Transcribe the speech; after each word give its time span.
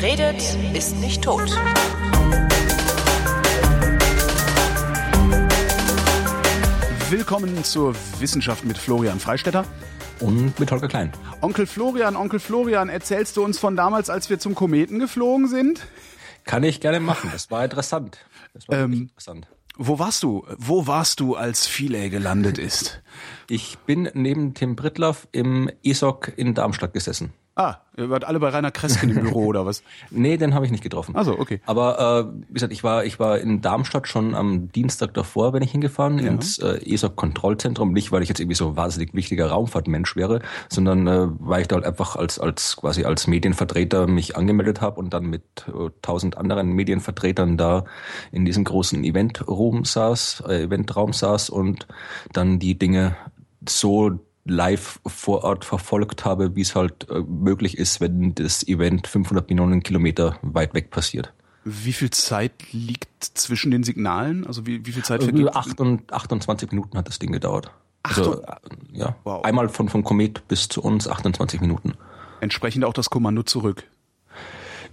Wer 0.00 0.12
redet, 0.12 0.42
ist 0.74 0.96
nicht 0.96 1.22
tot. 1.22 1.50
Willkommen 7.08 7.64
zur 7.64 7.94
Wissenschaft 8.18 8.64
mit 8.64 8.78
Florian 8.78 9.18
Freistetter. 9.18 9.64
Und 10.20 10.58
mit 10.60 10.70
Holger 10.70 10.88
Klein. 10.88 11.12
Onkel 11.40 11.66
Florian, 11.66 12.14
Onkel 12.14 12.40
Florian, 12.40 12.88
erzählst 12.90 13.36
du 13.36 13.44
uns 13.44 13.58
von 13.58 13.74
damals, 13.74 14.10
als 14.10 14.28
wir 14.28 14.38
zum 14.38 14.54
Kometen 14.54 14.98
geflogen 14.98 15.48
sind? 15.48 15.86
Kann 16.44 16.62
ich 16.62 16.80
gerne 16.80 17.00
machen. 17.00 17.30
Das 17.32 17.50
war 17.50 17.64
interessant. 17.64 18.18
Das 18.52 18.68
war 18.68 18.78
Ähm, 18.78 18.92
interessant. 18.92 19.48
Wo 19.76 19.98
warst 19.98 20.22
du? 20.22 20.46
Wo 20.58 20.86
warst 20.86 21.20
du, 21.20 21.36
als 21.36 21.66
Philae 21.66 22.10
gelandet 22.10 22.58
ist? 22.58 23.00
Ich 23.48 23.78
bin 23.86 24.10
neben 24.12 24.52
Tim 24.52 24.76
Brittloff 24.76 25.26
im 25.32 25.70
ESOC 25.82 26.32
in 26.36 26.54
Darmstadt 26.54 26.92
gesessen. 26.92 27.32
Ah, 27.56 27.76
ihr 27.96 28.08
wart 28.08 28.24
alle 28.24 28.38
bei 28.38 28.48
Rainer 28.48 28.70
Kresken 28.70 29.10
im 29.10 29.20
Büro 29.22 29.46
oder 29.46 29.66
was? 29.66 29.82
Nee, 30.10 30.36
den 30.36 30.54
habe 30.54 30.64
ich 30.64 30.70
nicht 30.70 30.82
getroffen. 30.82 31.14
Ach 31.16 31.24
so, 31.24 31.38
okay. 31.38 31.60
Aber 31.66 32.30
äh, 32.30 32.42
wie 32.48 32.54
gesagt, 32.54 32.72
ich 32.72 32.84
war 32.84 33.04
ich 33.04 33.18
war 33.18 33.38
in 33.38 33.60
Darmstadt 33.60 34.06
schon 34.08 34.34
am 34.34 34.70
Dienstag 34.72 35.14
davor, 35.14 35.52
bin 35.52 35.62
ich 35.62 35.72
hingefahren 35.72 36.18
ins 36.18 36.58
äh, 36.58 36.78
ESOC 36.86 37.16
Kontrollzentrum. 37.16 37.92
Nicht, 37.92 38.12
weil 38.12 38.22
ich 38.22 38.28
jetzt 38.28 38.40
irgendwie 38.40 38.54
so 38.54 38.76
wahnsinnig 38.76 39.14
wichtiger 39.14 39.50
Raumfahrtmensch 39.50 40.16
wäre, 40.16 40.40
sondern 40.68 41.06
äh, 41.06 41.26
weil 41.38 41.62
ich 41.62 41.68
da 41.68 41.76
halt 41.76 41.84
einfach 41.84 42.16
als 42.16 42.38
als 42.38 42.76
quasi 42.76 43.04
als 43.04 43.26
Medienvertreter 43.26 44.06
mich 44.06 44.36
angemeldet 44.36 44.80
habe 44.80 45.00
und 45.00 45.12
dann 45.12 45.26
mit 45.26 45.42
äh, 45.68 45.90
tausend 46.02 46.38
anderen 46.38 46.72
Medienvertretern 46.72 47.56
da 47.56 47.84
in 48.30 48.44
diesem 48.44 48.64
großen 48.64 49.02
Eventroom 49.02 49.84
saß, 49.84 50.44
äh, 50.48 50.62
Eventraum 50.62 51.12
saß 51.12 51.50
und 51.50 51.86
dann 52.32 52.58
die 52.58 52.78
Dinge 52.78 53.16
so 53.68 54.20
live 54.50 55.00
vor 55.06 55.44
Ort 55.44 55.64
verfolgt 55.64 56.24
habe, 56.24 56.54
wie 56.56 56.60
es 56.60 56.74
halt 56.74 57.08
äh, 57.08 57.20
möglich 57.20 57.78
ist, 57.78 58.00
wenn 58.00 58.34
das 58.34 58.66
Event 58.66 59.06
500 59.06 59.48
Millionen 59.48 59.82
Kilometer 59.82 60.38
weit 60.42 60.74
weg 60.74 60.90
passiert. 60.90 61.32
Wie 61.64 61.92
viel 61.92 62.10
Zeit 62.10 62.52
liegt 62.72 63.24
zwischen 63.24 63.70
den 63.70 63.84
Signalen? 63.84 64.46
Also 64.46 64.66
wie, 64.66 64.84
wie 64.86 64.92
viel 64.92 65.04
Zeit 65.04 65.22
vergeht? 65.22 65.54
8 65.54 65.80
und 65.80 66.12
28 66.12 66.70
Minuten 66.72 66.96
hat 66.98 67.06
das 67.06 67.18
Ding 67.18 67.32
gedauert. 67.32 67.70
Also, 68.02 68.42
äh, 68.42 68.46
ja, 68.92 69.14
Wow. 69.24 69.44
einmal 69.44 69.68
von 69.68 69.88
vom 69.88 70.02
Komet 70.02 70.46
bis 70.48 70.68
zu 70.68 70.82
uns 70.82 71.06
28 71.06 71.60
Minuten. 71.60 71.92
Entsprechend 72.40 72.84
auch 72.84 72.94
das 72.94 73.10
Kommando 73.10 73.42
zurück. 73.42 73.84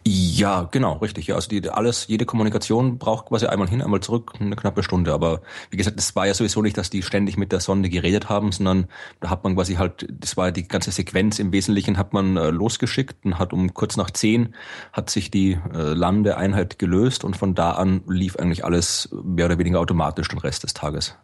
Ja, 0.10 0.70
genau, 0.72 0.94
richtig. 0.94 1.28
Ja, 1.28 1.36
also 1.36 1.50
die, 1.50 1.70
alles, 1.70 2.08
jede 2.08 2.26
Kommunikation 2.26 2.98
braucht 2.98 3.26
quasi 3.26 3.46
einmal 3.48 3.68
hin, 3.68 3.82
einmal 3.82 4.00
zurück, 4.00 4.36
eine 4.40 4.56
knappe 4.56 4.82
Stunde. 4.82 5.12
Aber 5.12 5.42
wie 5.70 5.76
gesagt, 5.76 6.00
es 6.00 6.16
war 6.16 6.26
ja 6.26 6.34
sowieso 6.34 6.62
nicht, 6.62 6.78
dass 6.78 6.90
die 6.90 7.02
ständig 7.02 7.36
mit 7.36 7.52
der 7.52 7.60
Sonde 7.60 7.90
geredet 7.90 8.30
haben, 8.30 8.54
sondern 8.54 8.88
da 9.20 9.30
hat 9.30 9.44
man 9.44 9.56
quasi 9.56 9.76
halt, 9.76 10.08
das 10.10 10.38
war 10.38 10.46
ja 10.46 10.52
die 10.52 10.66
ganze 10.66 10.92
Sequenz 10.92 11.40
im 11.40 11.52
Wesentlichen 11.52 11.98
hat 11.98 12.14
man 12.14 12.38
äh, 12.38 12.52
losgeschickt 12.52 13.26
und 13.26 13.38
hat 13.38 13.52
um 13.52 13.74
kurz 13.74 13.98
nach 13.98 14.10
zehn 14.10 14.56
hat 14.94 15.10
sich 15.10 15.30
die 15.30 15.58
äh, 15.74 15.94
Landeeinheit 15.94 16.80
gelöst 16.80 17.26
und 17.26 17.36
von 17.36 17.54
da 17.54 17.72
an 17.72 18.02
lief 18.08 18.38
eigentlich 18.38 18.64
alles 18.64 19.10
mehr 19.12 19.48
oder 19.48 19.60
weniger 19.60 19.82
automatisch 19.82 20.30
den 20.30 20.40
Rest 20.40 20.64
des 20.64 20.74
Tages. 20.74 21.16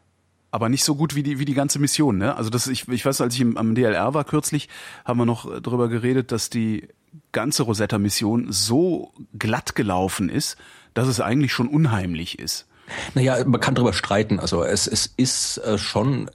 Aber 0.51 0.67
nicht 0.67 0.83
so 0.83 0.95
gut 0.95 1.15
wie 1.15 1.23
die, 1.23 1.39
wie 1.39 1.45
die 1.45 1.53
ganze 1.53 1.79
Mission, 1.79 2.17
ne? 2.17 2.35
Also 2.35 2.49
das, 2.49 2.67
ich, 2.67 2.87
ich 2.89 3.05
weiß, 3.05 3.21
als 3.21 3.33
ich 3.33 3.41
im, 3.41 3.55
am 3.55 3.75
DLR 3.75 4.13
war 4.13 4.25
kürzlich, 4.25 4.67
haben 5.05 5.19
wir 5.19 5.25
noch 5.25 5.49
äh, 5.49 5.61
darüber 5.61 5.87
geredet, 5.87 6.33
dass 6.33 6.49
die 6.49 6.89
ganze 7.31 7.63
Rosetta-Mission 7.63 8.51
so 8.51 9.11
glatt 9.37 9.75
gelaufen 9.75 10.29
ist, 10.29 10.57
dass 10.93 11.07
es 11.07 11.19
eigentlich 11.19 11.53
schon 11.53 11.67
unheimlich 11.67 12.39
ist. 12.39 12.67
Naja, 13.13 13.43
man 13.45 13.61
kann 13.61 13.75
darüber 13.75 13.93
streiten. 13.93 14.39
Also 14.39 14.63
es, 14.63 14.87
es 14.87 15.11
ist 15.17 15.57
äh, 15.59 15.77
schon, 15.77 16.29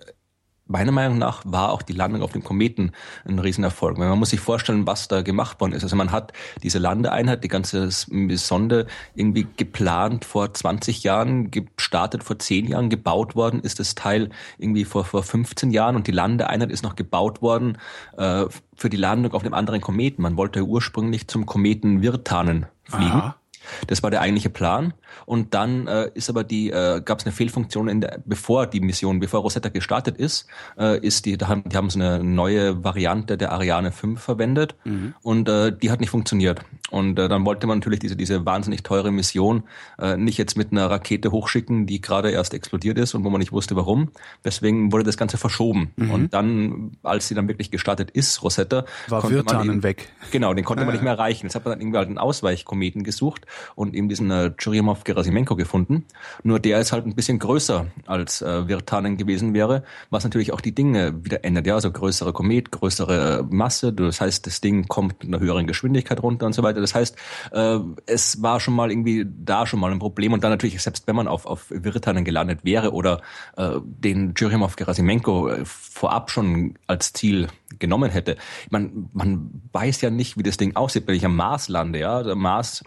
meiner 0.69 0.93
Meinung 0.93 1.19
nach 1.19 1.43
war 1.45 1.73
auch 1.73 1.83
die 1.83 1.93
Landung 1.93 2.23
auf 2.23 2.33
dem 2.33 2.45
Kometen 2.45 2.93
ein 3.27 3.39
Riesenerfolg. 3.39 3.99
Weil 3.99 4.09
Man 4.09 4.19
muss 4.19 4.31
sich 4.31 4.41
vorstellen, 4.41 4.87
was 4.87 5.09
da 5.09 5.23
gemacht 5.23 5.61
worden 5.61 5.73
ist. 5.73 5.83
Also 5.83 5.97
man 5.97 6.13
hat 6.13 6.33
diese 6.63 6.79
Landeeinheit, 6.79 7.43
die 7.43 7.49
ganze 7.49 7.91
Sonde 7.91 8.87
irgendwie 9.15 9.47
geplant 9.57 10.25
vor 10.25 10.53
20 10.53 11.03
Jahren, 11.03 11.51
gestartet 11.51 12.23
vor 12.23 12.39
10 12.39 12.67
Jahren, 12.67 12.91
gebaut 12.91 13.35
worden 13.35 13.61
ist 13.61 13.81
das 13.81 13.95
Teil 13.95 14.31
irgendwie 14.59 14.85
vor, 14.85 15.05
vor 15.05 15.23
15 15.23 15.71
Jahren 15.71 15.97
und 15.97 16.07
die 16.07 16.13
Landeeinheit 16.13 16.71
ist 16.71 16.85
noch 16.85 16.97
gebaut 16.97 17.43
worden 17.43 17.79
äh, 18.17 18.45
für 18.77 18.91
die 18.91 18.97
Landung 18.97 19.33
auf 19.33 19.43
dem 19.43 19.55
anderen 19.55 19.81
Kometen. 19.81 20.23
Man 20.23 20.37
wollte 20.37 20.63
ursprünglich 20.63 21.29
zum 21.29 21.47
Kometen 21.47 22.03
Virtanen 22.03 22.67
fliegen. 22.85 23.11
Aha. 23.11 23.37
Das 23.87 24.03
war 24.03 24.11
der 24.11 24.21
eigentliche 24.21 24.51
Plan. 24.51 24.95
Und 25.27 25.55
dann 25.55 25.87
äh, 25.87 26.11
ist 26.15 26.29
aber 26.31 26.45
die, 26.45 26.71
äh, 26.71 27.01
gab 27.05 27.19
es 27.21 27.27
eine 27.27 27.33
Fehlfunktion, 27.33 27.89
in 27.89 28.01
der, 28.01 28.21
bevor 28.25 28.67
die 28.67 28.81
Mission, 28.81 29.21
bevor 29.21 29.41
Rosetta 29.41 29.69
gestartet 29.69 30.17
ist, 30.17 30.47
äh, 30.79 30.99
ist 31.01 31.27
die, 31.27 31.37
da 31.37 31.49
haben, 31.49 31.65
die 31.67 31.77
haben 31.77 31.91
so 31.91 31.99
eine 31.99 32.23
neue 32.25 32.83
Variante 32.85 33.37
der 33.39 33.53
Ariane 33.53 33.93
5 33.93 34.21
verwendet 34.21 34.75
und 35.23 35.49
äh, 35.49 35.73
die 35.77 35.91
hat 35.91 36.01
nicht 36.01 36.11
funktioniert. 36.11 36.61
Und 36.91 37.19
äh, 37.19 37.29
dann 37.29 37.45
wollte 37.45 37.67
man 37.67 37.79
natürlich 37.79 38.01
diese, 38.01 38.17
diese 38.17 38.47
wahnsinnig 38.47 38.83
teure 38.83 39.11
Mission 39.11 39.65
äh, 39.99 40.17
nicht 40.17 40.39
jetzt 40.39 40.57
mit 40.57 40.73
einer 40.73 40.91
Rakete 40.91 41.31
hochschicken, 41.31 41.87
die 41.87 42.01
gerade 42.01 42.31
erst 42.31 42.55
explodiert 42.55 42.99
ist 42.99 43.15
und 43.15 43.25
wo 43.25 43.31
man 43.31 43.41
nicht 43.41 43.53
wusste 43.53 43.77
warum. 43.77 44.11
Deswegen 44.45 44.91
wurde 44.93 45.05
das 45.05 45.17
Ganze 45.17 45.37
verschoben. 45.37 45.93
Und 45.99 46.33
dann, 46.35 46.93
als 47.03 47.29
sie 47.29 47.35
dann 47.35 47.49
wirklich 47.49 47.71
gestartet 47.71 48.11
ist, 48.11 48.43
Rosetta, 48.43 48.85
War 49.09 49.21
konnte 49.21 49.43
man 49.43 49.67
ihn- 49.67 49.83
weg. 49.83 50.09
Genau, 50.31 50.55
den 50.55 50.65
konnte 50.65 50.85
man 50.85 50.93
nicht 50.95 51.03
mehr 51.03 51.13
erreichen. 51.13 51.47
Jetzt 51.47 51.55
hat 51.55 51.65
man 51.65 51.73
dann 51.73 51.81
irgendwie 51.81 51.99
halt 51.99 52.09
einen 52.09 52.19
Ausweichkometen 52.19 53.03
gesucht 53.05 53.47
und 53.75 53.95
eben 53.95 54.09
diesen 54.09 54.31
äh, 54.31 54.51
Churyumov-Gerasimenko 54.99 55.57
gefunden. 55.57 56.05
Nur 56.43 56.61
der 56.61 56.81
ist 56.81 56.93
halt 56.93 57.07
ein 57.07 57.15
bisschen 57.15 57.39
größer 57.39 57.87
als 58.07 58.43
äh, 58.43 58.69
Virtanen 58.69 59.17
gewesen 59.17 59.55
wäre, 59.55 59.85
was 60.11 60.25
natürlich 60.25 60.53
auch 60.53 60.61
die 60.61 60.75
Dinge 60.75 61.25
wieder 61.25 61.45
ändert. 61.45 61.67
Ja, 61.67 61.75
also 61.75 61.91
größere 61.91 62.33
Komet, 62.33 62.71
größere 62.71 63.39
äh, 63.41 63.43
Masse. 63.55 63.93
Das 63.93 64.21
heißt, 64.21 64.47
das 64.47 64.61
Ding 64.61 64.89
kommt 64.89 65.23
mit 65.23 65.29
einer 65.29 65.41
höheren 65.41 65.67
Geschwindigkeit 65.67 66.23
runter 66.23 66.47
und 66.47 66.53
so 66.53 66.63
weiter. 66.63 66.81
Das 66.81 66.95
heißt, 66.95 67.17
äh, 67.53 67.79
es 68.07 68.43
war 68.43 68.61
schon 68.61 68.75
mal 68.75 68.91
irgendwie 68.91 69.27
da 69.27 69.67
schon 69.67 69.81
mal 69.81 69.93
ein 69.93 69.99
Problem. 69.99 70.33
Und 70.33 70.45
dann 70.45 70.51
natürlich, 70.51 70.81
selbst 70.83 71.07
wenn 71.07 71.17
man 71.17 71.29
auf, 71.29 71.47
auf 71.47 71.67
Virtanen 71.71 72.25
gelandet 72.25 72.61
wäre 72.65 72.93
oder 72.93 73.21
äh, 73.57 73.77
den 73.85 74.35
Churyumov-Gerasimenko 74.35 75.49
äh, 75.49 75.65
vorab 75.65 76.31
schon 76.31 76.75
als 76.87 77.13
Ziel 77.13 77.49
genommen 77.79 78.11
hätte. 78.11 78.37
Man, 78.71 79.09
man 79.13 79.63
weiß 79.73 80.01
ja 80.01 80.11
nicht, 80.11 80.39
wie 80.39 80.43
das 80.43 80.57
Ding 80.57 80.77
aussieht, 80.77 81.07
wenn 81.07 81.15
ich 81.15 81.25
am 81.25 81.37
Mars 81.37 81.69
lande. 81.69 81.99
Ja, 81.99 82.23
der 82.23 82.35
Mars 82.35 82.83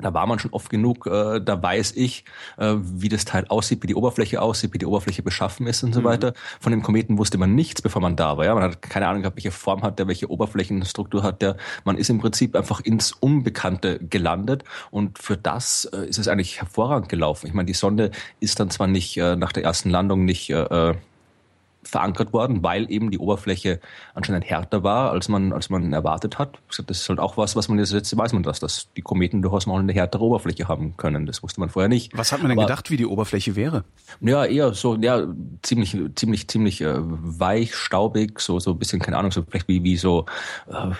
da 0.00 0.12
war 0.12 0.26
man 0.26 0.38
schon 0.38 0.52
oft 0.52 0.68
genug, 0.68 1.06
äh, 1.06 1.40
da 1.40 1.62
weiß 1.62 1.92
ich, 1.96 2.24
äh, 2.58 2.74
wie 2.78 3.08
das 3.08 3.24
Teil 3.24 3.46
aussieht, 3.48 3.82
wie 3.82 3.86
die 3.86 3.94
Oberfläche 3.94 4.42
aussieht, 4.42 4.74
wie 4.74 4.78
die 4.78 4.86
Oberfläche 4.86 5.22
beschaffen 5.22 5.66
ist 5.66 5.82
und 5.82 5.94
so 5.94 6.04
weiter. 6.04 6.34
Von 6.60 6.70
dem 6.72 6.82
Kometen 6.82 7.16
wusste 7.18 7.38
man 7.38 7.54
nichts, 7.54 7.80
bevor 7.80 8.02
man 8.02 8.16
da 8.16 8.36
war. 8.36 8.44
Ja? 8.44 8.54
Man 8.54 8.62
hat 8.62 8.82
keine 8.82 9.08
Ahnung 9.08 9.22
gehabt, 9.22 9.36
welche 9.36 9.50
Form 9.50 9.82
hat 9.82 9.98
der, 9.98 10.06
welche 10.06 10.30
Oberflächenstruktur 10.30 11.22
hat 11.22 11.40
der. 11.40 11.56
Man 11.84 11.96
ist 11.96 12.10
im 12.10 12.18
Prinzip 12.18 12.54
einfach 12.54 12.80
ins 12.80 13.12
Unbekannte 13.12 13.98
gelandet 13.98 14.64
und 14.90 15.18
für 15.18 15.36
das 15.36 15.86
äh, 15.86 16.06
ist 16.06 16.18
es 16.18 16.28
eigentlich 16.28 16.60
hervorragend 16.60 17.08
gelaufen. 17.08 17.46
Ich 17.46 17.54
meine, 17.54 17.66
die 17.66 17.74
Sonde 17.74 18.10
ist 18.40 18.60
dann 18.60 18.70
zwar 18.70 18.86
nicht 18.86 19.16
äh, 19.16 19.36
nach 19.36 19.52
der 19.52 19.64
ersten 19.64 19.88
Landung 19.88 20.24
nicht 20.24 20.50
äh, 20.50 20.90
äh, 20.90 20.94
verankert 21.86 22.32
worden, 22.32 22.62
weil 22.62 22.90
eben 22.90 23.10
die 23.10 23.18
Oberfläche 23.18 23.80
anscheinend 24.14 24.44
härter 24.44 24.82
war, 24.82 25.10
als 25.12 25.28
man, 25.28 25.52
als 25.52 25.70
man 25.70 25.92
erwartet 25.92 26.38
hat. 26.38 26.58
Das 26.86 26.98
ist 27.00 27.08
halt 27.08 27.18
auch 27.20 27.36
was, 27.36 27.56
was 27.56 27.68
man 27.68 27.78
jetzt, 27.78 27.92
jetzt 27.92 28.16
weiß 28.16 28.32
man 28.32 28.42
das, 28.42 28.60
dass 28.60 28.88
die 28.96 29.02
Kometen 29.02 29.42
durchaus 29.42 29.66
mal 29.66 29.78
eine 29.78 29.92
härtere 29.92 30.24
Oberfläche 30.24 30.68
haben 30.68 30.96
können. 30.96 31.26
Das 31.26 31.42
wusste 31.42 31.60
man 31.60 31.68
vorher 31.68 31.88
nicht. 31.88 32.16
Was 32.16 32.32
hat 32.32 32.40
man 32.42 32.48
denn 32.50 32.58
Aber- 32.58 32.66
gedacht, 32.66 32.90
wie 32.90 32.96
die 32.96 33.06
Oberfläche 33.06 33.56
wäre? 33.56 33.84
ja, 34.20 34.44
eher 34.44 34.74
so, 34.74 34.96
ja, 34.96 35.26
ziemlich, 35.62 35.96
ziemlich, 36.14 36.48
ziemlich 36.48 36.80
äh, 36.80 36.94
weich, 36.98 37.74
staubig, 37.74 38.40
so, 38.40 38.58
so 38.60 38.72
ein 38.72 38.78
bisschen, 38.78 39.00
keine 39.00 39.18
Ahnung, 39.18 39.30
so 39.30 39.42
vielleicht 39.48 39.68
wie, 39.68 39.82
wie 39.82 39.96
so, 39.96 40.26
äh, 40.68 40.90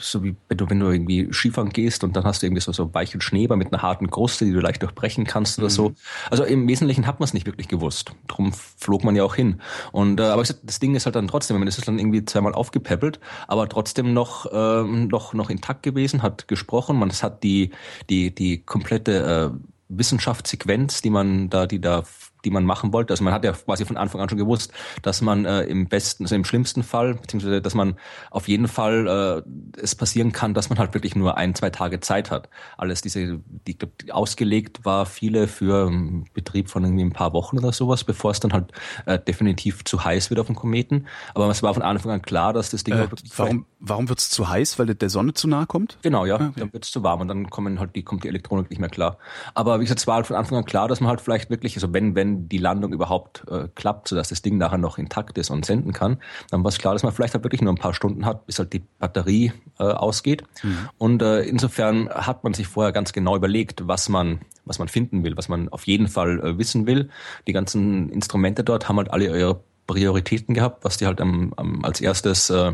so 0.00 0.22
wie 0.24 0.34
wenn 0.48 0.58
du, 0.58 0.70
wenn 0.70 0.80
du 0.80 0.90
irgendwie 0.90 1.28
Skifahren 1.32 1.70
gehst 1.70 2.04
und 2.04 2.16
dann 2.16 2.24
hast 2.24 2.42
du 2.42 2.46
irgendwie 2.46 2.62
so, 2.62 2.72
so 2.72 2.92
weichen 2.94 3.20
Schneeber 3.20 3.56
mit 3.56 3.72
einer 3.72 3.82
harten 3.82 4.10
Kruste, 4.10 4.44
die 4.44 4.52
du 4.52 4.60
leicht 4.60 4.82
durchbrechen 4.82 5.24
kannst 5.24 5.58
oder 5.58 5.70
so. 5.70 5.92
Also 6.30 6.44
im 6.44 6.66
Wesentlichen 6.68 7.06
hat 7.06 7.20
man 7.20 7.24
es 7.24 7.34
nicht 7.34 7.46
wirklich 7.46 7.68
gewusst. 7.68 8.12
Drum 8.28 8.52
flog 8.52 9.04
man 9.04 9.16
ja 9.16 9.24
auch 9.24 9.34
hin. 9.34 9.60
Und 9.92 10.20
äh, 10.22 10.26
aber 10.26 10.42
ich 10.42 10.54
das 10.62 10.78
Ding 10.78 10.94
ist 10.94 11.06
halt 11.06 11.16
dann 11.16 11.28
trotzdem, 11.28 11.58
man 11.58 11.68
ist 11.68 11.78
es 11.78 11.84
dann 11.84 11.98
irgendwie 11.98 12.24
zweimal 12.24 12.54
aufgepäppelt, 12.54 13.20
aber 13.48 13.68
trotzdem 13.68 14.12
noch, 14.12 14.46
ähm, 14.52 15.08
noch, 15.08 15.34
noch 15.34 15.50
intakt 15.50 15.82
gewesen, 15.82 16.22
hat 16.22 16.48
gesprochen, 16.48 16.98
man 16.98 17.10
es 17.10 17.22
hat 17.22 17.42
die, 17.42 17.70
die, 18.08 18.34
die 18.34 18.62
komplette 18.62 19.52
äh, 19.52 19.58
Wissenschaftssequenz, 19.88 21.02
die 21.02 21.10
man 21.10 21.50
da, 21.50 21.66
die 21.66 21.80
da, 21.80 22.04
die 22.44 22.50
man 22.50 22.64
machen 22.64 22.92
wollte. 22.92 23.12
Also 23.12 23.24
man 23.24 23.32
hat 23.32 23.44
ja 23.44 23.52
quasi 23.52 23.84
von 23.84 23.96
Anfang 23.96 24.20
an 24.20 24.28
schon 24.28 24.38
gewusst, 24.38 24.72
dass 25.02 25.20
man 25.20 25.44
äh, 25.44 25.62
im 25.62 25.86
besten, 25.88 26.24
also 26.24 26.34
im 26.34 26.44
schlimmsten 26.44 26.82
Fall, 26.82 27.14
beziehungsweise 27.14 27.62
dass 27.62 27.74
man 27.74 27.96
auf 28.30 28.48
jeden 28.48 28.68
Fall 28.68 29.42
äh, 29.46 29.80
es 29.80 29.94
passieren 29.94 30.32
kann, 30.32 30.54
dass 30.54 30.70
man 30.70 30.78
halt 30.78 30.94
wirklich 30.94 31.14
nur 31.16 31.36
ein, 31.36 31.54
zwei 31.54 31.70
Tage 31.70 32.00
Zeit 32.00 32.30
hat. 32.30 32.48
Alles 32.76 33.00
diese, 33.02 33.40
die, 33.66 33.76
die 33.76 34.12
ausgelegt 34.12 34.84
war 34.84 35.06
viele 35.06 35.48
für 35.48 35.86
einen 35.86 36.24
Betrieb 36.34 36.68
von 36.68 36.84
irgendwie 36.84 37.04
ein 37.04 37.12
paar 37.12 37.32
Wochen 37.32 37.58
oder 37.58 37.72
sowas, 37.72 38.04
bevor 38.04 38.30
es 38.30 38.40
dann 38.40 38.52
halt 38.52 38.72
äh, 39.06 39.18
definitiv 39.18 39.84
zu 39.84 40.04
heiß 40.04 40.30
wird 40.30 40.40
auf 40.40 40.46
dem 40.46 40.56
Kometen. 40.56 41.06
Aber 41.34 41.48
es 41.48 41.62
war 41.62 41.74
von 41.74 41.82
Anfang 41.82 42.12
an 42.12 42.22
klar, 42.22 42.52
dass 42.52 42.70
das 42.70 42.84
Ding 42.84 42.94
Äh, 42.94 43.10
wirklich 43.10 43.30
warum 43.36 43.66
warum 43.82 44.08
wird's 44.08 44.30
zu 44.30 44.48
heiß? 44.48 44.78
Weil 44.78 44.88
es 44.90 44.98
der 44.98 45.10
Sonne 45.10 45.34
zu 45.34 45.48
nahe 45.48 45.66
kommt? 45.66 45.98
Genau, 46.02 46.24
ja. 46.24 46.38
Dann 46.38 46.72
wird 46.72 46.84
es 46.84 46.90
zu 46.90 47.02
warm 47.02 47.20
und 47.20 47.28
dann 47.28 47.50
kommen 47.50 47.80
halt 47.80 47.94
die, 47.96 48.02
kommt 48.02 48.24
die 48.24 48.28
Elektronik 48.28 48.70
nicht 48.70 48.78
mehr 48.78 48.88
klar. 48.88 49.18
Aber 49.54 49.80
wie 49.80 49.84
gesagt, 49.84 50.00
es 50.00 50.06
war 50.06 50.16
halt 50.16 50.26
von 50.26 50.36
Anfang 50.36 50.58
an 50.58 50.64
klar, 50.64 50.88
dass 50.88 51.00
man 51.00 51.10
halt 51.10 51.20
vielleicht 51.20 51.50
wirklich, 51.50 51.76
also 51.76 51.92
wenn, 51.92 52.14
wenn 52.14 52.31
wenn 52.32 52.48
die 52.48 52.58
Landung 52.58 52.92
überhaupt 52.92 53.44
äh, 53.50 53.68
klappt, 53.74 54.08
sodass 54.08 54.28
das 54.28 54.42
Ding 54.42 54.58
nachher 54.58 54.78
noch 54.78 54.98
intakt 54.98 55.38
ist 55.38 55.50
und 55.50 55.64
senden 55.64 55.92
kann, 55.92 56.18
dann 56.50 56.64
war 56.64 56.68
es 56.68 56.78
klar, 56.78 56.94
dass 56.94 57.02
man 57.02 57.12
vielleicht 57.12 57.34
halt 57.34 57.44
wirklich 57.44 57.60
nur 57.60 57.72
ein 57.72 57.78
paar 57.78 57.94
Stunden 57.94 58.24
hat, 58.26 58.46
bis 58.46 58.58
halt 58.58 58.72
die 58.72 58.82
Batterie 58.98 59.52
äh, 59.78 59.84
ausgeht. 59.84 60.44
Mhm. 60.62 60.88
Und 60.98 61.22
äh, 61.22 61.42
insofern 61.42 62.08
hat 62.08 62.44
man 62.44 62.54
sich 62.54 62.66
vorher 62.66 62.92
ganz 62.92 63.12
genau 63.12 63.36
überlegt, 63.36 63.86
was 63.86 64.08
man 64.08 64.40
was 64.64 64.78
man 64.78 64.86
finden 64.86 65.24
will, 65.24 65.36
was 65.36 65.48
man 65.48 65.68
auf 65.70 65.88
jeden 65.88 66.06
Fall 66.06 66.38
äh, 66.38 66.58
wissen 66.58 66.86
will. 66.86 67.10
Die 67.48 67.52
ganzen 67.52 68.10
Instrumente 68.10 68.62
dort 68.62 68.88
haben 68.88 68.96
halt 68.96 69.10
alle 69.10 69.24
ihre 69.24 69.60
Prioritäten 69.88 70.54
gehabt, 70.54 70.84
was 70.84 70.98
die 70.98 71.06
halt 71.06 71.20
am, 71.20 71.52
am, 71.56 71.84
als 71.84 72.00
erstes 72.00 72.48
äh, 72.50 72.72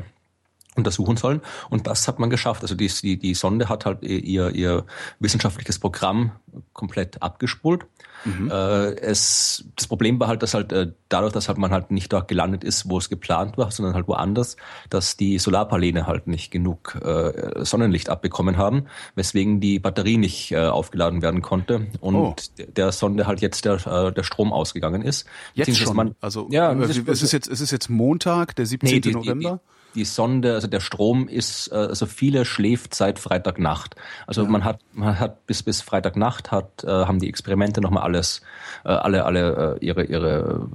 untersuchen 0.79 1.17
sollen. 1.17 1.41
Und 1.71 1.87
das 1.87 2.07
hat 2.07 2.19
man 2.19 2.31
geschafft. 2.31 2.63
Also 2.63 2.75
die, 2.75 2.89
die, 2.89 3.19
die 3.19 3.35
Sonde 3.35 3.69
hat 3.69 3.85
halt 3.85 4.03
ihr, 4.03 4.51
ihr 4.55 4.85
wissenschaftliches 5.19 5.79
Programm 5.79 6.33
komplett 6.73 7.23
abgespult. 7.23 7.87
Mhm. 8.25 8.51
Äh, 8.51 8.91
es, 9.01 9.65
das 9.77 9.87
Problem 9.87 10.19
war 10.21 10.29
halt, 10.29 10.43
dass 10.43 10.55
halt 10.55 10.73
äh, 10.73 10.93
dadurch, 11.09 11.33
dass 11.33 11.49
halt 11.49 11.59
man 11.59 11.71
halt 11.71 11.91
nicht 11.91 12.13
dort 12.13 12.29
gelandet 12.29 12.65
ist, 12.65 12.89
wo 12.89 12.99
es 12.99 13.09
geplant 13.09 13.59
war, 13.59 13.71
sondern 13.71 13.95
halt 13.95 14.09
woanders, 14.09 14.57
dass 14.91 15.17
die 15.17 15.39
Solarpaneele 15.39 16.07
halt 16.07 16.27
nicht 16.27 16.51
genug 16.51 16.99
äh, 17.03 17.65
Sonnenlicht 17.65 18.11
abbekommen 18.11 18.57
haben, 18.57 18.87
weswegen 19.15 19.61
die 19.61 19.79
Batterie 19.79 20.19
nicht 20.19 20.53
äh, 20.53 20.67
aufgeladen 20.67 21.23
werden 21.23 21.43
konnte 21.43 21.87
und 22.01 22.17
oh. 22.17 22.35
der 22.59 22.93
Sonde 22.93 23.27
halt 23.27 23.41
jetzt 23.41 23.65
der, 23.65 23.87
äh, 23.87 24.13
der 24.13 24.23
Strom 24.23 24.53
ausgegangen 24.53 25.03
ist. 25.03 25.27
Jetzt 25.55 25.77
schon? 25.77 25.97
Man, 25.97 26.15
also 26.21 26.49
ja, 26.51 26.73
es 26.73 27.23
ist, 27.23 27.33
jetzt, 27.33 27.49
es 27.49 27.61
ist 27.61 27.71
jetzt 27.71 27.89
Montag, 27.89 28.57
der 28.57 28.67
17. 28.67 28.91
Nee, 28.91 29.01
die, 29.01 29.13
November? 29.13 29.61
Die, 29.63 29.69
die 29.88 29.88
Sonde, 30.05 30.55
also 30.55 30.69
der 30.69 30.81
Strom 30.81 31.29
ist, 31.29 31.69
äh, 31.73 31.75
also 31.75 32.07
viele 32.07 32.45
schläft 32.45 32.95
seit 32.95 33.19
Freitagnacht. 33.19 33.97
Also 34.27 34.43
ja. 34.43 34.49
man 34.49 34.65
hat, 34.65 34.81
man 34.93 35.19
hat 35.19 35.47
bis 35.47 35.63
bis 35.63 35.81
Freitagnacht 35.83 36.51
hat, 36.51 36.85
äh, 36.85 36.89
haben 36.89 37.19
die 37.19 37.29
Experimente 37.29 37.81
nochmal 37.81 38.03
alles, 38.03 38.43
äh, 38.85 38.89
alle, 38.89 39.25
alle 39.25 39.79
äh, 39.81 39.85
ihre, 39.85 40.05
ihre 40.05 40.69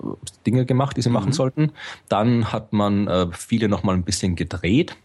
Dinge 0.45 0.65
gemacht, 0.65 0.97
die 0.97 1.01
sie 1.01 1.09
mhm. 1.09 1.13
machen 1.13 1.31
sollten. 1.31 1.71
Dann 2.09 2.51
hat 2.51 2.73
man 2.73 3.07
äh, 3.07 3.27
viele 3.31 3.69
nochmal 3.69 3.95
ein 3.95 4.03
bisschen 4.03 4.35
gedreht 4.35 4.95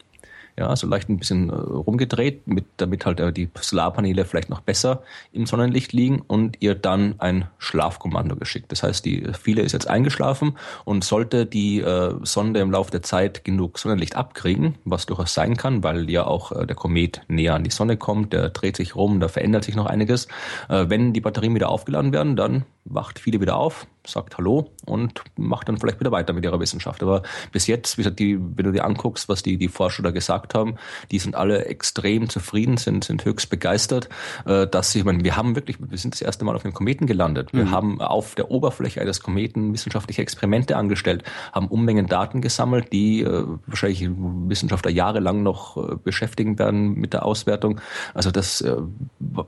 ja, 0.59 0.75
so 0.75 0.89
leicht 0.89 1.09
ein 1.09 1.19
bisschen 1.19 1.51
äh, 1.51 1.55
rumgedreht, 1.55 2.47
mit, 2.47 2.65
damit 2.79 3.07
halt 3.07 3.21
äh, 3.21 3.33
die 3.33 3.49
Solarpaneele 3.59 4.25
vielleicht 4.25 4.51
noch 4.51 4.61
besser 4.61 5.03
im 5.33 5.47
Sonnenlicht 5.47 5.93
liegen 5.93 6.23
und 6.27 6.57
ihr 6.61 6.75
dann 6.75 7.15
ein 7.19 7.47
Schlafkommando 7.59 8.35
geschickt. 8.35 8.73
Das 8.73 8.83
heißt, 8.83 9.05
die 9.05 9.29
Viele 9.41 9.63
ist 9.63 9.73
jetzt 9.73 9.89
eingeschlafen 9.89 10.59
und 10.85 11.05
sollte 11.05 11.47
die 11.47 11.81
äh, 11.81 12.15
Sonde 12.23 12.61
im 12.61 12.73
Laufe 12.73 12.91
der 12.91 13.03
Zeit 13.03 13.45
genug 13.45 13.79
Sonnenlicht 13.79 14.17
abkriegen, 14.17 14.75
was 14.85 15.07
durchaus 15.07 15.33
sein 15.33 15.57
kann, 15.57 15.85
weil 15.85 16.11
ja 16.11 16.27
auch 16.27 16.51
äh, 16.51 16.67
der 16.67 16.75
Komet 16.75 17.23
näher 17.29 17.55
an 17.55 17.63
die 17.63 17.71
Sonne 17.71 17.97
kommt, 17.97 18.33
der 18.33 18.49
dreht 18.51 18.77
sich 18.77 18.97
rum, 18.97 19.21
da 19.21 19.29
verändert 19.29 19.65
sich 19.65 19.77
noch 19.77 19.87
einiges. 19.87 20.27
Äh, 20.69 20.87
wenn 20.89 21.13
die 21.13 21.21
Batterien 21.21 21.55
wieder 21.55 21.69
aufgeladen 21.69 22.13
werden, 22.13 22.35
dann 22.35 22.65
wacht 22.91 23.19
viele 23.19 23.41
wieder 23.41 23.57
auf, 23.57 23.87
sagt 24.07 24.39
Hallo 24.39 24.71
und 24.87 25.23
macht 25.37 25.69
dann 25.69 25.79
vielleicht 25.79 26.01
wieder 26.01 26.11
weiter 26.11 26.33
mit 26.33 26.45
ihrer 26.45 26.61
Wissenschaft. 26.61 27.03
Aber 27.03 27.23
bis 27.53 27.67
jetzt, 27.67 27.99
wie 27.99 28.03
gesagt, 28.03 28.19
die, 28.19 28.39
wenn 28.39 28.65
du 28.65 28.73
dir 28.73 28.85
anguckst, 28.85 29.29
was 29.29 29.43
die, 29.43 29.57
die 29.57 29.69
Forscher 29.69 30.03
da 30.03 30.11
gesagt 30.11 30.55
haben, 30.55 30.77
die 31.11 31.19
sind 31.19 31.35
alle 31.35 31.67
extrem 31.67 32.29
zufrieden, 32.29 32.77
sind, 32.77 33.05
sind 33.05 33.25
höchst 33.25 33.51
begeistert, 33.51 34.09
äh, 34.47 34.67
dass 34.67 34.93
sie, 34.93 35.01
ich 35.01 35.05
meine, 35.05 35.23
wir 35.25 35.37
haben 35.37 35.55
wirklich, 35.55 35.77
wir 35.81 35.99
sind 35.99 36.15
das 36.15 36.23
erste 36.23 36.45
Mal 36.45 36.57
auf 36.57 36.65
einem 36.65 36.75
Kometen 36.75 37.07
gelandet. 37.07 37.53
Wir 37.53 37.67
mhm. 37.67 37.71
haben 37.71 38.01
auf 38.01 38.35
der 38.35 38.51
Oberfläche 38.51 39.01
eines 39.01 39.21
Kometen 39.21 39.73
wissenschaftliche 39.73 40.23
Experimente 40.23 40.77
angestellt, 40.77 41.25
haben 41.53 41.69
Unmengen 41.69 42.07
Daten 42.07 42.41
gesammelt, 42.41 42.93
die 42.93 43.23
äh, 43.23 43.45
wahrscheinlich 43.67 44.09
Wissenschaftler 44.11 44.91
jahrelang 44.91 45.43
noch 45.43 45.77
äh, 45.77 45.97
beschäftigen 45.97 46.59
werden 46.59 46.95
mit 46.95 47.13
der 47.13 47.25
Auswertung. 47.25 47.81
Also 48.15 48.31
das 48.31 48.61
äh, 48.63 48.77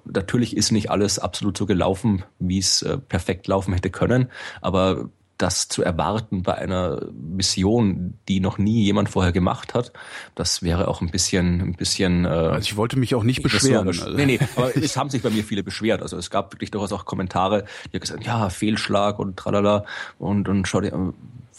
natürlich 0.05 0.57
ist 0.57 0.71
nicht 0.73 0.91
alles 0.91 1.19
absolut 1.19 1.57
so 1.57 1.67
gelaufen, 1.67 2.25
wie 2.39 2.59
es 2.59 2.83
äh, 2.83 2.99
perfekt 3.31 3.47
laufen 3.47 3.75
hätte 3.75 3.91
können. 3.91 4.29
Aber 4.61 5.09
das 5.39 5.69
zu 5.69 5.83
erwarten 5.83 6.43
bei 6.43 6.55
einer 6.55 7.07
Mission, 7.15 8.19
die 8.29 8.41
noch 8.41 8.59
nie 8.59 8.83
jemand 8.85 9.09
vorher 9.09 9.33
gemacht 9.33 9.73
hat, 9.73 9.91
das 10.35 10.63
wäre 10.63 10.87
auch 10.87 11.01
ein 11.01 11.11
bisschen, 11.11 11.61
ein 11.63 11.75
bisschen. 11.75 12.27
Äh, 12.27 12.29
also 12.29 12.61
ich 12.61 12.77
wollte 12.77 12.99
mich 12.99 13.15
auch 13.15 13.23
nicht 13.23 13.43
beschweren. 13.43 13.87
Also. 13.87 14.11
Nee, 14.11 14.27
nee, 14.27 14.41
aber 14.57 14.77
es 14.77 14.99
haben 14.99 15.09
sich 15.09 15.23
bei 15.23 15.31
mir 15.31 15.43
viele 15.43 15.63
beschwert. 15.63 16.03
Also 16.03 16.19
es 16.19 16.29
gab 16.29 16.53
wirklich 16.53 16.71
durchaus 16.71 16.93
auch 16.93 17.07
Kommentare, 17.07 17.65
die 17.87 17.97
haben 17.97 18.01
gesagt, 18.01 18.27
ja, 18.27 18.51
Fehlschlag 18.51 19.19
und 19.19 19.39
tralala 19.39 19.87
und 20.19 20.47
und 20.49 20.69
schau 20.69 20.83
dir, 20.83 20.93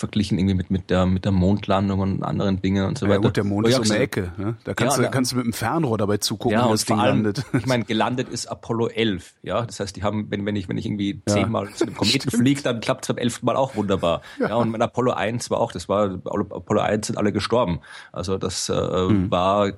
verglichen 0.01 0.37
irgendwie 0.37 0.55
mit, 0.55 0.69
mit, 0.69 0.89
der, 0.89 1.05
mit 1.05 1.23
der 1.23 1.31
Mondlandung 1.31 1.99
und 1.99 2.23
anderen 2.23 2.61
Dingen 2.61 2.85
und 2.85 2.97
so 2.97 3.05
weiter. 3.05 3.15
Ja 3.15 3.21
gut, 3.21 3.37
der 3.37 3.43
Mond 3.45 3.67
ist 3.67 3.79
um 3.79 3.85
die 3.85 3.91
Ecke. 3.91 4.33
Ne? 4.37 4.57
Da 4.65 4.73
kannst, 4.73 4.97
ja, 4.97 5.03
du, 5.03 5.11
kannst 5.11 5.31
du 5.31 5.37
mit 5.37 5.45
dem 5.45 5.53
Fernrohr 5.53 5.97
dabei 5.97 6.17
zugucken, 6.17 6.57
ja, 6.57 6.65
wie 6.65 6.71
das 6.71 6.85
Ding 6.85 6.99
allem, 6.99 7.23
landet. 7.23 7.45
Ich 7.53 7.65
meine, 7.65 7.85
gelandet 7.85 8.27
ist 8.27 8.47
Apollo 8.47 8.87
11. 8.89 9.35
Ja, 9.43 9.65
das 9.65 9.79
heißt, 9.79 9.95
die 9.95 10.03
haben, 10.03 10.27
wenn, 10.29 10.45
wenn 10.45 10.55
ich, 10.55 10.67
wenn 10.67 10.77
ich 10.77 10.85
irgendwie 10.85 11.21
ja. 11.27 11.33
zehnmal 11.33 11.69
zu 11.69 11.85
einem 11.85 11.95
Kometen 11.95 12.31
fliege, 12.37 12.61
dann 12.61 12.81
klappt 12.81 13.05
es 13.05 13.07
beim 13.07 13.17
elften 13.17 13.45
Mal 13.45 13.55
auch 13.55 13.75
wunderbar. 13.75 14.21
Ja. 14.39 14.49
ja, 14.49 14.55
und 14.55 14.71
mein 14.71 14.81
Apollo 14.81 15.13
1 15.13 15.49
war 15.51 15.59
auch, 15.59 15.71
das 15.71 15.87
war, 15.87 16.19
Apollo 16.25 16.81
1 16.81 17.07
sind 17.07 17.17
alle 17.17 17.31
gestorben. 17.31 17.79
Also 18.11 18.37
das 18.37 18.67
äh, 18.69 18.73
mhm. 18.73 19.31
war 19.31 19.71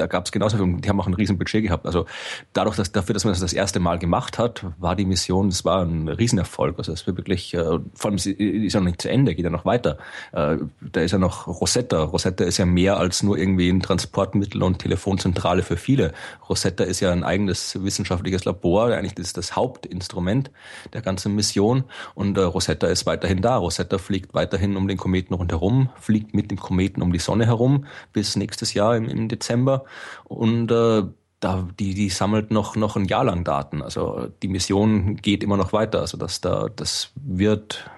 da 0.00 0.06
gab 0.06 0.24
es 0.24 0.32
genauso 0.32 0.56
die 0.64 0.88
haben 0.88 1.00
auch 1.00 1.06
ein 1.06 1.14
riesen 1.14 1.38
Budget 1.38 1.62
gehabt. 1.62 1.86
Also 1.86 2.06
dadurch, 2.52 2.76
dass 2.76 2.90
dafür, 2.92 3.12
dass 3.12 3.24
man 3.24 3.32
das 3.32 3.40
das 3.40 3.52
erste 3.52 3.80
Mal 3.80 3.98
gemacht 3.98 4.38
hat, 4.38 4.64
war 4.78 4.96
die 4.96 5.04
Mission, 5.04 5.50
das 5.50 5.64
war 5.64 5.84
ein 5.84 6.08
Riesenerfolg. 6.08 6.78
Also 6.78 6.92
es 6.92 7.06
wird 7.06 7.18
wirklich, 7.18 7.54
äh, 7.54 7.62
vor 7.94 8.10
allem 8.10 8.16
ist 8.16 8.26
ja 8.26 8.80
noch 8.80 8.86
nicht 8.86 9.02
zu 9.02 9.10
Ende, 9.10 9.34
geht 9.34 9.44
ja 9.44 9.50
noch 9.50 9.64
weiter. 9.64 9.98
Äh, 10.32 10.56
da 10.80 11.00
ist 11.00 11.12
ja 11.12 11.18
noch 11.18 11.46
Rosetta. 11.46 12.02
Rosetta 12.02 12.44
ist 12.44 12.56
ja 12.56 12.66
mehr 12.66 12.96
als 12.96 13.22
nur 13.22 13.36
irgendwie 13.36 13.68
ein 13.68 13.80
Transportmittel 13.80 14.62
und 14.62 14.78
Telefonzentrale 14.78 15.62
für 15.62 15.76
viele. 15.76 16.12
Rosetta 16.48 16.84
ist 16.84 17.00
ja 17.00 17.12
ein 17.12 17.24
eigenes 17.24 17.82
wissenschaftliches 17.82 18.44
Labor, 18.44 18.86
eigentlich 18.86 19.14
das 19.14 19.26
ist 19.26 19.36
das 19.36 19.54
Hauptinstrument 19.54 20.50
der 20.94 21.02
ganzen 21.02 21.34
Mission. 21.34 21.84
Und 22.14 22.38
äh, 22.38 22.42
Rosetta 22.42 22.86
ist 22.86 23.04
weiterhin 23.04 23.42
da. 23.42 23.56
Rosetta 23.56 23.98
fliegt 23.98 24.34
weiterhin 24.34 24.76
um 24.76 24.88
den 24.88 24.96
Kometen 24.96 25.34
rundherum, 25.34 25.90
fliegt 26.00 26.34
mit 26.34 26.50
dem 26.50 26.58
Kometen 26.58 27.02
um 27.02 27.12
die 27.12 27.18
Sonne 27.18 27.46
herum 27.46 27.84
bis 28.12 28.36
nächstes 28.36 28.72
Jahr 28.72 28.96
im, 28.96 29.08
im 29.08 29.28
Dezember 29.28 29.84
und 30.24 30.70
äh, 30.70 31.02
da, 31.40 31.68
die, 31.78 31.94
die 31.94 32.10
sammelt 32.10 32.50
noch, 32.50 32.76
noch 32.76 32.96
ein 32.96 33.06
Jahr 33.06 33.24
lang 33.24 33.44
Daten. 33.44 33.82
Also 33.82 34.28
die 34.42 34.48
Mission 34.48 35.16
geht 35.16 35.42
immer 35.42 35.56
noch 35.56 35.72
weiter. 35.72 36.00
Also 36.00 36.18
das, 36.18 36.40
da, 36.40 36.68
das 36.68 37.10
wird, 37.14 37.90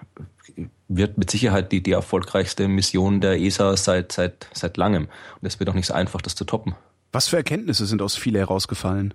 wird 0.89 1.19
mit 1.19 1.31
Sicherheit 1.31 1.73
die, 1.73 1.83
die 1.83 1.93
erfolgreichste 1.93 2.69
Mission 2.69 3.21
der 3.21 3.41
ESA 3.41 3.77
seit, 3.77 4.13
seit, 4.13 4.47
seit 4.53 4.77
langem. 4.77 5.09
Und 5.41 5.47
es 5.47 5.59
wird 5.59 5.69
auch 5.69 5.75
nicht 5.75 5.87
so 5.87 5.95
einfach, 5.95 6.23
das 6.23 6.37
zu 6.37 6.45
toppen. 6.45 6.77
Was 7.11 7.29
für 7.29 7.37
Erkenntnisse 7.37 7.85
sind 7.85 8.01
aus 8.01 8.17
viele 8.17 8.39
herausgefallen? 8.39 9.13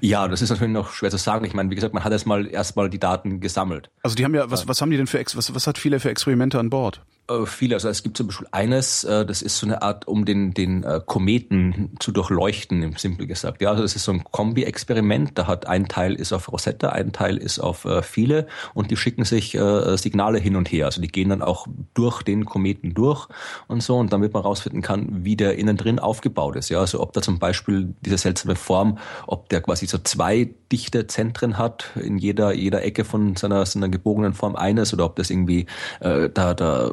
Ja, 0.00 0.26
das 0.26 0.42
ist 0.42 0.50
natürlich 0.50 0.72
noch 0.72 0.92
schwer 0.92 1.10
zu 1.10 1.16
sagen. 1.16 1.44
Ich 1.44 1.54
meine, 1.54 1.70
wie 1.70 1.76
gesagt, 1.76 1.94
man 1.94 2.02
hat 2.02 2.12
erstmal 2.12 2.48
erstmal 2.48 2.90
die 2.90 2.98
Daten 2.98 3.40
gesammelt. 3.40 3.90
Also 4.02 4.16
die 4.16 4.24
haben 4.24 4.34
ja, 4.34 4.50
was, 4.50 4.66
was 4.66 4.82
haben 4.82 4.90
die 4.90 4.96
denn 4.96 5.06
für, 5.06 5.24
was, 5.34 5.54
was 5.54 5.66
hat 5.66 5.78
viele 5.78 6.00
für 6.00 6.10
Experimente 6.10 6.58
an 6.58 6.70
Bord? 6.70 7.02
Äh, 7.30 7.46
viele. 7.46 7.76
Also 7.76 7.88
es 7.88 8.02
gibt 8.02 8.16
zum 8.16 8.26
Beispiel 8.26 8.48
eines, 8.50 9.04
äh, 9.04 9.24
das 9.24 9.42
ist 9.42 9.58
so 9.58 9.66
eine 9.66 9.82
Art, 9.82 10.08
um 10.08 10.24
den, 10.24 10.52
den 10.52 10.82
äh, 10.82 11.00
Kometen 11.04 11.92
zu 12.00 12.12
durchleuchten, 12.12 12.82
im 12.82 12.96
Simpel 12.96 13.26
gesagt. 13.26 13.62
Ja, 13.62 13.70
also 13.70 13.82
das 13.82 13.94
ist 13.94 14.04
so 14.04 14.12
ein 14.12 14.24
Kombi-Experiment. 14.24 15.38
Da 15.38 15.46
hat 15.46 15.66
ein 15.66 15.86
Teil 15.86 16.14
ist 16.14 16.32
auf 16.32 16.50
Rosetta, 16.50 16.90
ein 16.90 17.12
Teil 17.12 17.36
ist 17.36 17.58
auf 17.58 17.86
viele 18.02 18.46
und 18.74 18.90
die 18.90 18.96
schicken 18.96 19.24
sich 19.24 19.52
Signale 19.96 20.38
hin 20.38 20.56
und 20.56 20.70
her. 20.70 20.86
Also 20.86 21.00
die 21.00 21.08
gehen 21.08 21.28
dann 21.28 21.42
auch 21.42 21.66
durch 21.94 22.22
den 22.22 22.44
Kometen 22.44 22.94
durch 22.94 23.28
und 23.68 23.82
so 23.82 23.96
und 23.98 24.12
damit 24.12 24.32
man 24.32 24.42
rausfinden 24.42 24.82
kann, 24.82 25.24
wie 25.24 25.36
der 25.36 25.56
innen 25.58 25.76
drin 25.76 25.98
aufgebaut 25.98 26.56
ist. 26.56 26.68
Ja, 26.68 26.80
also 26.80 27.00
ob 27.00 27.12
da 27.12 27.22
zum 27.22 27.38
Beispiel 27.38 27.94
diese 28.00 28.18
seltsame 28.18 28.56
Form, 28.56 28.98
ob 29.26 29.48
der 29.48 29.60
quasi 29.60 29.86
so 29.86 29.98
zwei 29.98 30.50
dichte 30.72 31.06
Zentren 31.06 31.58
hat 31.58 31.90
in 31.96 32.18
jeder 32.18 32.52
jeder 32.52 32.82
Ecke 32.82 33.04
von 33.04 33.36
seiner, 33.36 33.64
seiner 33.66 33.88
gebogenen 33.88 34.34
Form 34.34 34.56
eines 34.56 34.92
oder 34.92 35.04
ob 35.04 35.16
das 35.16 35.30
irgendwie 35.30 35.66
äh, 36.00 36.28
da 36.30 36.54
da 36.54 36.92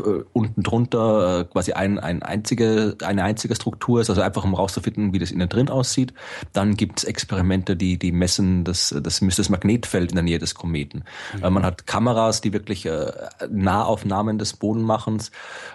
äh, 0.00 0.24
unten 0.32 0.62
drunter 0.62 1.40
äh, 1.40 1.44
quasi 1.44 1.72
ein, 1.72 1.98
ein 1.98 2.22
einzige, 2.22 2.96
eine 3.02 3.24
einzige 3.24 3.54
Struktur 3.54 4.00
ist, 4.00 4.10
also 4.10 4.22
einfach 4.22 4.44
um 4.44 4.54
rauszufinden, 4.54 5.12
wie 5.12 5.18
das 5.18 5.30
innen 5.30 5.48
drin 5.48 5.68
aussieht. 5.68 6.12
Dann 6.52 6.76
gibt 6.76 7.00
es 7.00 7.04
Experimente, 7.04 7.76
die, 7.76 7.98
die 7.98 8.12
messen 8.12 8.64
das, 8.64 8.94
das, 9.02 9.20
das 9.20 9.48
Magnetfeld 9.48 10.10
in 10.10 10.16
der 10.16 10.24
Nähe 10.24 10.38
des 10.38 10.54
Kometen. 10.54 11.04
Mhm. 11.34 11.52
Man 11.52 11.64
hat 11.64 11.86
Kameras, 11.86 12.40
die 12.40 12.52
wirklich 12.52 12.86
äh, 12.86 13.12
Nahaufnahmen 13.50 14.38
des 14.38 14.54
Bodenmachens. 14.54 15.30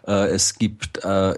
Äh, 0.08 0.28
es 0.28 0.58
gibt 0.58 1.04
äh, 1.04 1.36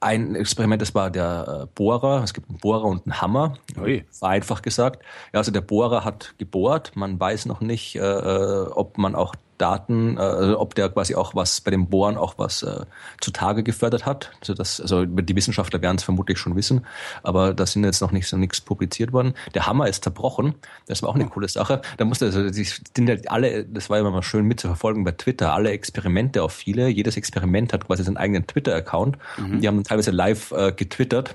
ein 0.00 0.34
Experiment, 0.34 0.80
das 0.80 0.94
war 0.94 1.10
der 1.10 1.68
Bohrer. 1.74 2.22
Es 2.24 2.32
gibt 2.32 2.48
einen 2.48 2.58
Bohrer 2.58 2.84
und 2.84 3.06
einen 3.06 3.20
Hammer. 3.20 3.54
Ui. 3.78 4.04
Vereinfacht 4.10 4.62
gesagt. 4.62 5.04
Ja, 5.32 5.38
also 5.38 5.50
der 5.50 5.60
Bohrer 5.60 6.04
hat 6.04 6.34
gebohrt. 6.38 6.92
Man 6.94 7.20
weiß 7.20 7.46
noch 7.46 7.60
nicht, 7.60 7.96
äh, 7.96 8.00
ob 8.00 8.96
man 8.98 9.14
auch 9.14 9.34
Daten, 9.60 10.16
äh, 10.16 10.20
also 10.20 10.58
ob 10.58 10.74
der 10.74 10.88
quasi 10.88 11.14
auch 11.14 11.34
was 11.34 11.60
bei 11.60 11.70
dem 11.70 11.88
Bohren 11.88 12.16
auch 12.16 12.34
was 12.38 12.62
äh, 12.62 12.84
zutage 13.20 13.62
gefördert 13.62 14.06
hat. 14.06 14.32
Also, 14.40 14.54
das, 14.54 14.80
also 14.80 15.04
die 15.04 15.36
Wissenschaftler 15.36 15.82
werden 15.82 15.96
es 15.96 16.02
vermutlich 16.02 16.38
schon 16.38 16.56
wissen, 16.56 16.86
aber 17.22 17.54
da 17.54 17.66
sind 17.66 17.84
jetzt 17.84 18.00
noch 18.00 18.12
nicht 18.12 18.28
so 18.28 18.36
nichts 18.36 18.60
publiziert 18.60 19.12
worden. 19.12 19.34
Der 19.54 19.66
Hammer 19.66 19.88
ist 19.88 20.04
zerbrochen. 20.04 20.54
Das 20.86 21.02
war 21.02 21.10
auch 21.10 21.14
eine 21.14 21.26
coole 21.26 21.48
Sache. 21.48 21.82
Da 21.96 22.04
musste 22.04 22.26
also 22.26 22.50
die 22.50 22.64
sind 22.64 23.08
halt 23.08 23.30
alle, 23.30 23.64
das 23.64 23.90
war 23.90 23.98
immer 23.98 24.10
mal 24.10 24.22
schön 24.22 24.46
mitzuverfolgen 24.46 25.04
bei 25.04 25.12
Twitter, 25.12 25.52
alle 25.52 25.70
Experimente 25.70 26.42
auf 26.42 26.52
viele. 26.52 26.88
Jedes 26.88 27.16
Experiment 27.16 27.72
hat 27.72 27.86
quasi 27.86 28.04
seinen 28.04 28.16
eigenen 28.16 28.46
Twitter-Account. 28.46 29.18
Mhm. 29.38 29.60
Die 29.60 29.68
haben 29.68 29.84
teilweise 29.84 30.10
live 30.10 30.52
äh, 30.52 30.72
getwittert 30.72 31.34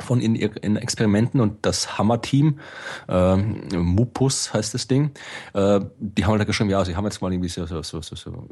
von 0.00 0.20
in, 0.20 0.34
in 0.36 0.76
Experimenten 0.76 1.40
und 1.40 1.64
das 1.66 1.98
Hammer-Team, 1.98 2.58
äh, 3.08 3.36
Mupus 3.36 4.52
heißt 4.52 4.74
das 4.74 4.88
Ding, 4.88 5.10
äh, 5.54 5.80
die 5.98 6.24
haben 6.24 6.38
halt 6.38 6.46
geschrieben, 6.46 6.70
ja, 6.70 6.84
sie 6.84 6.96
haben 6.96 7.04
jetzt 7.04 7.20
mal 7.20 7.32
irgendwie 7.32 7.48
so, 7.48 7.66
so, 7.66 7.82
so, 7.82 8.00
so, 8.00 8.16
so 8.16 8.48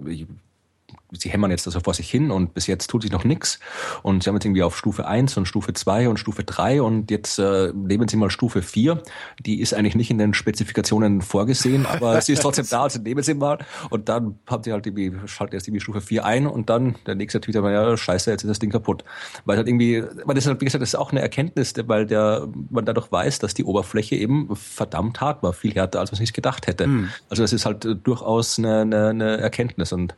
sie 1.19 1.31
hämmern 1.31 1.51
jetzt 1.51 1.67
also 1.67 1.81
vor 1.81 1.95
sich 1.95 2.11
hin 2.11 2.31
und 2.31 2.55
bis 2.55 2.67
jetzt 2.67 2.89
tut 2.89 3.03
sich 3.03 3.13
noch 3.13 3.25
nichts. 3.25 3.59
Und 4.03 4.23
sie 4.23 4.29
haben 4.29 4.37
jetzt 4.37 4.45
irgendwie 4.45 4.63
auf 4.63 4.77
Stufe 4.77 5.07
1 5.07 5.37
und 5.37 5.47
Stufe 5.47 5.73
2 5.73 6.09
und 6.09 6.19
Stufe 6.19 6.45
3 6.45 6.83
und 6.83 7.11
jetzt 7.11 7.39
äh, 7.39 7.73
nehmen 7.75 8.09
sie 8.09 8.17
mal 8.17 8.31
Stufe 8.31 8.63
4. 8.63 9.03
Die 9.41 9.61
ist 9.61 9.75
eigentlich 9.75 9.95
nicht 9.95 10.11
in 10.11 10.19
den 10.19 10.35
Spezifikationen 10.35 11.23
vorgesehen, 11.23 11.87
aber 11.91 12.21
sie 12.21 12.33
ist 12.33 12.43
trotzdem 12.43 12.67
da, 12.69 12.83
also 12.83 13.01
nehmen 13.01 13.23
sie 13.23 13.35
mal. 13.35 13.59
Und 13.91 14.09
dann 14.09 14.39
haben 14.47 14.63
sie 14.63 14.73
halt 14.73 14.87
irgendwie, 14.87 15.13
schalten 15.27 15.55
erst 15.55 15.69
irgendwie 15.69 15.81
Stufe 15.81 16.01
4 16.01 16.25
ein 16.25 16.47
und 16.47 16.71
dann 16.71 16.97
der 17.07 17.15
nächste 17.15 17.41
Tweet 17.41 17.57
war, 17.57 17.71
ja, 17.71 17.97
scheiße, 17.97 18.31
jetzt 18.31 18.45
ist 18.45 18.51
das 18.51 18.59
Ding 18.59 18.71
kaputt. 18.71 19.05
Weil 19.45 19.57
halt 19.57 19.69
irgendwie, 19.69 20.03
weil 20.25 20.35
das 20.35 20.47
halt, 20.47 20.61
wie 20.61 20.65
gesagt, 20.65 20.83
das 20.83 20.91
ist 20.91 20.95
auch 20.97 21.11
eine 21.11 21.21
Erkenntnis, 21.21 21.75
weil 21.87 22.07
der, 22.07 22.49
man 22.71 22.85
dadurch 22.85 23.11
weiß, 23.11 23.39
dass 23.39 23.55
die 23.55 23.65
Oberfläche 23.65 24.17
eben 24.17 24.55
verdammt 24.55 25.21
hart 25.21 25.43
war, 25.43 25.53
viel 25.53 25.75
härter, 25.75 26.01
als 26.01 26.13
man 26.13 26.19
sich 26.19 26.33
gedacht 26.33 26.67
hätte. 26.67 26.87
Mhm. 26.87 27.11
Also 27.29 27.43
das 27.43 27.53
ist 27.53 27.67
halt 27.67 27.87
durchaus 28.05 28.59
eine, 28.59 28.81
eine, 28.81 29.09
eine 29.09 29.37
Erkenntnis 29.39 29.93
und 29.93 30.15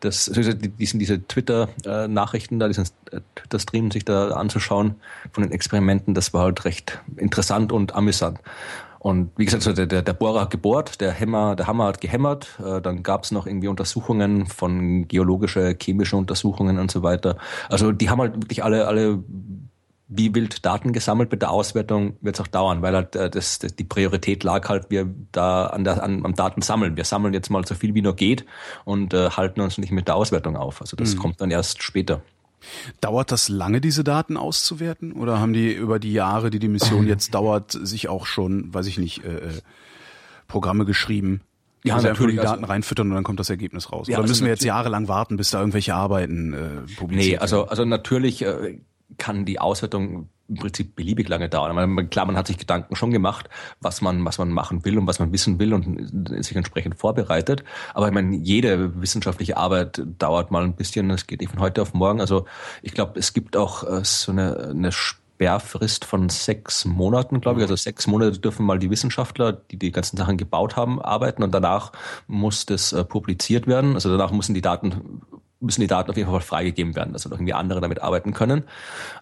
das, 0.00 0.30
diesen, 0.34 0.98
diese 0.98 1.26
Twitter-Nachrichten 1.26 2.58
da, 2.58 2.68
diesen 2.68 2.84
äh, 3.10 3.20
Twitter-Stream 3.34 3.90
sich 3.90 4.04
da 4.04 4.28
anzuschauen 4.30 4.96
von 5.32 5.42
den 5.42 5.52
Experimenten, 5.52 6.14
das 6.14 6.32
war 6.34 6.44
halt 6.44 6.64
recht 6.64 7.00
interessant 7.16 7.72
und 7.72 7.94
amüsant. 7.94 8.40
Und 8.98 9.30
wie 9.36 9.44
gesagt, 9.44 9.64
der, 9.78 9.86
der, 9.86 10.02
der 10.02 10.12
Bohrer 10.14 10.40
hat 10.42 10.50
gebohrt, 10.50 11.00
der 11.00 11.18
Hammer, 11.18 11.54
der 11.54 11.68
Hammer 11.68 11.86
hat 11.86 12.00
gehämmert, 12.00 12.58
äh, 12.64 12.80
dann 12.80 13.02
gab 13.02 13.22
es 13.22 13.30
noch 13.30 13.46
irgendwie 13.46 13.68
Untersuchungen 13.68 14.46
von 14.46 15.06
geologische, 15.06 15.76
chemische 15.80 16.16
Untersuchungen 16.16 16.78
und 16.78 16.90
so 16.90 17.02
weiter. 17.02 17.36
Also 17.68 17.92
die 17.92 18.10
haben 18.10 18.20
halt 18.20 18.34
wirklich 18.34 18.64
alle, 18.64 18.88
alle 18.88 19.22
wie 20.08 20.34
wild 20.34 20.64
Daten 20.64 20.92
gesammelt 20.92 21.32
mit 21.32 21.42
der 21.42 21.50
Auswertung 21.50 22.16
wird 22.20 22.36
es 22.36 22.40
auch 22.40 22.46
dauern, 22.46 22.80
weil 22.82 22.94
halt 22.94 23.16
äh, 23.16 23.28
das, 23.28 23.58
das, 23.58 23.74
die 23.74 23.84
Priorität 23.84 24.44
lag 24.44 24.68
halt, 24.68 24.88
wir 24.88 25.12
da 25.32 25.66
an 25.66 25.84
der, 25.84 26.02
an, 26.02 26.24
am 26.24 26.34
Daten 26.34 26.62
sammeln. 26.62 26.96
Wir 26.96 27.04
sammeln 27.04 27.34
jetzt 27.34 27.50
mal 27.50 27.66
so 27.66 27.74
viel 27.74 27.94
wie 27.94 28.02
nur 28.02 28.14
geht 28.14 28.46
und 28.84 29.14
äh, 29.14 29.30
halten 29.30 29.60
uns 29.60 29.78
nicht 29.78 29.90
mit 29.90 30.06
der 30.06 30.14
Auswertung 30.14 30.56
auf. 30.56 30.80
Also 30.80 30.96
das 30.96 31.14
mhm. 31.14 31.18
kommt 31.18 31.40
dann 31.40 31.50
erst 31.50 31.82
später. 31.82 32.22
Dauert 33.00 33.32
das 33.32 33.48
lange, 33.48 33.80
diese 33.80 34.04
Daten 34.04 34.36
auszuwerten? 34.36 35.12
Oder 35.12 35.40
haben 35.40 35.52
die 35.52 35.72
über 35.72 35.98
die 35.98 36.12
Jahre, 36.12 36.50
die 36.50 36.58
die 36.60 36.68
Mission 36.68 37.06
jetzt 37.08 37.34
dauert, 37.34 37.72
sich 37.72 38.08
auch 38.08 38.26
schon, 38.26 38.72
weiß 38.72 38.86
ich 38.86 38.98
nicht, 38.98 39.24
äh, 39.24 39.28
äh 39.28 39.60
Programme 40.48 40.84
geschrieben? 40.84 41.40
Ja, 41.82 41.96
also 41.96 42.08
natürlich 42.08 42.36
die 42.36 42.42
Daten 42.42 42.62
also, 42.62 42.72
reinfüttern 42.72 43.08
und 43.08 43.14
dann 43.14 43.24
kommt 43.24 43.40
das 43.40 43.50
Ergebnis 43.50 43.90
raus. 43.90 44.06
Ja, 44.06 44.14
Oder 44.14 44.22
also 44.22 44.30
müssen 44.30 44.44
wir 44.44 44.52
jetzt 44.52 44.64
jahrelang 44.64 45.08
warten, 45.08 45.36
bis 45.36 45.50
da 45.50 45.58
irgendwelche 45.58 45.94
Arbeiten 45.94 46.52
äh, 46.52 46.56
publiziert 46.96 47.00
werden? 47.00 47.16
Nee, 47.16 47.38
also, 47.38 47.66
also 47.66 47.84
natürlich 47.84 48.42
äh, 48.42 48.78
kann 49.18 49.44
die 49.44 49.58
Auswertung 49.58 50.28
im 50.48 50.56
Prinzip 50.56 50.94
beliebig 50.94 51.28
lange 51.28 51.48
dauern. 51.48 52.08
Klar, 52.10 52.26
man 52.26 52.36
hat 52.36 52.46
sich 52.46 52.58
Gedanken 52.58 52.94
schon 52.94 53.10
gemacht, 53.10 53.48
was 53.80 54.00
man, 54.00 54.24
was 54.24 54.38
man 54.38 54.50
machen 54.50 54.84
will 54.84 54.98
und 54.98 55.06
was 55.06 55.18
man 55.18 55.32
wissen 55.32 55.58
will 55.58 55.74
und 55.74 56.44
sich 56.44 56.56
entsprechend 56.56 56.96
vorbereitet. 56.96 57.64
Aber 57.94 58.06
ich 58.06 58.14
meine, 58.14 58.36
jede 58.36 59.00
wissenschaftliche 59.00 59.56
Arbeit 59.56 60.02
dauert 60.18 60.50
mal 60.50 60.62
ein 60.62 60.76
bisschen. 60.76 61.10
Es 61.10 61.26
geht 61.26 61.40
nicht 61.40 61.50
von 61.50 61.60
heute 61.60 61.82
auf 61.82 61.94
morgen. 61.94 62.20
Also 62.20 62.46
ich 62.82 62.94
glaube, 62.94 63.18
es 63.18 63.32
gibt 63.32 63.56
auch 63.56 63.82
äh, 63.82 64.04
so 64.04 64.30
eine, 64.32 64.68
eine 64.70 64.92
Sperrfrist 64.92 66.04
von 66.04 66.28
sechs 66.28 66.84
Monaten, 66.84 67.40
glaube 67.40 67.60
ich. 67.60 67.64
Also 67.64 67.76
sechs 67.76 68.06
Monate 68.06 68.38
dürfen 68.38 68.64
mal 68.64 68.78
die 68.78 68.90
Wissenschaftler, 68.90 69.52
die 69.52 69.78
die 69.78 69.90
ganzen 69.90 70.16
Sachen 70.16 70.36
gebaut 70.36 70.76
haben, 70.76 71.02
arbeiten 71.02 71.42
und 71.42 71.52
danach 71.52 71.92
muss 72.28 72.66
das 72.66 72.92
äh, 72.92 73.04
publiziert 73.04 73.66
werden. 73.66 73.94
Also 73.94 74.10
danach 74.10 74.30
müssen 74.30 74.54
die 74.54 74.62
Daten 74.62 75.22
müssen 75.60 75.80
die 75.80 75.86
Daten 75.86 76.10
auf 76.10 76.16
jeden 76.16 76.30
Fall 76.30 76.40
freigegeben 76.40 76.94
werden, 76.94 77.12
dass 77.12 77.24
irgendwie 77.26 77.54
andere 77.54 77.80
damit 77.80 78.02
arbeiten 78.02 78.32
können. 78.32 78.64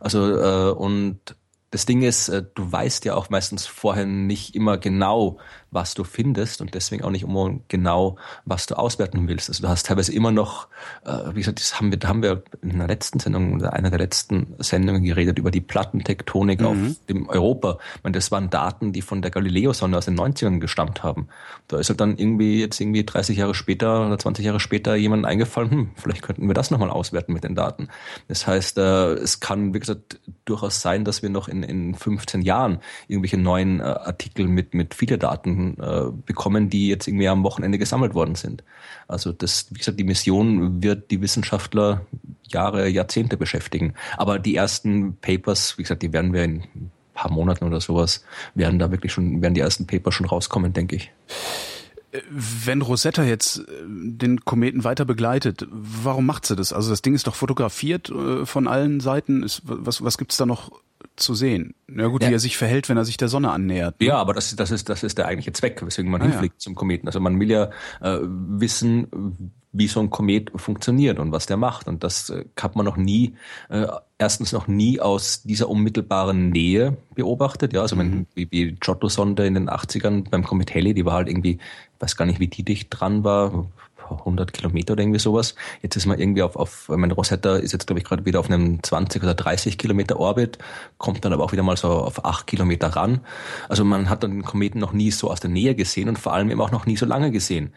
Also 0.00 0.36
äh, 0.36 0.72
und 0.72 1.36
das 1.70 1.86
Ding 1.86 2.02
ist, 2.02 2.28
äh, 2.28 2.44
du 2.54 2.70
weißt 2.70 3.04
ja 3.04 3.14
auch 3.14 3.30
meistens 3.30 3.66
vorher 3.66 4.06
nicht 4.06 4.54
immer 4.54 4.78
genau, 4.78 5.38
was 5.74 5.94
du 5.94 6.04
findest 6.04 6.60
und 6.60 6.74
deswegen 6.74 7.04
auch 7.04 7.10
nicht 7.10 7.24
immer 7.24 7.54
genau, 7.68 8.16
was 8.44 8.66
du 8.66 8.76
auswerten 8.76 9.28
willst. 9.28 9.48
Also 9.48 9.62
du 9.62 9.68
hast 9.68 9.86
teilweise 9.86 10.12
immer 10.12 10.30
noch, 10.30 10.68
äh, 11.04 11.34
wie 11.34 11.40
gesagt, 11.40 11.60
das 11.60 11.78
haben 11.78 11.90
wir, 11.90 11.98
da 11.98 12.08
haben 12.08 12.22
wir 12.22 12.42
in 12.62 12.78
der 12.78 12.86
letzten 12.86 13.18
Sendung 13.18 13.54
oder 13.54 13.72
einer 13.72 13.90
der 13.90 13.98
letzten 13.98 14.54
Sendungen 14.58 15.02
geredet 15.02 15.38
über 15.38 15.50
die 15.50 15.60
Plattentektonik 15.60 16.60
mhm. 16.60 16.66
auf 16.66 16.76
dem 17.08 17.28
Europa. 17.28 17.78
Ich 17.96 18.04
meine, 18.04 18.14
das 18.14 18.30
waren 18.30 18.50
Daten, 18.50 18.92
die 18.92 19.02
von 19.02 19.20
der 19.20 19.30
Galileo-Sonde 19.30 19.98
aus 19.98 20.04
den 20.04 20.18
90ern 20.18 20.60
gestammt 20.60 21.02
haben. 21.02 21.28
Da 21.68 21.78
ist 21.78 21.88
halt 21.88 22.00
dann 22.00 22.16
irgendwie 22.16 22.60
jetzt 22.60 22.80
irgendwie 22.80 23.04
30 23.04 23.36
Jahre 23.36 23.54
später 23.54 24.06
oder 24.06 24.18
20 24.18 24.44
Jahre 24.44 24.60
später 24.60 24.94
jemand 24.94 25.26
eingefallen, 25.26 25.70
hm, 25.70 25.90
vielleicht 25.96 26.22
könnten 26.22 26.46
wir 26.46 26.54
das 26.54 26.70
nochmal 26.70 26.90
auswerten 26.90 27.32
mit 27.32 27.44
den 27.44 27.54
Daten. 27.54 27.88
Das 28.28 28.46
heißt, 28.46 28.78
äh, 28.78 29.14
es 29.14 29.40
kann, 29.40 29.74
wie 29.74 29.80
gesagt, 29.80 30.20
durchaus 30.44 30.80
sein, 30.80 31.04
dass 31.04 31.22
wir 31.22 31.30
noch 31.30 31.48
in, 31.48 31.62
in 31.62 31.94
15 31.94 32.42
Jahren 32.42 32.78
irgendwelche 33.08 33.38
neuen 33.38 33.80
äh, 33.80 33.84
Artikel 33.84 34.46
mit, 34.46 34.74
mit 34.74 34.94
viele 34.94 35.18
Daten 35.18 35.63
äh, 35.72 36.10
bekommen, 36.26 36.70
die 36.70 36.88
jetzt 36.88 37.08
irgendwie 37.08 37.28
am 37.28 37.42
Wochenende 37.42 37.78
gesammelt 37.78 38.14
worden 38.14 38.34
sind. 38.34 38.62
Also 39.08 39.32
das, 39.32 39.66
wie 39.70 39.78
gesagt, 39.78 39.98
die 39.98 40.04
Mission 40.04 40.82
wird 40.82 41.10
die 41.10 41.20
Wissenschaftler 41.20 42.06
Jahre, 42.48 42.88
Jahrzehnte 42.88 43.36
beschäftigen. 43.36 43.94
Aber 44.16 44.38
die 44.38 44.54
ersten 44.54 45.16
Papers, 45.16 45.78
wie 45.78 45.82
gesagt, 45.82 46.02
die 46.02 46.12
werden 46.12 46.32
wir 46.32 46.44
in 46.44 46.56
ein 46.60 46.90
paar 47.14 47.30
Monaten 47.30 47.64
oder 47.64 47.80
sowas, 47.80 48.24
werden 48.54 48.78
da 48.78 48.90
wirklich 48.90 49.12
schon, 49.12 49.42
werden 49.42 49.54
die 49.54 49.60
ersten 49.60 49.86
Papers 49.86 50.14
schon 50.14 50.26
rauskommen, 50.26 50.72
denke 50.72 50.96
ich. 50.96 51.10
Wenn 52.30 52.80
Rosetta 52.80 53.24
jetzt 53.24 53.58
äh, 53.58 53.62
den 53.88 54.44
Kometen 54.44 54.84
weiter 54.84 55.04
begleitet, 55.04 55.66
warum 55.70 56.26
macht 56.26 56.46
sie 56.46 56.54
das? 56.54 56.72
Also 56.72 56.90
das 56.90 57.02
Ding 57.02 57.14
ist 57.14 57.26
doch 57.26 57.34
fotografiert 57.34 58.08
äh, 58.08 58.46
von 58.46 58.68
allen 58.68 59.00
Seiten. 59.00 59.44
Was 59.64 60.02
was 60.04 60.16
gibt's 60.16 60.36
da 60.36 60.46
noch 60.46 60.70
zu 61.16 61.34
sehen. 61.34 61.74
Na 61.86 62.08
gut, 62.08 62.22
ja. 62.22 62.28
wie 62.28 62.34
er 62.34 62.38
sich 62.38 62.56
verhält, 62.56 62.88
wenn 62.88 62.96
er 62.96 63.04
sich 63.04 63.16
der 63.16 63.28
Sonne 63.28 63.50
annähert. 63.50 64.00
Ne? 64.00 64.06
Ja, 64.08 64.16
aber 64.16 64.34
das, 64.34 64.54
das, 64.56 64.70
ist, 64.70 64.88
das 64.88 65.02
ist 65.02 65.18
der 65.18 65.26
eigentliche 65.26 65.52
Zweck, 65.52 65.84
weswegen 65.84 66.10
man 66.10 66.20
ah, 66.22 66.24
hinfliegt 66.24 66.56
ja. 66.56 66.58
zum 66.58 66.74
Kometen. 66.74 67.08
Also 67.08 67.20
man 67.20 67.38
will 67.38 67.50
ja 67.50 67.70
äh, 68.00 68.18
wissen, 68.22 69.52
wie 69.72 69.88
so 69.88 70.00
ein 70.00 70.08
Komet 70.08 70.52
funktioniert 70.54 71.18
und 71.18 71.32
was 71.32 71.46
der 71.46 71.56
macht. 71.56 71.88
Und 71.88 72.04
das 72.04 72.30
äh, 72.30 72.44
hat 72.58 72.76
man 72.76 72.84
noch 72.84 72.96
nie, 72.96 73.34
äh, 73.68 73.86
erstens 74.18 74.52
noch 74.52 74.68
nie 74.68 75.00
aus 75.00 75.42
dieser 75.42 75.68
unmittelbaren 75.68 76.50
Nähe 76.50 76.96
beobachtet. 77.14 77.72
Ja, 77.72 77.82
also 77.82 77.96
mhm. 77.96 78.00
wenn, 78.00 78.26
wie 78.34 78.46
die 78.46 78.74
Giotto-Sonde 78.76 79.46
in 79.46 79.54
den 79.54 79.68
80ern 79.68 80.30
beim 80.30 80.44
Komet 80.44 80.74
Halley, 80.74 80.94
die 80.94 81.04
war 81.04 81.14
halt 81.14 81.28
irgendwie, 81.28 81.58
weiß 81.98 82.16
gar 82.16 82.24
nicht, 82.24 82.40
wie 82.40 82.48
die 82.48 82.62
dicht 82.62 82.88
dran 82.90 83.24
war, 83.24 83.66
100 84.10 84.52
Kilometer 84.52 84.92
oder 84.92 85.02
irgendwie 85.02 85.20
sowas. 85.20 85.54
Jetzt 85.82 85.96
ist 85.96 86.06
man 86.06 86.18
irgendwie 86.18 86.42
auf, 86.42 86.56
auf 86.56 86.88
meine 86.88 87.14
Rosetta 87.14 87.56
ist 87.56 87.72
jetzt 87.72 87.86
glaube 87.86 88.00
ich 88.00 88.04
gerade 88.04 88.24
wieder 88.24 88.40
auf 88.40 88.50
einem 88.50 88.82
20 88.82 89.22
oder 89.22 89.34
30 89.34 89.78
Kilometer 89.78 90.18
Orbit, 90.18 90.58
kommt 90.98 91.24
dann 91.24 91.32
aber 91.32 91.44
auch 91.44 91.52
wieder 91.52 91.62
mal 91.62 91.76
so 91.76 91.88
auf 91.88 92.24
8 92.24 92.46
Kilometer 92.46 92.88
ran. 92.88 93.20
Also 93.68 93.84
man 93.84 94.08
hat 94.08 94.22
dann 94.22 94.32
den 94.32 94.42
Kometen 94.42 94.80
noch 94.80 94.92
nie 94.92 95.10
so 95.10 95.30
aus 95.30 95.40
der 95.40 95.50
Nähe 95.50 95.74
gesehen 95.74 96.08
und 96.08 96.18
vor 96.18 96.32
allem 96.32 96.50
eben 96.50 96.60
auch 96.60 96.70
noch 96.70 96.86
nie 96.86 96.96
so 96.96 97.06
lange 97.06 97.30
gesehen. 97.30 97.72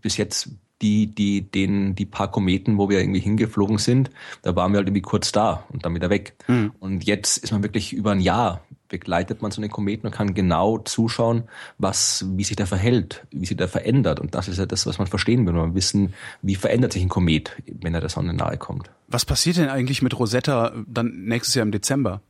Bis 0.00 0.16
jetzt 0.16 0.50
die, 0.82 1.06
die, 1.06 1.42
den, 1.50 1.94
die 1.94 2.04
paar 2.04 2.30
Kometen, 2.30 2.78
wo 2.78 2.88
wir 2.88 3.00
irgendwie 3.00 3.20
hingeflogen 3.20 3.78
sind, 3.78 4.10
da 4.42 4.54
waren 4.56 4.72
wir 4.72 4.78
halt 4.78 4.88
irgendwie 4.88 5.02
kurz 5.02 5.32
da 5.32 5.64
und 5.70 5.84
dann 5.84 5.94
wieder 5.94 6.10
weg. 6.10 6.36
Mhm. 6.48 6.72
Und 6.78 7.04
jetzt 7.04 7.38
ist 7.38 7.52
man 7.52 7.62
wirklich 7.62 7.92
über 7.92 8.12
ein 8.12 8.20
Jahr 8.20 8.60
begleitet 8.88 9.42
man 9.42 9.50
so 9.50 9.60
einen 9.60 9.70
Kometen 9.70 10.06
und 10.06 10.12
kann 10.12 10.34
genau 10.34 10.78
zuschauen, 10.78 11.44
was, 11.78 12.24
wie 12.34 12.44
sich 12.44 12.56
der 12.56 12.66
verhält, 12.66 13.26
wie 13.30 13.46
sich 13.46 13.56
der 13.56 13.68
verändert. 13.68 14.20
Und 14.20 14.34
das 14.34 14.48
ist 14.48 14.58
ja 14.58 14.66
das, 14.66 14.86
was 14.86 14.98
man 14.98 15.06
verstehen 15.06 15.46
will. 15.46 15.52
Man 15.52 15.74
wissen, 15.74 16.14
wie 16.42 16.54
verändert 16.54 16.92
sich 16.92 17.02
ein 17.02 17.08
Komet, 17.08 17.52
wenn 17.66 17.94
er 17.94 18.00
der 18.00 18.10
Sonne 18.10 18.34
nahe 18.34 18.56
kommt. 18.56 18.90
Was 19.08 19.24
passiert 19.24 19.56
denn 19.56 19.68
eigentlich 19.68 20.02
mit 20.02 20.18
Rosetta 20.18 20.72
dann 20.86 21.24
nächstes 21.24 21.54
Jahr 21.54 21.64
im 21.64 21.72
Dezember? 21.72 22.20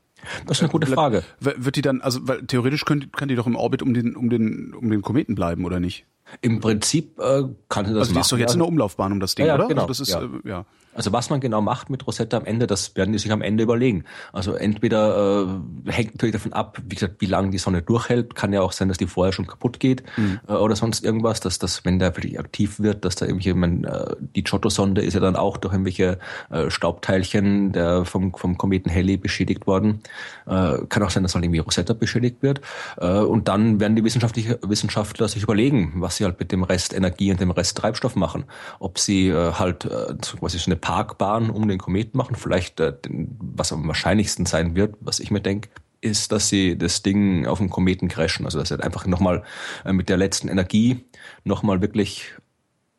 Das 0.47 0.59
ist 0.59 0.63
eine 0.63 0.73
gute 0.73 0.87
Frage. 0.87 1.23
Wird 1.41 1.77
die 1.77 1.83
dann, 1.83 2.01
also 2.01 2.27
weil 2.27 2.47
theoretisch 2.47 2.85
kann, 2.85 3.11
kann 3.13 3.29
die 3.29 3.37
doch 3.37 3.47
im 3.47 3.57
Orbit 3.57 3.83
um 3.83 3.95
den, 3.95 4.17
um 4.17 4.31
den, 4.31 4.75
um 4.75 4.91
den 4.91 5.03
Kometen 5.03 5.35
bleiben, 5.35 5.65
oder 5.65 5.81
nicht? 5.81 6.07
Im 6.41 6.61
Prinzip 6.61 7.19
äh, 7.21 7.45
kann 7.69 7.87
sie 7.87 7.93
das 7.93 8.01
also 8.01 8.11
machen. 8.11 8.15
die 8.15 8.21
ist 8.21 8.33
doch 8.33 8.39
jetzt 8.39 8.55
in 8.55 8.59
der 8.59 8.69
Umlaufbahn 8.69 9.13
um 9.13 9.21
das 9.21 9.35
Ding, 9.37 9.47
ja, 9.47 9.53
ja, 9.53 9.59
oder? 9.59 9.69
Genau, 9.69 9.83
also 9.83 9.89
das 9.89 10.01
ist, 10.01 10.09
ja. 10.09 10.23
Äh, 10.23 10.49
ja. 10.49 10.65
Also 10.97 11.13
was 11.13 11.31
man 11.31 11.41
genau 11.41 11.61
macht 11.61 11.91
mit 11.91 12.07
Rosetta 12.07 12.37
am 12.37 12.45
Ende, 12.45 12.67
das 12.67 12.97
werden 12.97 13.13
die 13.13 13.19
sich 13.19 13.31
am 13.31 13.43
Ende 13.43 13.63
überlegen. 13.63 14.05
Also 14.33 14.55
entweder 14.55 15.47
äh, 15.87 15.91
hängt 15.93 16.15
natürlich 16.15 16.33
davon 16.33 16.53
ab, 16.53 16.79
wie 16.85 16.95
gesagt, 16.95 17.17
wie 17.21 17.27
lange 17.27 17.51
die 17.51 17.59
Sonne 17.59 17.83
durchhält. 17.83 18.35
Kann 18.35 18.53
ja 18.53 18.63
auch 18.63 18.73
sein, 18.73 18.89
dass 18.89 18.99
die 18.99 19.07
vorher 19.07 19.33
schon 19.33 19.47
kaputt 19.47 19.79
geht 19.81 20.03
mhm. 20.17 20.41
äh, 20.49 20.53
oder 20.53 20.77
sonst 20.77 21.05
irgendwas, 21.05 21.41
dass 21.41 21.59
das, 21.59 21.85
wenn 21.85 21.99
der 21.99 22.17
wirklich 22.17 22.39
aktiv 22.39 22.81
wird, 22.81 23.05
dass 23.05 23.17
da 23.17 23.27
irgendwelche, 23.27 23.55
man, 23.55 23.85
äh, 23.85 24.17
die 24.35 24.43
Giotto-Sonde 24.43 25.03
ist 25.03 25.15
ja 25.15 25.21
dann 25.21 25.37
auch 25.37 25.57
durch 25.57 25.75
irgendwelche 25.75 26.19
äh, 26.51 26.71
Staubteilchen 26.71 27.73
der 27.73 28.05
vom, 28.05 28.33
vom 28.35 28.57
Kometen 28.57 28.93
Halley 28.93 29.17
beschädigt 29.17 29.67
worden. 29.67 30.01
Äh, 30.47 30.79
kann 30.89 31.03
auch 31.03 31.11
sein, 31.11 31.23
dass 31.23 31.35
halt 31.35 31.45
irgendwie 31.45 31.59
Rosetta 31.61 31.93
beschädigt 31.93 32.43
wird. 32.43 32.61
Äh, 32.99 33.19
und 33.19 33.49
dann 33.49 33.81
werden 33.81 33.97
die 33.97 34.05
wissenschaftliche 34.05 34.59
Wissenschaftler 34.63 35.29
sich 35.29 35.43
überlegen, 35.43 35.95
was 35.97 36.17
sie 36.17 36.25
halt 36.25 36.39
mit 36.39 36.53
dem 36.53 36.63
Rest 36.63 36.95
Energie 36.95 37.31
und 37.31 37.41
dem 37.41 37.51
Rest 37.51 37.77
Treibstoff 37.77 38.17
machen. 38.17 38.45
Ob 38.79 38.99
sie 38.99 39.29
äh, 39.29 39.53
halt 39.53 39.85
äh, 39.85 40.15
quasi 40.39 40.59
so 40.59 40.71
eine 40.71 40.77
Parkbahn 40.87 41.51
um 41.51 41.67
den 41.67 41.79
Kometen 41.79 42.17
machen. 42.17 42.37
Vielleicht, 42.37 42.79
äh, 42.79 42.95
was 43.09 43.73
am 43.73 43.89
wahrscheinlichsten 43.89 44.47
sein 44.47 44.77
wird, 44.77 44.95
was 45.01 45.19
ich 45.19 45.33
mir 45.33 45.41
denke, 45.41 45.69
ist, 46.01 46.31
dass 46.31 46.49
sie 46.49 46.79
das 46.79 47.03
Ding 47.03 47.45
auf 47.45 47.59
dem 47.59 47.71
Kometen 47.71 48.07
crashen. 48.07 48.45
Also 48.45 48.61
dass 48.61 48.69
sie 48.69 48.81
einfach 48.81 49.05
nochmal 49.05 49.43
äh, 49.85 49.93
mit 49.93 50.09
der 50.09 50.17
letzten 50.17 50.47
Energie 50.47 51.05
nochmal 51.43 51.81
wirklich 51.81 52.35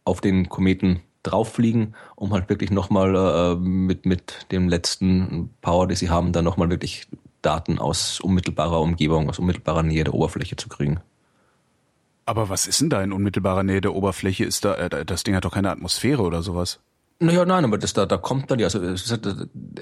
auf 0.03 0.19
den 0.19 0.49
Kometen 0.49 0.99
drauffliegen, 1.23 1.95
um 2.17 2.33
halt 2.33 2.49
wirklich 2.49 2.71
nochmal 2.71 3.15
äh, 3.15 3.55
mit, 3.55 4.05
mit 4.05 4.47
dem 4.51 4.67
letzten 4.67 5.51
Power, 5.61 5.87
die 5.87 5.95
sie 5.95 6.09
haben, 6.09 6.33
dann 6.33 6.43
nochmal 6.43 6.69
wirklich 6.69 7.07
Daten 7.41 7.79
aus 7.79 8.19
unmittelbarer 8.19 8.81
Umgebung, 8.81 9.29
aus 9.29 9.39
unmittelbarer 9.39 9.83
Nähe 9.83 10.03
der 10.03 10.13
Oberfläche 10.13 10.57
zu 10.57 10.67
kriegen. 10.67 10.99
Aber 12.25 12.49
was 12.49 12.67
ist 12.67 12.81
denn 12.81 12.89
da 12.89 13.01
in 13.01 13.13
unmittelbarer 13.13 13.63
Nähe 13.63 13.79
der 13.79 13.95
Oberfläche? 13.95 14.43
Ist 14.43 14.65
da, 14.65 14.75
äh, 14.75 15.05
das 15.05 15.23
Ding 15.23 15.35
hat 15.35 15.45
doch 15.45 15.53
keine 15.53 15.71
Atmosphäre 15.71 16.21
oder 16.21 16.43
sowas? 16.43 16.81
Naja, 17.19 17.45
nein, 17.45 17.65
aber 17.65 17.79
das 17.79 17.93
da, 17.93 18.05
da 18.05 18.17
kommt 18.17 18.51
dann 18.51 18.59
ja, 18.59 18.65
also 18.65 18.79
es, 18.79 19.11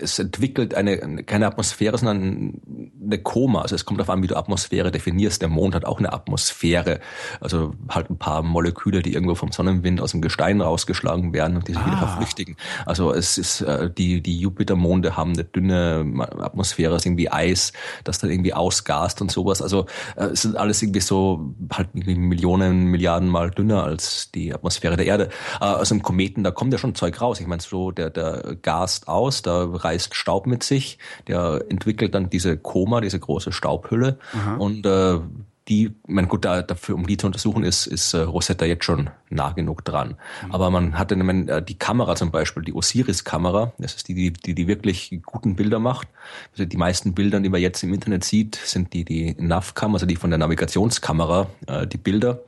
es 0.01 0.19
entwickelt 0.19 0.73
eine, 0.73 1.23
keine 1.23 1.47
Atmosphäre, 1.47 1.97
sondern 1.97 2.61
eine 3.03 3.17
Koma. 3.19 3.61
Also 3.61 3.75
es 3.75 3.83
kommt 3.83 3.99
auf 3.99 4.09
an, 4.09 4.23
wie 4.23 4.27
du 4.27 4.37
Atmosphäre 4.37 4.89
definierst. 4.89 5.41
Der 5.41 5.49
Mond 5.49 5.75
hat 5.75 5.83
auch 5.83 5.99
eine 5.99 6.13
Atmosphäre. 6.13 7.01
Also 7.41 7.73
halt 7.89 8.09
ein 8.09 8.17
paar 8.17 8.41
Moleküle, 8.41 9.01
die 9.01 9.13
irgendwo 9.13 9.35
vom 9.35 9.51
Sonnenwind 9.51 9.99
aus 9.99 10.11
dem 10.11 10.21
Gestein 10.21 10.61
rausgeschlagen 10.61 11.33
werden 11.33 11.57
und 11.57 11.67
die 11.67 11.73
sich 11.73 11.81
ah. 11.81 11.85
wieder 11.85 11.97
verflüchtigen. 11.97 12.55
Also 12.85 13.11
es 13.11 13.37
ist, 13.37 13.59
äh, 13.59 13.91
die, 13.91 14.21
die 14.21 14.39
Jupitermonde 14.39 15.17
haben 15.17 15.33
eine 15.33 15.43
dünne 15.43 16.05
Atmosphäre, 16.39 16.95
ist 16.95 17.05
irgendwie 17.05 17.29
Eis, 17.29 17.73
das 18.05 18.19
dann 18.19 18.29
irgendwie 18.29 18.53
ausgast 18.53 19.21
und 19.21 19.29
sowas. 19.29 19.61
Also 19.61 19.87
äh, 20.15 20.27
es 20.27 20.43
sind 20.43 20.55
alles 20.55 20.81
irgendwie 20.81 21.01
so 21.01 21.53
halt 21.73 21.93
Millionen, 21.95 22.85
Milliarden 22.85 23.27
mal 23.27 23.51
dünner 23.51 23.83
als 23.83 24.31
die 24.31 24.53
Atmosphäre 24.53 24.95
der 24.95 25.05
Erde. 25.05 25.29
Äh, 25.59 25.65
also 25.65 25.95
im 25.95 26.01
Kometen, 26.01 26.45
da 26.45 26.51
kommt 26.51 26.71
ja 26.71 26.79
schon 26.79 26.95
Zeug 26.95 27.19
raus 27.19 27.24
raus. 27.25 27.39
Ich 27.39 27.47
meine, 27.47 27.61
so 27.61 27.91
der, 27.91 28.09
der 28.09 28.55
gast 28.61 29.07
aus, 29.07 29.41
da 29.41 29.65
reißt 29.65 30.15
Staub 30.15 30.47
mit 30.47 30.63
sich, 30.63 30.97
der 31.27 31.65
entwickelt 31.69 32.13
dann 32.13 32.29
diese 32.29 32.57
Koma, 32.57 33.01
diese 33.01 33.19
große 33.19 33.51
Staubhülle 33.51 34.17
Aha. 34.33 34.55
und 34.57 34.85
äh, 34.85 35.19
die, 35.67 35.95
mein 36.07 36.27
gut, 36.27 36.45
da, 36.45 36.61
dafür, 36.61 36.95
um 36.95 37.07
die 37.07 37.17
zu 37.17 37.25
untersuchen, 37.25 37.63
ist, 37.63 37.87
ist 37.87 38.13
äh, 38.13 38.19
Rosetta 38.19 38.65
jetzt 38.65 38.85
schon 38.85 39.09
nah 39.29 39.51
genug 39.51 39.83
dran. 39.83 40.15
Mhm. 40.45 40.51
Aber 40.51 40.69
man 40.69 40.97
hatte 40.97 41.15
man, 41.15 41.47
äh, 41.47 41.63
die 41.63 41.77
Kamera 41.77 42.15
zum 42.15 42.31
Beispiel, 42.31 42.63
die 42.63 42.73
Osiris-Kamera, 42.73 43.73
das 43.79 43.95
ist 43.95 44.07
die, 44.07 44.13
die, 44.13 44.33
die, 44.33 44.53
die 44.53 44.67
wirklich 44.67 45.19
guten 45.25 45.55
Bilder 45.55 45.79
macht. 45.79 46.07
Also 46.51 46.65
die 46.65 46.77
meisten 46.77 47.13
Bilder, 47.13 47.39
die 47.39 47.49
man 47.49 47.61
jetzt 47.61 47.83
im 47.83 47.93
Internet 47.93 48.23
sieht, 48.23 48.55
sind 48.55 48.93
die, 48.93 49.05
die 49.05 49.35
NAV-Cam, 49.39 49.93
also 49.93 50.05
die 50.05 50.15
von 50.15 50.29
der 50.29 50.37
Navigationskamera, 50.37 51.47
äh, 51.67 51.87
die 51.87 51.97
Bilder. 51.97 52.41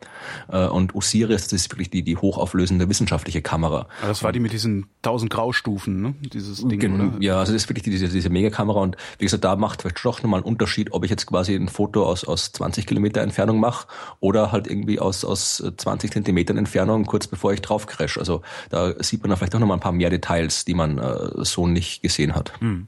Äh, 0.50 0.68
und 0.68 0.94
Osiris, 0.94 1.44
das 1.44 1.54
ist 1.54 1.72
wirklich 1.72 1.90
die, 1.90 2.04
die 2.04 2.18
hochauflösende 2.18 2.88
wissenschaftliche 2.90 3.42
Kamera. 3.42 3.88
Aber 4.02 4.10
das 4.10 4.24
war 4.24 4.32
die 4.32 4.40
mit 4.40 4.54
diesen 4.54 4.88
tausend 5.02 5.32
Graustufen, 5.32 6.02
ne? 6.02 6.16
Dieses 6.34 6.66
Ding, 6.68 6.80
Gen 6.80 7.02
oder? 7.02 7.22
Ja, 7.22 7.40
also 7.40 7.54
das 7.54 7.64
ist 7.64 7.70
wirklich 7.70 7.84
diese, 7.84 8.10
diese 8.10 8.30
Megakamera 8.30 8.80
und 8.80 8.98
wie 9.20 9.26
gesagt, 9.26 9.44
da 9.44 9.56
macht 9.56 9.82
vielleicht 9.82 10.04
doch 10.04 10.22
nochmal 10.22 10.40
einen 10.40 10.48
Unterschied, 10.48 10.94
ob 10.94 11.04
ich 11.04 11.10
jetzt 11.10 11.26
quasi 11.26 11.56
ein 11.56 11.68
Foto 11.68 12.06
aus, 12.06 12.24
aus 12.24 12.52
20 12.52 12.86
Kilometer 13.08 13.22
Entfernung 13.22 13.60
mache 13.60 13.88
oder 14.20 14.52
halt 14.52 14.68
irgendwie 14.68 15.00
aus, 15.00 15.24
aus 15.24 15.64
20 15.78 16.12
Zentimetern 16.12 16.58
Entfernung, 16.58 17.06
kurz 17.06 17.28
bevor 17.28 17.54
ich 17.54 17.62
drauf 17.62 17.88
crash. 17.88 18.18
Also 18.18 18.42
da 18.70 18.94
sieht 19.02 19.22
man 19.22 19.30
dann 19.30 19.38
vielleicht 19.38 19.56
auch 19.56 19.60
nochmal 19.60 19.78
ein 19.78 19.82
paar 19.82 19.92
mehr 19.92 20.10
Details, 20.10 20.66
die 20.66 20.74
man 20.74 20.98
äh, 20.98 21.46
so 21.46 21.68
nicht 21.68 22.02
gesehen 22.02 22.36
hat. 22.36 22.54
Hm. 22.60 22.88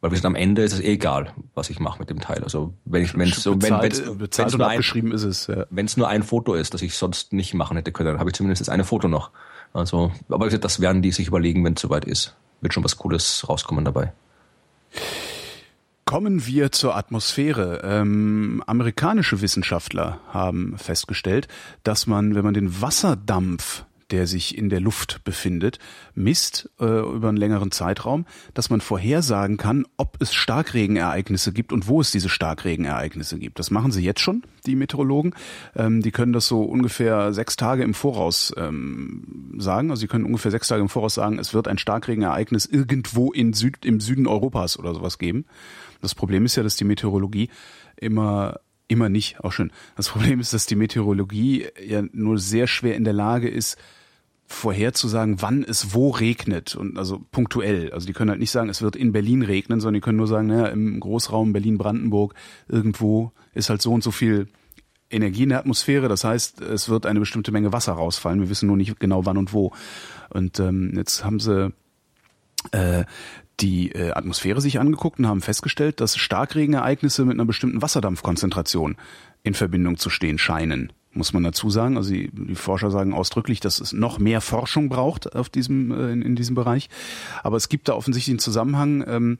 Weil 0.00 0.10
wir 0.10 0.18
sind 0.18 0.26
am 0.26 0.34
Ende 0.34 0.62
ist 0.62 0.74
es 0.74 0.80
eh 0.80 0.92
egal, 0.92 1.32
was 1.54 1.70
ich 1.70 1.80
mache 1.80 1.98
mit 1.98 2.10
dem 2.10 2.20
Teil. 2.20 2.42
Also 2.44 2.74
wenn 2.84 3.02
ich 3.02 3.16
wenn 3.16 3.28
es 3.28 3.42
so 3.42 3.60
wenn 3.60 3.80
wenn's, 3.80 4.02
wenn's 4.36 4.56
nur 4.56 4.68
ein, 4.68 4.80
ist 4.80 5.22
es, 5.22 5.46
ja. 5.46 5.64
wenn 5.70 5.86
es 5.86 5.96
nur 5.96 6.08
ein 6.08 6.22
Foto 6.22 6.54
ist, 6.54 6.74
das 6.74 6.82
ich 6.82 6.94
sonst 6.94 7.32
nicht 7.32 7.54
machen 7.54 7.76
hätte 7.76 7.92
können, 7.92 8.10
dann 8.10 8.18
habe 8.20 8.30
ich 8.30 8.36
zumindest 8.36 8.60
das 8.60 8.68
eine 8.68 8.84
Foto 8.84 9.08
noch. 9.08 9.30
Also, 9.72 10.12
aber 10.28 10.48
das 10.50 10.80
werden 10.80 11.02
die 11.02 11.10
sich 11.10 11.26
überlegen, 11.26 11.64
wenn 11.64 11.72
es 11.72 11.80
soweit 11.80 12.04
ist. 12.04 12.36
Wird 12.60 12.74
schon 12.74 12.84
was 12.84 12.96
Cooles 12.96 13.46
rauskommen 13.48 13.84
dabei. 13.84 14.12
Kommen 16.14 16.46
wir 16.46 16.70
zur 16.70 16.94
Atmosphäre. 16.94 17.80
Ähm, 17.82 18.62
amerikanische 18.68 19.40
Wissenschaftler 19.40 20.20
haben 20.28 20.78
festgestellt, 20.78 21.48
dass 21.82 22.06
man, 22.06 22.36
wenn 22.36 22.44
man 22.44 22.54
den 22.54 22.80
Wasserdampf 22.80 23.84
der 24.10 24.26
sich 24.26 24.56
in 24.56 24.68
der 24.68 24.80
Luft 24.80 25.24
befindet, 25.24 25.78
misst 26.14 26.70
äh, 26.78 26.84
über 26.84 27.28
einen 27.30 27.36
längeren 27.36 27.70
Zeitraum, 27.70 28.26
dass 28.52 28.70
man 28.70 28.80
vorhersagen 28.80 29.56
kann, 29.56 29.86
ob 29.96 30.18
es 30.20 30.34
Starkregenereignisse 30.34 31.52
gibt 31.52 31.72
und 31.72 31.88
wo 31.88 32.00
es 32.00 32.10
diese 32.10 32.28
Starkregenereignisse 32.28 33.38
gibt. 33.38 33.58
Das 33.58 33.70
machen 33.70 33.90
sie 33.90 34.04
jetzt 34.04 34.20
schon, 34.20 34.44
die 34.66 34.76
Meteorologen. 34.76 35.34
Ähm, 35.74 36.02
die 36.02 36.12
können 36.12 36.32
das 36.32 36.46
so 36.46 36.62
ungefähr 36.62 37.32
sechs 37.32 37.56
Tage 37.56 37.82
im 37.82 37.94
Voraus 37.94 38.52
ähm, 38.56 39.56
sagen. 39.58 39.90
Also 39.90 40.00
sie 40.00 40.06
können 40.06 40.26
ungefähr 40.26 40.50
sechs 40.50 40.68
Tage 40.68 40.82
im 40.82 40.88
Voraus 40.88 41.14
sagen, 41.14 41.38
es 41.38 41.54
wird 41.54 41.66
ein 41.66 41.78
Starkregenereignis 41.78 42.66
irgendwo 42.66 43.32
in 43.32 43.52
Süd, 43.52 43.84
im 43.84 44.00
Süden 44.00 44.26
Europas 44.26 44.78
oder 44.78 44.94
sowas 44.94 45.18
geben. 45.18 45.46
Das 46.04 46.14
Problem 46.14 46.44
ist 46.44 46.56
ja, 46.56 46.62
dass 46.62 46.76
die 46.76 46.84
Meteorologie 46.84 47.50
immer 47.96 48.60
immer 48.86 49.08
nicht, 49.08 49.40
auch 49.40 49.52
schön. 49.52 49.72
Das 49.96 50.08
Problem 50.10 50.40
ist, 50.40 50.52
dass 50.52 50.66
die 50.66 50.76
Meteorologie 50.76 51.66
ja 51.84 52.02
nur 52.12 52.38
sehr 52.38 52.66
schwer 52.66 52.96
in 52.96 53.04
der 53.04 53.14
Lage 53.14 53.48
ist, 53.48 53.78
vorherzusagen, 54.46 55.40
wann 55.40 55.64
es 55.64 55.94
wo 55.94 56.10
regnet 56.10 56.76
und 56.76 56.98
also 56.98 57.22
punktuell. 57.30 57.92
Also 57.92 58.06
die 58.06 58.12
können 58.12 58.30
halt 58.30 58.40
nicht 58.40 58.50
sagen, 58.50 58.68
es 58.68 58.82
wird 58.82 58.94
in 58.94 59.12
Berlin 59.12 59.42
regnen, 59.42 59.80
sondern 59.80 59.94
die 59.94 60.00
können 60.00 60.18
nur 60.18 60.26
sagen, 60.26 60.48
naja, 60.48 60.66
im 60.66 61.00
Großraum 61.00 61.52
Berlin-Brandenburg 61.52 62.34
irgendwo 62.68 63.32
ist 63.54 63.70
halt 63.70 63.80
so 63.80 63.92
und 63.92 64.02
so 64.02 64.10
viel 64.10 64.48
Energie 65.10 65.44
in 65.44 65.48
der 65.48 65.60
Atmosphäre. 65.60 66.08
Das 66.08 66.24
heißt, 66.24 66.60
es 66.60 66.88
wird 66.88 67.06
eine 67.06 67.20
bestimmte 67.20 67.52
Menge 67.52 67.72
Wasser 67.72 67.94
rausfallen. 67.94 68.40
Wir 68.40 68.50
wissen 68.50 68.66
nur 68.66 68.76
nicht 68.76 69.00
genau 69.00 69.24
wann 69.24 69.38
und 69.38 69.52
wo. 69.54 69.72
Und 70.28 70.60
ähm, 70.60 70.92
jetzt 70.94 71.24
haben 71.24 71.40
sie 71.40 71.72
äh, 72.72 73.04
die 73.60 73.92
äh, 73.92 74.12
Atmosphäre 74.12 74.60
sich 74.60 74.80
angeguckt 74.80 75.18
und 75.18 75.26
haben 75.26 75.40
festgestellt, 75.40 76.00
dass 76.00 76.16
Starkregenereignisse 76.16 77.24
mit 77.24 77.34
einer 77.34 77.44
bestimmten 77.44 77.82
Wasserdampfkonzentration 77.82 78.96
in 79.42 79.54
Verbindung 79.54 79.96
zu 79.96 80.10
stehen 80.10 80.38
scheinen 80.38 80.92
muss 81.14 81.32
man 81.32 81.42
dazu 81.42 81.70
sagen. 81.70 81.96
Also 81.96 82.12
die, 82.12 82.30
die, 82.32 82.54
Forscher 82.54 82.90
sagen 82.90 83.12
ausdrücklich, 83.12 83.60
dass 83.60 83.80
es 83.80 83.92
noch 83.92 84.18
mehr 84.18 84.40
Forschung 84.40 84.88
braucht 84.88 85.34
auf 85.34 85.48
diesem, 85.48 85.90
äh, 85.90 86.12
in, 86.12 86.22
in 86.22 86.36
diesem 86.36 86.54
Bereich. 86.54 86.88
Aber 87.42 87.56
es 87.56 87.68
gibt 87.68 87.88
da 87.88 87.94
offensichtlich 87.94 88.32
einen 88.32 88.38
Zusammenhang, 88.38 89.04
ähm, 89.06 89.38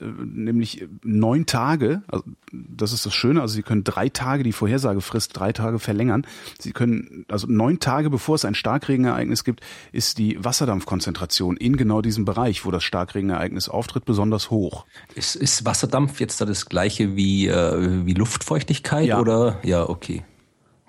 äh, 0.00 0.04
nämlich 0.04 0.86
neun 1.02 1.46
Tage, 1.46 2.02
also 2.08 2.24
das 2.52 2.92
ist 2.92 3.06
das 3.06 3.14
Schöne, 3.14 3.40
also 3.40 3.54
Sie 3.54 3.62
können 3.62 3.84
drei 3.84 4.08
Tage 4.08 4.42
die 4.42 4.52
Vorhersagefrist 4.52 5.38
drei 5.38 5.52
Tage 5.52 5.78
verlängern. 5.78 6.26
Sie 6.58 6.72
können, 6.72 7.24
also 7.28 7.46
neun 7.46 7.80
Tage 7.80 8.10
bevor 8.10 8.34
es 8.34 8.44
ein 8.44 8.54
Starkregenereignis 8.54 9.44
gibt, 9.44 9.60
ist 9.92 10.18
die 10.18 10.42
Wasserdampfkonzentration 10.42 11.56
in 11.56 11.76
genau 11.76 12.02
diesem 12.02 12.24
Bereich, 12.24 12.64
wo 12.64 12.70
das 12.70 12.84
Starkregenereignis 12.84 13.68
auftritt, 13.68 14.04
besonders 14.04 14.50
hoch. 14.50 14.86
Ist, 15.14 15.36
ist 15.36 15.64
Wasserdampf 15.64 16.20
jetzt 16.20 16.40
da 16.40 16.44
das 16.44 16.66
gleiche 16.66 17.16
wie, 17.16 17.48
äh, 17.48 18.06
wie 18.06 18.14
Luftfeuchtigkeit 18.14 19.06
ja. 19.06 19.20
oder? 19.20 19.58
Ja, 19.64 19.88
okay. 19.88 20.24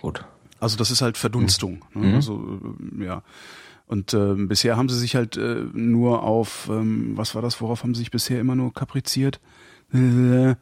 Gut. 0.02 0.24
Also 0.60 0.78
das 0.78 0.92
ist 0.92 1.02
halt 1.02 1.18
Verdunstung. 1.18 1.86
Mhm. 1.94 2.02
Ne? 2.02 2.16
Also 2.16 2.60
äh, 3.00 3.06
ja. 3.06 3.24
Und 3.86 4.14
äh, 4.14 4.34
bisher 4.36 4.76
haben 4.76 4.90
sie 4.90 5.00
sich 5.00 5.16
halt 5.16 5.38
äh, 5.38 5.66
nur 5.74 6.24
auf, 6.24 6.68
ähm, 6.70 7.16
was 7.16 7.36
war 7.36 7.42
das, 7.42 7.62
worauf 7.62 7.84
haben 7.84 7.96
sie 7.96 8.00
sich 8.00 8.12
bisher 8.12 8.40
immer 8.40 8.56
nur 8.56 8.74
kapriziert? 8.74 9.40
Äh, 9.94 10.56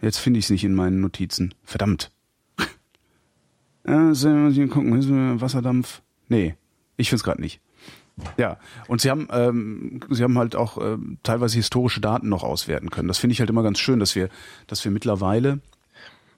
jetzt 0.00 0.18
finde 0.18 0.38
ich 0.38 0.46
es 0.46 0.50
nicht 0.50 0.64
in 0.64 0.74
meinen 0.74 1.00
Notizen. 1.00 1.54
Verdammt. 1.64 2.12
äh, 3.84 4.66
gucken, 4.68 5.40
Wasserdampf. 5.40 6.02
Nee, 6.28 6.54
ich 6.96 7.08
finde 7.08 7.20
es 7.20 7.24
gerade 7.24 7.40
nicht. 7.40 7.60
Ja, 8.36 8.58
und 8.86 9.00
sie 9.00 9.10
haben, 9.10 9.28
ähm, 9.30 10.00
sie 10.10 10.22
haben 10.22 10.38
halt 10.38 10.56
auch 10.56 10.78
äh, 10.78 10.98
teilweise 11.22 11.56
historische 11.56 12.00
Daten 12.00 12.28
noch 12.28 12.42
auswerten 12.42 12.90
können. 12.90 13.08
Das 13.08 13.18
finde 13.18 13.32
ich 13.32 13.40
halt 13.40 13.50
immer 13.50 13.62
ganz 13.62 13.78
schön, 13.78 14.00
dass 14.00 14.14
wir, 14.14 14.28
dass 14.66 14.84
wir 14.84 14.90
mittlerweile 14.90 15.60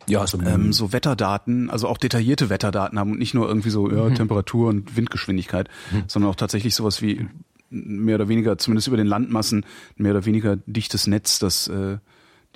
ja, 0.07 0.27
so, 0.27 0.41
ähm, 0.41 0.73
so 0.73 0.93
Wetterdaten, 0.93 1.71
also 1.71 1.89
auch 1.89 1.99
detaillierte 1.99 2.51
Wetterdaten 2.51 2.99
haben 2.99 3.13
und 3.13 3.19
nicht 3.19 3.35
nur 3.35 3.49
irgendwie 3.49 3.71
so 3.71 3.91
ja, 3.91 4.09
mhm. 4.09 4.15
Temperatur 4.15 4.69
und 4.69 4.97
Windgeschwindigkeit, 4.97 5.69
mhm. 5.91 6.05
sondern 6.07 6.31
auch 6.31 6.37
tatsächlich 6.37 6.75
sowas 6.75 7.03
wie 7.03 7.29
mehr 7.71 8.17
oder 8.17 8.29
weniger, 8.29 8.59
zumindest 8.59 8.89
über 8.89 8.97
den 8.97 9.07
Landmassen, 9.07 9.65
mehr 9.97 10.13
oder 10.13 10.25
weniger 10.25 10.57
dichtes 10.67 11.07
Netz, 11.07 11.39
das 11.39 11.69
äh, 11.69 11.99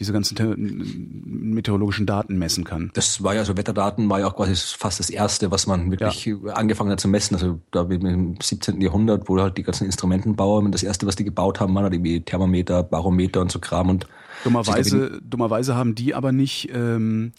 diese 0.00 0.12
ganzen 0.12 1.54
meteorologischen 1.54 2.04
Daten 2.04 2.36
messen 2.36 2.64
kann. 2.64 2.90
Das 2.94 3.22
war 3.22 3.34
ja 3.34 3.44
so 3.44 3.56
Wetterdaten 3.56 4.10
war 4.10 4.18
ja 4.18 4.26
auch 4.26 4.34
quasi 4.34 4.56
fast 4.56 4.98
das 4.98 5.08
erste, 5.08 5.52
was 5.52 5.68
man 5.68 5.88
wirklich 5.92 6.26
ja. 6.26 6.36
angefangen 6.54 6.90
hat 6.90 6.98
zu 6.98 7.06
messen. 7.06 7.36
Also 7.36 7.60
da 7.70 7.82
im 7.82 8.36
17. 8.42 8.80
Jahrhundert, 8.80 9.28
wo 9.28 9.40
halt 9.40 9.56
die 9.56 9.62
ganzen 9.62 9.84
Instrumentenbauer, 9.84 10.68
das 10.70 10.82
erste, 10.82 11.06
was 11.06 11.14
die 11.14 11.24
gebaut 11.24 11.60
haben, 11.60 11.74
waren 11.76 11.84
halt 11.84 11.94
irgendwie 11.94 12.20
Thermometer, 12.20 12.82
Barometer 12.82 13.40
und 13.40 13.52
so 13.52 13.60
Kram 13.60 13.88
und 13.88 14.08
dummerweise, 14.44 15.20
dummerweise 15.22 15.74
haben 15.74 15.94
die 15.94 16.14
aber 16.14 16.32
nicht 16.32 16.70
ähm, 16.72 17.32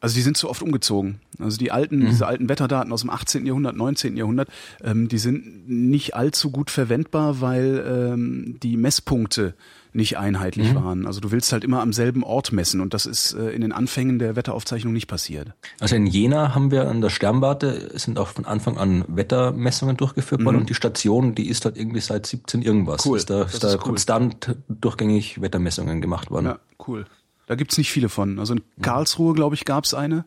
also 0.00 0.14
die 0.14 0.22
sind 0.22 0.36
zu 0.36 0.48
oft 0.48 0.62
umgezogen. 0.62 1.20
Also 1.38 1.58
die 1.58 1.70
alten, 1.70 1.98
mhm. 1.98 2.06
diese 2.06 2.26
alten 2.26 2.48
Wetterdaten 2.48 2.92
aus 2.92 3.02
dem 3.02 3.10
18. 3.10 3.46
Jahrhundert, 3.46 3.76
19. 3.76 4.16
Jahrhundert, 4.16 4.48
ähm, 4.82 5.08
die 5.08 5.18
sind 5.18 5.68
nicht 5.68 6.14
allzu 6.14 6.50
gut 6.50 6.70
verwendbar, 6.70 7.40
weil 7.40 7.84
ähm, 7.86 8.56
die 8.62 8.76
Messpunkte 8.76 9.54
nicht 9.92 10.18
einheitlich 10.18 10.72
mhm. 10.72 10.76
waren. 10.76 11.06
Also 11.06 11.20
du 11.20 11.32
willst 11.32 11.52
halt 11.52 11.64
immer 11.64 11.80
am 11.80 11.92
selben 11.92 12.22
Ort 12.22 12.52
messen 12.52 12.80
und 12.80 12.94
das 12.94 13.06
ist 13.06 13.32
äh, 13.34 13.50
in 13.50 13.60
den 13.60 13.72
Anfängen 13.72 14.18
der 14.18 14.36
Wetteraufzeichnung 14.36 14.92
nicht 14.92 15.08
passiert. 15.08 15.52
Also 15.80 15.96
in 15.96 16.06
Jena 16.06 16.54
haben 16.54 16.70
wir 16.70 16.88
an 16.88 17.00
der 17.00 17.10
Sternwarte 17.10 17.98
sind 17.98 18.18
auch 18.18 18.28
von 18.28 18.44
Anfang 18.44 18.78
an 18.78 19.04
Wettermessungen 19.08 19.96
durchgeführt 19.96 20.44
worden 20.44 20.56
mhm. 20.56 20.60
und 20.62 20.70
die 20.70 20.74
Station, 20.74 21.34
die 21.34 21.48
ist 21.48 21.64
dort 21.64 21.76
irgendwie 21.76 22.00
seit 22.00 22.26
17 22.26 22.62
irgendwas. 22.62 23.04
Cool. 23.04 23.18
Ist 23.18 23.30
da, 23.30 23.42
ist 23.42 23.62
da 23.62 23.74
ist 23.74 23.78
konstant 23.78 24.48
cool. 24.48 24.56
durchgängig 24.68 25.40
Wettermessungen 25.40 26.00
gemacht 26.00 26.30
worden. 26.30 26.46
Ja, 26.46 26.58
cool. 26.86 27.06
Da 27.50 27.56
gibt's 27.56 27.76
nicht 27.78 27.90
viele 27.90 28.08
von. 28.08 28.38
Also 28.38 28.54
in 28.54 28.62
Karlsruhe, 28.80 29.34
glaube 29.34 29.56
ich, 29.56 29.64
gab's 29.64 29.92
eine. 29.92 30.24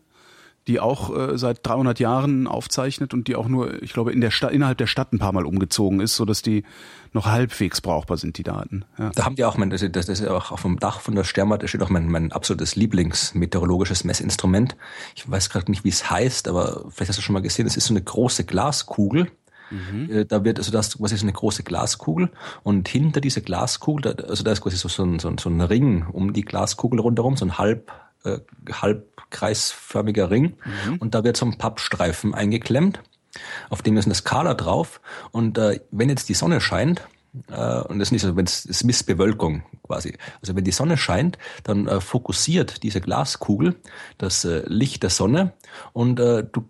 die 0.68 0.82
auch 0.82 1.16
äh, 1.16 1.38
seit 1.38 1.66
300 1.66 1.98
Jahren 2.02 2.48
aufzeichnet 2.48 3.14
und 3.14 3.30
die 3.30 3.38
auch 3.38 3.48
nur, 3.48 3.82
ich 3.82 3.94
glaube, 3.94 4.12
in 4.12 4.20
der 4.20 4.30
Stadt, 4.30 4.52
innerhalb 4.52 4.78
der 4.78 4.88
Stadt 4.88 5.14
ein 5.14 5.20
paar 5.20 5.32
Mal 5.32 5.46
umgezogen 5.46 6.02
ist, 6.02 6.18
so 6.18 6.26
dass 6.26 6.42
die 6.42 6.66
noch 7.14 7.28
halbwegs 7.28 7.80
brauchbar 7.80 8.18
sind, 8.18 8.38
die 8.38 8.44
Daten. 8.44 8.84
Ja. 8.98 9.12
Da 9.16 9.24
haben 9.24 9.38
die 9.38 9.46
auch, 9.46 9.56
mein, 9.56 9.70
das, 9.70 9.86
das 9.90 10.10
ist 10.10 10.20
ja 10.20 10.32
auch 10.32 10.52
auf 10.52 10.64
dem 10.64 10.80
Dach 10.80 11.00
von 11.00 11.16
der 11.16 11.24
Sternwarte 11.24 11.70
steht 11.70 11.82
auch 11.82 11.90
mein, 11.90 12.10
mein 12.10 12.34
absolutes 12.34 12.76
Lieblingsmeteorologisches 12.76 14.04
Messinstrument. 14.04 14.76
Ich 15.16 15.30
weiß 15.30 15.50
gerade 15.50 15.72
nicht, 15.72 15.86
wie 15.86 15.90
es 15.90 16.10
heißt, 16.10 16.50
aber 16.50 16.86
vielleicht 16.90 17.08
hast 17.08 17.20
du 17.20 17.22
schon 17.22 17.34
mal 17.34 17.42
gesehen, 17.42 17.68
es 17.68 17.78
ist 17.78 17.86
so 17.86 17.94
eine 17.94 18.04
große 18.04 18.44
Glaskugel. 18.44 19.32
Mhm. 19.72 20.10
Äh, 20.10 20.26
da 20.26 20.44
wird, 20.44 20.60
also 20.60 20.72
das 20.72 21.02
was 21.02 21.12
ist 21.12 21.24
eine 21.24 21.34
große 21.34 21.64
Glaskugel 21.64 22.32
und 22.64 22.88
hinter 22.88 23.22
dieser 23.22 23.42
Glaskugel, 23.42 24.16
also 24.28 24.44
da 24.44 24.52
ist 24.52 24.62
quasi 24.62 24.78
so, 24.78 24.88
so, 24.88 25.04
ein, 25.04 25.20
so, 25.20 25.30
ein, 25.30 25.38
so 25.38 25.50
Ring 25.50 26.06
um 26.12 26.34
die 26.34 26.44
Glaskugel 26.44 27.00
rundherum, 27.00 27.38
so 27.38 27.46
ein 27.46 27.58
halb 27.58 27.92
äh, 28.24 28.40
halbkreisförmiger 28.72 30.30
Ring 30.30 30.56
mhm. 30.88 30.98
und 30.98 31.16
da 31.16 31.24
wird 31.24 31.38
so 31.38 31.46
ein 31.46 31.58
Pappstreifen 31.58 32.34
eingeklemmt, 32.34 33.02
auf 33.70 33.82
dem 33.82 33.98
ist 33.98 34.06
eine 34.06 34.16
Skala 34.16 34.54
drauf 34.54 35.02
und 35.32 35.58
äh, 35.58 35.80
wenn 35.92 36.10
jetzt 36.10 36.30
die 36.30 36.34
Sonne 36.34 36.62
scheint, 36.62 37.02
äh, 37.50 37.82
und 37.82 38.00
das 38.00 38.10
ist 38.10 38.12
nicht 38.12 38.22
so, 38.22 38.36
wenn 38.36 38.46
es 38.46 38.66
ist 38.66 38.84
Missbewölkung 38.84 39.64
quasi. 39.84 40.18
Also 40.42 40.56
wenn 40.56 40.64
die 40.64 40.72
Sonne 40.72 40.98
scheint, 40.98 41.38
dann 41.64 41.88
äh, 41.88 42.00
fokussiert 42.00 42.84
diese 42.84 43.02
Glaskugel 43.02 43.76
das 44.18 44.46
äh, 44.46 44.64
Licht 44.68 45.04
der 45.04 45.10
Sonne 45.10 45.54
und 45.94 46.20
äh, 46.20 46.44
du 46.50 46.70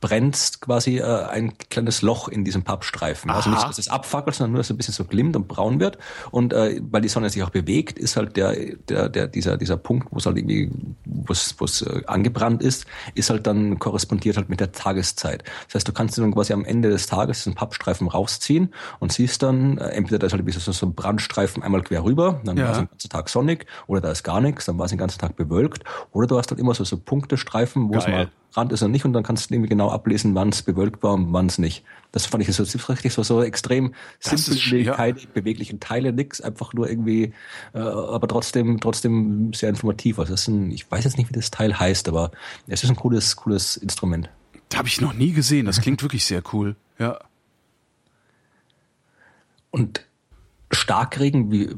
brennst 0.00 0.60
quasi 0.60 0.98
äh, 0.98 1.02
ein 1.02 1.58
kleines 1.70 2.02
Loch 2.02 2.28
in 2.28 2.44
diesem 2.44 2.62
Pappstreifen. 2.62 3.30
Aha. 3.30 3.38
Also 3.38 3.50
nicht, 3.50 3.64
dass 3.64 3.78
es 3.78 3.88
abfackelt, 3.88 4.36
sondern 4.36 4.52
nur, 4.52 4.58
dass 4.58 4.68
es 4.68 4.70
ein 4.70 4.76
bisschen 4.76 4.94
so 4.94 5.04
glimmt 5.04 5.34
und 5.34 5.48
braun 5.48 5.80
wird. 5.80 5.98
Und 6.30 6.52
äh, 6.52 6.80
weil 6.90 7.02
die 7.02 7.08
Sonne 7.08 7.30
sich 7.30 7.42
auch 7.42 7.50
bewegt, 7.50 7.98
ist 7.98 8.16
halt 8.16 8.36
der, 8.36 8.54
der, 8.88 9.08
der 9.08 9.26
dieser, 9.26 9.56
dieser 9.56 9.76
Punkt, 9.76 10.08
wo 10.10 10.18
es 10.18 10.26
halt 10.26 10.36
irgendwie, 10.36 10.70
wo 11.04 11.32
es 11.32 11.82
äh, 11.82 12.02
angebrannt 12.06 12.62
ist, 12.62 12.86
ist 13.14 13.30
halt 13.30 13.46
dann 13.46 13.78
korrespondiert 13.78 14.36
halt 14.36 14.48
mit 14.48 14.60
der 14.60 14.72
Tageszeit. 14.72 15.42
Das 15.66 15.76
heißt, 15.76 15.88
du 15.88 15.92
kannst 15.92 16.16
dann 16.18 16.32
quasi 16.32 16.52
am 16.52 16.64
Ende 16.64 16.90
des 16.90 17.06
Tages 17.06 17.38
diesen 17.38 17.54
Pappstreifen 17.54 18.08
rausziehen 18.08 18.72
und 19.00 19.12
siehst 19.12 19.42
dann, 19.42 19.78
äh, 19.78 19.88
entweder 19.88 20.20
da 20.20 20.26
ist 20.26 20.32
halt 20.32 20.52
so, 20.52 20.72
so 20.72 20.86
ein 20.86 20.94
Brandstreifen 20.94 21.62
einmal 21.62 21.82
quer 21.82 22.04
rüber, 22.04 22.40
dann 22.44 22.56
ja. 22.56 22.64
war 22.64 22.72
es 22.72 22.78
den 22.78 22.88
ganzen 22.88 23.08
Tag 23.08 23.28
sonnig, 23.28 23.66
oder 23.86 24.00
da 24.00 24.10
ist 24.12 24.22
gar 24.22 24.40
nichts, 24.40 24.66
dann 24.66 24.78
war 24.78 24.84
es 24.84 24.90
den 24.90 24.98
ganzen 24.98 25.18
Tag 25.18 25.36
bewölkt, 25.36 25.82
oder 26.12 26.26
du 26.26 26.38
hast 26.38 26.50
halt 26.50 26.60
immer 26.60 26.74
so, 26.74 26.84
so 26.84 26.96
Punktestreifen, 26.96 27.88
wo 27.88 27.96
es 27.96 28.06
mal 28.06 28.30
Rand 28.52 28.72
ist 28.72 28.82
er 28.82 28.88
nicht 28.88 29.04
und 29.04 29.12
dann 29.12 29.22
kannst 29.22 29.50
du 29.50 29.54
irgendwie 29.54 29.68
genau 29.68 29.90
ablesen, 29.90 30.34
wann 30.34 30.48
es 30.48 30.62
bewölkt 30.62 31.02
war 31.02 31.14
und 31.14 31.32
wann 31.32 31.46
es 31.46 31.58
nicht. 31.58 31.84
Das 32.12 32.26
fand 32.26 32.46
ich 32.46 32.54
so 32.54 32.62
richtig 32.88 33.12
so, 33.12 33.22
so 33.22 33.42
extrem 33.42 33.94
simpel, 34.20 34.82
ja. 34.82 34.94
keine 34.94 35.18
beweglichen 35.34 35.80
Teile, 35.80 36.12
nix, 36.12 36.40
einfach 36.40 36.72
nur 36.72 36.88
irgendwie, 36.88 37.34
äh, 37.74 37.78
aber 37.78 38.26
trotzdem, 38.26 38.80
trotzdem 38.80 39.52
sehr 39.52 39.68
informativ. 39.68 40.18
Also 40.18 40.32
das 40.32 40.42
ist 40.42 40.48
ein, 40.48 40.70
ich 40.70 40.90
weiß 40.90 41.04
jetzt 41.04 41.18
nicht, 41.18 41.28
wie 41.28 41.34
das 41.34 41.50
Teil 41.50 41.78
heißt, 41.78 42.08
aber 42.08 42.30
es 42.66 42.82
ist 42.82 42.90
ein 42.90 42.96
cooles, 42.96 43.36
cooles 43.36 43.76
Instrument. 43.76 44.30
Da 44.70 44.78
habe 44.78 44.88
ich 44.88 45.00
noch 45.00 45.12
nie 45.12 45.32
gesehen. 45.32 45.66
Das 45.66 45.80
klingt 45.80 46.02
wirklich 46.02 46.24
sehr 46.24 46.42
cool. 46.52 46.76
Ja. 46.98 47.18
Und 49.70 50.06
Starkregen, 50.70 51.50
wie, 51.50 51.70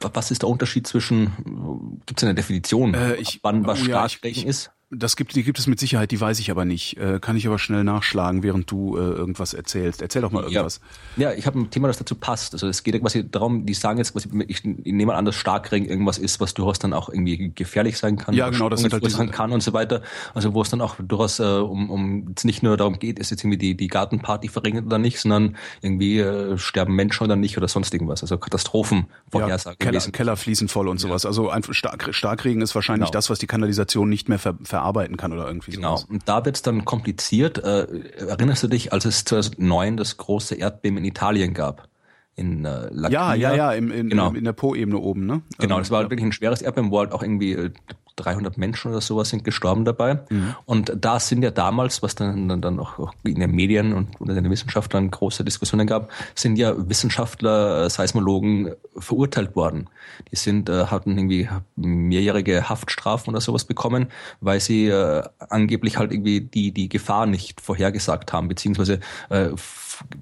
was 0.00 0.30
ist 0.30 0.42
der 0.42 0.48
Unterschied 0.48 0.86
zwischen, 0.86 2.00
gibt 2.06 2.20
es 2.20 2.24
eine 2.24 2.34
Definition, 2.34 2.94
äh, 2.94 3.16
ich, 3.16 3.40
wann 3.42 3.66
was 3.66 3.80
oh, 3.80 3.84
Starkregen 3.84 4.42
ja, 4.42 4.42
ich, 4.42 4.46
ist? 4.46 4.70
Das 4.92 5.14
gibt, 5.14 5.36
die 5.36 5.44
gibt 5.44 5.56
es 5.60 5.68
mit 5.68 5.78
Sicherheit, 5.78 6.10
die 6.10 6.20
weiß 6.20 6.40
ich 6.40 6.50
aber 6.50 6.64
nicht. 6.64 6.96
Äh, 6.96 7.20
kann 7.20 7.36
ich 7.36 7.46
aber 7.46 7.60
schnell 7.60 7.84
nachschlagen, 7.84 8.42
während 8.42 8.68
du 8.68 8.96
äh, 8.96 9.00
irgendwas 9.00 9.54
erzählst. 9.54 10.02
Erzähl 10.02 10.20
doch 10.20 10.32
mal 10.32 10.42
irgendwas. 10.42 10.80
Ja, 11.16 11.30
ja 11.30 11.38
ich 11.38 11.46
habe 11.46 11.60
ein 11.60 11.70
Thema, 11.70 11.86
das 11.86 11.98
dazu 11.98 12.16
passt. 12.16 12.54
Also 12.54 12.66
es 12.66 12.82
geht 12.82 13.00
quasi 13.00 13.30
darum, 13.30 13.66
die 13.66 13.74
sagen 13.74 13.98
jetzt 13.98 14.14
quasi, 14.14 14.28
ich, 14.48 14.64
ich 14.64 14.92
nehme 14.92 15.14
an, 15.14 15.24
dass 15.24 15.36
Starkregen 15.36 15.88
irgendwas 15.88 16.18
ist, 16.18 16.40
was 16.40 16.54
durchaus 16.54 16.80
dann 16.80 16.92
auch 16.92 17.08
irgendwie 17.08 17.52
gefährlich 17.54 17.98
sein 17.98 18.16
kann. 18.16 18.34
Ja, 18.34 18.50
genau, 18.50 18.68
das 18.68 18.80
sind 18.80 18.92
halt 18.92 19.06
diese, 19.06 19.24
kann 19.28 19.52
und 19.52 19.62
so 19.62 19.72
weiter. 19.72 20.02
Also 20.34 20.54
wo 20.54 20.62
es 20.62 20.70
dann 20.70 20.80
auch 20.80 20.96
durchaus 20.98 21.38
äh, 21.38 21.44
um, 21.44 21.88
um 21.88 22.28
jetzt 22.30 22.44
nicht 22.44 22.64
nur 22.64 22.76
darum 22.76 22.98
geht, 22.98 23.20
ist 23.20 23.30
jetzt 23.30 23.44
irgendwie 23.44 23.58
die, 23.58 23.76
die 23.76 23.86
Gartenparty 23.86 24.48
verringert 24.48 24.86
oder 24.86 24.98
nicht, 24.98 25.20
sondern 25.20 25.56
irgendwie 25.82 26.18
äh, 26.18 26.58
sterben 26.58 26.96
Menschen 26.96 27.22
oder 27.22 27.36
nicht 27.36 27.56
oder 27.56 27.68
sonst 27.68 27.94
irgendwas. 27.94 28.22
Also 28.22 28.38
Katastrophen 28.38 29.06
vorhersagen. 29.30 29.76
Ja, 29.80 29.92
Keller, 29.92 30.10
Keller 30.10 30.36
fließen 30.36 30.66
voll 30.66 30.88
und 30.88 30.98
sowas. 30.98 31.22
Ja. 31.22 31.28
Also 31.28 31.48
einfach 31.48 31.74
Stark, 31.74 32.12
Starkregen 32.12 32.60
ist 32.60 32.74
wahrscheinlich 32.74 33.10
genau. 33.10 33.18
das, 33.18 33.30
was 33.30 33.38
die 33.38 33.46
Kanalisation 33.46 34.08
nicht 34.08 34.28
mehr 34.28 34.40
ver, 34.40 34.58
ver 34.64 34.79
verarbeiten 34.80 35.16
kann 35.16 35.32
oder 35.32 35.46
irgendwie 35.46 35.72
Genau, 35.72 35.96
sowas. 35.96 36.10
und 36.10 36.28
da 36.28 36.44
wird 36.44 36.56
es 36.56 36.62
dann 36.62 36.84
kompliziert. 36.84 37.58
Äh, 37.58 37.86
erinnerst 38.28 38.62
du 38.62 38.68
dich, 38.68 38.92
als 38.92 39.04
es 39.04 39.24
2009 39.24 39.96
das 39.96 40.16
große 40.16 40.54
Erdbeben 40.54 40.98
in 40.98 41.04
Italien 41.04 41.54
gab? 41.54 41.88
In 42.36 42.64
äh, 42.64 42.88
Ja, 43.10 43.34
ja, 43.34 43.54
ja, 43.54 43.72
im, 43.72 43.90
in, 43.90 44.08
genau. 44.08 44.32
in 44.32 44.44
der 44.44 44.52
Po-Ebene 44.52 44.98
oben, 44.98 45.26
ne? 45.26 45.42
Genau, 45.58 45.78
das 45.78 45.90
war 45.90 46.02
ja. 46.02 46.10
wirklich 46.10 46.24
ein 46.26 46.32
schweres 46.32 46.62
Erdbeben, 46.62 46.90
wo 46.90 47.00
halt 47.00 47.12
auch 47.12 47.22
irgendwie 47.22 47.52
äh, 47.52 47.70
300 48.20 48.58
Menschen 48.58 48.90
oder 48.90 49.00
sowas 49.00 49.30
sind 49.30 49.44
gestorben 49.44 49.84
dabei. 49.84 50.20
Mhm. 50.28 50.54
Und 50.66 50.92
da 50.98 51.20
sind 51.20 51.42
ja 51.42 51.50
damals, 51.50 52.02
was 52.02 52.14
dann, 52.14 52.48
dann, 52.48 52.60
dann 52.60 52.78
auch 52.78 53.12
in 53.24 53.40
den 53.40 53.50
Medien 53.50 53.92
und 53.92 54.20
unter 54.20 54.34
den 54.34 54.50
Wissenschaftlern 54.50 55.10
große 55.10 55.44
Diskussionen 55.44 55.86
gab, 55.86 56.10
sind 56.34 56.56
ja 56.56 56.74
Wissenschaftler, 56.76 57.86
äh, 57.86 57.90
Seismologen 57.90 58.72
verurteilt 58.96 59.56
worden. 59.56 59.88
Die 60.30 60.36
sind, 60.36 60.68
äh, 60.68 60.86
hatten 60.86 61.16
irgendwie 61.16 61.48
mehrjährige 61.76 62.68
Haftstrafen 62.68 63.30
oder 63.32 63.40
sowas 63.40 63.64
bekommen, 63.64 64.06
weil 64.40 64.60
sie 64.60 64.86
äh, 64.86 65.22
angeblich 65.48 65.96
halt 65.96 66.12
irgendwie 66.12 66.40
die, 66.40 66.72
die 66.72 66.88
Gefahr 66.88 67.26
nicht 67.26 67.60
vorhergesagt 67.60 68.32
haben, 68.32 68.48
beziehungsweise 68.48 69.00
äh, 69.28 69.48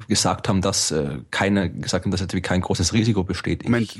gesagt 0.09 0.49
haben, 0.49 0.61
dass 0.61 0.91
äh, 0.91 1.19
keine, 1.31 1.71
gesagt 1.71 2.05
haben, 2.05 2.11
dass 2.11 2.21
jetzt 2.21 2.35
wie 2.35 2.41
kein 2.41 2.61
großes 2.61 2.93
Risiko 2.93 3.25
besteht. 3.25 3.65
Moment, 3.65 3.97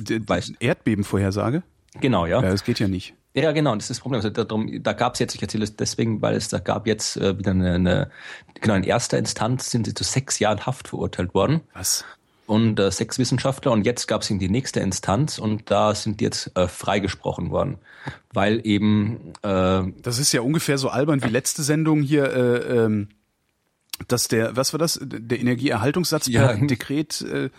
Erdbebenvorhersage? 0.61 1.63
Genau, 2.01 2.27
ja. 2.27 2.43
Ja, 2.43 2.51
das 2.51 2.65
geht 2.65 2.79
ja 2.79 2.89
nicht. 2.89 3.15
Ja, 3.35 3.53
genau, 3.53 3.75
das 3.75 3.85
ist 3.85 3.91
das 3.91 4.01
Problem. 4.01 4.19
Also 4.19 4.31
darum, 4.31 4.83
da 4.83 4.93
gab 4.93 5.15
es 5.15 5.21
jetzt, 5.21 5.35
ich 5.35 5.43
erzähle 5.43 5.65
es 5.65 5.77
deswegen, 5.77 6.23
weil 6.23 6.35
es 6.35 6.49
da 6.49 6.59
gab 6.59 6.87
jetzt 6.87 7.17
äh, 7.17 7.39
wieder 7.39 7.53
eine, 7.53 7.75
eine, 7.75 8.11
genau 8.61 8.75
in 8.75 8.83
erster 8.83 9.19
Instanz 9.19 9.71
sind 9.71 9.87
sie 9.87 9.95
zu 9.95 10.05
sechs 10.05 10.39
Jahren 10.39 10.67
Haft 10.67 10.89
verurteilt 10.89 11.35
worden. 11.35 11.61
Was? 11.75 12.05
Und 12.47 12.81
äh, 12.81 12.91
sechs 12.91 13.19
Wissenschaftler 13.19 13.73
und 13.73 13.85
jetzt 13.85 14.09
gab 14.09 14.23
es 14.23 14.31
in 14.31 14.39
die 14.39 14.49
nächste 14.49 14.81
Instanz 14.81 15.39
und 15.39 15.71
da 15.71 15.95
sind 15.95 16.21
die 16.21 16.25
jetzt 16.25 16.57
äh, 16.57 16.67
freigesprochen 16.67 17.51
worden, 17.51 17.77
weil 18.33 18.67
eben. 18.67 19.35
Äh, 19.43 19.83
das 20.03 20.19
ist 20.19 20.33
ja 20.33 20.41
ungefähr 20.41 20.79
so 20.79 20.89
albern 20.89 21.23
wie 21.23 21.29
letzte 21.29 21.63
Sendung 21.63 22.01
hier. 22.01 22.25
Äh, 22.33 22.85
ähm, 22.85 23.09
dass 24.07 24.29
der, 24.29 24.57
was 24.57 24.73
war 24.73 24.79
das? 24.79 25.01
Der 25.03 25.41
Energieerhaltungssatz 25.41 26.29
ja. 26.29 26.47
per 26.47 26.67
Dekret. 26.67 27.21
Äh, 27.23 27.51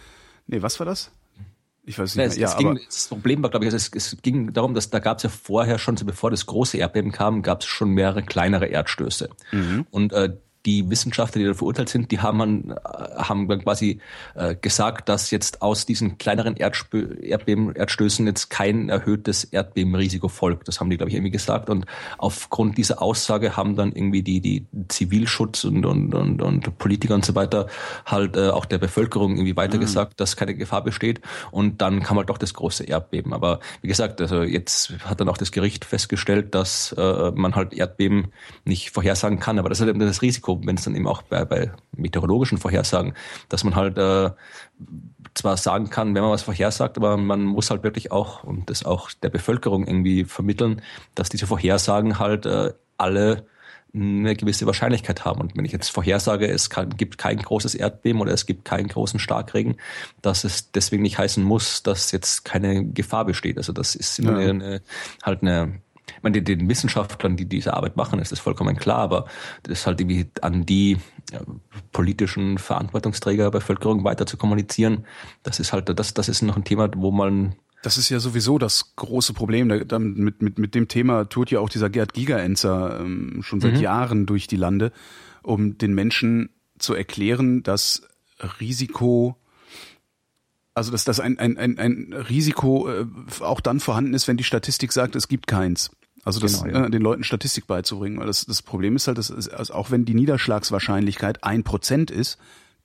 nee, 0.47 0.61
was 0.61 0.79
war 0.79 0.85
das? 0.85 1.11
Ich 1.83 1.97
weiß 1.97 2.15
nicht. 2.15 2.37
Ja, 2.37 2.45
es, 2.45 2.51
es 2.51 2.57
ging, 2.57 2.79
das 2.85 3.07
Problem 3.07 3.41
war, 3.41 3.49
glaube 3.49 3.65
ich, 3.65 3.73
also 3.73 3.77
es, 3.77 4.13
es 4.13 4.21
ging 4.21 4.53
darum, 4.53 4.73
dass 4.73 4.89
da 4.89 4.99
gab 4.99 5.17
es 5.17 5.23
ja 5.23 5.29
vorher 5.29 5.79
schon, 5.79 5.97
so 5.97 6.05
bevor 6.05 6.29
das 6.29 6.45
große 6.45 6.77
Erdbeben 6.77 7.11
kam, 7.11 7.41
gab 7.41 7.61
es 7.61 7.67
schon 7.67 7.89
mehrere 7.89 8.23
kleinere 8.23 8.67
Erdstöße. 8.67 9.29
Mhm. 9.51 9.87
Und 9.89 10.13
äh, 10.13 10.37
die 10.65 10.89
Wissenschaftler, 10.89 11.39
die 11.39 11.47
da 11.47 11.53
verurteilt 11.53 11.89
sind, 11.89 12.11
die 12.11 12.19
haben, 12.19 12.75
haben 12.83 13.47
dann 13.47 13.63
quasi 13.63 13.99
äh, 14.35 14.55
gesagt, 14.55 15.07
dass 15.07 15.31
jetzt 15.31 15.61
aus 15.61 15.85
diesen 15.85 16.17
kleineren 16.17 16.57
Erdspö 16.57 17.15
Erdbeben, 17.21 17.73
Erdstößen 17.75 18.25
jetzt 18.27 18.49
kein 18.49 18.89
erhöhtes 18.89 19.45
Erdbebenrisiko 19.45 20.27
folgt. 20.27 20.67
Das 20.67 20.79
haben 20.79 20.89
die, 20.89 20.97
glaube 20.97 21.09
ich, 21.09 21.15
irgendwie 21.15 21.31
gesagt. 21.31 21.69
Und 21.69 21.85
aufgrund 22.17 22.77
dieser 22.77 23.01
Aussage 23.01 23.55
haben 23.55 23.77
dann 23.77 23.93
irgendwie 23.93 24.21
die, 24.21 24.41
die 24.41 24.65
Zivilschutz 24.89 25.63
und, 25.63 25.85
und, 25.85 26.13
und, 26.13 26.41
und 26.41 26.77
Politiker 26.77 27.15
und 27.15 27.25
so 27.25 27.35
weiter 27.35 27.67
halt 28.05 28.35
äh, 28.35 28.49
auch 28.49 28.65
der 28.65 28.79
Bevölkerung 28.79 29.37
irgendwie 29.37 29.55
weitergesagt, 29.55 30.13
mhm. 30.13 30.17
dass 30.17 30.35
keine 30.35 30.55
Gefahr 30.55 30.83
besteht. 30.83 31.21
Und 31.51 31.81
dann 31.81 32.03
kam 32.03 32.17
halt 32.17 32.29
doch 32.29 32.37
das 32.37 32.53
große 32.53 32.83
Erdbeben. 32.83 33.33
Aber 33.33 33.61
wie 33.81 33.87
gesagt, 33.87 34.19
also 34.19 34.43
jetzt 34.43 34.93
hat 35.05 35.21
dann 35.21 35.29
auch 35.29 35.37
das 35.37 35.53
Gericht 35.53 35.85
festgestellt, 35.85 36.53
dass 36.53 36.91
äh, 36.97 37.31
man 37.31 37.55
halt 37.55 37.73
Erdbeben 37.73 38.33
nicht 38.65 38.91
vorhersagen 38.91 39.39
kann. 39.39 39.57
Aber 39.57 39.69
das 39.69 39.77
ist 39.79 39.85
halt 39.85 39.95
eben 39.95 40.05
das 40.05 40.21
Risiko 40.21 40.48
Risiko, 40.49 40.61
wenn 40.65 40.75
es 40.75 40.83
dann 40.83 40.95
eben 40.95 41.07
auch 41.07 41.21
bei, 41.23 41.45
bei 41.45 41.71
meteorologischen 41.95 42.57
Vorhersagen, 42.57 43.13
dass 43.49 43.63
man 43.63 43.75
halt 43.75 43.97
äh, 43.97 44.31
zwar 45.33 45.57
sagen 45.57 45.89
kann, 45.89 46.15
wenn 46.15 46.21
man 46.21 46.31
was 46.31 46.43
vorhersagt, 46.43 46.97
aber 46.97 47.17
man 47.17 47.43
muss 47.43 47.69
halt 47.69 47.83
wirklich 47.83 48.11
auch 48.11 48.43
und 48.43 48.69
das 48.69 48.85
auch 48.85 49.11
der 49.23 49.29
Bevölkerung 49.29 49.85
irgendwie 49.85 50.25
vermitteln, 50.25 50.81
dass 51.15 51.29
diese 51.29 51.47
Vorhersagen 51.47 52.19
halt 52.19 52.45
äh, 52.45 52.73
alle 52.97 53.45
eine 53.91 54.35
gewisse 54.35 54.67
Wahrscheinlichkeit 54.67 55.25
haben. 55.25 55.41
Und 55.41 55.57
wenn 55.57 55.65
ich 55.65 55.71
jetzt 55.71 55.89
vorhersage, 55.89 56.47
es 56.47 56.69
kann, 56.69 56.91
gibt 56.95 57.17
kein 57.17 57.39
großes 57.39 57.73
Erdbeben 57.73 58.21
oder 58.21 58.31
es 58.31 58.45
gibt 58.45 58.63
keinen 58.63 58.87
großen 58.87 59.19
Starkregen, 59.19 59.77
dass 60.21 60.43
es 60.43 60.71
deswegen 60.71 61.01
nicht 61.01 61.17
heißen 61.17 61.43
muss, 61.43 61.81
dass 61.81 62.11
jetzt 62.11 62.45
keine 62.45 62.85
Gefahr 62.85 63.25
besteht. 63.25 63.57
Also 63.57 63.73
das 63.73 63.95
ist 63.95 64.19
ja. 64.19 64.29
eine, 64.29 64.49
eine, 64.49 64.81
halt 65.23 65.41
eine 65.41 65.81
ich 66.17 66.23
meine, 66.23 66.41
den 66.41 66.69
Wissenschaftlern, 66.69 67.37
die 67.37 67.45
diese 67.45 67.73
Arbeit 67.73 67.97
machen, 67.97 68.19
ist 68.19 68.31
das 68.31 68.39
vollkommen 68.39 68.77
klar, 68.77 68.99
aber 68.99 69.25
das 69.63 69.79
ist 69.79 69.87
halt 69.87 69.99
irgendwie 69.99 70.27
an 70.41 70.65
die 70.65 70.97
ja, 71.31 71.41
politischen 71.91 72.57
Verantwortungsträger 72.57 73.45
der 73.45 73.51
Bevölkerung 73.51 74.03
weiter 74.03 74.25
zu 74.25 74.37
kommunizieren. 74.37 75.05
Das 75.43 75.59
ist 75.59 75.73
halt, 75.73 75.89
das, 75.97 76.13
das 76.13 76.29
ist 76.29 76.41
noch 76.41 76.57
ein 76.57 76.63
Thema, 76.63 76.89
wo 76.95 77.11
man 77.11 77.55
das 77.81 77.97
ist 77.97 78.09
ja 78.09 78.19
sowieso 78.19 78.57
das 78.57 78.95
große 78.97 79.33
Problem. 79.33 79.67
mit, 79.67 80.41
mit, 80.41 80.59
mit 80.59 80.75
dem 80.75 80.89
Thema 80.89 81.29
tut 81.29 81.49
ja 81.49 81.61
auch 81.61 81.69
dieser 81.69 81.89
Gerd 81.89 82.13
Gigerenzer 82.13 82.99
ähm, 82.99 83.41
schon 83.41 83.61
seit 83.61 83.75
mhm. 83.75 83.79
Jahren 83.79 84.25
durch 84.25 84.47
die 84.47 84.57
Lande, 84.57 84.91
um 85.43 85.77
den 85.77 85.93
Menschen 85.93 86.49
zu 86.77 86.93
erklären, 86.93 87.63
dass 87.63 88.01
Risiko 88.59 89.37
also 90.79 90.91
dass 90.91 91.03
das 91.03 91.19
ein, 91.19 91.37
ein, 91.39 91.57
ein, 91.57 91.77
ein 91.77 92.13
Risiko 92.13 92.89
äh, 92.89 93.05
auch 93.41 93.59
dann 93.59 93.81
vorhanden 93.81 94.13
ist, 94.13 94.29
wenn 94.29 94.37
die 94.37 94.45
Statistik 94.45 94.93
sagt, 94.93 95.15
es 95.15 95.27
gibt 95.27 95.45
keins. 95.45 95.91
Also 96.25 96.39
das, 96.39 96.63
Genau, 96.63 96.79
ja. 96.79 96.85
äh, 96.85 96.89
den 96.89 97.01
Leuten 97.01 97.23
Statistik 97.23 97.67
beizubringen. 97.67 98.19
Weil 98.19 98.27
das, 98.27 98.45
das 98.45 98.61
Problem 98.61 98.95
ist 98.95 99.07
halt, 99.07 99.17
dass 99.17 99.29
es, 99.29 99.49
also 99.49 99.73
auch 99.73 99.91
wenn 99.91 100.05
die 100.05 100.13
Niederschlagswahrscheinlichkeit 100.13 101.43
ein 101.43 101.63
Prozent 101.63 102.11
ist, 102.11 102.37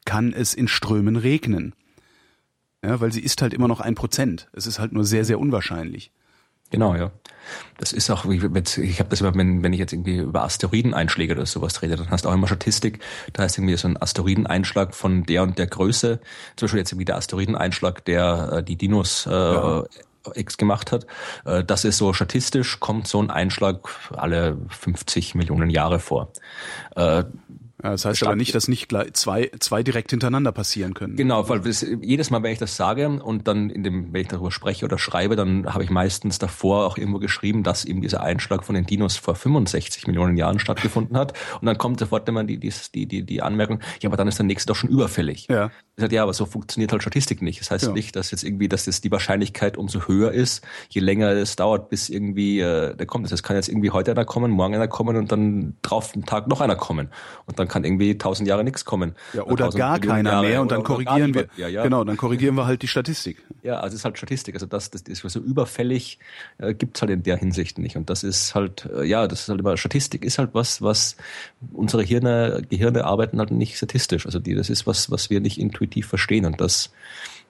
kann 0.04 0.32
es 0.32 0.54
in 0.54 0.68
Strömen 0.68 1.16
regnen. 1.16 1.74
Ja, 2.84 3.00
weil 3.00 3.12
sie 3.12 3.20
ist 3.20 3.40
halt 3.40 3.54
immer 3.54 3.68
noch 3.68 3.80
ein 3.80 3.94
Prozent. 3.94 4.48
Es 4.52 4.66
ist 4.66 4.78
halt 4.78 4.92
nur 4.92 5.04
sehr, 5.04 5.24
sehr 5.24 5.38
unwahrscheinlich. 5.38 6.12
Genau, 6.70 6.94
ja. 6.96 7.12
Das 7.78 7.92
ist 7.92 8.10
auch, 8.10 8.24
ich 8.24 8.42
habe 8.42 9.08
das 9.08 9.20
immer, 9.20 9.34
wenn, 9.34 9.62
wenn 9.62 9.72
ich 9.72 9.78
jetzt 9.78 9.92
irgendwie 9.92 10.18
über 10.18 10.42
Asteroideneinschläge 10.42 11.34
oder 11.34 11.46
sowas 11.46 11.82
rede, 11.82 11.96
dann 11.96 12.10
hast 12.10 12.24
du 12.24 12.28
auch 12.28 12.34
immer 12.34 12.46
Statistik. 12.46 13.00
Da 13.32 13.42
heißt 13.42 13.58
irgendwie 13.58 13.76
so 13.76 13.86
ein 13.86 14.00
Asteroideneinschlag 14.00 14.94
von 14.94 15.24
der 15.24 15.42
und 15.42 15.58
der 15.58 15.66
Größe. 15.66 16.20
Zum 16.56 16.66
Beispiel 16.66 16.80
jetzt 16.80 16.92
irgendwie 16.92 17.04
der 17.04 17.16
Asteroideneinschlag, 17.16 18.04
der 18.04 18.50
äh, 18.52 18.62
die 18.64 18.76
Dinos 18.76 19.26
äh, 19.26 19.30
Ja. 19.30 19.84
X 20.34 20.56
gemacht 20.56 20.92
hat. 20.92 21.06
Äh, 21.44 21.64
das 21.64 21.84
ist 21.84 21.98
so 21.98 22.12
statistisch, 22.12 22.80
kommt 22.80 23.06
so 23.06 23.20
ein 23.20 23.30
Einschlag 23.30 23.88
alle 24.12 24.56
50 24.68 25.34
Millionen 25.34 25.70
Jahre 25.70 25.98
vor. 25.98 26.32
Das 27.90 28.04
heißt 28.06 28.22
aber 28.22 28.34
nicht, 28.34 28.54
dass 28.54 28.66
nicht 28.66 28.90
zwei, 29.12 29.50
zwei 29.58 29.82
direkt 29.82 30.10
hintereinander 30.10 30.52
passieren 30.52 30.94
können. 30.94 31.16
Genau, 31.16 31.48
weil 31.50 31.60
das, 31.60 31.84
jedes 32.00 32.30
Mal, 32.30 32.42
wenn 32.42 32.52
ich 32.52 32.58
das 32.58 32.76
sage 32.76 33.08
und 33.22 33.46
dann 33.46 33.68
in 33.68 33.82
dem, 33.82 34.12
wenn 34.12 34.22
ich 34.22 34.28
darüber 34.28 34.50
spreche 34.50 34.86
oder 34.86 34.98
schreibe, 34.98 35.36
dann 35.36 35.72
habe 35.72 35.84
ich 35.84 35.90
meistens 35.90 36.38
davor 36.38 36.86
auch 36.86 36.96
irgendwo 36.96 37.18
geschrieben, 37.18 37.62
dass 37.62 37.84
eben 37.84 38.00
dieser 38.00 38.22
Einschlag 38.22 38.64
von 38.64 38.74
den 38.74 38.86
Dinos 38.86 39.18
vor 39.18 39.34
65 39.34 40.06
Millionen 40.06 40.38
Jahren 40.38 40.58
stattgefunden 40.58 41.16
hat. 41.16 41.34
Und 41.60 41.66
dann 41.66 41.76
kommt 41.76 42.00
sofort 42.00 42.26
immer 42.28 42.44
die, 42.44 42.58
die, 42.58 43.06
die, 43.06 43.22
die, 43.22 43.42
Anmerkung, 43.42 43.80
ja, 44.00 44.08
aber 44.08 44.16
dann 44.16 44.28
ist 44.28 44.38
der 44.38 44.46
nächste 44.46 44.68
doch 44.68 44.76
schon 44.76 44.88
überfällig. 44.88 45.48
Ja. 45.50 45.70
Ich 45.96 46.00
sage, 46.00 46.14
ja, 46.16 46.22
aber 46.22 46.32
so 46.32 46.46
funktioniert 46.46 46.90
halt 46.90 47.02
Statistik 47.02 47.42
nicht. 47.42 47.60
Das 47.60 47.70
heißt 47.70 47.86
Ja. 47.86 47.92
nicht, 47.92 48.16
dass 48.16 48.30
jetzt 48.30 48.44
irgendwie, 48.44 48.68
dass 48.68 48.86
jetzt 48.86 49.04
die 49.04 49.10
Wahrscheinlichkeit 49.10 49.76
umso 49.76 50.08
höher 50.08 50.32
ist, 50.32 50.64
je 50.88 51.02
länger 51.02 51.28
es 51.32 51.56
dauert, 51.56 51.90
bis 51.90 52.08
irgendwie 52.08 52.60
äh, 52.60 52.96
der 52.96 53.06
kommt. 53.06 53.26
Das 53.26 53.32
heißt, 53.32 53.40
es 53.40 53.42
kann 53.42 53.56
jetzt 53.56 53.68
irgendwie 53.68 53.90
heute 53.90 54.12
einer 54.12 54.24
kommen, 54.24 54.50
morgen 54.50 54.74
einer 54.74 54.88
kommen 54.88 55.16
und 55.16 55.30
dann 55.30 55.76
drauf 55.82 56.12
den 56.12 56.24
Tag 56.24 56.48
noch 56.48 56.62
einer 56.62 56.76
kommen. 56.76 57.10
Und 57.44 57.58
dann 57.58 57.68
kann 57.74 57.82
irgendwie 57.82 58.16
tausend 58.16 58.48
Jahre 58.48 58.62
nichts 58.62 58.84
kommen. 58.84 59.16
Ja, 59.32 59.42
oder 59.42 59.64
1000 59.64 59.78
gar 59.80 59.92
Millionen 59.98 60.16
keiner 60.16 60.30
Jahre 60.30 60.46
mehr 60.46 60.62
und 60.62 60.70
dann 60.70 60.84
korrigieren 60.84 61.34
wir. 61.34 61.48
mehr, 61.56 61.68
ja. 61.68 61.82
Genau, 61.82 62.04
dann 62.04 62.16
korrigieren 62.16 62.54
wir 62.54 62.66
halt 62.66 62.82
die 62.82 62.86
Statistik. 62.86 63.42
Ja, 63.64 63.80
also 63.80 63.94
es 63.94 64.00
ist 64.00 64.04
halt 64.04 64.16
Statistik. 64.16 64.54
Also 64.54 64.66
das, 64.66 64.92
das 64.92 65.02
ist 65.02 65.28
so 65.28 65.40
überfällig 65.40 66.20
äh, 66.58 66.72
gibt's 66.72 67.02
halt 67.02 67.10
in 67.10 67.24
der 67.24 67.36
Hinsicht 67.36 67.78
nicht. 67.78 67.96
Und 67.96 68.10
das 68.10 68.22
ist 68.22 68.54
halt, 68.54 68.88
äh, 68.94 69.04
ja, 69.04 69.26
das 69.26 69.40
ist 69.40 69.48
halt 69.48 69.58
immer 69.58 69.76
Statistik 69.76 70.24
ist 70.24 70.38
halt 70.38 70.50
was, 70.52 70.82
was 70.82 71.16
unsere 71.72 72.04
Hirne, 72.04 72.62
Gehirne 72.70 73.04
arbeiten 73.04 73.40
halt 73.40 73.50
nicht 73.50 73.76
statistisch. 73.76 74.24
Also 74.24 74.38
die, 74.38 74.54
das 74.54 74.70
ist 74.70 74.86
was, 74.86 75.10
was 75.10 75.28
wir 75.28 75.40
nicht 75.40 75.58
intuitiv 75.58 76.06
verstehen. 76.06 76.46
Und 76.46 76.60
das, 76.60 76.92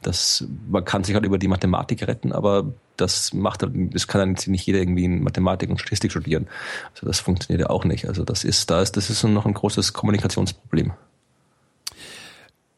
das, 0.06 0.46
man 0.68 0.84
kann 0.84 1.04
sich 1.04 1.14
halt 1.14 1.24
über 1.24 1.38
die 1.38 1.48
Mathematik 1.48 2.06
retten, 2.06 2.32
aber 2.32 2.72
das 2.96 3.32
macht 3.32 3.62
halt, 3.62 3.72
das 3.94 4.06
kann 4.06 4.20
dann 4.20 4.52
nicht 4.52 4.66
jeder 4.66 4.78
irgendwie 4.78 5.04
in 5.04 5.22
Mathematik 5.22 5.70
und 5.70 5.80
Statistik 5.80 6.10
studieren. 6.10 6.46
Also 6.94 7.06
das 7.06 7.20
funktioniert 7.20 7.62
ja 7.62 7.70
auch 7.70 7.84
nicht. 7.84 8.06
Also 8.06 8.24
das 8.24 8.44
ist, 8.44 8.70
da 8.70 8.80
ist, 8.80 8.96
das 8.96 9.10
ist 9.10 9.22
noch 9.24 9.46
ein 9.46 9.54
großes 9.54 9.92
Kommunikationsproblem. 9.92 10.92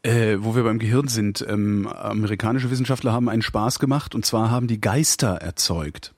Äh, 0.03 0.37
wo 0.39 0.55
wir 0.55 0.63
beim 0.63 0.79
Gehirn 0.79 1.09
sind, 1.09 1.45
ähm, 1.49 1.89
amerikanische 1.89 2.71
Wissenschaftler 2.71 3.13
haben 3.13 3.29
einen 3.29 3.43
Spaß 3.43 3.79
gemacht 3.79 4.15
und 4.15 4.25
zwar 4.25 4.51
haben 4.51 4.69
die 4.69 4.81
Geister 4.81 5.37
erzeugt. 5.37 6.15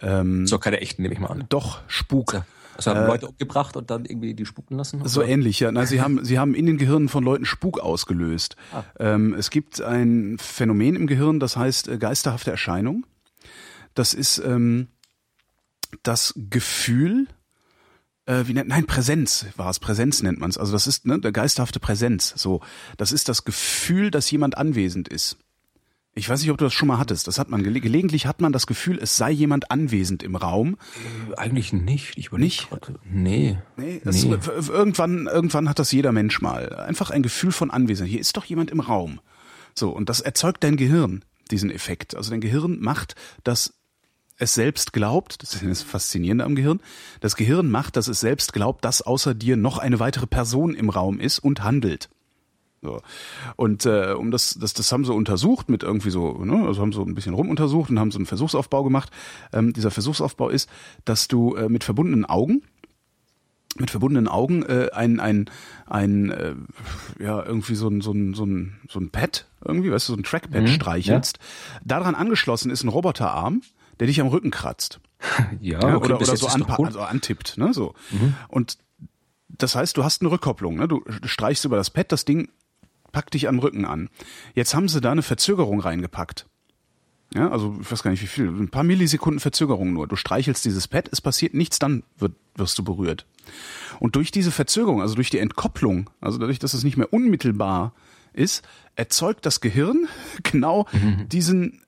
Ähm, 0.00 0.46
So 0.46 0.58
keine 0.58 0.80
echten, 0.80 1.02
nehme 1.02 1.14
ich 1.14 1.20
mal 1.20 1.28
an. 1.28 1.44
Doch, 1.48 1.80
Spuk. 1.88 2.42
Also 2.78 2.92
haben 2.92 3.08
Leute 3.08 3.26
umgebracht 3.26 3.76
und 3.76 3.90
dann 3.90 4.04
irgendwie 4.04 4.34
die 4.34 4.46
spuken 4.46 4.76
lassen? 4.76 5.02
So 5.04 5.20
oder? 5.20 5.28
ähnlich, 5.28 5.58
ja. 5.58 5.72
Na, 5.72 5.84
sie 5.84 6.00
haben, 6.00 6.24
sie 6.24 6.38
haben 6.38 6.54
in 6.54 6.64
den 6.64 6.78
Gehirnen 6.78 7.08
von 7.08 7.24
Leuten 7.24 7.44
Spuk 7.44 7.80
ausgelöst. 7.80 8.54
Ähm, 9.00 9.34
es 9.34 9.50
gibt 9.50 9.82
ein 9.82 10.38
Phänomen 10.38 10.94
im 10.94 11.08
Gehirn, 11.08 11.40
das 11.40 11.56
heißt 11.56 11.88
äh, 11.88 11.98
geisterhafte 11.98 12.52
Erscheinung. 12.52 13.04
Das 13.94 14.14
ist 14.14 14.38
ähm, 14.38 14.86
das 16.04 16.34
Gefühl, 16.36 17.26
äh, 18.26 18.44
wie 18.46 18.54
nennt, 18.54 18.68
nein, 18.68 18.86
Präsenz 18.86 19.46
war 19.56 19.70
es, 19.70 19.80
Präsenz 19.80 20.22
nennt 20.22 20.38
man 20.38 20.50
es. 20.50 20.56
Also 20.56 20.70
das 20.70 20.86
ist 20.86 21.04
ne, 21.04 21.18
der 21.18 21.32
geisterhafte 21.32 21.80
Präsenz. 21.80 22.32
So, 22.36 22.60
das 22.96 23.10
ist 23.10 23.28
das 23.28 23.44
Gefühl, 23.44 24.12
dass 24.12 24.30
jemand 24.30 24.56
anwesend 24.56 25.08
ist. 25.08 25.36
Ich 26.18 26.28
weiß 26.28 26.40
nicht, 26.40 26.50
ob 26.50 26.58
du 26.58 26.64
das 26.64 26.74
schon 26.74 26.88
mal 26.88 26.98
hattest. 26.98 27.28
Das 27.28 27.38
hat 27.38 27.48
man 27.48 27.62
gele 27.62 27.80
gelegentlich 27.80 28.26
hat 28.26 28.40
man 28.40 28.52
das 28.52 28.66
Gefühl, 28.66 28.98
es 29.00 29.16
sei 29.16 29.30
jemand 29.30 29.70
anwesend 29.70 30.24
im 30.24 30.34
Raum. 30.34 30.76
Eigentlich 31.36 31.72
nicht. 31.72 32.18
Ich 32.18 32.26
überlege 32.26 32.46
Nicht? 32.46 32.70
gerade. 32.70 32.98
Nee. 33.04 33.58
Nee, 33.76 34.00
das 34.02 34.24
irgendwann, 34.24 35.28
irgendwann 35.28 35.68
hat 35.68 35.78
das 35.78 35.92
jeder 35.92 36.10
Mensch 36.10 36.40
mal. 36.40 36.74
Einfach 36.74 37.10
ein 37.10 37.22
Gefühl 37.22 37.52
von 37.52 37.70
Anwesenheit. 37.70 38.10
Hier 38.10 38.20
ist 38.20 38.36
doch 38.36 38.44
jemand 38.44 38.70
im 38.72 38.80
Raum. 38.80 39.20
So, 39.74 39.90
und 39.90 40.08
das 40.08 40.20
erzeugt 40.20 40.64
dein 40.64 40.76
Gehirn, 40.76 41.24
diesen 41.52 41.70
Effekt. 41.70 42.16
Also 42.16 42.30
dein 42.30 42.40
Gehirn 42.40 42.80
macht, 42.80 43.14
dass 43.44 43.74
es 44.38 44.54
selbst 44.54 44.92
glaubt, 44.92 45.40
das 45.42 45.54
ist 45.54 45.64
das 45.64 45.82
Faszinierende 45.82 46.44
am 46.44 46.56
Gehirn, 46.56 46.80
das 47.20 47.36
Gehirn 47.36 47.70
macht, 47.70 47.96
dass 47.96 48.08
es 48.08 48.18
selbst 48.18 48.52
glaubt, 48.52 48.84
dass 48.84 49.02
außer 49.02 49.34
dir 49.34 49.56
noch 49.56 49.78
eine 49.78 50.00
weitere 50.00 50.26
Person 50.26 50.74
im 50.74 50.90
Raum 50.90 51.20
ist 51.20 51.38
und 51.38 51.62
handelt. 51.62 52.08
So. 52.82 53.00
Und 53.56 53.86
äh, 53.86 54.12
um 54.16 54.30
das, 54.30 54.56
das, 54.60 54.72
das 54.72 54.92
haben 54.92 55.04
sie 55.04 55.12
untersucht 55.12 55.68
mit 55.68 55.82
irgendwie 55.82 56.10
so, 56.10 56.44
ne, 56.44 56.66
also 56.66 56.80
haben 56.80 56.92
so 56.92 57.02
ein 57.02 57.14
bisschen 57.14 57.34
rumuntersucht 57.34 57.90
und 57.90 57.98
haben 57.98 58.10
so 58.10 58.18
einen 58.18 58.26
Versuchsaufbau 58.26 58.84
gemacht. 58.84 59.10
Ähm, 59.52 59.72
dieser 59.72 59.90
Versuchsaufbau 59.90 60.48
ist, 60.48 60.70
dass 61.04 61.26
du 61.28 61.54
äh, 61.56 61.68
mit 61.68 61.84
verbundenen 61.84 62.24
Augen 62.24 62.62
mit 63.78 63.90
verbundenen 63.90 64.26
Augen 64.28 64.64
äh, 64.64 64.88
ein 64.92 65.20
ein 65.20 65.44
ein 65.86 66.30
äh, 66.30 66.54
ja 67.20 67.44
irgendwie 67.44 67.74
so 67.76 67.88
ein 67.88 68.00
so 68.00 68.12
ein 68.12 68.34
so 68.34 68.44
ein 68.44 68.80
so 68.88 68.98
ein 68.98 69.10
Pad 69.10 69.46
irgendwie, 69.64 69.92
weißt 69.92 70.08
du, 70.08 70.14
so 70.14 70.18
ein 70.18 70.24
Trackpad 70.24 70.62
streichelst. 70.68 71.38
Daran 71.84 72.14
angeschlossen 72.14 72.70
ist 72.70 72.82
ein 72.82 72.88
Roboterarm, 72.88 73.62
der 74.00 74.06
dich 74.06 74.20
am 74.20 74.28
Rücken 74.28 74.50
kratzt. 74.50 75.00
Ja, 75.60 75.80
Ja, 75.80 75.96
okay, 75.96 76.06
oder, 76.12 76.16
oder 76.20 76.36
so 76.36 76.46
anpa 76.46 76.76
gut. 76.76 76.86
also 76.86 77.00
antippt, 77.00 77.58
ne, 77.58 77.72
so. 77.74 77.94
Und 78.48 78.78
das 79.48 79.74
heißt, 79.74 79.96
du 79.96 80.04
hast 80.04 80.22
eine 80.22 80.30
Rückkopplung, 80.30 80.76
ne? 80.76 80.86
Du 80.88 81.02
streichst 81.24 81.64
über 81.64 81.76
das 81.76 81.90
Pad, 81.90 82.12
das 82.12 82.24
Ding 82.24 82.48
packt 83.12 83.34
dich 83.34 83.48
am 83.48 83.58
Rücken 83.58 83.84
an. 83.84 84.08
Jetzt 84.54 84.74
haben 84.74 84.88
sie 84.88 85.00
da 85.00 85.12
eine 85.12 85.22
Verzögerung 85.22 85.80
reingepackt. 85.80 86.46
Ja, 87.34 87.50
also 87.50 87.76
ich 87.80 87.90
weiß 87.90 88.02
gar 88.02 88.10
nicht 88.10 88.22
wie 88.22 88.26
viel, 88.26 88.48
ein 88.48 88.70
paar 88.70 88.84
Millisekunden 88.84 89.40
Verzögerung 89.40 89.92
nur. 89.92 90.06
Du 90.06 90.16
streichelst 90.16 90.64
dieses 90.64 90.88
Pad, 90.88 91.08
es 91.12 91.20
passiert 91.20 91.52
nichts, 91.52 91.78
dann 91.78 92.02
wird, 92.16 92.32
wirst 92.54 92.78
du 92.78 92.84
berührt. 92.84 93.26
Und 94.00 94.16
durch 94.16 94.30
diese 94.30 94.50
Verzögerung, 94.50 95.02
also 95.02 95.14
durch 95.14 95.28
die 95.28 95.38
Entkopplung, 95.38 96.08
also 96.20 96.38
dadurch, 96.38 96.58
dass 96.58 96.72
es 96.72 96.84
nicht 96.84 96.96
mehr 96.96 97.12
unmittelbar 97.12 97.92
ist, 98.32 98.66
erzeugt 98.96 99.44
das 99.44 99.60
Gehirn 99.60 100.08
genau 100.42 100.86
diesen 101.30 101.82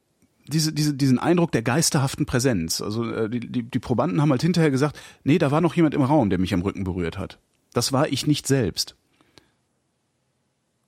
diese, 0.47 0.73
diese, 0.73 0.95
diesen 0.95 1.19
Eindruck 1.19 1.53
der 1.53 1.63
geisterhaften 1.63 2.27
Präsenz. 2.27 2.81
Also 2.81 3.09
äh, 3.09 3.31
die, 3.31 3.41
die, 3.41 3.63
die 3.63 3.79
Probanden 3.79 4.21
haben 4.21 4.31
halt 4.31 4.43
hinterher 4.43 4.73
gesagt, 4.73 4.99
nee, 5.23 5.39
da 5.39 5.53
war 5.53 5.61
noch 5.61 5.75
jemand 5.75 5.95
im 5.95 6.03
Raum, 6.03 6.29
der 6.29 6.41
mich 6.41 6.53
am 6.53 6.63
Rücken 6.63 6.83
berührt 6.83 7.19
hat. 7.19 7.39
Das 7.73 7.93
war 7.93 8.09
ich 8.09 8.27
nicht 8.27 8.49
selbst. 8.49 8.97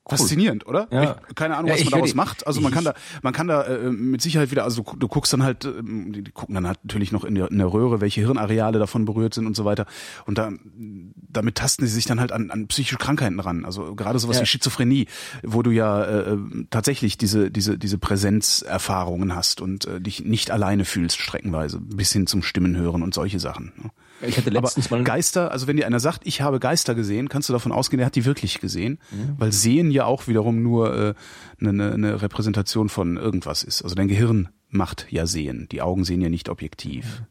Faszinierend, 0.04 0.66
oder? 0.66 0.88
Ja. 0.90 1.16
Ich, 1.28 1.34
keine 1.36 1.56
Ahnung, 1.56 1.68
Ja, 1.68 1.74
was 1.74 1.80
ich 1.80 1.90
man 1.90 2.00
daraus 2.00 2.14
macht. 2.14 2.46
Also 2.46 2.60
man 2.60 2.72
kann 2.72 2.84
da, 2.84 2.94
man 3.22 3.32
kann 3.32 3.46
da 3.46 3.62
äh, 3.62 3.90
mit 3.90 4.20
Sicherheit 4.20 4.50
wieder, 4.50 4.64
also 4.64 4.82
du, 4.82 4.96
du 4.96 5.06
guckst 5.08 5.32
dann 5.32 5.42
halt, 5.44 5.64
ähm, 5.64 6.12
die, 6.12 6.22
die 6.22 6.32
gucken 6.32 6.54
dann 6.56 6.66
halt 6.66 6.80
natürlich 6.82 7.12
noch 7.12 7.22
in 7.24 7.36
der, 7.36 7.50
in 7.50 7.58
der 7.58 7.72
Röhre, 7.72 8.00
welche 8.00 8.20
Hirnareale 8.20 8.78
davon 8.80 9.04
berührt 9.04 9.32
sind 9.34 9.46
und 9.46 9.54
so 9.54 9.64
weiter. 9.64 9.86
Und 10.26 10.38
da, 10.38 10.50
damit 10.74 11.54
tasten 11.54 11.86
sie 11.86 11.92
sich 11.94 12.04
dann 12.04 12.18
halt 12.18 12.32
an, 12.32 12.50
an 12.50 12.66
psychische 12.66 12.96
Krankheiten 12.96 13.38
ran. 13.38 13.64
Also 13.64 13.94
gerade 13.94 14.18
sowas 14.18 14.36
Ja. 14.36 14.42
wie 14.42 14.46
Schizophrenie, 14.46 15.06
wo 15.44 15.62
du 15.62 15.70
ja 15.70 16.02
äh, 16.04 16.36
tatsächlich 16.70 17.16
diese, 17.16 17.50
diese, 17.52 17.78
diese 17.78 17.98
Präsenzerfahrungen 17.98 19.34
hast 19.34 19.60
und 19.60 19.86
äh, 19.86 20.00
dich 20.00 20.24
nicht 20.24 20.50
alleine 20.50 20.84
fühlst, 20.84 21.18
streckenweise, 21.20 21.78
bis 21.80 22.12
hin 22.12 22.26
zum 22.26 22.42
Stimmen 22.42 22.76
hören 22.76 23.02
und 23.02 23.14
solche 23.14 23.38
Sachen. 23.40 23.72
ne? 23.76 23.90
Ich 24.26 24.36
hatte 24.36 24.50
letztens 24.50 24.86
Aber 24.86 24.98
mal 24.98 25.04
Geister, 25.04 25.50
also 25.50 25.66
wenn 25.66 25.76
dir 25.76 25.86
einer 25.86 26.00
sagt, 26.00 26.26
ich 26.26 26.40
habe 26.40 26.60
Geister 26.60 26.94
gesehen, 26.94 27.28
kannst 27.28 27.48
du 27.48 27.52
davon 27.52 27.72
ausgehen, 27.72 28.00
er 28.00 28.06
hat 28.06 28.14
die 28.16 28.24
wirklich 28.24 28.60
gesehen, 28.60 28.98
Mhm. 29.10 29.34
weil 29.38 29.52
Sehen 29.52 29.90
ja 29.90 30.04
auch 30.04 30.28
wiederum 30.28 30.62
nur 30.62 30.94
äh, 30.96 31.14
eine, 31.60 31.92
eine 31.92 32.22
Repräsentation 32.22 32.88
von 32.88 33.16
irgendwas 33.16 33.62
ist. 33.62 33.82
Also 33.82 33.94
dein 33.94 34.08
Gehirn 34.08 34.48
macht 34.68 35.06
ja 35.10 35.26
Sehen, 35.26 35.68
die 35.70 35.82
Augen 35.82 36.04
sehen 36.04 36.20
ja 36.20 36.28
nicht 36.28 36.48
objektiv. 36.48 37.22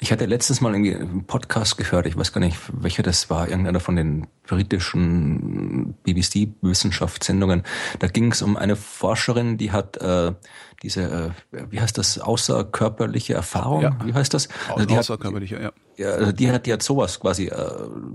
Ich 0.00 0.12
hatte 0.12 0.26
letztens 0.26 0.60
mal 0.60 0.72
irgendwie 0.72 0.94
einen 0.94 1.24
Podcast 1.26 1.76
gehört, 1.76 2.06
ich 2.06 2.16
weiß 2.16 2.32
gar 2.32 2.40
nicht, 2.40 2.58
welcher 2.72 3.02
das 3.02 3.30
war, 3.30 3.48
irgendeiner 3.48 3.80
von 3.80 3.96
den 3.96 4.26
britischen 4.46 5.94
BBC-Wissenschaftssendungen. 6.04 7.62
Da 7.98 8.06
ging 8.08 8.32
es 8.32 8.42
um 8.42 8.56
eine 8.56 8.76
Forscherin, 8.76 9.56
die 9.58 9.72
hat 9.72 9.96
äh, 9.98 10.32
diese, 10.82 11.32
äh, 11.52 11.64
wie 11.70 11.80
heißt 11.80 11.96
das, 11.98 12.18
außerkörperliche 12.18 13.34
Erfahrung? 13.34 13.82
Ja. 13.82 13.98
Wie 14.04 14.12
heißt 14.12 14.34
das? 14.34 14.48
Also 14.72 14.84
die 14.86 14.94
hat, 14.94 15.00
Außerkörperlicher, 15.00 15.60
ja. 15.60 15.72
ja, 15.96 16.10
also 16.10 16.32
die 16.32 16.50
hat, 16.50 16.68
hat 16.68 16.82
sowas 16.82 17.20
quasi 17.20 17.46
äh, 17.46 17.70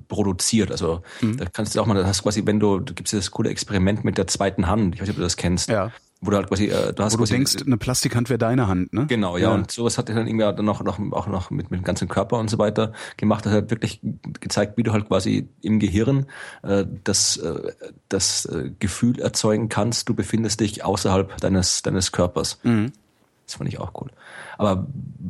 produziert. 0.07 0.71
Also 0.71 1.01
Mhm. 1.21 1.37
da 1.37 1.45
kannst 1.45 1.75
du 1.75 1.81
auch 1.81 1.85
mal, 1.85 1.95
das 1.95 2.05
hast 2.07 2.23
quasi, 2.23 2.45
wenn 2.45 2.59
du, 2.59 2.79
du 2.79 2.93
gibst 2.93 3.13
das 3.13 3.31
coole 3.31 3.49
Experiment 3.49 4.03
mit 4.03 4.17
der 4.17 4.27
zweiten 4.27 4.67
Hand, 4.67 4.95
ich 4.95 5.01
weiß 5.01 5.07
nicht, 5.07 5.15
ob 5.15 5.17
du 5.17 5.23
das 5.23 5.37
kennst, 5.37 5.69
Ja. 5.69 5.91
Wo 6.21 6.31
du 6.31 6.37
halt 6.37 6.47
quasi, 6.49 6.65
äh, 6.65 6.91
du 6.93 7.01
hast 7.03 7.13
Wo 7.17 7.23
du 7.23 7.29
denkst, 7.29 7.57
eine 7.65 7.77
Plastikhand 7.77 8.29
wäre 8.29 8.37
deine 8.37 8.67
Hand, 8.67 8.91
ne? 8.93 9.07
Genau, 9.07 9.37
ja, 9.37 9.51
und 9.51 9.71
sowas 9.71 9.97
hat 9.97 10.09
er 10.09 10.15
dann 10.15 10.27
irgendwie 10.27 10.43
dann 10.43 10.65
noch, 10.65 10.83
noch 10.83 10.99
auch 11.13 11.27
noch 11.27 11.49
mit, 11.49 11.71
mit 11.71 11.79
dem 11.79 11.83
ganzen 11.85 12.09
Körper 12.09 12.37
und 12.39 12.49
so 12.49 12.57
weiter 12.57 12.91
gemacht. 13.15 13.45
Das 13.45 13.53
hat 13.53 13.71
wirklich 13.71 14.01
gezeigt, 14.41 14.75
wie 14.77 14.83
du 14.83 14.91
halt 14.91 15.07
quasi 15.07 15.47
im 15.61 15.79
Gehirn 15.79 16.25
äh, 16.63 16.85
das, 17.05 17.37
äh, 17.37 17.71
das 18.09 18.45
äh, 18.45 18.71
Gefühl 18.79 19.19
erzeugen 19.19 19.69
kannst, 19.69 20.09
du 20.09 20.13
befindest 20.13 20.59
dich 20.59 20.83
außerhalb 20.83 21.37
deines, 21.37 21.83
deines 21.83 22.11
Körpers. 22.11 22.59
Das 22.63 23.55
fand 23.55 23.69
ich 23.69 23.79
auch 23.79 23.93
cool. 24.01 24.11
Aber 24.57 24.87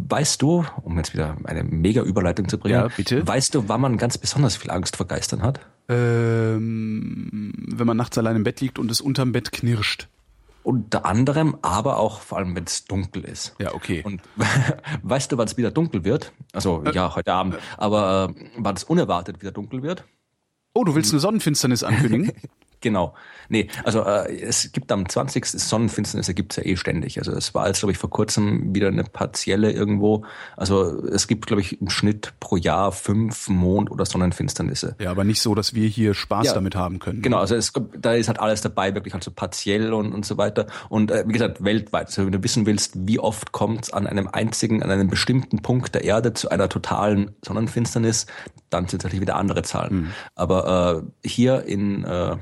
weißt 0.09 0.41
du, 0.41 0.65
um 0.81 0.97
jetzt 0.97 1.13
wieder 1.13 1.37
eine 1.43 1.63
mega 1.63 2.01
Überleitung 2.01 2.49
zu 2.49 2.57
bringen, 2.57 2.73
Ja, 2.75 2.87
bitte. 2.87 3.25
weißt 3.27 3.53
du, 3.55 3.69
wann 3.69 3.79
man 3.79 3.97
ganz 3.97 4.17
besonders 4.17 4.55
viel 4.55 4.71
Angst 4.71 4.97
vor 4.97 5.05
Geistern 5.07 5.43
hat? 5.43 5.59
Ähm, 5.87 7.53
wenn 7.67 7.87
man 7.87 7.97
nachts 7.97 8.17
allein 8.17 8.35
im 8.35 8.43
Bett 8.43 8.59
liegt 8.61 8.79
und 8.79 8.89
es 8.91 9.01
unterm 9.01 9.31
Bett 9.31 9.51
knirscht. 9.51 10.07
Unter 10.63 11.05
anderem, 11.05 11.57
aber 11.61 11.97
auch 11.97 12.19
vor 12.19 12.37
allem, 12.37 12.55
wenn 12.55 12.65
es 12.65 12.85
dunkel 12.85 13.23
ist. 13.23 13.55
Ja, 13.59 13.73
okay. 13.73 14.03
Und 14.03 14.21
weißt 15.03 15.31
du, 15.31 15.37
wann 15.37 15.47
es 15.47 15.57
wieder 15.57 15.71
dunkel 15.71 16.03
wird? 16.03 16.33
Also 16.53 16.83
ja, 16.93 17.15
heute 17.15 17.33
Abend. 17.33 17.57
Aber 17.77 18.33
äh, 18.37 18.45
wann 18.57 18.75
es 18.75 18.83
unerwartet 18.83 19.41
wieder 19.41 19.51
dunkel 19.51 19.81
wird? 19.83 20.05
oh, 20.73 20.83
du 20.83 20.95
willst 20.95 21.11
eine 21.11 21.19
Sonnenfinsternis 21.19 21.83
ankündigen? 21.83 22.31
Genau. 22.81 23.13
Nee, 23.49 23.67
also 23.83 24.03
äh, 24.05 24.39
es 24.41 24.71
gibt 24.71 24.91
am 24.91 25.09
20. 25.09 25.45
Sonnenfinsternisse 25.45 26.33
gibt's 26.33 26.55
ja 26.55 26.63
eh 26.63 26.75
ständig. 26.77 27.17
Also 27.17 27.31
es 27.33 27.53
war 27.53 27.67
jetzt, 27.67 27.79
glaube 27.79 27.91
ich, 27.91 27.97
vor 27.97 28.09
kurzem 28.09 28.73
wieder 28.75 28.87
eine 28.87 29.03
partielle 29.03 29.71
irgendwo. 29.71 30.23
Also 30.55 31.03
es 31.07 31.27
gibt, 31.27 31.47
glaube 31.47 31.61
ich, 31.61 31.81
im 31.81 31.89
Schnitt 31.89 32.33
pro 32.39 32.55
Jahr 32.57 32.91
fünf 32.91 33.49
Mond- 33.49 33.91
oder 33.91 34.05
Sonnenfinsternisse. 34.05 34.95
ja, 34.99 35.11
aber 35.11 35.23
nicht 35.23 35.41
so, 35.41 35.55
dass 35.55 35.73
wir 35.73 35.87
hier 35.87 36.13
Spaß 36.13 36.47
Ja, 36.47 36.53
damit 36.53 36.75
haben 36.75 36.99
können. 36.99 37.21
Genau, 37.21 37.39
also 37.39 37.55
es, 37.55 37.73
gibt- 37.73 37.97
da 38.05 38.13
ist 38.13 38.27
halt 38.27 38.39
alles 38.39 38.61
dabei, 38.61 38.93
wirklich 38.95 39.13
halt 39.13 39.23
so 39.23 39.31
partiell 39.31 39.91
und, 39.93 40.13
und 40.13 40.25
so 40.25 40.37
weiter. 40.37 40.67
Und 40.89 41.11
äh, 41.11 41.23
wie 41.27 41.33
gesagt, 41.33 41.63
weltweit. 41.63 42.07
Also 42.07 42.25
wenn 42.25 42.31
du 42.31 42.43
wissen 42.43 42.65
willst, 42.65 42.93
wie 43.07 43.19
oft 43.19 43.51
kommt 43.51 43.85
es 43.85 43.93
an 43.93 44.05
einem 44.07 44.27
einzigen, 44.27 44.83
an 44.83 44.91
einem 44.91 45.09
bestimmten 45.09 45.61
Punkt 45.61 45.95
der 45.95 46.03
Erde 46.03 46.33
zu 46.33 46.49
einer 46.49 46.69
totalen 46.69 47.35
Sonnenfinsternis, 47.43 48.25
dann 48.69 48.87
sind 48.87 48.99
es 48.99 49.03
natürlich 49.05 49.21
wieder 49.21 49.35
andere 49.35 49.63
Zahlen. 49.63 50.13
Aber 50.35 51.03
äh, 51.23 51.27
hier 51.27 51.63
in 51.65 52.03
äh, 52.03 52.37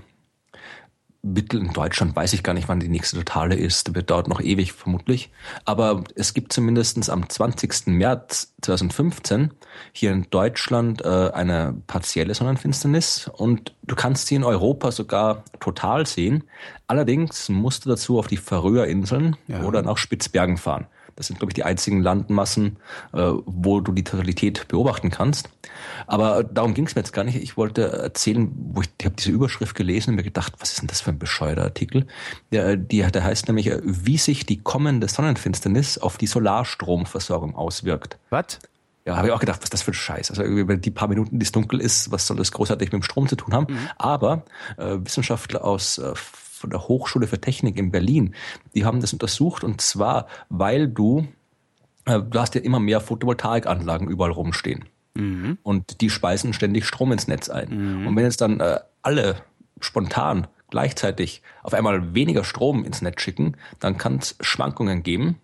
Mittel 1.22 1.60
in 1.60 1.74
Deutschland 1.74 2.16
weiß 2.16 2.34
ich 2.34 2.44
gar 2.44 2.54
nicht, 2.54 2.70
wann 2.70 2.80
die 2.80 2.88
nächste 2.88 3.18
totale 3.18 3.56
ist. 3.56 3.96
Wird 3.96 4.10
dauert 4.10 4.28
noch 4.28 4.40
ewig 4.40 4.72
vermutlich. 4.74 5.32
Aber 5.66 6.04
es 6.16 6.34
gibt 6.34 6.54
zumindestens 6.54 7.10
am 7.10 7.28
20. 7.28 7.88
März 7.88 8.54
2015 8.62 9.52
hier 9.92 10.12
in 10.12 10.28
Deutschland 10.30 11.04
äh, 11.04 11.32
eine 11.34 11.76
partielle 11.88 12.34
Sonnenfinsternis 12.34 13.30
und 13.34 13.76
du 13.84 13.96
kannst 13.96 14.28
sie 14.28 14.36
in 14.36 14.44
Europa 14.44 14.92
sogar 14.92 15.44
total 15.60 16.06
sehen. 16.06 16.44
Allerdings 16.88 17.50
musst 17.50 17.86
du 17.86 17.90
dazu 17.90 18.20
auf 18.20 18.28
die 18.28 18.38
Färöerinseln 18.38 19.36
Ja. 19.48 19.64
oder 19.64 19.82
nach 19.82 19.98
Spitzbergen 19.98 20.58
fahren. 20.58 20.88
Das 21.18 21.28
sind, 21.28 21.40
glaube 21.40 21.50
ich, 21.50 21.56
die 21.56 21.64
einzigen 21.64 22.02
Landmassen, 22.02 22.78
äh, 23.12 23.32
wo 23.46 23.82
du 23.82 23.92
die 23.92 24.04
Totalität 24.04 24.68
beobachten 24.68 25.10
kannst. 25.10 25.50
Aber 26.06 26.44
darum 26.44 26.74
ging 26.74 26.86
es 26.86 26.96
mir 26.96 27.02
jetzt 27.02 27.12
gar 27.12 27.24
nicht. 27.24 27.36
Ich 27.36 27.58
wollte 27.58 27.92
erzählen, 27.92 28.52
wo 28.56 28.82
ich, 28.82 28.90
ich 29.00 29.06
habe 29.06 29.16
diese 29.16 29.32
Überschrift 29.32 29.76
gelesen 29.76 30.12
und 30.12 30.16
mir 30.18 30.24
gedacht, 30.24 30.54
was 30.60 30.72
ist 30.72 30.82
denn 30.82 30.88
das 30.88 31.02
für 31.02 31.10
ein 31.10 31.20
bescheuerter 31.20 31.64
Artikel? 31.64 32.06
Der, 32.52 32.78
die, 32.78 33.02
der 33.02 33.24
heißt 33.24 33.48
nämlich, 33.48 33.72
wie 33.84 34.18
sich 34.18 34.46
die 34.46 34.58
kommende 34.58 35.08
Sonnenfinsternis 35.08 35.98
auf 35.98 36.18
die 36.18 36.28
Solarstromversorgung 36.28 37.56
auswirkt. 37.56 38.18
Was? 38.30 38.60
Ja, 39.08 39.16
habe 39.16 39.30
ich 39.30 39.34
auch 39.34 39.40
gedacht, 39.40 39.60
was 39.60 39.68
ist 39.68 39.74
das 39.74 39.82
für 39.84 39.92
ein 39.92 39.96
Scheiß? 39.96 40.32
Also 40.32 40.44
irgendwie 40.44 40.78
die 40.78 40.92
paar 40.92 41.08
Minuten, 41.08 41.40
die 41.40 41.46
es 41.46 41.54
dunkel 41.54 41.80
ist, 41.80 42.12
was 42.12 42.28
soll 42.28 42.36
das 42.36 42.52
großartig 42.52 42.92
mit 42.92 43.02
dem 43.02 43.04
Strom 43.04 43.28
zu 43.28 43.38
tun 43.38 43.54
haben? 43.54 43.68
Aber 43.98 44.44
äh, 44.78 44.98
Wissenschaftler 45.00 45.64
aus 45.64 45.98
äh, 45.98 46.14
von 46.68 46.72
der 46.72 46.88
Hochschule 46.88 47.28
für 47.28 47.40
Technik 47.40 47.78
in 47.78 47.92
Berlin, 47.92 48.36
die 48.76 48.86
haben 48.86 49.00
das 49.00 49.14
untersucht 49.14 49.64
und 49.64 49.82
zwar, 49.82 50.28
weil 50.50 50.88
du 50.88 51.28
äh, 52.06 52.20
du 52.22 52.40
hast 52.40 52.56
ja 52.56 52.62
immer 52.62 52.80
mehr 52.80 53.00
Photovoltaikanlagen 53.02 54.08
überall 54.10 54.32
rumstehen. 54.32 54.86
Und 55.64 56.02
die 56.02 56.10
speisen 56.10 56.54
ständig 56.54 56.86
Strom 56.86 57.12
ins 57.12 57.28
Netz 57.28 57.50
ein. 57.50 57.70
Und 58.08 58.16
wenn 58.16 58.24
jetzt 58.24 58.42
dann 58.42 58.60
äh, 58.60 58.80
alle 59.02 59.38
spontan 59.80 60.48
gleichzeitig 60.70 61.42
auf 61.64 61.74
einmal 61.74 62.14
weniger 62.14 62.44
Strom 62.44 62.84
ins 62.84 63.02
Netz 63.02 63.22
schicken, 63.22 63.56
dann 63.80 63.98
kann 63.98 64.18
es 64.18 64.36
Schwankungen 64.42 65.02
geben. 65.02 65.40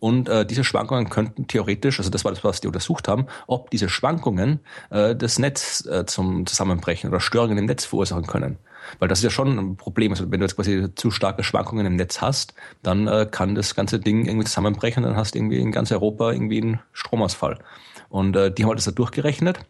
Und 0.00 0.28
äh, 0.28 0.44
diese 0.44 0.64
Schwankungen 0.64 1.08
könnten 1.08 1.46
theoretisch, 1.46 1.98
also 1.98 2.10
das 2.10 2.24
war 2.24 2.32
das, 2.32 2.42
was 2.42 2.60
die 2.60 2.66
untersucht 2.66 3.06
haben, 3.06 3.26
ob 3.46 3.70
diese 3.70 3.88
Schwankungen 3.88 4.58
äh, 4.90 5.14
das 5.14 5.38
Netz 5.38 5.86
äh, 5.86 6.04
zum 6.04 6.46
Zusammenbrechen 6.46 7.10
oder 7.10 7.20
Störungen 7.20 7.58
im 7.58 7.66
Netz 7.66 7.84
verursachen 7.84 8.26
können. 8.26 8.58
Weil 8.98 9.08
das 9.08 9.18
ist 9.20 9.24
ja 9.24 9.30
schon 9.30 9.58
ein 9.58 9.76
Problem. 9.76 10.12
Also 10.12 10.30
wenn 10.30 10.40
du 10.40 10.46
jetzt 10.46 10.56
quasi 10.56 10.94
zu 10.94 11.10
starke 11.10 11.42
Schwankungen 11.42 11.86
im 11.86 11.96
Netz 11.96 12.20
hast, 12.20 12.54
dann 12.82 13.06
äh, 13.06 13.26
kann 13.30 13.54
das 13.54 13.74
ganze 13.74 14.00
Ding 14.00 14.26
irgendwie 14.26 14.46
zusammenbrechen, 14.46 15.02
dann 15.02 15.16
hast 15.16 15.34
du 15.34 15.38
irgendwie 15.38 15.58
in 15.58 15.72
ganz 15.72 15.92
Europa 15.92 16.32
irgendwie 16.32 16.62
einen 16.62 16.80
Stromausfall. 16.92 17.58
Und 18.08 18.36
äh, 18.36 18.52
die 18.52 18.64
haben 18.64 18.70
halt 18.70 18.78
das 18.78 18.86
da 18.86 18.90
durchgerechnet, 18.90 19.60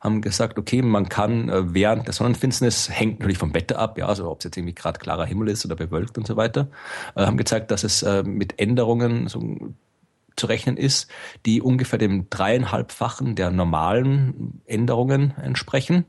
haben 0.00 0.20
gesagt, 0.20 0.58
okay, 0.58 0.82
man 0.82 1.08
kann 1.08 1.48
äh, 1.48 1.74
während 1.74 2.06
der 2.06 2.14
Sonnenfinsternis, 2.14 2.90
hängt 2.90 3.20
natürlich 3.20 3.38
vom 3.38 3.54
Wetter 3.54 3.78
ab, 3.78 3.98
ja, 3.98 4.06
also 4.06 4.30
ob 4.30 4.40
es 4.40 4.44
jetzt 4.44 4.56
irgendwie 4.56 4.74
gerade 4.74 4.98
klarer 4.98 5.24
Himmel 5.24 5.48
ist 5.48 5.64
oder 5.64 5.76
bewölkt 5.76 6.18
und 6.18 6.26
so 6.26 6.36
weiter, 6.36 6.68
äh, 7.14 7.24
haben 7.24 7.36
gezeigt, 7.36 7.70
dass 7.70 7.84
es 7.84 8.02
äh, 8.02 8.22
mit 8.22 8.58
Änderungen 8.58 9.28
so 9.28 9.56
zu 10.36 10.46
rechnen 10.46 10.76
ist, 10.76 11.10
die 11.46 11.62
ungefähr 11.62 11.98
dem 11.98 12.28
dreieinhalbfachen 12.28 13.36
der 13.36 13.50
normalen 13.50 14.60
Änderungen 14.66 15.32
entsprechen 15.42 16.04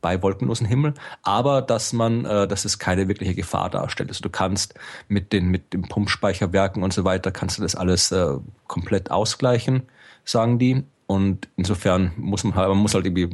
bei 0.00 0.22
wolkenlosen 0.22 0.66
Himmel, 0.66 0.94
aber 1.22 1.62
dass 1.62 1.92
man, 1.92 2.24
äh, 2.24 2.48
dass 2.48 2.64
es 2.64 2.78
keine 2.78 3.08
wirkliche 3.08 3.34
Gefahr 3.34 3.70
darstellt. 3.70 4.08
Also 4.08 4.22
du 4.22 4.30
kannst 4.30 4.74
mit 5.08 5.32
den 5.32 5.48
mit 5.48 5.72
dem 5.72 5.82
Pumpspeicherwerken 5.82 6.82
und 6.82 6.92
so 6.92 7.04
weiter 7.04 7.30
kannst 7.30 7.58
du 7.58 7.62
das 7.62 7.74
alles 7.74 8.12
äh, 8.12 8.36
komplett 8.66 9.10
ausgleichen, 9.10 9.82
sagen 10.24 10.58
die. 10.58 10.84
Und 11.10 11.48
insofern 11.56 12.12
muss 12.16 12.44
man 12.44 12.54
halt, 12.54 12.68
man 12.68 12.78
muss 12.78 12.94
halt 12.94 13.04
irgendwie 13.04 13.28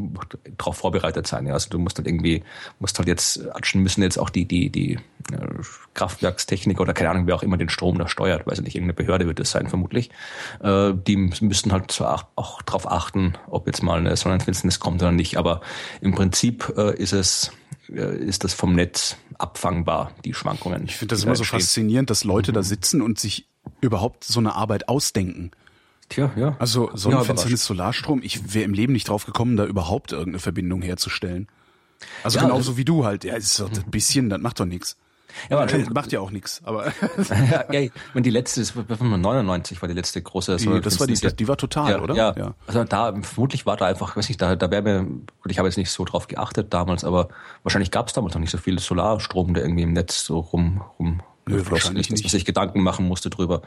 darauf 0.57 0.79
vorbereitet 0.79 1.27
sein. 1.27 1.47
Ja. 1.47 1.53
Also 1.53 1.69
du 1.69 1.79
musst 1.79 1.99
halt 1.99 2.09
irgendwie, 2.09 2.43
musst 2.79 2.99
halt 2.99 3.07
jetzt, 3.07 3.47
müssen 3.75 4.01
jetzt 4.01 4.19
auch 4.19 4.31
die, 4.31 4.47
die, 4.47 4.71
die 4.71 4.93
äh, 5.31 5.47
Kraftwerkstechniker 5.93 6.81
oder 6.81 6.95
keine 6.95 7.11
Ahnung, 7.11 7.27
wer 7.27 7.35
auch 7.35 7.43
immer 7.43 7.59
den 7.59 7.69
Strom 7.69 7.99
da 7.99 8.09
steuert, 8.09 8.47
weiß 8.47 8.61
ich 8.61 8.65
nicht, 8.65 8.77
irgendeine 8.77 8.95
Behörde 8.95 9.27
wird 9.27 9.41
es 9.41 9.51
sein, 9.51 9.69
vermutlich. 9.69 10.09
Äh, 10.63 10.95
die 10.95 11.19
müssten 11.19 11.71
halt 11.71 11.91
zwar 11.91 12.31
auch 12.35 12.63
darauf 12.63 12.91
achten, 12.91 13.35
ob 13.47 13.67
jetzt 13.67 13.83
mal 13.83 13.99
eine 13.99 14.17
Sonnenfinsternis 14.17 14.81
kommt 14.81 15.03
oder 15.03 15.13
nicht. 15.13 15.37
Aber 15.37 15.61
im 16.01 16.15
Prinzip 16.15 16.73
äh, 16.79 16.97
ist 16.97 17.13
es, 17.13 17.53
äh, 17.95 18.17
ist 18.17 18.45
das 18.45 18.55
vom 18.55 18.75
Netz 18.75 19.19
abfangbar, 19.37 20.13
die 20.25 20.33
Schwankungen. 20.33 20.87
Ich 20.87 20.97
finde 20.97 21.15
das 21.15 21.25
immer 21.25 21.33
da 21.33 21.37
so 21.37 21.43
entstehen. 21.43 21.61
faszinierend, 21.61 22.09
dass 22.09 22.25
Leute 22.25 22.55
da 22.55 22.63
sitzen 22.63 23.03
und 23.03 23.19
sich 23.19 23.49
überhaupt 23.83 24.25
so 24.25 24.41
eine 24.41 24.55
Arbeit 24.55 24.89
ausdenken. 24.89 25.51
Tja, 26.09 26.31
ja. 26.37 26.57
Also 26.59 26.91
Ja, 26.91 26.97
Sonnenfinsternis, 26.97 27.65
Solarstrom, 27.65 28.21
ich 28.23 28.55
wäre 28.55 28.65
im 28.65 28.75
Leben 28.75 28.93
nicht 28.93 29.09
drauf 29.09 29.27
gekommen, 29.27 29.57
da 29.57 29.65
überhaupt 29.65 30.13
irgendeine 30.13 30.39
Verbindung 30.39 30.83
herzustellen. 30.83 31.49
Also 32.23 32.39
Ja, 32.39 32.45
genauso 32.45 32.71
also- 32.71 32.77
wie 32.77 32.85
du 32.85 33.05
halt. 33.05 33.25
Ja, 33.25 33.35
ist 33.37 33.59
doch 33.61 33.71
ein 33.71 33.91
bisschen, 33.91 34.29
das 34.31 34.41
macht 34.41 34.61
doch 34.61 34.67
nichts. 34.67 34.97
Ja, 35.51 35.59
aber 35.59 35.71
Äh, 35.71 35.85
macht 35.93 36.13
ja 36.13 36.21
auch 36.21 36.31
nichts. 36.31 36.63
Aber 36.65 36.87
ja, 37.71 37.81
ja, 37.81 37.91
wenn 38.15 38.23
die 38.23 38.31
letzte, 38.31 38.61
das 38.61 38.75
war 38.77 38.85
99 39.19 39.83
war 39.83 39.89
die 39.89 39.95
letzte 39.95 40.23
große. 40.23 40.57
die, 40.57 40.81
das 40.81 40.99
war 40.99 41.07
die, 41.07 41.15
die 41.15 41.49
war 41.49 41.57
total, 41.59 41.91
ja, 41.91 42.01
oder? 42.01 42.15
Ja. 42.15 42.55
Also 42.67 42.85
da 42.85 43.15
vermutlich 43.21 43.67
war 43.67 43.77
da 43.77 43.87
einfach, 43.87 44.17
weiß 44.17 44.29
nicht, 44.29 44.41
da, 44.41 44.57
da 44.57 44.71
wäre 44.71 44.83
mir, 44.83 45.05
gut, 45.05 45.51
ich 45.51 45.59
habe 45.59 45.69
jetzt 45.69 45.77
nicht 45.77 45.91
so 45.91 46.05
drauf 46.07 46.29
geachtet 46.29 46.73
damals, 46.73 47.05
aber 47.05 47.29
wahrscheinlich 47.65 47.91
gab 47.91 48.07
es 48.07 48.15
damals 48.15 48.33
noch 48.35 48.41
nicht 48.41 48.51
so 48.51 48.57
viel 48.59 48.79
Solarstrom, 48.79 49.53
der 49.53 49.65
irgendwie 49.65 49.83
im 49.83 49.93
Netz 49.93 50.25
so 50.25 50.39
rum 50.39 50.83
rum 50.99 51.21
Nö, 51.47 51.63
wahrscheinlich 51.71 52.07
ist, 52.07 52.13
dass 52.13 52.19
man 52.21 52.23
nicht. 52.23 52.31
sich 52.31 52.45
Gedanken 52.47 52.81
machen 52.83 53.07
musste 53.07 53.29
drüber. 53.29 53.61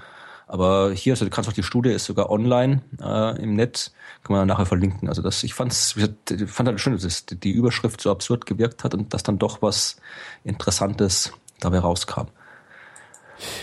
Aber 0.49 0.91
hier, 0.93 1.13
also 1.13 1.25
du 1.25 1.31
kannst 1.31 1.47
auch 1.47 1.53
die 1.53 1.62
Studie 1.62 1.91
ist 1.91 2.05
sogar 2.05 2.31
online 2.31 2.81
äh, 2.99 3.39
im 3.41 3.53
Netz, 3.53 3.93
kann 4.23 4.35
man 4.35 4.47
nachher 4.47 4.65
verlinken. 4.65 5.07
Also 5.07 5.21
das, 5.21 5.43
ich 5.43 5.53
fand's, 5.53 5.95
ich 5.95 6.49
fand 6.49 6.67
halt 6.67 6.81
schön, 6.81 6.97
dass 6.97 7.25
die 7.27 7.51
Überschrift 7.51 8.01
so 8.01 8.09
absurd 8.09 8.47
gewirkt 8.47 8.83
hat 8.83 8.95
und 8.95 9.13
dass 9.13 9.21
dann 9.21 9.38
doch 9.38 9.62
was 9.62 9.97
Interessantes 10.43 11.31
dabei 11.59 11.77
rauskam. 11.77 12.29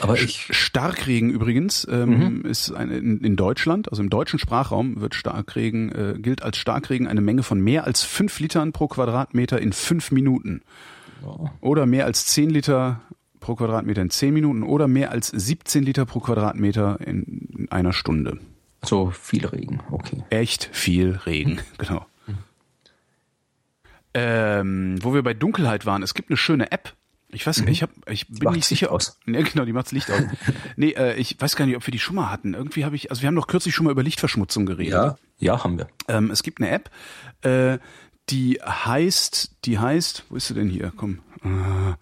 Aber 0.01 0.15
ich, 0.15 0.47
Starkregen 0.53 1.29
übrigens 1.31 1.87
ähm, 1.91 2.41
Mhm. 2.41 2.45
ist 2.47 2.71
ein, 2.71 2.91
in, 2.93 3.21
in 3.21 3.35
Deutschland, 3.35 3.91
also 3.91 4.01
im 4.01 4.09
deutschen 4.09 4.39
Sprachraum 4.39 5.01
wird 5.01 5.17
Starkregen 5.17 5.91
äh, 5.93 6.19
gilt 6.21 6.43
als 6.43 6.57
Starkregen 6.57 7.09
eine 7.09 7.21
Menge 7.21 7.43
von 7.43 7.61
mehr 7.61 7.85
als 7.85 8.05
fünf 8.05 8.39
Litern 8.39 8.71
pro 8.73 8.87
Quadratmeter 8.87 9.61
in 9.61 9.73
fünf 9.73 10.13
Minuten 10.13 10.63
oder 11.61 11.85
mehr 11.87 12.05
als 12.05 12.27
zehn 12.27 12.49
Liter 12.49 13.01
pro 13.41 13.55
Quadratmeter 13.55 14.03
in 14.03 14.11
zehn 14.11 14.35
Minuten 14.35 14.63
oder 14.63 14.89
mehr 14.89 15.11
als 15.11 15.29
17 15.29 15.83
Liter 15.83 16.07
pro 16.07 16.21
Quadratmeter 16.21 16.99
in, 17.01 17.49
in 17.57 17.73
einer 17.73 17.93
Stunde. 17.93 18.39
so 18.83 19.11
viel 19.11 19.47
Regen, 19.47 19.81
okay. 19.91 20.25
Echt 20.31 20.69
viel 20.73 21.21
Regen, 21.27 21.61
genau. 21.79 22.07
Ähm, 24.15 24.97
wo 25.03 25.13
wir 25.13 25.23
bei 25.23 25.35
Dunkelheit 25.35 25.85
waren, 25.85 26.03
es 26.03 26.15
gibt 26.15 26.31
eine 26.31 26.39
schöne 26.39 26.73
App. 26.73 26.95
Ich 27.29 27.47
weiß, 27.47 27.59
ich 27.67 27.83
hab, 27.83 27.91
ich 28.09 28.29
bin 28.29 28.53
nicht 28.53 28.67
sicher, 28.67 28.89
ob, 28.89 28.95
aus. 28.95 29.19
ja, 29.27 29.43
genau, 29.43 29.67
die 29.67 29.75
macht's 29.75 29.93
Licht 29.93 30.11
aus. 30.11 30.23
nee, 30.77 30.93
äh, 30.93 31.17
ich 31.17 31.37
weiß 31.39 31.55
gar 31.57 31.67
nicht, 31.67 31.77
ob 31.77 31.87
wir 31.87 31.93
die 31.93 31.99
schon 31.99 32.17
mal 32.17 32.31
hatten. 32.31 32.55
Irgendwie 32.55 32.87
habe 32.87 32.97
ich, 32.97 33.11
also 33.11 33.21
wir 33.21 33.27
haben 33.27 33.35
doch 33.35 33.47
kürzlich 33.47 33.75
schon 33.75 33.85
mal 33.85 33.91
über 33.91 34.03
Lichtverschmutzung 34.03 34.65
geredet. 34.65 34.95
Ja, 34.95 35.17
ja, 35.39 35.63
haben 35.63 35.77
wir. 35.77 35.89
Ähm, 36.09 36.31
es 36.31 36.43
gibt 36.43 36.61
eine 36.61 36.71
App, 36.71 36.91
äh, 37.43 37.79
die 38.31 38.61
heißt, 38.65 39.67
die 39.67 39.79
heißt, 39.79 40.25
wo 40.31 40.37
ist 40.37 40.49
sie 40.49 40.55
denn 40.55 40.71
hier? 40.71 40.93
Komm. 40.97 41.19
Äh, 41.45 41.95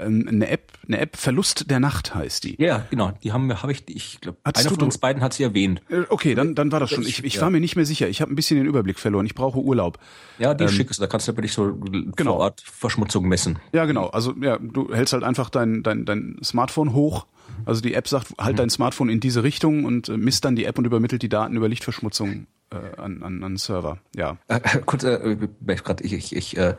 ähm, 0.00 0.26
eine 0.28 0.48
App, 0.48 0.72
eine 0.86 0.98
App 0.98 1.16
Verlust 1.16 1.70
der 1.70 1.80
Nacht 1.80 2.14
heißt 2.14 2.44
die. 2.44 2.60
Ja, 2.62 2.86
genau. 2.90 3.12
Die 3.22 3.32
haben 3.32 3.48
wir, 3.48 3.62
habe 3.62 3.72
ich, 3.72 3.84
ich 3.88 4.20
glaube, 4.20 4.38
einer 4.44 4.62
du- 4.68 4.74
von 4.74 4.84
uns 4.84 4.98
beiden 4.98 5.22
hat 5.22 5.34
sie 5.34 5.42
erwähnt. 5.42 5.82
Äh, 5.88 6.02
Okay, 6.08 6.34
dann, 6.34 6.54
dann 6.54 6.70
war 6.72 6.80
das 6.80 6.90
schon. 6.90 7.02
Ich, 7.04 7.24
ich 7.24 7.34
Ja. 7.34 7.42
war 7.42 7.50
mir 7.50 7.60
nicht 7.60 7.76
mehr 7.76 7.86
sicher. 7.86 8.08
Ich 8.08 8.20
habe 8.20 8.32
ein 8.32 8.36
bisschen 8.36 8.56
den 8.58 8.66
Überblick 8.66 8.98
verloren. 8.98 9.26
Ich 9.26 9.34
brauche 9.34 9.58
Urlaub. 9.58 9.98
Ja, 10.38 10.54
die 10.54 10.68
schick 10.68 10.90
ist, 10.90 11.00
da 11.00 11.06
kannst 11.06 11.28
du 11.28 11.32
wirklich 11.36 11.52
so 11.52 11.74
Genau. 11.74 12.32
vor 12.32 12.36
Ort 12.40 12.60
Verschmutzung 12.60 13.26
messen. 13.28 13.58
Ja, 13.72 13.84
genau. 13.86 14.06
Also 14.08 14.34
ja, 14.40 14.58
du 14.58 14.92
hältst 14.94 15.12
halt 15.12 15.24
einfach 15.24 15.50
dein, 15.50 15.82
dein, 15.82 16.04
dein 16.04 16.36
Smartphone 16.42 16.92
hoch 16.92 17.26
Also 17.64 17.80
die 17.80 17.94
App 17.94 18.08
sagt, 18.08 18.34
halt 18.38 18.58
dein 18.58 18.70
Smartphone 18.70 19.08
in 19.08 19.20
diese 19.20 19.42
Richtung 19.42 19.84
und 19.84 20.08
äh, 20.08 20.16
misst 20.16 20.44
dann 20.44 20.56
die 20.56 20.64
App 20.64 20.78
und 20.78 20.84
übermittelt 20.84 21.22
die 21.22 21.28
Daten 21.28 21.56
über 21.56 21.68
Lichtverschmutzung 21.68 22.46
äh, 22.70 23.00
an, 23.00 23.22
an, 23.22 23.42
an 23.42 23.56
Server. 23.56 23.98
Ja. 24.14 24.38
Äh, 24.48 24.60
kurz, 24.84 25.04
äh, 25.04 25.36
grad, 25.66 26.00
ich, 26.00 26.12
ich, 26.12 26.34
ich 26.34 26.56
äh, 26.56 26.74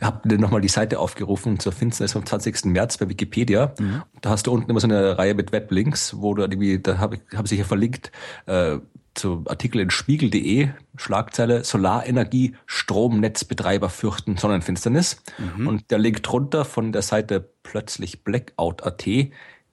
habe 0.00 0.36
nochmal 0.36 0.60
die 0.60 0.68
Seite 0.68 0.98
aufgerufen 0.98 1.58
zur 1.58 1.72
Finsternis 1.72 2.12
vom 2.12 2.26
20. 2.26 2.66
März 2.66 2.98
bei 2.98 3.08
Wikipedia. 3.08 3.74
Mhm. 3.78 4.02
Da 4.20 4.30
hast 4.30 4.46
du 4.46 4.52
unten 4.52 4.70
immer 4.70 4.80
so 4.80 4.86
eine 4.86 5.18
Reihe 5.18 5.34
mit 5.34 5.52
Weblinks, 5.52 6.14
wo 6.18 6.34
du 6.34 6.42
irgendwie, 6.42 6.78
da 6.78 6.98
habe 6.98 7.16
ich 7.16 7.36
hab 7.36 7.48
sich 7.48 7.58
ja 7.58 7.64
verlinkt, 7.64 8.12
äh, 8.46 8.78
zu 9.14 9.44
Artikel 9.48 9.80
in 9.80 9.90
spiegel.de, 9.90 10.68
Schlagzeile 10.96 11.64
Solarenergie, 11.64 12.54
Stromnetzbetreiber 12.66 13.88
fürchten 13.88 14.36
Sonnenfinsternis. 14.36 15.22
Mhm. 15.38 15.66
Und 15.66 15.90
der 15.90 15.98
Link 15.98 16.22
drunter 16.22 16.64
von 16.64 16.92
der 16.92 17.02
Seite 17.02 17.50
plötzlich 17.62 18.22
Blackout.at, 18.24 19.06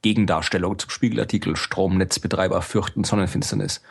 Gegendarstellung 0.02 0.78
zum 0.78 0.90
Spiegelartikel 0.90 1.56
Stromnetzbetreiber 1.56 2.62
fürchten 2.62 3.04
Sonnenfinsternis. 3.04 3.82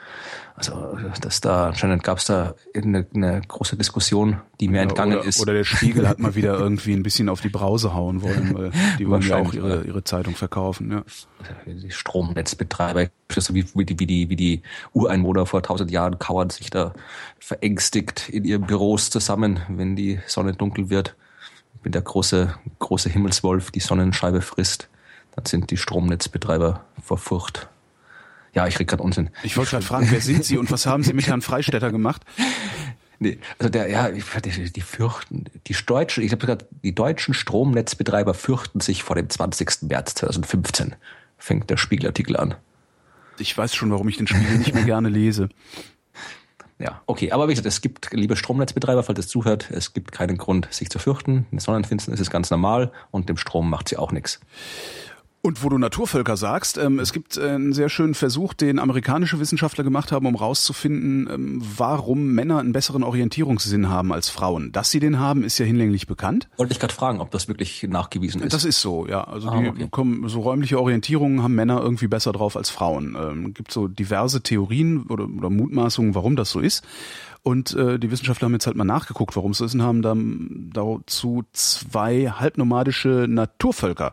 Also 0.55 0.97
dass 1.21 1.43
da 1.43 1.67
anscheinend 1.67 2.03
gab 2.03 2.17
es 2.17 2.25
da 2.25 2.55
eine, 2.75 3.07
eine 3.15 3.43
große 3.47 3.77
Diskussion, 3.77 4.41
die 4.59 4.69
mir 4.69 4.81
entgangen 4.81 5.19
oder, 5.19 5.29
ist. 5.29 5.41
Oder 5.41 5.53
der 5.53 5.65
Spiegel 5.65 6.09
hat 6.09 6.19
mal 6.19 6.35
wieder 6.35 6.59
irgendwie 6.59 6.95
ein 6.95 7.03
bisschen 7.03 7.29
auf 7.29 7.43
die 7.43 7.51
Brause 7.51 7.93
hauen 7.93 8.23
wollen, 8.23 8.55
weil 8.55 8.71
die 8.99 9.07
wollen 9.07 9.23
ja 9.23 9.37
auch 9.37 9.53
ihre, 9.53 9.85
ihre 9.85 10.03
Zeitung 10.05 10.35
verkaufen. 10.35 10.91
Ja. 10.91 11.05
Die 11.67 11.91
Stromnetzbetreiber, 11.91 13.09
so 13.37 13.55
wie, 13.55 13.67
wie, 13.75 13.85
die, 13.85 13.99
wie, 13.99 14.07
die, 14.07 14.31
wie 14.31 14.37
die 14.37 14.63
Ureinwohner 14.95 15.45
vor 15.45 15.63
tausend 15.63 15.91
Jahren 15.91 16.19
kauern 16.19 16.49
sich 16.49 16.71
da 16.71 16.95
verängstigt 17.39 18.31
in 18.31 18.45
ihren 18.45 18.67
Büros 18.67 19.11
zusammen, 19.11 19.61
wenn 19.69 19.95
die 19.95 20.21
Sonne 20.27 20.55
dunkel 20.55 20.89
wird, 20.89 21.17
wenn 21.83 21.93
der 21.93 22.03
große, 22.03 22.55
große 22.79 23.11
Himmelswolf 23.11 23.71
die 23.71 23.81
Sonnenscheibe 23.81 24.41
frisst, 24.41 24.89
dann 25.37 25.47
sind 25.47 25.71
die 25.71 25.77
Stromnetzbetreiber 25.77 26.85
vor 27.03 27.19
Furcht 27.19 27.69
ja, 28.57 28.67
ich 28.67 28.77
rede 28.77 28.87
gerade 28.87 29.03
Unsinn. 29.03 29.29
Ich 29.43 29.59
wollte 29.59 29.73
gerade 29.73 29.85
fragen, 29.85 30.09
wer 30.11 30.23
sind 30.23 30.43
Sie 30.43 30.57
und 30.57 30.71
was 30.71 30.87
haben 30.87 31.03
Sie 31.03 31.13
mit 31.13 31.27
Herrn 31.27 31.43
Freistetter 31.43 31.93
gemacht? 31.93 32.23
Nee, 33.19 33.39
also 33.59 33.71
der, 33.71 33.89
ja, 33.89 34.11
die, 34.11 34.23
die 34.73 34.81
fürchten, 34.83 35.47
die 35.67 35.75
deutschen, 35.87 36.23
ich 36.23 36.33
habe 36.33 36.45
gerade, 36.45 36.67
die 36.83 36.95
deutschen 36.95 37.33
Stromnetzbetreiber 37.33 38.35
fürchten 38.35 38.81
sich 38.81 39.03
vor 39.03 39.17
dem 39.17 39.31
20. 39.31 39.85
März 39.89 40.17
2015. 40.17 40.97
Fängt 41.39 41.71
der 41.71 41.79
Spiegelartikel 41.79 42.37
an. 42.37 42.57
Ich 43.39 43.57
weiß 43.57 43.75
schon, 43.75 43.91
warum 43.91 44.07
ich 44.11 44.19
den 44.19 44.27
Spiegel 44.27 44.59
nicht 44.59 44.75
mehr 44.75 44.85
gerne 44.85 45.09
lese. 45.09 45.49
Ja, 46.79 47.01
okay. 47.07 47.33
Aber 47.33 47.49
wie 47.49 47.53
gesagt, 47.53 47.67
es 47.67 47.81
gibt, 47.81 48.13
liebe 48.13 48.37
Stromnetzbetreiber, 48.37 49.03
falls 49.03 49.19
es 49.19 49.29
zuhört, 49.29 49.71
es 49.71 49.95
gibt 49.95 50.13
keinen 50.13 50.37
Grund, 50.37 50.69
sich 50.71 50.91
zu 50.91 50.99
fürchten. 50.99 51.47
In 51.51 51.59
Sonnenfinsternis 51.59 52.21
ist 52.21 52.27
es 52.27 52.31
ganz 52.31 52.51
normal 52.51 52.93
und 53.11 53.31
dem 53.31 53.39
Strom 53.39 53.71
macht 53.71 53.89
sie 53.89 53.97
auch 53.97 54.13
nichts. 54.13 54.41
Und 55.47 55.63
wo 55.63 55.69
du 55.69 55.79
Naturvölker 55.79 56.37
sagst, 56.37 56.77
ähm, 56.77 56.99
es 56.99 57.13
gibt 57.13 57.37
äh, 57.37 57.51
einen 57.51 57.73
sehr 57.73 57.89
schönen 57.89 58.15
Versuch, 58.15 58.53
den 58.53 58.81
amerikanische 58.81 59.39
Wissenschaftler 59.39 59.85
gemacht 59.85 60.11
haben, 60.11 60.27
um 60.27 60.35
rauszufinden, 60.35 61.29
ähm, 61.33 61.63
warum 61.77 62.33
Männer 62.33 62.59
einen 62.59 62.73
besseren 62.73 63.05
Orientierungssinn 63.05 63.89
haben 63.89 64.13
als 64.13 64.29
Frauen. 64.29 64.73
Dass 64.73 64.91
sie 64.91 64.99
den 64.99 65.21
haben, 65.21 65.45
ist 65.45 65.59
ja 65.59 65.65
hinlänglich 65.65 66.09
bekannt. 66.09 66.49
Wollte 66.57 66.73
ich 66.73 66.81
gerade 66.81 66.93
fragen, 66.93 67.21
ob 67.21 67.31
das 67.31 67.47
wirklich 67.47 67.85
nachgewiesen 67.89 68.43
ist. 68.43 68.55
Das 68.55 68.65
ist 68.65 68.81
so, 68.81 69.07
ja. 69.07 69.23
Also 69.23 69.51
ah, 69.51 69.61
die 69.61 69.69
okay. 69.69 69.89
kommen, 69.89 70.29
so 70.29 70.41
räumliche 70.41 70.81
Orientierungen 70.81 71.45
haben 71.45 71.55
Männer 71.55 71.81
irgendwie 71.81 72.09
besser 72.09 72.33
drauf 72.33 72.57
als 72.57 72.69
Frauen. 72.69 73.17
Ähm, 73.17 73.55
gibt 73.55 73.71
so 73.71 73.87
diverse 73.87 74.41
Theorien 74.41 75.05
oder, 75.05 75.29
oder 75.29 75.49
Mutmaßungen, 75.49 76.17
warum 76.17 76.35
das 76.35 76.51
so 76.51 76.59
ist. 76.59 76.85
Und 77.45 77.73
äh, 77.77 78.01
die 78.01 78.11
Wissenschaftler 78.11 78.47
haben 78.47 78.55
jetzt 78.55 78.67
halt 78.67 78.77
mal 78.77 78.83
nachgeguckt, 78.83 79.37
warum 79.37 79.53
es 79.53 79.59
so 79.59 79.65
ist 79.65 79.75
und 79.75 79.83
haben 79.83 80.03
dann 80.03 80.71
dazu 80.73 81.45
zwei 81.53 82.33
halbnomadische 82.33 83.27
Naturvölker 83.29 84.13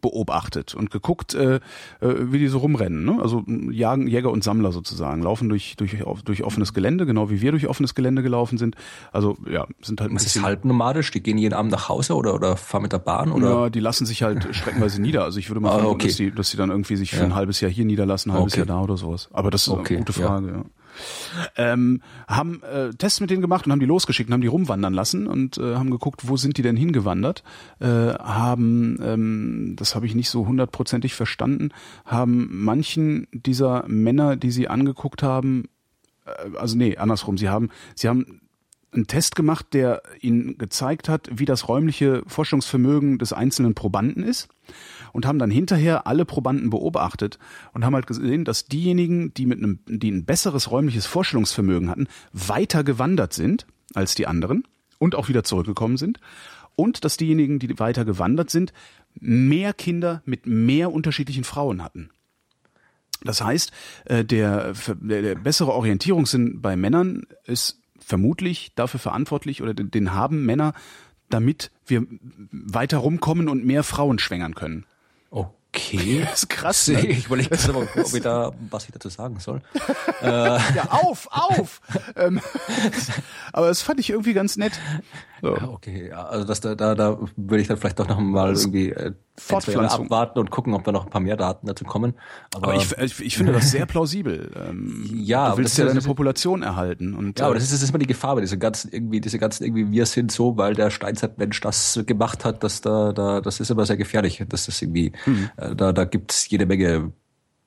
beobachtet 0.00 0.74
und 0.74 0.90
geguckt, 0.90 1.34
äh, 1.34 1.56
äh, 1.56 1.60
wie 2.00 2.38
die 2.38 2.48
so 2.48 2.58
rumrennen. 2.58 3.04
Ne? 3.04 3.18
Also 3.20 3.44
Jagen, 3.70 4.06
Jäger 4.06 4.30
und 4.30 4.44
Sammler 4.44 4.72
sozusagen, 4.72 5.22
laufen 5.22 5.48
durch, 5.48 5.76
durch, 5.76 5.96
durch 6.24 6.42
offenes 6.42 6.74
Gelände, 6.74 7.06
genau 7.06 7.30
wie 7.30 7.40
wir 7.40 7.50
durch 7.52 7.66
offenes 7.66 7.94
Gelände 7.94 8.22
gelaufen 8.22 8.58
sind. 8.58 8.76
Also 9.12 9.36
ja, 9.48 9.66
sind 9.82 10.00
halt 10.00 10.12
bisschen... 10.12 10.42
ist 10.42 10.46
halb 10.46 10.64
nomadisch? 10.64 11.10
Die 11.10 11.22
gehen 11.22 11.38
jeden 11.38 11.54
Abend 11.54 11.72
nach 11.72 11.88
Hause 11.88 12.14
oder, 12.14 12.34
oder 12.34 12.56
fahren 12.56 12.82
mit 12.82 12.92
der 12.92 12.98
Bahn? 12.98 13.32
Oder? 13.32 13.48
Ja, 13.48 13.70
die 13.70 13.80
lassen 13.80 14.06
sich 14.06 14.22
halt 14.22 14.48
streckenweise 14.54 15.00
nieder. 15.00 15.24
Also 15.24 15.38
ich 15.38 15.50
würde 15.50 15.60
mal 15.60 15.70
ah, 15.70 15.78
vermuten, 15.78 15.94
okay. 15.94 16.06
dass, 16.08 16.16
die, 16.16 16.30
dass 16.30 16.50
die 16.50 16.56
dann 16.56 16.70
irgendwie 16.70 16.96
sich 16.96 17.10
für 17.10 17.18
ja. 17.18 17.24
ein 17.24 17.34
halbes 17.34 17.60
Jahr 17.60 17.70
hier 17.70 17.84
niederlassen, 17.84 18.30
ein 18.30 18.36
halbes 18.36 18.54
okay. 18.54 18.60
Jahr 18.60 18.66
da 18.66 18.82
oder 18.82 18.96
sowas. 18.96 19.28
Aber 19.32 19.50
das 19.50 19.62
ist 19.62 19.68
okay. 19.68 19.94
eine 19.94 20.04
gute 20.04 20.12
Frage, 20.12 20.46
ja. 20.48 20.54
ja 20.54 20.64
ähm, 21.56 22.02
haben 22.28 22.62
äh, 22.62 22.90
Tests 22.90 23.20
mit 23.20 23.30
denen 23.30 23.42
gemacht 23.42 23.66
und 23.66 23.72
haben 23.72 23.80
die 23.80 23.86
losgeschickt 23.86 24.28
und 24.28 24.34
haben 24.34 24.40
die 24.40 24.46
rumwandern 24.46 24.94
lassen 24.94 25.26
und 25.26 25.58
äh, 25.58 25.74
haben 25.76 25.90
geguckt, 25.90 26.28
wo 26.28 26.36
sind 26.36 26.56
die 26.56 26.62
denn 26.62 26.76
hingewandert, 26.76 27.42
äh, 27.80 27.86
haben, 27.86 28.98
ähm, 29.02 29.76
das 29.76 29.94
habe 29.94 30.06
ich 30.06 30.14
nicht 30.14 30.30
so 30.30 30.46
hundertprozentig 30.46 31.14
verstanden, 31.14 31.70
haben 32.04 32.48
manchen 32.50 33.26
dieser 33.32 33.84
Männer, 33.86 34.36
die 34.36 34.50
sie 34.50 34.68
angeguckt 34.68 35.22
haben, 35.22 35.68
äh, 36.26 36.56
also 36.56 36.76
nee, 36.76 36.96
andersrum, 36.96 37.38
sie 37.38 37.48
haben, 37.48 37.70
sie 37.94 38.08
haben 38.08 38.40
einen 38.92 39.06
Test 39.06 39.36
gemacht, 39.36 39.66
der 39.72 40.02
ihnen 40.20 40.58
gezeigt 40.58 41.08
hat, 41.08 41.30
wie 41.32 41.44
das 41.44 41.68
räumliche 41.68 42.22
Forschungsvermögen 42.26 43.18
des 43.18 43.32
einzelnen 43.32 43.74
Probanden 43.74 44.24
ist 44.24 44.48
und 45.12 45.26
haben 45.26 45.38
dann 45.38 45.50
hinterher 45.50 46.06
alle 46.06 46.24
Probanden 46.24 46.70
beobachtet 46.70 47.38
und 47.72 47.84
haben 47.84 47.94
halt 47.94 48.06
gesehen, 48.06 48.44
dass 48.44 48.66
diejenigen, 48.66 49.34
die 49.34 49.46
mit 49.46 49.58
einem, 49.58 49.80
die 49.86 50.10
ein 50.10 50.24
besseres 50.24 50.70
räumliches 50.70 51.06
Vorstellungsvermögen 51.06 51.88
hatten, 51.90 52.08
weiter 52.32 52.84
gewandert 52.84 53.32
sind 53.32 53.66
als 53.94 54.14
die 54.14 54.26
anderen 54.26 54.64
und 54.98 55.14
auch 55.14 55.28
wieder 55.28 55.44
zurückgekommen 55.44 55.96
sind 55.96 56.20
und 56.76 57.04
dass 57.04 57.16
diejenigen, 57.16 57.58
die 57.58 57.78
weiter 57.78 58.04
gewandert 58.04 58.50
sind, 58.50 58.72
mehr 59.14 59.72
Kinder 59.72 60.22
mit 60.24 60.46
mehr 60.46 60.92
unterschiedlichen 60.92 61.44
Frauen 61.44 61.82
hatten. 61.82 62.10
Das 63.22 63.42
heißt, 63.42 63.70
äh, 64.06 64.24
der, 64.24 64.72
der, 64.88 65.34
bessere 65.34 65.72
Orientierungssinn 65.72 66.62
bei 66.62 66.76
Männern 66.76 67.26
ist 67.44 67.80
vermutlich 67.98 68.72
dafür 68.74 68.98
verantwortlich 68.98 69.62
oder 69.62 69.74
den 69.74 70.14
haben 70.14 70.46
Männer, 70.46 70.72
damit 71.28 71.70
wir 71.86 72.06
weiter 72.50 72.98
rumkommen 72.98 73.48
und 73.48 73.64
mehr 73.64 73.84
Frauen 73.84 74.18
schwängern 74.18 74.54
können. 74.54 74.86
Okay. 75.30 75.50
Das 76.30 76.42
ist 76.42 76.48
krass. 76.48 76.88
Ne? 76.88 77.06
Ich 77.06 77.26
überlege 77.26 77.56
aber, 77.68 77.80
ob 77.82 78.14
ich 78.14 78.22
da, 78.22 78.52
was 78.70 78.84
ich 78.86 78.92
dazu 78.92 79.08
sagen 79.08 79.38
soll. 79.38 79.62
äh. 80.22 80.26
Ja, 80.26 80.88
auf, 80.90 81.28
auf! 81.30 81.80
ähm, 82.16 82.40
aber 83.52 83.68
das 83.68 83.80
fand 83.80 84.00
ich 84.00 84.10
irgendwie 84.10 84.32
ganz 84.32 84.56
nett. 84.56 84.72
So. 85.40 85.56
Ja, 85.56 85.68
okay, 85.68 86.08
ja, 86.08 86.26
also 86.26 86.44
das, 86.44 86.60
da, 86.60 86.74
da, 86.74 86.94
da 86.94 87.18
würde 87.36 87.62
ich 87.62 87.68
dann 87.68 87.76
vielleicht 87.76 87.98
doch 88.00 88.08
noch 88.08 88.18
mal 88.18 88.54
irgendwie 88.54 88.90
äh, 88.90 89.12
Fortpflanzung 89.40 90.06
abwarten 90.06 90.38
und 90.38 90.50
gucken, 90.50 90.74
ob 90.74 90.84
da 90.84 90.92
noch 90.92 91.04
ein 91.04 91.10
paar 91.10 91.20
mehr 91.20 91.36
Daten 91.36 91.66
dazu 91.66 91.84
kommen. 91.84 92.14
Aber, 92.54 92.68
aber 92.68 92.76
ich, 92.76 92.92
ich, 92.98 93.20
ich 93.20 93.36
finde 93.36 93.52
das 93.52 93.70
sehr 93.70 93.86
plausibel. 93.86 94.50
Ähm, 94.54 95.08
ja, 95.12 95.50
du 95.50 95.58
willst 95.58 95.78
ja 95.78 95.86
deine 95.86 96.02
Population 96.02 96.62
erhalten. 96.62 97.14
Und, 97.14 97.38
ja, 97.38 97.46
aber 97.46 97.54
das 97.54 97.64
ist, 97.64 97.72
das 97.72 97.82
ist 97.82 97.88
immer 97.90 97.98
die 97.98 98.06
Gefahr 98.06 98.34
bei 98.34 98.42
diese 98.42 98.58
ganzen 98.58 98.92
irgendwie, 98.92 99.20
diese 99.20 99.38
ganzen 99.38 99.64
irgendwie 99.64 99.90
wir 99.90 100.06
sind 100.06 100.30
so, 100.30 100.56
weil 100.56 100.74
der 100.74 100.90
Steinzeitmensch 100.90 101.60
das 101.60 102.00
gemacht 102.06 102.44
hat, 102.44 102.62
dass 102.62 102.80
da, 102.80 103.12
da, 103.12 103.40
das 103.40 103.60
ist 103.60 103.70
immer 103.70 103.86
sehr 103.86 103.96
gefährlich. 103.96 104.44
dass 104.48 104.66
das 104.66 104.80
irgendwie, 104.82 105.12
mhm. 105.26 105.50
äh, 105.56 105.74
da, 105.74 105.92
da 105.92 106.04
gibt's 106.04 106.48
jede 106.50 106.66
Menge 106.66 107.12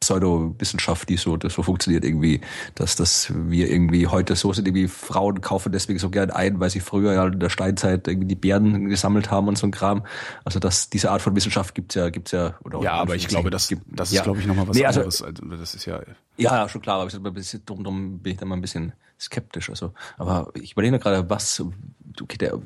Pseudowissenschaft, 0.03 1.09
die 1.09 1.17
so, 1.17 1.37
das 1.37 1.53
so 1.53 1.63
funktioniert 1.63 2.03
irgendwie, 2.03 2.41
dass, 2.75 2.95
dass 2.95 3.31
wir 3.35 3.69
irgendwie 3.69 4.07
heute 4.07 4.35
so 4.35 4.53
sind, 4.53 4.67
irgendwie 4.67 4.87
Frauen 4.87 5.41
kaufen 5.41 5.71
deswegen 5.71 5.99
so 5.99 6.09
gern 6.09 6.29
ein, 6.29 6.59
weil 6.59 6.69
sie 6.69 6.79
früher 6.79 7.13
ja 7.13 7.27
in 7.27 7.39
der 7.39 7.49
Steinzeit 7.49 8.07
irgendwie 8.07 8.27
die 8.27 8.35
Bären 8.35 8.89
gesammelt 8.89 9.31
haben 9.31 9.47
und 9.47 9.57
so 9.57 9.67
ein 9.67 9.71
Kram. 9.71 10.05
Also 10.43 10.59
das, 10.59 10.89
diese 10.89 11.11
Art 11.11 11.21
von 11.21 11.35
Wissenschaft 11.35 11.75
gibt's 11.75 11.95
ja, 11.95 12.09
gibt's 12.09 12.31
ja, 12.31 12.55
oder 12.63 12.81
Ja, 12.81 12.93
aber 12.93 13.15
ich 13.15 13.27
glaube, 13.27 13.49
das, 13.49 13.67
gibt, 13.67 13.83
das 13.87 14.09
ist, 14.09 14.17
ja. 14.17 14.23
glaube 14.23 14.39
ich, 14.39 14.45
nochmal 14.45 14.67
was 14.67 14.75
nee, 14.75 14.85
also, 14.85 15.01
anderes. 15.01 15.21
Also, 15.21 15.45
das 15.45 15.75
ist 15.75 15.85
ja. 15.85 16.01
Ja, 16.37 16.67
schon 16.67 16.81
klar, 16.81 16.99
aber 16.99 17.09
ich, 17.09 17.33
bisschen, 17.33 17.65
drum, 17.65 17.83
drum 17.83 18.19
bin 18.19 18.33
ich 18.33 18.39
da 18.39 18.45
mal 18.45 18.55
ein 18.55 18.61
bisschen 18.61 18.93
skeptisch. 19.19 19.69
Also, 19.69 19.93
aber 20.17 20.51
ich 20.55 20.73
überlege 20.73 20.99
gerade, 20.99 21.29
was, 21.29 21.63
okay, 22.21 22.37
der, 22.37 22.59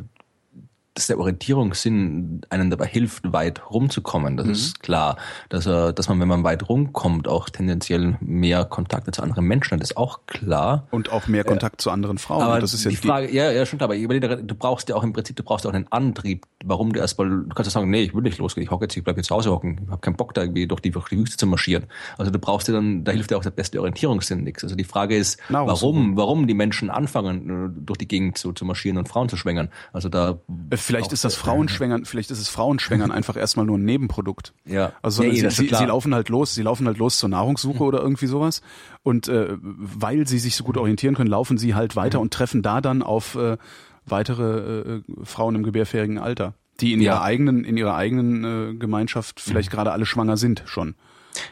dass 0.98 1.08
der 1.08 1.20
Orientierungssinn 1.20 2.42
einen 2.50 2.70
dabei 2.70 2.88
hilft, 2.88 3.32
weit 3.32 3.70
rumzukommen. 3.70 4.36
Das 4.36 4.48
mhm. 4.48 4.52
ist 4.52 4.80
klar. 4.82 5.18
Dass, 5.50 5.66
er, 5.66 5.94
dass 5.94 6.10
man, 6.10 6.20
wenn 6.20 6.28
man 6.28 6.44
weit 6.44 6.68
rumkommt, 6.68 7.28
auch 7.28 7.50
tendenziell 7.50 8.18
mehr 8.20 8.66
Kontakte 8.66 9.12
zu 9.12 9.22
anderen 9.22 9.46
Menschen 9.46 9.76
hat, 9.76 9.84
ist 9.84 9.96
auch 9.96 10.22
klar. 10.26 10.88
Und 10.92 11.12
auch 11.12 11.28
mehr 11.28 11.44
Kontakt 11.44 11.76
äh, 11.76 11.84
zu 11.84 11.92
anderen 11.92 12.18
Frauen. 12.18 12.44
Aber 12.44 12.60
das 12.60 12.74
ist 12.74 12.84
ja 12.84 12.90
die 12.90 12.98
Frage, 12.98 13.32
ja, 13.32 13.52
ja, 13.52 13.66
stimmt, 13.66 13.84
aber 13.84 13.96
du 13.96 14.56
brauchst 14.56 14.90
ja 14.90 14.96
auch 14.96 15.04
im 15.04 15.14
Prinzip, 15.14 15.36
du 15.36 15.44
brauchst 15.44 15.66
ja 15.66 15.72
auch 15.72 15.76
einen 15.76 15.88
Antrieb, 15.92 16.46
warum 16.66 16.94
du 16.94 17.00
erstmal, 17.00 17.30
du 17.30 17.50
kannst 17.50 17.70
ja 17.70 17.80
sagen, 17.80 17.90
nee, 17.90 18.02
ich 18.02 18.16
will 18.16 18.24
nicht 18.24 18.40
losgehen, 18.40 18.66
ich 18.66 18.72
hocke 18.72 18.86
jetzt, 18.86 18.98
ich 18.98 19.04
bleib 19.04 19.18
jetzt 19.18 19.28
zu 19.28 19.36
Hause 19.36 19.52
hocken, 19.52 19.82
ich 19.84 19.92
habe 19.92 20.02
keinen 20.02 20.16
Bock 20.16 20.34
da 20.34 20.42
irgendwie 20.42 20.68
durch 20.68 20.82
die, 20.82 20.92
durch 20.92 21.10
die 21.10 21.18
Wüste 21.20 21.38
zu 21.38 21.46
marschieren. 21.46 21.86
Also 22.18 22.32
du 22.32 22.40
brauchst 22.40 22.68
ja 22.68 22.74
dann, 22.74 23.04
da 23.04 23.12
hilft 23.12 23.32
ja 23.32 23.38
auch 23.38 23.44
der 23.44 23.52
beste 23.52 23.80
Orientierungssinn 23.80 24.44
nichts. 24.44 24.64
Also 24.64 24.76
die 24.76 24.84
Frage 24.84 25.16
ist, 25.16 25.40
Na, 25.50 25.66
warum, 25.68 26.18
warum 26.18 26.48
die 26.48 26.54
Menschen 26.54 26.90
anfangen, 26.90 27.68
äh, 27.68 27.86
durch 27.86 28.00
die 28.00 28.08
Gegend 28.08 28.38
zu, 28.38 28.54
zu 28.54 28.66
marschieren 28.66 28.98
und 28.98 29.08
Frauen 29.08 29.30
zu 29.30 29.38
schwängern. 29.38 29.70
Also 29.94 30.10
da 30.10 30.40
äh, 30.72 30.78
Vielleicht 30.88 31.12
ist 31.12 31.26
das 31.26 31.36
Frauenschwängern, 31.36 32.06
vielleicht 32.06 32.32
ist 32.32 32.40
es 32.40 32.48
Frauenschwängern 32.48 33.12
einfach 33.12 33.36
erstmal 33.36 33.66
nur 33.66 33.78
ein 33.78 33.84
Nebenprodukt. 33.84 34.54
Ja. 34.66 34.94
Also 35.02 35.22
nee, 35.22 35.32
sie, 35.32 35.50
sie, 35.50 35.68
sie, 35.68 35.86
laufen 35.86 36.16
halt 36.16 36.30
los, 36.30 36.56
sie 36.56 36.64
laufen 36.64 36.88
halt 36.88 36.98
los 36.98 37.18
zur 37.18 37.28
Nahrungssuche 37.28 37.84
oder 37.84 38.00
irgendwie 38.02 38.28
sowas. 38.28 38.62
Und 39.04 39.28
äh, 39.28 39.58
weil 39.60 40.28
sie 40.28 40.40
sich 40.40 40.56
so 40.56 40.64
gut 40.64 40.78
orientieren 40.78 41.16
können, 41.16 41.30
laufen 41.30 41.58
sie 41.58 41.76
halt 41.76 41.96
weiter 41.98 42.22
und 42.22 42.34
treffen 42.34 42.62
da 42.62 42.80
dann 42.80 43.04
auf 43.04 43.36
äh, 43.36 43.58
weitere 44.06 44.98
äh, 44.98 45.02
Frauen 45.24 45.56
im 45.56 45.64
gebärfähigen 45.64 46.18
Alter, 46.18 46.54
die 46.80 46.94
in 46.94 47.02
ja. 47.02 47.14
ihrer 47.14 47.22
eigenen, 47.22 47.66
in 47.66 47.76
ihrer 47.76 47.96
eigenen 47.96 48.44
äh, 48.44 48.74
Gemeinschaft 48.76 49.42
vielleicht 49.42 49.72
mhm. 49.72 49.76
gerade 49.76 49.92
alle 49.92 50.06
schwanger 50.06 50.38
sind 50.38 50.64
schon. 50.66 50.96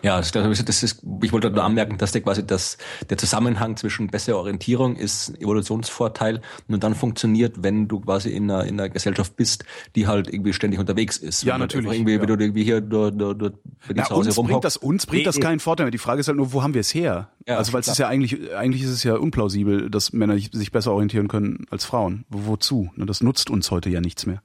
Ja, 0.02 0.20
das 0.20 0.84
ist, 0.84 1.04
ich 1.22 1.32
wollte 1.32 1.50
nur 1.50 1.64
anmerken, 1.64 1.98
dass 1.98 2.12
der 2.12 2.22
quasi 2.22 2.46
das, 2.46 2.78
der 3.10 3.18
Zusammenhang 3.18 3.78
zwischen 3.78 4.08
bessere 4.08 4.38
Orientierung 4.38 4.96
ist 4.96 5.34
Evolutionsvorteil 5.40 6.42
nur 6.68 6.80
dann 6.80 6.96
funktioniert, 6.96 7.64
wenn 7.64 7.88
du 7.88 8.00
quasi 8.00 8.30
in 8.30 8.50
einer, 8.50 8.66
in 8.66 8.80
einer 8.80 8.90
Gesellschaft 8.90 9.36
bist, 9.36 9.66
die 9.96 10.08
halt 10.08 10.32
irgendwie 10.32 10.54
ständig 10.54 10.80
unterwegs 10.80 11.18
ist. 11.18 11.44
Ja, 11.44 11.58
natürlich. 11.58 11.92
Irgendwie, 11.92 12.14
ja. 12.14 12.22
wenn 12.22 12.28
du 12.28 12.34
irgendwie 12.36 12.64
hier 12.64 12.82
nur, 12.82 13.12
nur, 13.12 13.36
nur 13.36 13.52
bei 13.88 13.96
ja, 13.96 14.08
uns 14.08 14.36
bringt 14.36 14.64
das 14.64 14.78
uns 14.78 15.06
bringt 15.06 15.28
das 15.28 15.40
keinen 15.40 15.60
Vorteil. 15.60 15.92
Die 15.92 15.98
Frage 15.98 16.20
ist 16.20 16.28
halt 16.28 16.38
nur, 16.38 16.54
wo 16.54 16.64
haben 16.64 16.74
wir 16.74 16.82
es 16.82 16.94
her? 16.94 17.30
Ja, 17.48 17.58
also 17.58 17.74
weil 17.74 17.82
es 17.82 17.88
ist 17.88 17.98
ja 17.98 18.08
eigentlich 18.08 18.54
eigentlich 18.56 18.84
ist 18.84 18.90
es 18.90 19.04
ja 19.04 19.16
unplausibel, 19.16 19.90
dass 19.90 20.14
Männer 20.14 20.38
sich 20.38 20.72
besser 20.72 20.92
orientieren 20.92 21.28
können 21.28 21.66
als 21.70 21.86
Frauen. 21.86 22.26
Wozu? 22.30 22.92
Ne, 22.96 23.06
das 23.06 23.22
nutzt 23.22 23.50
uns 23.50 23.72
heute 23.72 23.90
ja 23.90 24.02
nichts 24.02 24.26
mehr. 24.26 24.42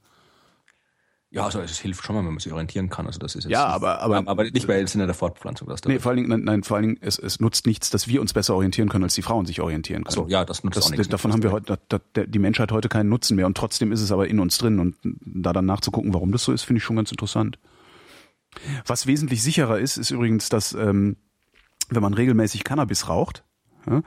Ja, 1.33 1.45
also 1.45 1.61
es 1.61 1.79
hilft 1.79 2.03
schon 2.03 2.13
mal, 2.13 2.25
wenn 2.25 2.33
man 2.33 2.39
sich 2.39 2.51
orientieren 2.51 2.89
kann. 2.89 3.07
Also 3.07 3.17
das 3.17 3.35
ist 3.35 3.45
jetzt 3.45 3.51
ja, 3.51 3.65
aber 3.65 4.01
aber 4.01 4.27
aber 4.27 4.43
nicht 4.43 4.67
bei 4.67 4.77
im 4.81 4.87
Sinne 4.87 5.05
der 5.05 5.15
Fortpflanzung. 5.15 5.69
Das 5.69 5.81
nee, 5.85 5.97
vor 5.97 6.09
allen 6.09 6.17
Dingen, 6.17 6.29
nein, 6.29 6.43
nein 6.43 6.63
vor 6.63 6.75
allen 6.75 6.87
Dingen, 6.87 6.97
es, 6.99 7.17
es 7.17 7.39
nutzt 7.39 7.65
nichts, 7.65 7.89
dass 7.89 8.09
wir 8.09 8.19
uns 8.19 8.33
besser 8.33 8.53
orientieren 8.53 8.89
können, 8.89 9.05
als 9.05 9.15
die 9.15 9.21
Frauen 9.21 9.45
sich 9.45 9.61
orientieren 9.61 10.03
können. 10.03 10.13
So, 10.13 10.27
ja, 10.27 10.43
das 10.43 10.65
nutzt 10.65 10.75
das, 10.75 10.87
auch 10.87 10.91
nichts. 10.91 11.07
Davon 11.07 11.31
haben 11.31 11.41
wir 11.41 11.53
heute, 11.53 11.79
da, 11.87 11.99
da, 12.11 12.25
die 12.25 12.39
Menschheit 12.39 12.73
heute 12.73 12.89
keinen 12.89 13.07
Nutzen 13.07 13.37
mehr 13.37 13.45
und 13.45 13.55
trotzdem 13.55 13.93
ist 13.93 14.01
es 14.01 14.11
aber 14.11 14.27
in 14.27 14.41
uns 14.41 14.57
drin 14.57 14.79
und 14.79 14.97
da 15.03 15.53
dann 15.53 15.65
nachzugucken, 15.65 16.13
warum 16.13 16.33
das 16.33 16.43
so 16.43 16.51
ist, 16.51 16.63
finde 16.63 16.79
ich 16.79 16.83
schon 16.83 16.97
ganz 16.97 17.11
interessant. 17.11 17.59
Was 18.85 19.07
wesentlich 19.07 19.41
sicherer 19.41 19.79
ist, 19.79 19.95
ist 19.95 20.11
übrigens, 20.11 20.49
dass 20.49 20.73
ähm, 20.73 21.15
wenn 21.89 22.01
man 22.01 22.13
regelmäßig 22.13 22.65
Cannabis 22.65 23.07
raucht, 23.07 23.45
ja, 23.87 24.01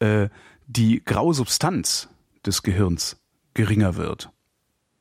äh, 0.00 0.28
die 0.66 1.04
graue 1.04 1.34
Substanz 1.34 2.08
des 2.44 2.64
Gehirns 2.64 3.16
geringer 3.54 3.94
wird. 3.94 4.33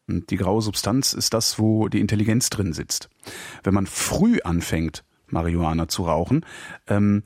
Und 0.07 0.29
die 0.31 0.37
graue 0.37 0.61
Substanz 0.61 1.13
ist 1.13 1.33
das, 1.33 1.59
wo 1.59 1.87
die 1.87 1.99
Intelligenz 1.99 2.49
drin 2.49 2.73
sitzt. 2.73 3.09
Wenn 3.63 3.73
man 3.73 3.87
früh 3.87 4.39
anfängt, 4.41 5.03
Marihuana 5.27 5.87
zu 5.87 6.03
rauchen, 6.03 6.45
ähm, 6.87 7.23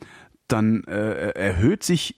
dann 0.48 0.84
äh, 0.86 1.32
erhöht 1.32 1.84
sich 1.84 2.16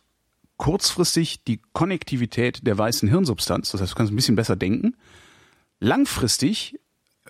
kurzfristig 0.58 1.44
die 1.46 1.62
Konnektivität 1.74 2.68
der 2.68 2.78
weißen 2.78 3.08
Hirnsubstanz. 3.10 3.72
Das 3.72 3.82
heißt, 3.82 3.94
du 3.94 3.96
kannst 3.96 4.12
ein 4.12 4.16
bisschen 4.16 4.36
besser 4.36 4.56
denken. 4.56 4.96
Langfristig 5.80 6.80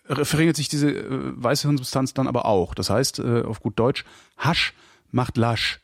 verringert 0.06 0.56
sich 0.56 0.68
diese 0.68 0.92
äh, 0.92 1.08
weiße 1.10 1.68
Hirnsubstanz 1.68 2.14
dann 2.14 2.28
aber 2.28 2.46
auch. 2.46 2.74
Das 2.74 2.90
heißt, 2.90 3.20
äh, 3.20 3.44
auf 3.44 3.62
gut 3.62 3.78
Deutsch, 3.80 4.04
Hasch 4.38 4.74
macht 5.12 5.38
Lasch. 5.38 5.80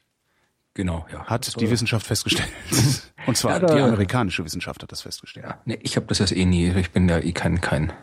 Genau, 0.75 1.05
ja. 1.11 1.25
Hat 1.25 1.59
die 1.59 1.71
Wissenschaft 1.71 2.05
festgestellt. 2.05 2.49
Und 3.25 3.37
zwar 3.37 3.61
ja, 3.61 3.65
die 3.65 3.81
amerikanische 3.81 4.43
Wissenschaft 4.43 4.83
hat 4.83 4.91
das 4.91 5.01
festgestellt. 5.01 5.45
Ja, 5.47 5.57
nee, 5.63 5.79
ich 5.81 5.95
habe 5.95 6.05
das 6.05 6.19
jetzt 6.19 6.35
eh 6.35 6.45
nie. 6.45 6.69
Ich 6.71 6.91
bin 6.91 7.07
ja 7.07 7.17
eh 7.17 7.31
kein 7.31 7.61
kein 7.61 7.93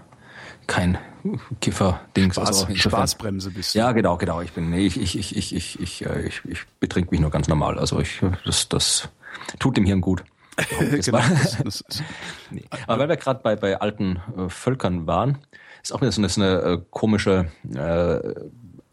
kein 0.66 0.96
Kiffer-Dings. 1.60 2.36
Spaß, 2.36 2.48
also 2.48 2.74
Spaßbremse 2.74 3.50
bist 3.50 3.74
du. 3.74 3.78
Ja, 3.78 3.92
genau, 3.92 4.16
genau. 4.16 4.40
Ich 4.40 4.52
bin, 4.52 4.70
nee, 4.70 4.86
ich, 4.86 4.98
ich, 4.98 5.16
ich, 5.16 5.36
ich, 5.36 5.54
ich, 5.54 5.80
ich, 5.80 6.06
äh, 6.06 6.22
ich, 6.22 6.42
ich 6.46 6.66
betrink 6.80 7.10
mich 7.10 7.20
nur 7.20 7.30
ganz 7.30 7.48
normal. 7.48 7.78
Also 7.78 8.00
ich, 8.00 8.20
das, 8.44 8.68
das 8.68 9.08
tut 9.58 9.76
dem 9.76 9.84
Hirn 9.84 10.00
gut. 10.00 10.24
genau, 10.78 11.18
das, 11.18 11.58
das 11.64 12.02
nee. 12.50 12.64
Aber 12.86 13.00
weil 13.00 13.08
wir 13.10 13.16
gerade 13.16 13.40
bei, 13.42 13.56
bei 13.56 13.80
alten 13.80 14.20
äh, 14.36 14.48
Völkern 14.48 15.06
waren, 15.06 15.38
ist 15.82 15.92
auch 15.92 16.00
wieder 16.00 16.12
so 16.12 16.20
eine, 16.20 16.28
so 16.28 16.40
eine 16.40 16.60
äh, 16.60 16.80
komische 16.90 17.50
äh, 17.74 18.34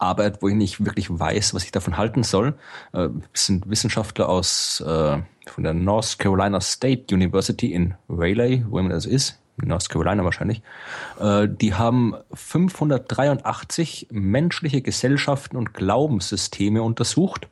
Arbeit, 0.00 0.42
wo 0.42 0.48
ich 0.48 0.54
nicht 0.54 0.84
wirklich 0.84 1.10
weiß, 1.10 1.54
was 1.54 1.64
ich 1.64 1.72
davon 1.72 1.96
halten 1.96 2.22
soll. 2.22 2.54
Äh, 2.92 3.08
sind 3.34 3.68
Wissenschaftler 3.68 4.28
aus 4.28 4.80
äh, 4.80 5.18
von 5.46 5.64
der 5.64 5.74
North 5.74 6.18
Carolina 6.18 6.60
State 6.60 7.14
University 7.14 7.72
in 7.72 7.94
Raleigh, 8.08 8.64
wo 8.68 8.78
immer 8.78 8.90
das 8.90 9.06
ist, 9.06 9.38
North 9.56 9.88
Carolina 9.88 10.24
wahrscheinlich. 10.24 10.62
Äh, 11.20 11.48
die 11.48 11.74
haben 11.74 12.14
583 12.32 14.08
menschliche 14.10 14.80
Gesellschaften 14.82 15.56
und 15.56 15.74
Glaubenssysteme 15.74 16.82
untersucht 16.82 17.48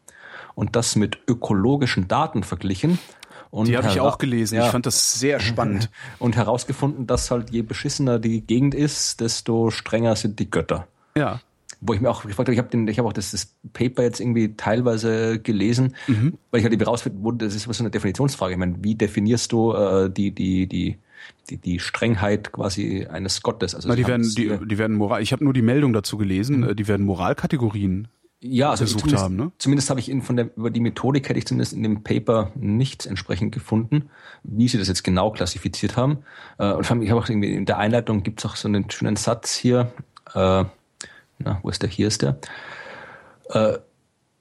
und 0.54 0.76
das 0.76 0.96
mit 0.96 1.18
ökologischen 1.26 2.08
Daten 2.08 2.42
verglichen. 2.42 2.98
Und 3.50 3.68
die 3.68 3.76
habe 3.78 3.88
ich 3.88 4.00
auch 4.00 4.18
gelesen. 4.18 4.56
Ja. 4.56 4.66
Ich 4.66 4.70
fand 4.70 4.84
das 4.84 5.18
sehr 5.18 5.40
spannend. 5.40 5.88
Und 6.18 6.36
herausgefunden, 6.36 7.06
dass 7.06 7.30
halt 7.30 7.48
je 7.48 7.62
beschissener 7.62 8.18
die 8.18 8.42
Gegend 8.42 8.74
ist, 8.74 9.22
desto 9.22 9.70
strenger 9.70 10.16
sind 10.16 10.38
die 10.38 10.50
Götter. 10.50 10.86
Ja 11.16 11.40
wo 11.80 11.92
ich 11.92 12.00
mir 12.00 12.10
auch 12.10 12.22
gefragt 12.22 12.48
habe, 12.48 12.52
ich 12.52 12.58
habe 12.58 12.68
den, 12.68 12.88
ich 12.88 12.98
habe 12.98 13.08
auch 13.08 13.12
das, 13.12 13.30
das 13.30 13.54
Paper 13.72 14.02
jetzt 14.02 14.20
irgendwie 14.20 14.56
teilweise 14.56 15.38
gelesen, 15.38 15.94
mhm. 16.06 16.34
weil 16.50 16.60
ich 16.60 16.66
halt 16.66 16.86
rausfinden 16.86 17.22
wurde, 17.22 17.46
das 17.46 17.54
ist 17.54 17.64
so 17.72 17.82
eine 17.82 17.90
Definitionsfrage. 17.90 18.52
Ich 18.52 18.58
meine, 18.58 18.76
wie 18.82 18.94
definierst 18.94 19.52
du 19.52 19.72
äh, 19.72 20.10
die, 20.10 20.32
die, 20.32 20.66
die, 20.66 20.98
die, 21.50 21.56
die 21.56 21.78
Strengheit 21.78 22.52
quasi 22.52 23.06
eines 23.06 23.42
Gottes? 23.42 23.74
Also 23.74 23.88
Na, 23.88 23.94
die 23.94 24.06
werden, 24.06 24.28
die, 24.36 24.58
die 24.66 24.78
werden 24.78 24.96
Moral, 24.96 25.22
ich 25.22 25.32
habe 25.32 25.44
nur 25.44 25.52
die 25.52 25.62
Meldung 25.62 25.92
dazu 25.92 26.16
gelesen, 26.16 26.60
mhm. 26.60 26.76
die 26.76 26.88
werden 26.88 27.06
Moralkategorien 27.06 28.08
ja, 28.40 28.70
also 28.70 28.84
gesucht 28.84 29.00
zumindest, 29.00 29.24
haben. 29.24 29.36
Ne? 29.36 29.52
Zumindest 29.58 29.90
habe 29.90 29.98
ich 29.98 30.08
in, 30.08 30.22
von 30.22 30.36
der, 30.36 30.56
über 30.56 30.70
die 30.70 30.80
Methodik 30.80 31.28
hätte 31.28 31.38
ich 31.38 31.46
zumindest 31.46 31.72
in 31.72 31.82
dem 31.82 32.04
Paper 32.04 32.52
nichts 32.54 33.04
entsprechend 33.04 33.52
gefunden, 33.52 34.10
wie 34.44 34.68
sie 34.68 34.78
das 34.78 34.86
jetzt 34.86 35.02
genau 35.02 35.32
klassifiziert 35.32 35.96
haben. 35.96 36.18
Äh, 36.58 36.72
und 36.72 36.84
ich 37.02 37.10
habe 37.10 37.20
auch 37.20 37.28
irgendwie 37.28 37.54
in 37.54 37.66
der 37.66 37.78
Einleitung 37.78 38.22
gibt 38.22 38.40
es 38.40 38.46
auch 38.46 38.54
so 38.54 38.68
einen 38.68 38.88
schönen 38.90 39.16
Satz 39.16 39.56
hier, 39.56 39.92
äh, 40.34 40.64
na, 41.38 41.60
wo 41.62 41.68
ist 41.68 41.82
der? 41.82 41.90
Hier 41.90 42.08
ist 42.08 42.22
der. 42.22 42.38
Uh, 43.54 43.78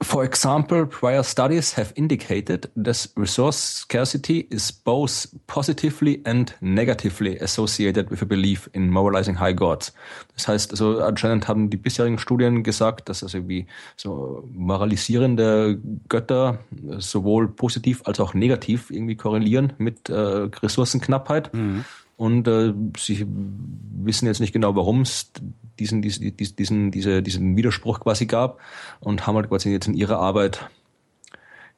for 0.02 0.24
example, 0.24 0.86
prior 0.86 1.24
studies 1.24 1.76
have 1.76 1.92
indicated 1.96 2.70
that 2.76 3.10
resource 3.16 3.58
scarcity 3.58 4.42
is 4.52 4.72
both 4.72 5.28
positively 5.48 6.22
and 6.24 6.54
negatively 6.62 7.40
associated 7.40 8.12
with 8.12 8.22
a 8.22 8.26
belief 8.26 8.70
in 8.74 8.92
moralizing 8.92 9.40
high 9.40 9.54
gods. 9.54 9.94
Das 10.36 10.48
heißt, 10.48 10.72
also 10.72 11.00
anscheinend 11.00 11.48
haben 11.48 11.72
die 11.72 11.78
bisherigen 11.78 12.20
Studien 12.20 12.62
gesagt, 12.62 13.10
dass 13.10 13.24
also 13.24 13.48
wie 13.48 13.66
so 13.96 14.48
moralisierende 14.54 15.80
Götter 16.10 16.60
sowohl 17.00 17.48
positiv 17.48 18.04
als 18.06 18.20
auch 18.20 18.36
negativ 18.36 18.92
irgendwie 18.92 19.16
korrelieren 19.16 19.74
mit 19.80 20.10
äh, 20.10 20.14
Ressourcenknappheit. 20.14 21.54
Mhm. 21.54 21.86
Und 22.18 22.48
äh, 22.48 22.74
sie 22.98 23.26
wissen 23.28 24.28
jetzt 24.28 24.42
nicht 24.42 24.54
genau, 24.54 24.76
warum 24.76 25.02
es 25.02 25.32
diesen, 25.80 26.02
diesen, 26.02 26.36
diesen, 26.38 26.92
diese, 26.92 27.22
diesen 27.22 27.56
Widerspruch 27.56 28.00
quasi 28.00 28.26
gab 28.26 28.60
und 29.00 29.28
haben 29.28 29.36
halt 29.36 29.50
quasi 29.50 29.72
jetzt 29.72 29.88
in 29.88 29.94
ihrer 29.94 30.20
Arbeit 30.20 30.70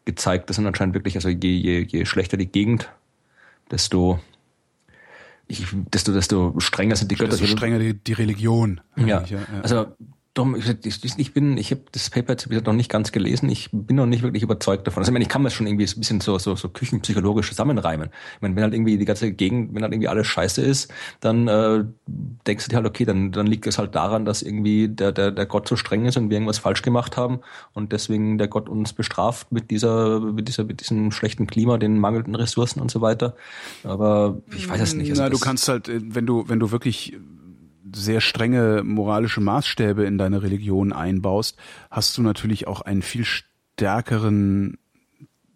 gezeigt, 0.06 0.50
dass 0.50 0.58
dann 0.58 0.68
anscheinend 0.68 0.95
wirklich, 0.95 1.16
also 1.16 1.30
je, 1.30 1.38
je, 1.38 1.82
je 1.82 2.06
schlechter 2.06 2.38
die 2.38 2.47
Gegend, 2.47 2.89
desto 3.72 4.20
ich, 5.47 5.66
desto, 5.91 6.14
desto 6.14 6.54
strenger 6.60 6.95
sind 6.95 7.12
die 7.12 7.16
Götter. 7.16 7.32
Desto 7.32 7.47
strenger 7.47 7.80
die, 7.80 7.95
die 7.95 8.14
Religion. 8.14 8.82
Ja. 8.95 9.24
ja. 9.24 9.39
Also 9.64 9.88
Ich, 10.84 11.18
ich 11.18 11.34
bin, 11.34 11.58
ich 11.58 11.72
habe 11.72 11.82
das 11.92 12.10
Paper 12.10 12.34
jetzt 12.34 12.66
noch 12.66 12.74
nicht 12.74 12.90
ganz 12.90 13.12
gelesen. 13.12 13.50
Ich 13.50 13.70
bin 13.72 13.96
noch 13.96 14.06
nicht 14.06 14.24
wirklich 14.24 14.44
überzeugt 14.44 14.88
davon. 14.88 15.02
Also 15.02 15.10
ich 15.10 15.14
meine, 15.14 15.24
ich 15.24 15.30
kann 15.30 15.42
mir 15.42 15.50
schon 15.50 15.68
irgendwie 15.68 15.86
ein 15.86 16.00
bisschen 16.00 16.22
so, 16.22 16.38
so, 16.38 16.56
so 16.56 16.70
küchenpsychologisch 16.70 17.50
zusammenreimen. 17.50 18.10
Ich 18.36 18.42
meine, 18.42 18.56
wenn 18.56 18.64
halt 18.64 18.74
irgendwie 18.74 18.98
die 18.98 19.06
ganze 19.06 19.32
Gegend, 19.32 19.74
wenn 19.74 19.84
halt 19.84 19.94
irgendwie 19.94 20.08
alles 20.08 20.28
scheiße 20.28 20.62
ist, 20.62 20.92
dann 21.20 21.48
äh, 21.48 21.84
denkst 22.48 22.66
du 22.66 22.70
dir 22.70 22.78
halt, 22.78 22.86
okay, 22.86 23.06
dann, 23.06 23.32
dann 23.32 23.48
liegt 23.48 23.68
es 23.68 23.78
halt 23.78 23.96
daran, 23.96 24.26
dass 24.26 24.42
irgendwie 24.42 24.88
der, 24.88 25.12
der, 25.12 25.32
der 25.32 25.46
Gott 25.46 25.68
so 25.68 25.76
streng 25.76 26.06
ist 26.06 26.18
und 26.18 26.30
wir 26.30 26.38
irgendwas 26.38 26.60
falsch 26.60 26.82
gemacht 26.82 27.18
haben 27.18 27.40
und 27.74 27.92
deswegen 27.92 28.38
der 28.38 28.48
Gott 28.48 28.70
uns 28.70 28.94
bestraft 28.94 29.52
mit 29.52 29.72
dieser, 29.72 30.20
mit 30.20 30.48
dieser, 30.48 30.64
mit 30.64 30.82
diesem 30.82 31.12
schlechten 31.12 31.48
Klima, 31.48 31.78
den 31.78 32.00
mangelnden 32.00 32.36
Ressourcen 32.36 32.82
und 32.82 32.92
so 32.92 33.02
weiter. 33.02 33.36
Aber 33.84 34.42
ich 34.56 34.70
weiß 34.70 34.82
es 34.82 34.94
nicht. 34.94 35.10
Also 35.10 35.24
Na, 35.24 35.30
du 35.30 35.40
kannst 35.40 35.68
halt, 35.68 35.90
äh, 35.90 36.00
wenn 36.04 36.26
du, 36.26 36.48
wenn 36.48 36.60
du 36.60 36.72
wirklich 36.72 37.18
sehr 37.96 38.22
strenge 38.22 38.84
moralische 38.84 39.42
Maßstäbe 39.42 40.06
in 40.06 40.18
deine 40.18 40.44
Religion 40.44 40.94
einbaust, 40.94 41.58
hast 41.90 42.18
du 42.18 42.22
natürlich 42.22 42.68
auch 42.68 42.82
einen 42.82 43.02
viel 43.02 43.26
stärkeren, 43.26 44.78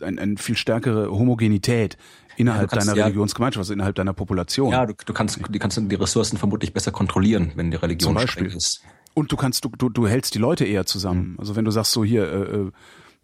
ein, 0.01 0.19
eine 0.19 0.37
viel 0.37 0.57
stärkere 0.57 1.11
Homogenität 1.11 1.97
innerhalb 2.37 2.71
ja, 2.71 2.77
kannst, 2.77 2.87
deiner 2.87 3.05
Religionsgemeinschaft, 3.05 3.59
also 3.59 3.73
innerhalb 3.73 3.95
deiner 3.95 4.13
Population. 4.13 4.71
Ja, 4.71 4.85
du, 4.85 4.93
du 5.05 5.13
kannst, 5.13 5.39
die 5.49 5.59
kannst 5.59 5.79
die 5.79 5.95
Ressourcen 5.95 6.37
vermutlich 6.37 6.73
besser 6.73 6.91
kontrollieren, 6.91 7.51
wenn 7.55 7.71
die 7.71 7.77
Religion 7.77 8.17
streng 8.27 8.45
ist. 8.45 8.81
Und 9.13 9.31
du 9.31 9.35
kannst, 9.35 9.63
du, 9.65 9.69
du, 9.69 9.89
du 9.89 10.07
hältst 10.07 10.33
die 10.33 10.39
Leute 10.39 10.65
eher 10.65 10.85
zusammen. 10.85 11.33
Mhm. 11.33 11.39
Also 11.39 11.55
wenn 11.55 11.65
du 11.65 11.71
sagst 11.71 11.91
so 11.91 12.03
hier, 12.03 12.23
äh, 12.23 12.55
äh 12.55 12.71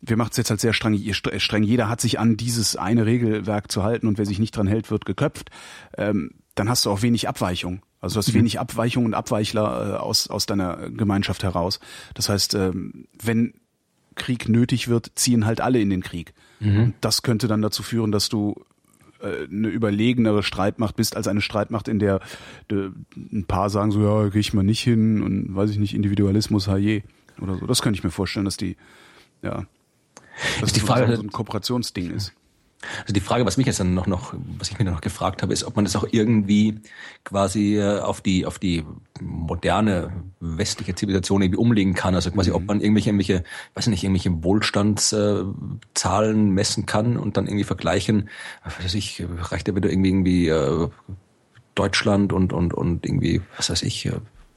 wir 0.02 0.16
machen 0.16 0.30
es 0.32 0.38
jetzt 0.38 0.50
halt 0.50 0.62
sehr 0.62 0.72
streng, 0.72 0.98
streng, 1.14 1.64
jeder 1.64 1.90
hat 1.90 2.00
sich 2.00 2.20
an 2.20 2.38
dieses 2.38 2.78
eine 2.78 3.06
Regelwerk 3.06 3.70
zu 3.70 3.84
halten 3.84 4.08
und 4.08 4.18
wer 4.18 4.26
sich 4.26 4.40
nicht 4.40 4.56
dran 4.56 4.66
hält, 4.66 4.90
wird 4.92 5.06
geköpft, 5.06 5.50
ähm, 5.98 6.32
dann 6.56 6.70
hast 6.70 6.86
du 6.86 6.92
auch 6.92 7.02
wenig 7.02 7.28
Abweichung. 7.28 7.82
Also 8.02 8.16
du 8.16 8.18
hast 8.20 8.34
mhm. 8.34 8.40
wenig 8.40 8.60
Abweichungen 8.60 9.08
und 9.08 9.14
Abweichler 9.14 9.96
äh, 9.96 9.98
aus, 9.98 10.30
aus 10.30 10.46
deiner 10.46 10.90
Gemeinschaft 10.90 11.44
heraus. 11.44 11.80
Das 12.14 12.30
heißt, 12.30 12.54
ähm, 12.54 13.08
wenn 13.22 13.54
Krieg 14.16 14.50
nötig 14.50 14.88
wird, 14.88 15.12
ziehen 15.16 15.46
halt 15.46 15.62
alle 15.62 15.80
in 15.80 15.90
den 15.90 16.04
Krieg. 16.04 16.34
Mhm. 16.62 16.94
das 17.00 17.22
könnte 17.22 17.48
dann 17.48 17.62
dazu 17.62 17.84
führen, 17.84 18.12
dass 18.12 18.28
du 18.28 18.66
äh, 19.22 19.46
eine 19.46 19.70
überlegenere 19.70 20.44
Streitmacht 20.44 20.96
bist 20.96 21.16
als 21.16 21.28
eine 21.28 21.42
Streitmacht, 21.42 21.88
in 21.88 22.00
der 22.00 22.20
de, 22.70 22.92
ein 23.16 23.46
paar 23.46 23.70
sagen 23.70 23.92
so, 23.92 24.02
ja, 24.02 24.30
gehe 24.30 24.42
ich 24.42 24.54
mal 24.54 24.64
nicht 24.64 24.82
hin 24.82 25.22
und 25.22 25.56
weiß 25.56 25.70
ich 25.72 25.78
nicht, 25.78 25.94
Individualismus, 25.94 26.68
haje 26.68 27.04
oder 27.42 27.58
so. 27.58 27.66
Das 27.66 27.82
könnte 27.82 27.98
ich 27.98 28.04
mir 28.04 28.12
vorstellen, 28.12 28.46
dass 28.46 28.58
die, 28.58 28.76
ja, 29.42 29.66
dass 30.60 30.70
ist 30.70 30.76
die 30.76 30.82
Frage, 30.82 31.16
so 31.16 31.22
ein 31.22 31.32
Kooperationsding 31.32 32.12
ist. 32.12 32.34
Also 33.02 33.14
die 33.14 33.20
Frage, 33.20 33.46
was 33.46 33.58
mich 33.58 33.68
jetzt 33.68 33.80
dann 33.80 33.94
noch, 33.94 34.08
noch, 34.08 34.34
was 34.58 34.72
ich 34.72 34.80
mir 34.80 34.86
noch 34.86 35.02
gefragt 35.02 35.42
habe, 35.42 35.52
ist, 35.52 35.66
ob 35.66 35.76
man 35.76 35.86
das 35.86 35.96
auch 35.96 36.08
irgendwie 36.10 36.80
quasi 37.24 37.78
äh, 37.78 38.00
auf 38.00 38.22
die, 38.22 38.46
auf 38.46 38.60
die 38.60 38.86
moderne 39.22 40.12
westliche 40.40 40.96
Zivilisation 40.96 41.42
irgendwie 41.42 41.60
umlegen 41.60 41.94
kann. 41.94 42.16
Also 42.16 42.32
quasi, 42.32 42.52
mhm. 42.52 42.56
ob 42.56 42.66
man 42.66 42.82
irgendwelche, 42.82 43.10
irgendwelche, 43.10 43.44
weiß 43.74 43.88
nicht, 43.88 44.04
irgendwelche 44.04 44.44
Wohlstandszahlen 44.44 46.52
messen 46.52 46.86
kann 46.86 47.18
und 47.18 47.38
dann 47.38 47.48
irgendwie 47.48 47.66
vergleichen. 47.66 48.30
Was 48.64 48.84
weiß 48.84 48.94
ich, 48.96 49.26
reicht 49.52 49.68
ja 49.68 49.76
wieder 49.76 49.90
irgendwie, 49.90 50.10
irgendwie 50.10 50.48
äh, 50.48 50.88
Deutschland 51.76 52.34
und, 52.34 52.54
und, 52.54 52.74
und 52.74 53.06
irgendwie, 53.06 53.42
was 53.58 53.70
weiß 53.70 53.84
ich, 53.84 54.10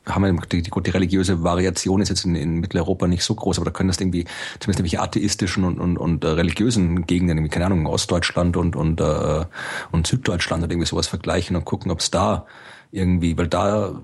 haben 0.06 0.22
wir 0.22 0.46
die, 0.46 0.62
die, 0.62 0.70
die 0.70 0.90
religiöse 0.90 1.42
Variation 1.42 2.00
ist 2.00 2.08
jetzt 2.08 2.24
in, 2.24 2.34
in 2.34 2.60
Mitteleuropa 2.60 3.06
nicht 3.06 3.22
so 3.22 3.34
groß, 3.34 3.58
aber 3.58 3.66
da 3.66 3.70
können 3.70 3.88
das 3.88 4.00
irgendwie 4.00 4.24
zumindest 4.58 4.80
irgendwelche 4.80 5.00
atheistischen 5.00 5.64
und, 5.64 5.78
und, 5.78 5.98
und 5.98 6.24
äh, 6.24 6.28
religiösen 6.28 7.06
Gegenden, 7.06 7.38
irgendwie, 7.38 7.50
keine 7.50 7.66
Ahnung, 7.66 7.86
Ostdeutschland 7.86 8.56
und, 8.56 8.74
und, 8.74 9.00
äh, 9.00 9.44
und 9.92 10.06
Süddeutschland 10.06 10.62
oder 10.64 10.72
irgendwie 10.72 10.88
sowas 10.88 11.06
vergleichen 11.06 11.56
und 11.56 11.64
gucken, 11.64 11.90
ob 11.90 12.00
es 12.00 12.10
da 12.10 12.46
irgendwie, 12.90 13.38
weil 13.38 13.48
da 13.48 14.00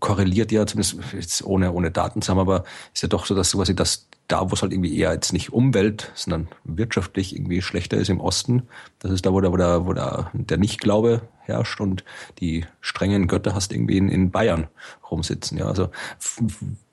korreliert 0.00 0.52
ja, 0.52 0.66
zumindest 0.66 0.98
jetzt 1.12 1.44
ohne, 1.44 1.72
ohne 1.72 1.90
Daten 1.90 2.22
zusammen, 2.22 2.40
aber 2.40 2.64
ist 2.92 3.02
ja 3.02 3.08
doch 3.08 3.26
so, 3.26 3.34
dass 3.34 3.52
quasi 3.52 3.74
das 3.74 4.08
da, 4.28 4.50
wo 4.50 4.54
es 4.54 4.62
halt 4.62 4.72
irgendwie 4.72 4.96
eher 4.96 5.12
jetzt 5.12 5.32
nicht 5.32 5.52
Umwelt, 5.52 6.10
sondern 6.14 6.48
wirtschaftlich 6.64 7.34
irgendwie 7.34 7.62
schlechter 7.62 7.96
ist 7.96 8.10
im 8.10 8.20
Osten, 8.20 8.64
das 8.98 9.12
ist 9.12 9.26
da, 9.26 9.32
wo 9.32 9.40
der, 9.40 9.52
wo 9.52 9.56
der, 9.56 9.86
wo 9.86 9.92
der, 9.92 10.30
der 10.32 10.58
Nichtglaube 10.58 11.22
herrscht 11.46 11.80
und 11.80 12.04
die 12.40 12.64
strengen 12.80 13.26
Götter 13.26 13.54
hast 13.54 13.72
irgendwie 13.72 13.96
in, 13.96 14.08
in 14.08 14.30
Bayern 14.30 14.68
rumsitzen. 15.10 15.58
Ja, 15.58 15.66
also 15.66 15.90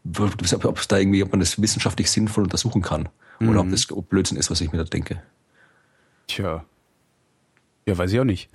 ob 0.06 0.78
es 0.80 0.88
da 0.88 0.98
irgendwie, 0.98 1.24
ob 1.24 1.32
man 1.32 1.40
das 1.40 1.62
wissenschaftlich 1.62 2.12
sinnvoll 2.12 2.44
untersuchen 2.44 2.82
kann 2.82 3.10
mhm. 3.40 3.50
oder 3.50 3.62
ob 3.62 3.68
mhm. 3.68 3.72
das 3.72 3.88
Blödsinn 3.88 4.38
ist, 4.38 4.52
was 4.52 4.62
ich 4.62 4.72
mir 4.72 4.80
da 4.80 4.86
denke. 4.86 5.22
Tja, 6.28 6.64
ja, 7.86 7.98
weiß 7.98 8.14
ich 8.14 8.20
auch 8.20 8.26
nicht. 8.26 8.50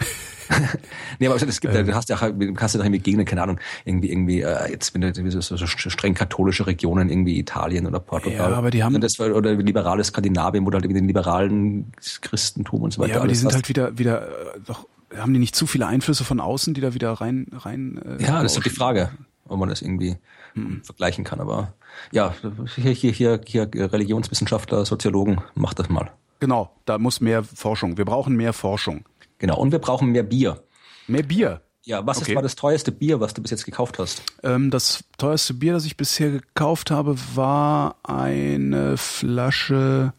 nee, 1.19 1.27
aber 1.27 1.37
es 1.37 1.61
gibt, 1.61 1.75
ähm. 1.75 1.87
du 1.87 1.95
hast 1.95 2.09
ja, 2.09 2.17
kannst 2.17 2.75
ja 2.75 2.81
irgendwie 2.81 3.01
Gegner, 3.01 3.25
keine 3.25 3.43
Ahnung, 3.43 3.61
irgendwie, 3.85 4.11
irgendwie, 4.11 4.41
äh, 4.41 4.71
jetzt, 4.71 4.95
wenn 4.95 5.03
du 5.03 5.31
so, 5.31 5.57
so 5.57 5.67
streng 5.67 6.15
katholische 6.15 6.67
Regionen, 6.67 7.11
irgendwie 7.11 7.39
Italien 7.39 7.87
oder 7.87 8.01
Portugal. 8.01 8.51
Ja, 8.51 8.57
aber 8.57 8.71
die 8.71 8.83
haben. 8.83 8.99
Das, 9.01 9.21
oder 9.21 9.55
liberales 9.55 10.09
Skandinavien, 10.09 10.65
wo 10.65 10.71
du 10.71 10.77
halt 10.77 10.85
irgendwie 10.85 11.01
den 11.01 11.07
liberalen 11.07 11.93
Christentum 12.23 12.83
und 12.83 12.93
so 12.93 13.03
weiter. 13.03 13.15
Ja, 13.15 13.19
aber 13.19 13.29
die 13.29 13.35
sind 13.35 13.49
hast. 13.49 13.57
halt 13.57 13.69
wieder, 13.69 13.99
wieder, 13.99 14.29
äh, 14.29 14.61
doch, 14.65 14.87
haben 15.17 15.33
die 15.33 15.41
nicht 15.41 15.55
zu 15.55 15.67
viele 15.67 15.87
Einflüsse 15.87 16.25
von 16.25 16.41
außen, 16.41 16.75
die 16.75 16.81
da 16.81 16.95
wieder 16.95 17.13
rein, 17.13 17.47
rein, 17.53 18.01
äh, 18.05 18.23
Ja, 18.23 18.43
das 18.43 18.53
ist 18.53 18.59
doch 18.59 18.63
die 18.63 18.71
Frage, 18.71 19.11
ob 19.47 19.59
man 19.59 19.69
das 19.69 19.83
irgendwie 19.83 20.17
hm. 20.55 20.83
vergleichen 20.85 21.25
kann, 21.25 21.41
aber, 21.41 21.75
ja, 22.13 22.35
hier, 22.77 22.93
hier, 22.93 23.13
hier, 23.13 23.41
hier 23.47 23.93
Religionswissenschaftler, 23.93 24.85
Soziologen, 24.85 25.41
macht 25.55 25.79
das 25.79 25.89
mal. 25.89 26.11
Genau, 26.41 26.71
da 26.85 26.99
muss 26.99 27.21
mehr 27.21 27.43
Forschung. 27.43 27.99
Wir 27.99 28.05
brauchen 28.05 28.37
mehr 28.37 28.53
Forschung. 28.53 29.05
Genau, 29.39 29.59
und 29.59 29.73
wir 29.73 29.79
brauchen 29.79 30.11
mehr 30.11 30.23
Bier. 30.23 30.63
Mehr 31.07 31.23
Bier? 31.23 31.63
Ja, 31.89 32.07
was 32.07 32.19
okay. 32.19 32.33
ist, 32.33 32.37
war 32.37 32.43
das 32.43 32.55
teuerste 32.55 32.93
Bier, 32.93 33.19
was 33.21 33.35
du 33.35 33.41
bis 33.41 33.51
jetzt 33.51 33.65
gekauft 33.65 33.99
hast? 33.99 34.23
Ähm, 34.43 34.71
das 34.71 35.05
teuerste 35.17 35.55
Bier, 35.55 35.73
das 35.73 35.87
ich 35.87 35.97
bisher 35.97 36.31
gekauft 36.31 36.91
habe, 36.91 37.17
war 37.35 37.97
eine 38.03 38.97
Flasche, 38.99 40.13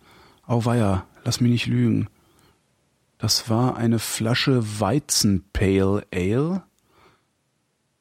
oh 0.48 0.66
weia, 0.66 1.06
lass 1.24 1.42
mich 1.42 1.52
nicht 1.52 1.68
lügen. 1.68 2.10
Das 3.20 3.50
war 3.50 3.76
eine 3.76 4.00
Flasche 4.00 4.80
Weizen 4.80 5.44
Pale 5.52 6.06
Ale. 6.14 6.64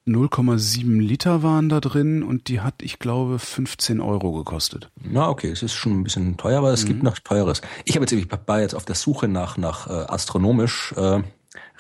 0,7 0.07 1.01
Liter 1.01 1.43
waren 1.43 1.69
da 1.69 1.81
drin 1.81 2.23
und 2.23 2.49
die 2.49 2.61
hat, 2.61 2.77
ich 2.83 2.99
glaube, 2.99 3.39
15 3.39 4.01
Euro 4.01 4.33
gekostet. 4.33 4.91
Na, 5.03 5.29
okay, 5.29 5.51
es 5.51 5.63
ist 5.63 5.75
schon 5.75 6.01
ein 6.01 6.05
bisschen 6.05 6.37
teuer, 6.39 6.59
aber 6.59 6.73
es 6.73 6.85
mhm. 6.85 6.89
gibt 6.89 7.03
noch 7.03 7.19
teures. 7.19 7.61
Ich 7.85 7.97
habe 7.97 8.05
jetzt, 8.05 8.13
ich 8.13 8.29
war 8.47 8.61
jetzt 8.61 8.75
auf 8.75 8.87
der 8.87 8.95
Suche 8.95 9.29
nach, 9.29 9.59
nach 9.59 9.89
äh, 9.89 10.07
astronomisch 10.09 10.95
äh, 10.97 11.21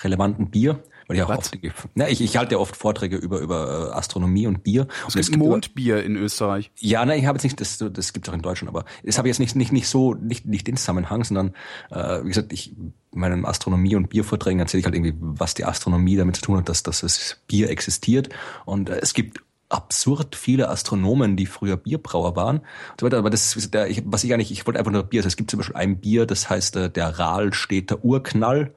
relevanten 0.03 0.51
Bier 0.51 0.82
weil 1.09 1.16
ich 1.16 1.22
auch 1.22 1.30
Was? 1.30 1.38
oft, 1.38 1.59
na, 1.94 2.09
ich, 2.09 2.20
ich 2.20 2.36
halte 2.36 2.54
ja 2.54 2.59
oft 2.59 2.76
Vorträge 2.76 3.16
über 3.16 3.40
über 3.40 3.90
äh, 3.90 3.96
Astronomie 3.96 4.46
und 4.46 4.62
Bier. 4.62 4.86
Es 5.09 5.16
und 5.16 5.22
gibt, 5.22 5.30
gibt 5.30 5.44
Mondbier 5.44 6.04
in 6.04 6.16
Österreich. 6.16 6.70
Ja, 6.78 7.04
nein, 7.04 7.18
ich 7.18 7.26
habe 7.26 7.36
jetzt 7.36 7.44
nicht, 7.44 7.61
das, 7.61 7.78
das 7.78 8.12
gibt 8.12 8.28
es 8.28 8.30
auch 8.30 8.36
in 8.36 8.42
Deutschland, 8.42 8.68
aber 8.68 8.84
das 9.02 9.18
habe 9.18 9.28
ich 9.28 9.32
jetzt 9.32 9.40
nicht 9.40 9.56
nicht 9.56 9.72
nicht 9.72 9.88
so 9.88 10.14
nicht 10.14 10.46
nicht 10.46 10.66
den 10.66 10.76
Zusammenhang, 10.76 11.24
sondern 11.24 11.54
äh, 11.90 12.22
wie 12.22 12.28
gesagt, 12.28 12.52
ich 12.52 12.76
meinen 13.11 13.44
Astronomie- 13.46 13.96
und 13.96 14.11
Biervorträgen 14.11 14.61
erzähle 14.61 14.80
ich 14.80 14.84
halt 14.84 14.94
irgendwie, 14.94 15.14
was 15.18 15.54
die 15.54 15.64
Astronomie 15.64 16.16
damit 16.16 16.36
zu 16.36 16.42
tun 16.42 16.59
hat, 16.59 16.68
dass, 16.68 16.82
dass 16.82 17.00
das 17.00 17.38
Bier 17.46 17.70
existiert. 17.70 18.28
Und 18.66 18.90
äh, 18.90 18.98
es 19.00 19.14
gibt 19.14 19.40
absurd 19.68 20.34
viele 20.34 20.68
Astronomen, 20.70 21.36
die 21.36 21.46
früher 21.46 21.76
Bierbrauer 21.76 22.36
waren 22.36 22.59
und 22.59 23.00
so 23.00 23.06
weiter. 23.06 23.18
Aber 23.18 23.30
das 23.30 23.54
ist 23.56 23.74
der, 23.74 23.88
ich, 23.88 24.02
was 24.06 24.24
ich 24.24 24.32
eigentlich, 24.32 24.50
ich 24.50 24.66
wollte 24.66 24.78
einfach 24.78 24.92
nur 24.92 25.02
Bier. 25.02 25.20
Also 25.20 25.28
es 25.28 25.36
gibt 25.36 25.50
zum 25.50 25.59
Beispiel 25.59 25.76
ein 25.76 25.98
Bier, 26.00 26.26
das 26.26 26.48
heißt 26.48 26.76
äh, 26.76 26.90
der 26.90 27.18
Rahlstädter 27.18 28.04
Urknall. 28.04 28.72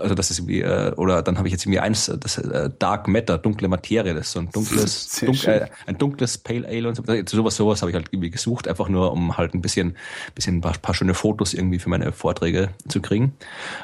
Also 0.00 0.14
das 0.14 0.30
ist 0.30 0.38
irgendwie, 0.38 0.62
äh, 0.62 0.92
oder 0.96 1.22
dann 1.22 1.38
habe 1.38 1.48
ich 1.48 1.52
jetzt 1.52 1.64
irgendwie 1.64 1.80
eins, 1.80 2.10
das 2.20 2.38
äh, 2.38 2.70
Dark 2.78 3.08
Matter, 3.08 3.38
dunkle 3.38 3.68
Materie, 3.68 4.14
das 4.14 4.26
ist 4.26 4.32
so 4.32 4.40
ein 4.40 4.50
dunkles, 4.50 5.20
dunk, 5.24 5.46
äh, 5.46 5.68
ein 5.86 5.98
dunkles 5.98 6.38
Pale 6.38 6.66
Ale 6.66 6.88
und 6.88 6.96
so. 6.96 7.02
Sowas, 7.26 7.56
sowas 7.56 7.82
habe 7.82 7.90
ich 7.90 7.94
halt 7.94 8.08
irgendwie 8.10 8.30
gesucht, 8.30 8.68
einfach 8.68 8.88
nur, 8.88 9.12
um 9.12 9.36
halt 9.36 9.54
ein 9.54 9.62
bisschen, 9.62 9.96
bisschen 10.34 10.58
ein 10.58 10.60
paar, 10.60 10.72
paar 10.78 10.94
schöne 10.94 11.14
Fotos 11.14 11.54
irgendwie 11.54 11.78
für 11.78 11.88
meine 11.88 12.12
Vorträge 12.12 12.70
zu 12.88 13.00
kriegen. 13.00 13.34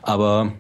Aber 0.03 0.53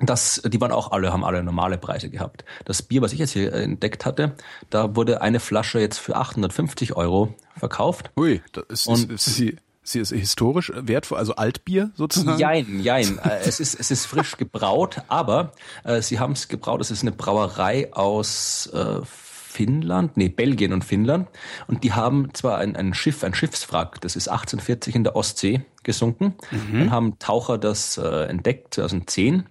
das, 0.00 0.42
die 0.44 0.60
waren 0.60 0.72
auch 0.72 0.90
alle, 0.90 1.12
haben 1.12 1.24
alle 1.24 1.42
normale 1.42 1.78
Preise 1.78 2.10
gehabt. 2.10 2.44
Das 2.64 2.82
Bier, 2.82 3.00
was 3.02 3.12
ich 3.12 3.20
jetzt 3.20 3.32
hier 3.32 3.52
entdeckt 3.52 4.04
hatte, 4.04 4.34
da 4.70 4.96
wurde 4.96 5.20
eine 5.20 5.38
Flasche 5.38 5.78
jetzt 5.78 5.98
für 5.98 6.16
850 6.16 6.96
Euro 6.96 7.34
verkauft. 7.56 8.10
Ui, 8.16 8.42
das 8.52 8.64
ist, 8.68 8.86
und 8.88 9.12
ist, 9.12 9.26
ist 9.28 9.54
Sie 9.84 10.00
ist 10.00 10.12
historisch 10.12 10.72
wertvoll, 10.74 11.18
also 11.18 11.36
Altbier 11.36 11.90
sozusagen? 11.94 12.38
Jein, 12.38 12.80
jein. 12.80 13.18
Äh, 13.18 13.40
es 13.44 13.60
ist, 13.60 13.78
es 13.78 13.90
ist 13.90 14.06
frisch 14.06 14.38
gebraut, 14.38 15.02
aber 15.08 15.52
äh, 15.84 16.00
sie 16.00 16.18
haben 16.18 16.32
es 16.32 16.48
gebraut. 16.48 16.80
Es 16.80 16.90
ist 16.90 17.02
eine 17.02 17.12
Brauerei 17.12 17.92
aus 17.92 18.66
äh, 18.72 19.00
Finnland, 19.04 20.16
nee, 20.16 20.28
Belgien 20.30 20.72
und 20.72 20.84
Finnland. 20.84 21.28
Und 21.68 21.84
die 21.84 21.92
haben 21.92 22.32
zwar 22.32 22.58
ein, 22.58 22.74
ein 22.74 22.94
Schiff, 22.94 23.22
ein 23.22 23.34
Schiffswrack, 23.34 24.00
das 24.00 24.16
ist 24.16 24.28
1840 24.28 24.96
in 24.96 25.04
der 25.04 25.14
Ostsee 25.14 25.64
gesunken. 25.84 26.34
Mhm. 26.50 26.78
Dann 26.78 26.90
haben 26.90 27.18
Taucher 27.18 27.58
das 27.58 27.98
äh, 27.98 28.24
entdeckt, 28.24 28.74
2010 28.74 29.44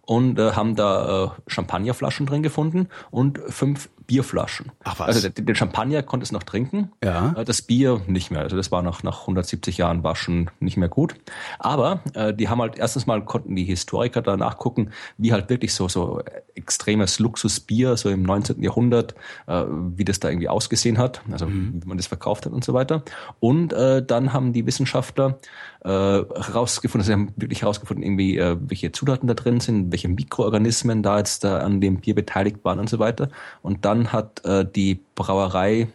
und 0.00 0.38
äh, 0.38 0.52
haben 0.52 0.74
da 0.76 1.24
äh, 1.24 1.28
Champagnerflaschen 1.46 2.26
drin 2.26 2.42
gefunden 2.42 2.88
und 3.10 3.38
fünf 3.48 3.90
Bierflaschen. 4.06 4.72
Ach 4.84 4.98
was. 4.98 5.08
Also 5.08 5.28
den 5.28 5.54
Champagner 5.54 6.02
konnte 6.02 6.24
es 6.24 6.32
noch 6.32 6.42
trinken, 6.42 6.92
ja. 7.02 7.34
Äh, 7.36 7.44
das 7.44 7.62
Bier 7.62 8.00
nicht 8.06 8.30
mehr. 8.30 8.40
Also 8.40 8.56
das 8.56 8.70
war 8.70 8.82
nach, 8.82 9.02
nach 9.02 9.22
170 9.22 9.78
Jahren 9.78 10.02
war 10.02 10.16
schon 10.16 10.50
nicht 10.60 10.76
mehr 10.76 10.88
gut. 10.88 11.14
Aber 11.58 12.00
äh, 12.14 12.34
die 12.34 12.48
haben 12.48 12.60
halt 12.60 12.78
erstens 12.78 13.06
mal 13.06 13.24
konnten 13.24 13.56
die 13.56 13.64
Historiker 13.64 14.22
da 14.22 14.36
nachgucken, 14.36 14.90
wie 15.18 15.32
halt 15.32 15.50
wirklich 15.50 15.74
so 15.74 15.88
so 15.88 16.22
extremes 16.54 17.18
Luxusbier 17.18 17.96
so 17.96 18.08
im 18.10 18.22
19. 18.22 18.62
Jahrhundert, 18.62 19.14
äh, 19.46 19.64
wie 19.68 20.04
das 20.04 20.20
da 20.20 20.28
irgendwie 20.28 20.48
ausgesehen 20.48 20.98
hat, 20.98 21.22
also 21.30 21.46
mhm. 21.46 21.80
wie 21.82 21.88
man 21.88 21.96
das 21.96 22.06
verkauft 22.06 22.46
hat 22.46 22.52
und 22.52 22.64
so 22.64 22.74
weiter. 22.74 23.02
Und 23.40 23.72
äh, 23.72 24.04
dann 24.04 24.32
haben 24.32 24.52
die 24.52 24.66
Wissenschaftler 24.66 25.38
äh, 25.84 25.88
herausgefunden, 25.88 27.02
also 27.02 27.06
sie 27.06 27.12
haben 27.12 27.32
wirklich 27.36 27.62
herausgefunden, 27.62 28.04
irgendwie 28.04 28.38
äh, 28.38 28.56
welche 28.60 28.92
Zutaten 28.92 29.28
da 29.28 29.34
drin 29.34 29.60
sind, 29.60 29.92
welche 29.92 30.08
Mikroorganismen 30.08 31.02
da 31.02 31.18
jetzt 31.18 31.44
da 31.44 31.58
an 31.58 31.80
dem 31.80 32.00
Bier 32.00 32.14
beteiligt 32.14 32.64
waren 32.64 32.78
und 32.78 32.88
so 32.88 32.98
weiter. 32.98 33.28
Und 33.62 33.84
dann 33.94 34.12
hat 34.12 34.44
äh, 34.44 34.64
die 34.64 35.00
Brauerei, 35.14 35.88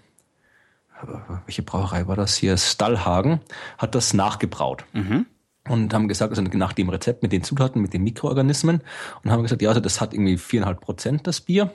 welche 1.46 1.64
Brauerei 1.64 2.08
war 2.08 2.16
das 2.16 2.36
hier? 2.36 2.58
Stallhagen, 2.58 3.42
hat 3.78 3.96
das 3.96 4.14
nachgebraut. 4.14 4.86
Mhm 4.94 5.26
und 5.68 5.94
haben 5.94 6.08
gesagt, 6.08 6.32
also 6.32 6.42
nach 6.42 6.74
dem 6.74 6.90
Rezept 6.90 7.22
mit 7.22 7.32
den 7.32 7.44
Zutaten, 7.44 7.80
mit 7.80 7.94
den 7.94 8.02
Mikroorganismen 8.02 8.82
und 9.24 9.32
haben 9.32 9.44
gesagt, 9.44 9.62
ja, 9.62 9.70
also 9.70 9.82
das 9.82 10.02
hat 10.02 10.16
irgendwie 10.16 10.38
viereinhalb 10.38 10.82
Prozent 10.82 11.28
das 11.28 11.42
Bier 11.42 11.72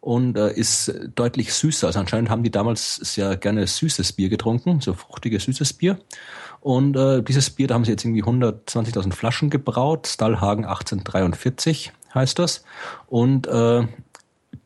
und 0.00 0.36
äh, 0.36 0.52
ist 0.52 0.92
deutlich 1.14 1.52
süßer. 1.54 1.86
Also 1.86 2.00
anscheinend 2.00 2.30
haben 2.30 2.42
die 2.42 2.50
damals 2.50 2.96
sehr 2.96 3.36
gerne 3.36 3.64
süßes 3.64 4.14
Bier 4.14 4.28
getrunken, 4.28 4.80
so 4.80 4.92
fruchtiges 4.92 5.44
süßes 5.44 5.74
Bier. 5.74 6.00
Und 6.60 6.96
äh, 6.96 7.22
dieses 7.22 7.50
Bier, 7.50 7.68
da 7.68 7.74
haben 7.74 7.84
sie 7.84 7.92
jetzt 7.92 8.04
irgendwie 8.04 8.24
120.000 8.24 9.12
Flaschen 9.12 9.50
gebraut. 9.50 10.08
Stallhagen 10.08 10.64
1843 10.64 11.92
heißt 12.14 12.40
das. 12.40 12.64
Und 13.06 13.46
äh, 13.46 13.86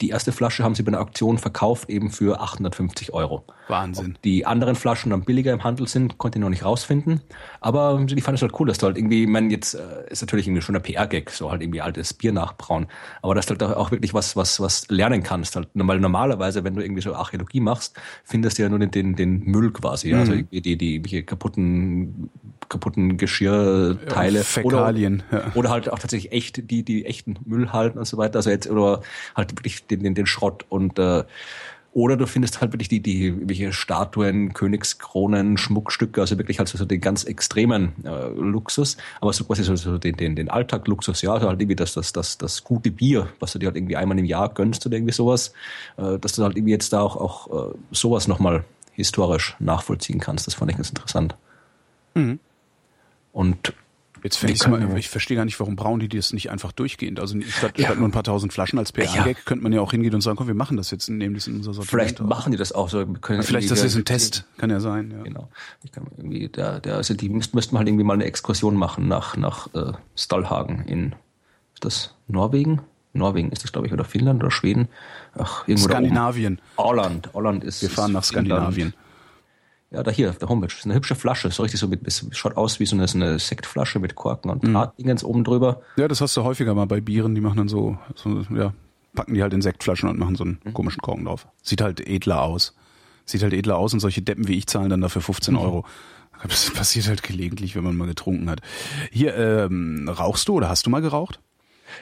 die 0.03 0.11
erste 0.11 0.32
Flasche 0.32 0.64
haben 0.64 0.74
sie 0.74 0.82
bei 0.82 0.88
einer 0.88 1.00
Auktion 1.00 1.38
verkauft, 1.38 1.88
eben 1.88 2.11
für 2.11 2.40
850 2.40 3.14
Euro. 3.14 3.44
Wahnsinn. 3.68 4.14
Ob 4.16 4.22
die 4.22 4.44
anderen 4.44 4.74
Flaschen 4.74 5.11
dann 5.11 5.22
billiger 5.22 5.53
im 5.53 5.62
Handel 5.62 5.86
sind, 5.86 6.18
konnte 6.18 6.38
ich 6.38 6.40
noch 6.40 6.50
nicht 6.50 6.64
rausfinden. 6.64 7.20
Aber 7.61 8.05
die 8.05 8.20
fanden 8.20 8.34
es 8.36 8.42
halt 8.42 8.59
cool, 8.59 8.66
dass 8.66 8.78
du 8.78 8.86
halt 8.86 8.98
irgendwie, 8.98 9.22
ich 9.22 9.28
meine, 9.28 9.50
jetzt 9.50 9.74
äh, 9.74 10.11
ist 10.11 10.20
natürlich 10.20 10.48
irgendwie 10.48 10.61
schon 10.62 10.74
ein 10.74 10.82
PR-Gag, 10.82 11.30
so 11.30 11.50
halt 11.50 11.62
irgendwie 11.62 11.80
altes 11.80 12.12
Bier 12.12 12.32
nachbrauen. 12.32 12.88
Aber 13.22 13.34
dass 13.34 13.46
du 13.46 13.55
halt 13.55 13.76
auch 13.76 13.92
wirklich 13.92 14.12
was, 14.12 14.34
was, 14.34 14.61
was 14.61 14.88
lernen 14.88 15.22
kannst. 15.22 15.55
Halt, 15.55 15.68
weil 15.74 16.00
normalerweise, 16.00 16.64
wenn 16.64 16.74
du 16.74 16.82
irgendwie 16.82 17.03
so 17.03 17.14
Archäologie 17.14 17.61
machst, 17.61 17.96
findest 18.24 18.59
du 18.59 18.62
ja 18.62 18.68
nur 18.68 18.80
den, 18.80 18.90
den, 18.90 19.14
den 19.14 19.44
Müll 19.44 19.70
quasi. 19.70 20.12
Mhm. 20.12 20.18
Also 20.18 20.34
die, 20.34 20.61
die, 20.61 20.76
die, 20.76 21.00
die 21.00 21.22
kaputten 21.22 22.28
kaputten 22.72 23.18
Geschirrteile. 23.18 24.38
Ja, 24.38 24.44
Fäkalien. 24.44 25.22
Oder, 25.30 25.38
ja. 25.38 25.53
oder 25.55 25.70
halt 25.70 25.92
auch 25.92 25.98
tatsächlich 25.98 26.32
echt, 26.32 26.70
die, 26.70 26.82
die 26.82 27.05
echten 27.05 27.36
Müll 27.44 27.72
halten 27.72 27.98
und 27.98 28.07
so 28.07 28.16
weiter. 28.16 28.36
Also 28.36 28.50
jetzt, 28.50 28.68
oder 28.68 29.03
halt 29.36 29.53
wirklich 29.53 29.86
den, 29.93 30.03
den, 30.03 30.14
den 30.14 30.26
Schrott 30.26 30.64
und 30.68 30.99
äh, 30.99 31.24
Oder 31.95 32.16
du 32.16 32.26
findest 32.26 32.62
halt 32.62 32.72
wirklich 32.72 32.88
die, 32.88 33.01
die 33.01 33.34
welche 33.47 33.70
Statuen, 33.74 34.55
Königskronen, 34.55 35.59
Schmuckstücke, 35.59 36.22
also 36.22 36.38
wirklich 36.38 36.59
halt 36.59 36.68
so 36.68 36.86
den 36.86 37.03
ganz 37.03 37.24
extremen 37.24 37.93
äh, 38.05 38.28
Luxus, 38.28 38.97
aber 39.20 39.34
so 39.34 39.45
quasi 39.45 39.62
so, 39.62 39.76
so 39.76 39.99
den, 39.99 40.16
den, 40.16 40.34
den 40.34 40.49
Alltag-Luxus, 40.49 41.20
ja, 41.20 41.34
also 41.34 41.49
halt 41.49 41.61
irgendwie 41.61 41.76
das, 41.76 41.93
das, 41.93 42.14
das, 42.14 42.38
das 42.38 42.64
gute 42.64 42.90
Bier, 42.90 43.28
was 43.40 43.53
du 43.53 43.59
dir 43.59 43.66
halt 43.66 43.76
irgendwie 43.76 43.97
einmal 43.97 44.18
im 44.18 44.24
Jahr 44.24 44.49
gönnst 44.55 44.86
oder 44.86 44.97
irgendwie 44.97 45.12
sowas, 45.12 45.53
äh, 45.99 46.18
dass 46.18 46.32
du 46.32 46.45
halt 46.45 46.57
irgendwie 46.57 46.72
jetzt 46.72 46.95
da 46.95 47.03
auch, 47.03 47.16
auch 47.16 47.72
äh, 47.72 47.74
sowas 47.90 48.26
nochmal 48.26 48.64
historisch 48.93 49.55
nachvollziehen 49.59 50.18
kannst. 50.18 50.47
Das 50.47 50.55
fand 50.55 50.70
ich 50.70 50.78
ganz 50.78 50.88
interessant. 50.88 51.36
Mhm. 52.14 52.40
Und 53.34 53.74
Jetzt 54.23 54.37
fände 54.37 54.55
ich 54.55 54.66
mal, 54.68 54.99
ich 54.99 55.09
verstehe 55.09 55.37
gar 55.37 55.45
nicht, 55.45 55.59
warum 55.59 55.75
brauen 55.75 55.99
die 55.99 56.09
das 56.09 56.33
nicht 56.33 56.51
einfach 56.51 56.70
durchgehend. 56.70 57.18
Also 57.18 57.41
statt, 57.41 57.77
ja. 57.77 57.87
statt 57.87 57.99
nur 57.99 58.09
ein 58.09 58.12
paar 58.12 58.23
tausend 58.23 58.53
Flaschen 58.53 58.79
als 58.79 58.93
PR-Gag 58.93 59.37
ja. 59.37 59.43
könnte 59.45 59.64
man 59.64 59.73
ja 59.73 59.81
auch 59.81 59.91
hingehen 59.91 60.14
und 60.14 60.20
sagen, 60.20 60.37
komm, 60.37 60.47
wir 60.47 60.55
machen 60.55 60.77
das 60.77 60.91
jetzt, 60.93 61.09
nehmen 61.09 61.35
das 61.35 61.49
in 61.49 61.57
unser 61.57 61.75
Sortiment. 61.75 61.91
Vielleicht 61.91 62.20
machen 62.20 62.53
die 62.53 62.59
das 62.59 62.73
auch 62.73 62.89
so. 62.89 63.05
Vielleicht 63.20 63.70
das 63.70 63.83
ist 63.83 63.97
ein 63.97 64.05
Test, 64.05 64.45
kann 64.59 64.70
ja 64.70 64.79
sein. 64.81 65.11
Ja. 65.11 65.23
Genau. 65.23 65.49
Ich 65.83 65.91
kann 65.91 66.07
irgendwie, 66.16 66.49
der, 66.49 66.81
der, 66.81 66.97
also 66.97 67.14
die 67.14 67.29
müssten, 67.29 67.57
müssten 67.57 67.77
halt 67.77 67.89
irgendwie 67.89 68.05
mal 68.05 68.14
eine 68.14 68.25
Exkursion 68.25 68.77
machen 68.77 69.09
nach 69.09 69.37
nach 69.37 69.68
äh, 69.75 69.93
Stallhagen 70.14 70.85
in 70.87 71.14
ist 71.75 71.85
das 71.85 72.14
Norwegen? 72.29 72.83
Norwegen 73.12 73.51
ist 73.51 73.64
das, 73.64 73.73
glaube 73.73 73.87
ich, 73.87 73.93
oder 73.93 74.05
Finnland 74.05 74.43
oder 74.43 74.51
Schweden. 74.51 74.89
Ach, 75.37 75.66
irgendwo 75.66 75.89
Skandinavien. 75.89 76.61
Holland. 76.79 77.31
Holland 77.35 77.64
ist. 77.64 77.83
Wir 77.83 77.91
fahren 77.91 78.12
nach 78.12 78.25
Skandinavien. 78.25 78.95
Ja, 79.93 80.03
da 80.03 80.11
hier 80.11 80.30
auf 80.30 80.38
der 80.38 80.49
Homepage. 80.49 80.68
Das 80.68 80.78
ist 80.78 80.84
eine 80.86 80.95
hübsche 80.95 81.14
Flasche. 81.14 81.51
So 81.51 81.62
richtig 81.62 81.78
so 81.78 81.86
mit, 81.88 82.01
schaut 82.30 82.57
aus 82.57 82.80
wie 82.80 82.86
so 82.86 82.97
eine, 82.97 83.07
so 83.07 83.18
eine 83.18 83.38
Sektflasche 83.38 83.99
mit 83.99 84.14
Korken 84.14 84.51
und 84.51 84.62
mhm. 84.62 84.72
Drahtdingens 84.72 85.22
oben 85.22 85.45
drüber. 85.45 85.82
Ja, 85.97 86.09
das 86.09 86.20
hast 86.20 86.36
du 86.36 86.45
häufiger 86.45 86.74
mal 86.74 86.86
bei 86.86 87.01
Bieren. 87.01 87.34
Die 87.34 87.43
machen 87.43 87.59
dann 87.59 87.68
so, 87.68 87.99
so 88.14 88.43
ja, 88.55 88.72
packen 89.14 89.34
die 89.34 89.43
halt 89.43 89.53
in 89.53 89.61
Sektflaschen 89.61 90.09
und 90.09 90.18
machen 90.18 90.36
so 90.36 90.45
einen 90.45 90.61
mhm. 90.64 90.72
komischen 90.72 91.03
Korken 91.03 91.26
drauf. 91.26 91.47
Sieht 91.62 91.82
halt 91.82 92.01
edler 92.07 92.43
aus. 92.43 92.74
Sieht 93.26 93.43
halt 93.43 93.53
edler 93.53 93.76
aus 93.76 93.93
und 93.93 94.01
solche 94.01 94.22
Deppen 94.22 94.49
wie 94.49 94.57
ich 94.57 94.66
zahlen 94.66 94.88
dann 94.88 95.03
dafür 95.03 95.20
15 95.20 95.55
mhm. 95.55 95.61
Euro. 95.61 95.84
Das 96.49 96.70
passiert 96.70 97.07
halt 97.07 97.22
gelegentlich, 97.22 97.76
wenn 97.76 97.84
man 97.84 97.97
mal 97.97 98.09
getrunken 98.09 98.51
hat. 98.51 98.62
Hier, 99.11 99.36
ähm, 99.36 100.09
rauchst 100.09 100.49
du 100.49 100.55
oder 100.55 100.68
hast 100.68 100.86
du 100.86 100.90
mal 100.90 101.03
geraucht? 101.03 101.40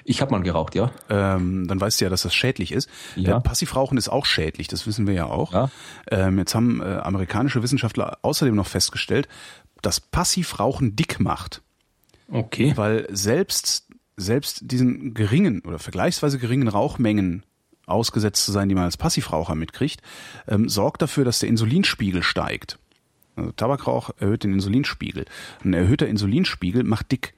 Ich 0.05 0.21
habe 0.21 0.33
mal 0.33 0.43
geraucht, 0.43 0.75
ja. 0.75 0.91
Ähm, 1.09 1.67
dann 1.69 1.81
weißt 1.81 2.01
du 2.01 2.05
ja, 2.05 2.11
dass 2.11 2.23
das 2.23 2.35
schädlich 2.35 2.73
ist. 2.73 2.89
Ja. 3.17 3.39
Äh, 3.39 3.41
Passivrauchen 3.41 3.99
ist 3.99 4.09
auch 4.09 4.27
schädlich, 4.27 4.69
das 4.69 4.87
wissen 4.87 5.07
wir 5.07 5.15
ja 5.15 5.27
auch. 5.27 5.53
Ja. 5.53 5.71
Ähm, 6.11 6.39
jetzt 6.39 6.55
haben 6.55 6.81
äh, 6.81 6.85
amerikanische 6.85 7.63
Wissenschaftler 7.63 8.19
außerdem 8.23 8.55
noch 8.55 8.67
festgestellt, 8.67 9.29
dass 9.83 10.01
Passivrauchen 10.01 10.97
dick 10.97 11.21
macht. 11.21 11.63
Okay. 12.31 12.73
Weil 12.77 13.07
selbst, 13.11 13.89
selbst 14.17 14.61
diesen 14.63 15.15
geringen 15.15 15.61
oder 15.61 15.79
vergleichsweise 15.79 16.39
geringen 16.39 16.69
Rauchmengen 16.69 17.45
ausgesetzt 17.87 18.45
zu 18.45 18.53
sein, 18.53 18.69
die 18.69 18.75
man 18.75 18.85
als 18.85 18.97
Passivraucher 18.97 19.55
mitkriegt, 19.55 20.01
ähm, 20.47 20.69
sorgt 20.69 21.03
dafür, 21.03 21.25
dass 21.25 21.41
der 21.41 21.49
Insulinspiegel 21.49 22.23
steigt. 22.23 22.79
Also 23.37 23.53
Tabakrauch 23.53 24.11
erhöht 24.19 24.45
den 24.45 24.53
Insulinspiegel. 24.53 25.25
Ein 25.65 25.75
erhöhter 25.75 26.07
Insulinspiegel 26.07 26.85
macht 26.85 27.11
dick. 27.11 27.35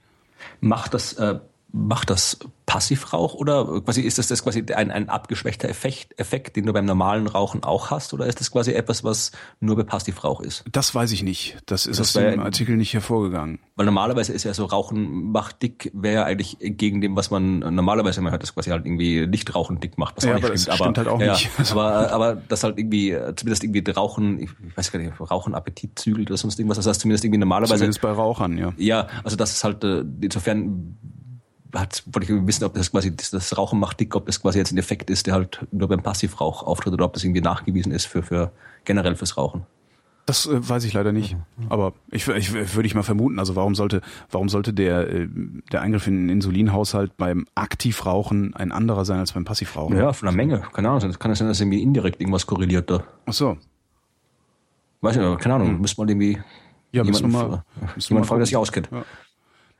Macht 0.59 0.93
das 0.93 1.13
äh, 1.13 1.39
macht 1.75 2.11
das 2.11 2.37
Passivrauch 2.67 3.33
oder 3.33 3.81
quasi 3.81 4.01
ist 4.01 4.19
das, 4.19 4.27
das 4.27 4.43
quasi 4.43 4.63
ein, 4.73 4.91
ein 4.91 5.09
abgeschwächter 5.09 5.67
Effekt, 5.67 6.17
Effekt, 6.19 6.55
den 6.55 6.67
du 6.67 6.71
beim 6.71 6.85
normalen 6.85 7.25
Rauchen 7.25 7.63
auch 7.63 7.89
hast 7.89 8.13
oder 8.13 8.27
ist 8.27 8.39
das 8.39 8.51
quasi 8.51 8.73
etwas, 8.73 9.03
was 9.03 9.31
nur 9.59 9.75
bei 9.75 9.83
Passivrauch 9.83 10.39
ist? 10.39 10.63
Das 10.71 10.93
weiß 10.93 11.11
ich 11.11 11.23
nicht. 11.23 11.57
Das 11.65 11.87
ist 11.87 11.99
das 11.99 12.15
aus 12.15 12.21
dem 12.21 12.39
Artikel 12.39 12.77
nicht 12.77 12.93
hervorgegangen. 12.93 13.59
Weil 13.75 13.87
normalerweise 13.87 14.33
ist 14.33 14.43
ja 14.43 14.53
so 14.53 14.65
Rauchen 14.65 15.31
macht 15.31 15.63
dick, 15.63 15.89
wäre 15.95 16.13
ja 16.13 16.23
eigentlich 16.25 16.57
gegen 16.61 17.01
dem, 17.01 17.15
was 17.15 17.31
man 17.31 17.59
normalerweise 17.59 18.19
immer 18.19 18.29
hört, 18.29 18.43
das 18.43 18.53
quasi 18.53 18.69
halt 18.69 18.85
irgendwie 18.85 19.25
nicht 19.25 19.53
Rauchen 19.55 19.79
dick 19.79 19.97
macht, 19.97 20.17
was 20.17 20.25
ja, 20.25 20.35
auch 20.35 20.35
nicht 20.35 20.45
aber 20.45 20.57
stimmt. 20.57 20.69
Aber, 20.69 20.83
stimmt 20.83 20.97
halt 20.99 21.07
auch 21.07 21.19
ja, 21.19 21.33
nicht. 21.33 21.49
aber, 21.71 22.11
aber 22.11 22.35
das 22.35 22.63
halt 22.63 22.77
irgendwie, 22.77 23.17
zumindest 23.35 23.63
irgendwie 23.63 23.91
Rauchen, 23.91 24.39
ich 24.39 24.51
weiß 24.75 24.91
gar 24.91 24.99
nicht, 24.99 25.19
Rauchen 25.19 25.55
Appetit 25.55 25.97
zügelt 25.97 26.29
oder 26.29 26.37
sonst 26.37 26.59
irgendwas, 26.59 26.77
das 26.77 26.85
heißt 26.85 27.01
zumindest 27.01 27.25
irgendwie 27.25 27.39
normalerweise. 27.39 27.77
Zumindest 27.77 28.01
bei 28.01 28.11
Rauchern, 28.11 28.59
ja. 28.59 28.73
Ja, 28.77 29.07
also 29.23 29.35
das 29.35 29.53
ist 29.53 29.63
halt, 29.63 29.83
äh, 29.83 30.03
insofern 30.21 30.97
hat, 31.73 32.03
wollte 32.11 32.31
ich 32.31 32.47
wissen, 32.47 32.63
ob 32.63 32.73
das 32.73 32.91
quasi 32.91 33.15
das, 33.15 33.31
das 33.31 33.57
Rauchen 33.57 33.79
macht 33.79 33.99
dick, 33.99 34.15
ob 34.15 34.25
das 34.25 34.41
quasi 34.41 34.59
jetzt 34.59 34.71
ein 34.71 34.77
Effekt 34.77 35.09
ist, 35.09 35.27
der 35.27 35.33
halt 35.33 35.65
nur 35.71 35.87
beim 35.87 36.01
Passivrauch 36.01 36.63
auftritt 36.63 36.93
oder 36.93 37.05
ob 37.05 37.13
das 37.13 37.23
irgendwie 37.23 37.41
nachgewiesen 37.41 37.91
ist 37.91 38.05
für, 38.05 38.23
für 38.23 38.51
generell 38.85 39.15
fürs 39.15 39.37
Rauchen. 39.37 39.65
Das 40.25 40.45
äh, 40.45 40.69
weiß 40.69 40.85
ich 40.85 40.93
leider 40.93 41.11
nicht. 41.11 41.35
Mhm. 41.57 41.65
Aber 41.69 41.93
ich, 42.09 42.27
ich 42.27 42.53
würde 42.53 42.87
ich 42.87 42.95
mal 42.95 43.03
vermuten, 43.03 43.39
also 43.39 43.55
warum 43.55 43.75
sollte, 43.75 44.01
warum 44.31 44.47
sollte 44.47 44.73
der, 44.73 45.09
äh, 45.09 45.27
der 45.71 45.81
Eingriff 45.81 46.07
in 46.07 46.27
den 46.27 46.29
Insulinhaushalt 46.29 47.17
beim 47.17 47.45
Aktivrauchen 47.55 48.55
ein 48.55 48.71
anderer 48.71 49.03
sein 49.03 49.19
als 49.19 49.33
beim 49.33 49.43
Passivrauchen? 49.43 49.97
Ja, 49.97 50.13
von 50.13 50.27
der 50.27 50.35
Menge. 50.35 50.61
Keine 50.73 50.89
Ahnung. 50.89 51.01
Das 51.01 51.19
kann 51.19 51.31
es 51.31 51.39
sein, 51.39 51.47
dass 51.47 51.59
irgendwie 51.59 51.81
indirekt 51.81 52.21
irgendwas 52.21 52.45
korreliert 52.45 52.89
da. 52.89 53.03
Ach 53.25 53.33
so. 53.33 53.57
Weiß 55.01 55.17
nicht, 55.17 55.25
aber 55.25 55.37
keine 55.37 55.55
Ahnung. 55.55 55.69
Hm. 55.69 55.81
Müsste 55.81 55.99
man 55.99 56.07
irgendwie 56.07 56.39
ja, 56.93 57.03
jemanden, 57.03 57.31
mal, 57.31 57.63
jemand 57.97 58.27
fragen, 58.27 58.39
der 58.39 58.45
sich 58.45 58.55
auskennt. 58.55 58.89
Ja. 58.91 59.03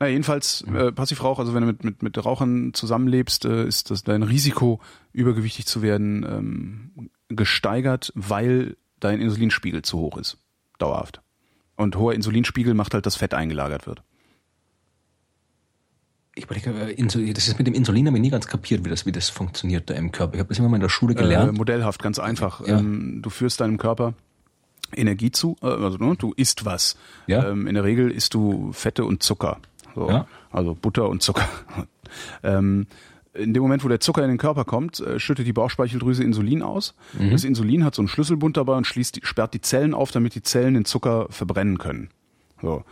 Na, 0.04 0.10
jedenfalls 0.10 0.66
äh, 0.68 0.92
Passivrauch, 0.92 1.40
also 1.40 1.54
wenn 1.54 1.62
du 1.62 1.68
mit, 1.68 1.86
mit, 1.86 2.04
mit 2.04 2.26
Rauchern 2.26 2.74
zusammenlebst, 2.74 3.46
äh, 3.46 3.66
ist 3.66 3.90
das 3.90 4.04
dein 4.04 4.22
Risiko, 4.22 4.82
übergewichtig 5.14 5.66
zu 5.66 5.82
werden, 5.82 6.26
ähm, 6.30 7.10
gesteigert, 7.30 8.12
weil 8.14 8.76
dein 9.00 9.22
Insulinspiegel 9.22 9.82
zu 9.82 10.00
hoch 10.00 10.18
ist. 10.18 10.40
Dauerhaft. 10.78 11.22
Und 11.78 11.96
hoher 11.96 12.16
Insulinspiegel 12.16 12.74
macht 12.74 12.94
halt, 12.94 13.06
dass 13.06 13.16
Fett 13.16 13.34
eingelagert 13.34 13.88
wird. 13.88 14.04
Ich 16.36 16.44
überlege, 16.44 16.72
äh, 16.72 17.34
das 17.34 17.48
ist 17.48 17.58
mit 17.58 17.68
dem 17.68 17.74
Insulin 17.74 18.08
habe 18.08 18.18
ich 18.18 18.22
nie 18.22 18.30
ganz 18.30 18.48
kapiert, 18.48 18.84
wie 18.84 18.90
das, 18.90 19.06
wie 19.06 19.14
das 19.14 19.30
funktioniert 19.30 19.90
da 19.90 19.94
im 19.94 20.12
Körper. 20.12 20.34
Ich 20.34 20.40
habe 20.40 20.50
das 20.50 20.60
immer 20.60 20.68
mal 20.68 20.76
in 20.76 20.82
der 20.82 20.90
Schule 20.90 21.16
gelernt. 21.16 21.54
Äh, 21.54 21.58
modellhaft, 21.58 22.04
ganz 22.04 22.20
einfach. 22.20 22.60
Ja. 22.68 22.80
Ähm, 22.80 23.22
du 23.22 23.30
führst 23.30 23.62
deinem 23.62 23.78
Körper 23.78 24.16
Energie 24.94 25.32
zu, 25.32 25.56
äh, 25.62 25.68
also 25.68 25.98
ne, 25.98 26.16
du 26.18 26.34
isst 26.36 26.66
was. 26.66 26.98
Ja. 27.28 27.50
Ähm, 27.50 27.68
in 27.68 27.76
der 27.76 27.86
Regel 27.86 28.12
isst 28.12 28.34
du 28.34 28.74
Fette 28.74 29.06
und 29.06 29.24
Zucker. 29.24 29.60
So, 29.96 30.10
ja. 30.10 30.28
Also 30.52 30.76
Butter 30.76 31.10
und 31.10 31.22
Zucker. 31.22 31.48
ähm, 32.44 32.88
in 33.34 33.54
dem 33.54 33.64
Moment, 33.64 33.84
wo 33.84 33.88
der 33.88 34.00
Zucker 34.00 34.24
in 34.24 34.30
den 34.30 34.38
Körper 34.38 34.64
kommt, 34.64 35.00
äh, 35.00 35.20
schüttet 35.20 35.48
die 35.48 35.54
Bauchspeicheldrüse 35.54 36.24
Insulin 36.24 36.62
aus. 36.62 36.94
Mhm. 37.18 37.32
Das 37.32 37.44
Insulin 37.44 37.84
hat 37.84 37.96
so 37.96 38.02
einen 38.02 38.08
Schlüsselbund 38.08 38.58
dabei 38.58 38.76
und 38.76 38.86
schließt, 38.86 39.26
sperrt 39.26 39.54
die 39.54 39.62
Zellen 39.62 39.94
auf, 39.94 40.12
damit 40.12 40.36
die 40.36 40.44
Zellen 40.44 40.76
den 40.76 40.86
Zucker 40.86 41.28
verbrennen 41.30 41.78
können. 41.78 42.10
So. 42.62 42.84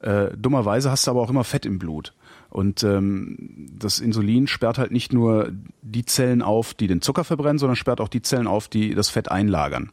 Äh, 0.00 0.30
dummerweise 0.36 0.90
hast 0.90 1.06
du 1.06 1.10
aber 1.10 1.20
auch 1.20 1.30
immer 1.30 1.44
Fett 1.44 1.66
im 1.66 1.78
Blut. 1.78 2.14
Und 2.48 2.82
ähm, 2.82 3.68
das 3.78 3.98
Insulin 3.98 4.46
sperrt 4.46 4.76
halt 4.78 4.90
nicht 4.90 5.12
nur 5.12 5.52
die 5.80 6.04
Zellen 6.04 6.42
auf, 6.42 6.74
die 6.74 6.86
den 6.86 7.00
Zucker 7.00 7.24
verbrennen, 7.24 7.58
sondern 7.58 7.76
sperrt 7.76 8.00
auch 8.00 8.08
die 8.08 8.22
Zellen 8.22 8.46
auf, 8.46 8.68
die 8.68 8.94
das 8.94 9.08
Fett 9.08 9.30
einlagern. 9.30 9.90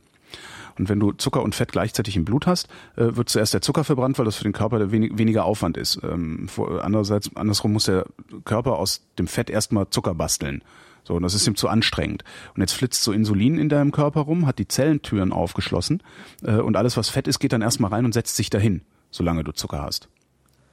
Und 0.78 0.90
wenn 0.90 1.00
du 1.00 1.12
Zucker 1.12 1.42
und 1.42 1.56
Fett 1.56 1.72
gleichzeitig 1.72 2.16
im 2.16 2.26
Blut 2.26 2.48
hast, 2.48 2.68
äh, 2.96 3.16
wird 3.16 3.30
zuerst 3.30 3.54
der 3.54 3.62
Zucker 3.62 3.84
verbrannt, 3.84 4.18
weil 4.18 4.26
das 4.26 4.36
für 4.36 4.44
den 4.44 4.54
Körper 4.54 4.92
wenig, 4.92 5.18
weniger 5.18 5.46
Aufwand 5.46 5.78
ist. 5.78 6.00
Ähm, 6.04 6.48
vor, 6.48 6.84
andererseits, 6.84 7.36
andersrum 7.36 7.74
muss 7.74 7.86
der 7.86 8.06
Körper 8.46 8.78
aus 8.78 9.06
dem 9.18 9.28
Fett 9.28 9.50
erstmal 9.50 9.90
Zucker 9.90 10.14
basteln. 10.14 10.64
So, 11.04 11.16
und 11.16 11.24
das 11.24 11.34
ist 11.34 11.48
ihm 11.48 11.56
zu 11.56 11.68
anstrengend. 11.70 12.24
Und 12.56 12.62
jetzt 12.62 12.74
flitzt 12.74 13.04
so 13.04 13.12
Insulin 13.12 13.58
in 13.58 13.70
deinem 13.70 13.92
Körper 13.92 14.22
rum, 14.22 14.46
hat 14.46 14.60
die 14.60 14.68
Zellentüren 14.68 15.32
aufgeschlossen 15.32 16.04
äh, 16.44 16.58
und 16.58 16.76
alles, 16.76 16.98
was 16.98 17.10
Fett 17.10 17.28
ist, 17.28 17.40
geht 17.40 17.54
dann 17.54 17.62
erstmal 17.62 17.92
rein 17.92 18.06
und 18.06 18.14
setzt 18.14 18.36
sich 18.36 18.50
dahin, 18.50 18.82
solange 19.10 19.44
du 19.44 19.52
Zucker 19.52 19.82
hast 19.82 20.10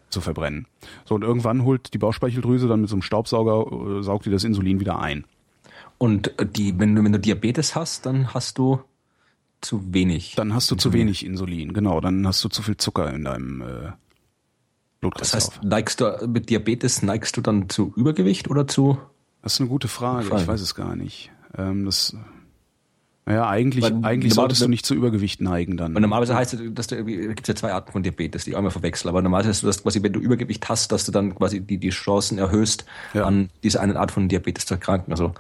zu 0.08 0.20
verbrennen. 0.20 0.66
So, 1.04 1.14
und 1.14 1.22
irgendwann 1.22 1.64
holt 1.64 1.92
die 1.94 1.98
Bauchspeicheldrüse 1.98 2.68
dann 2.68 2.80
mit 2.80 2.90
so 2.90 2.96
einem 2.96 3.02
Staubsauger, 3.02 3.98
äh, 3.98 4.02
saugt 4.02 4.26
die 4.26 4.30
das 4.30 4.44
Insulin 4.44 4.80
wieder 4.80 4.98
ein. 4.98 5.24
Und 5.98 6.32
die, 6.56 6.78
wenn 6.78 6.94
du, 6.94 7.02
wenn 7.04 7.12
du 7.12 7.18
Diabetes 7.18 7.74
hast, 7.74 8.06
dann 8.06 8.34
hast 8.34 8.58
du 8.58 8.80
zu 9.66 9.92
wenig. 9.92 10.34
Dann 10.36 10.54
hast 10.54 10.70
du 10.70 10.74
Insulin. 10.74 10.92
zu 10.92 10.98
wenig 10.98 11.26
Insulin, 11.26 11.72
genau. 11.72 12.00
Dann 12.00 12.26
hast 12.26 12.42
du 12.44 12.48
zu 12.48 12.62
viel 12.62 12.76
Zucker 12.76 13.12
in 13.12 13.24
deinem 13.24 13.60
äh, 13.60 13.92
Blutkreislauf. 15.00 15.44
Das 15.44 15.54
heißt, 15.56 15.64
neigst 15.64 16.00
du 16.00 16.28
mit 16.28 16.48
Diabetes 16.48 17.02
neigst 17.02 17.36
du 17.36 17.40
dann 17.40 17.68
zu 17.68 17.92
Übergewicht 17.96 18.48
oder 18.48 18.66
zu? 18.66 18.98
Das 19.42 19.54
ist 19.54 19.60
eine 19.60 19.68
gute 19.68 19.88
Frage. 19.88 20.26
Frage. 20.26 20.42
Ich 20.42 20.48
weiß 20.48 20.60
es 20.60 20.74
gar 20.74 20.96
nicht. 20.96 21.30
Ähm, 21.56 21.84
das 21.84 22.16
naja, 23.28 23.48
eigentlich, 23.48 23.82
weil 23.82 24.04
eigentlich 24.04 24.34
solltest 24.34 24.62
du 24.62 24.68
nicht 24.68 24.86
zu 24.86 24.94
Übergewicht 24.94 25.40
neigen 25.40 25.76
dann. 25.76 25.92
Weil 25.92 26.00
normalerweise 26.00 26.36
heißt 26.36 26.54
es, 26.54 26.60
dass 26.74 26.86
du 26.86 26.94
irgendwie, 26.94 27.26
gibt 27.26 27.48
ja 27.48 27.56
zwei 27.56 27.72
Arten 27.72 27.90
von 27.90 28.04
Diabetes, 28.04 28.44
die 28.44 28.50
ich 28.50 28.56
einmal 28.56 28.70
verwechsel, 28.70 29.08
aber 29.08 29.20
normalerweise 29.20 29.48
heißt 29.48 29.64
es, 29.64 29.76
dass 29.76 29.82
quasi, 29.82 30.00
wenn 30.04 30.12
du 30.12 30.20
Übergewicht 30.20 30.68
hast, 30.68 30.92
dass 30.92 31.04
du 31.06 31.10
dann 31.10 31.34
quasi 31.34 31.60
die, 31.60 31.78
die 31.78 31.88
Chancen 31.90 32.38
erhöhst, 32.38 32.86
ja. 33.14 33.24
an 33.24 33.50
diese 33.64 33.80
eine 33.80 33.98
Art 33.98 34.12
von 34.12 34.28
Diabetes 34.28 34.66
zu 34.66 34.74
erkranken. 34.74 35.12
Also 35.12 35.34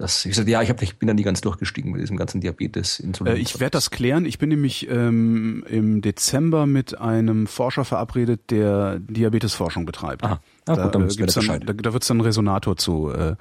das, 0.00 0.24
ich 0.24 0.34
sagte, 0.34 0.50
ja, 0.50 0.62
ich, 0.62 0.70
hab, 0.70 0.80
ich 0.80 0.98
bin 0.98 1.08
da 1.08 1.12
nie 1.12 1.22
ganz 1.22 1.42
durchgestiegen 1.42 1.92
mit 1.92 2.00
diesem 2.00 2.16
ganzen 2.16 2.40
Diabetes. 2.40 3.00
Äh, 3.26 3.36
ich 3.36 3.60
werde 3.60 3.72
das 3.72 3.90
klären. 3.90 4.24
Ich 4.24 4.38
bin 4.38 4.48
nämlich 4.48 4.88
ähm, 4.88 5.62
im 5.68 6.00
Dezember 6.00 6.64
mit 6.64 6.98
einem 6.98 7.46
Forscher 7.46 7.84
verabredet, 7.84 8.50
der 8.50 8.98
Diabetesforschung 8.98 9.84
betreibt. 9.84 10.24
Aha. 10.24 10.40
Ah, 10.64 10.74
da, 10.74 10.84
gut, 10.84 10.94
dann, 10.94 11.02
äh, 11.10 11.14
gibt's 11.14 11.34
dann, 11.34 11.60
da, 11.60 11.72
da 11.74 11.92
wird 11.92 12.02
es 12.02 12.08
dann 12.08 12.16
einen 12.16 12.26
Resonator 12.26 12.78
zu, 12.78 13.10
äh, 13.10 13.36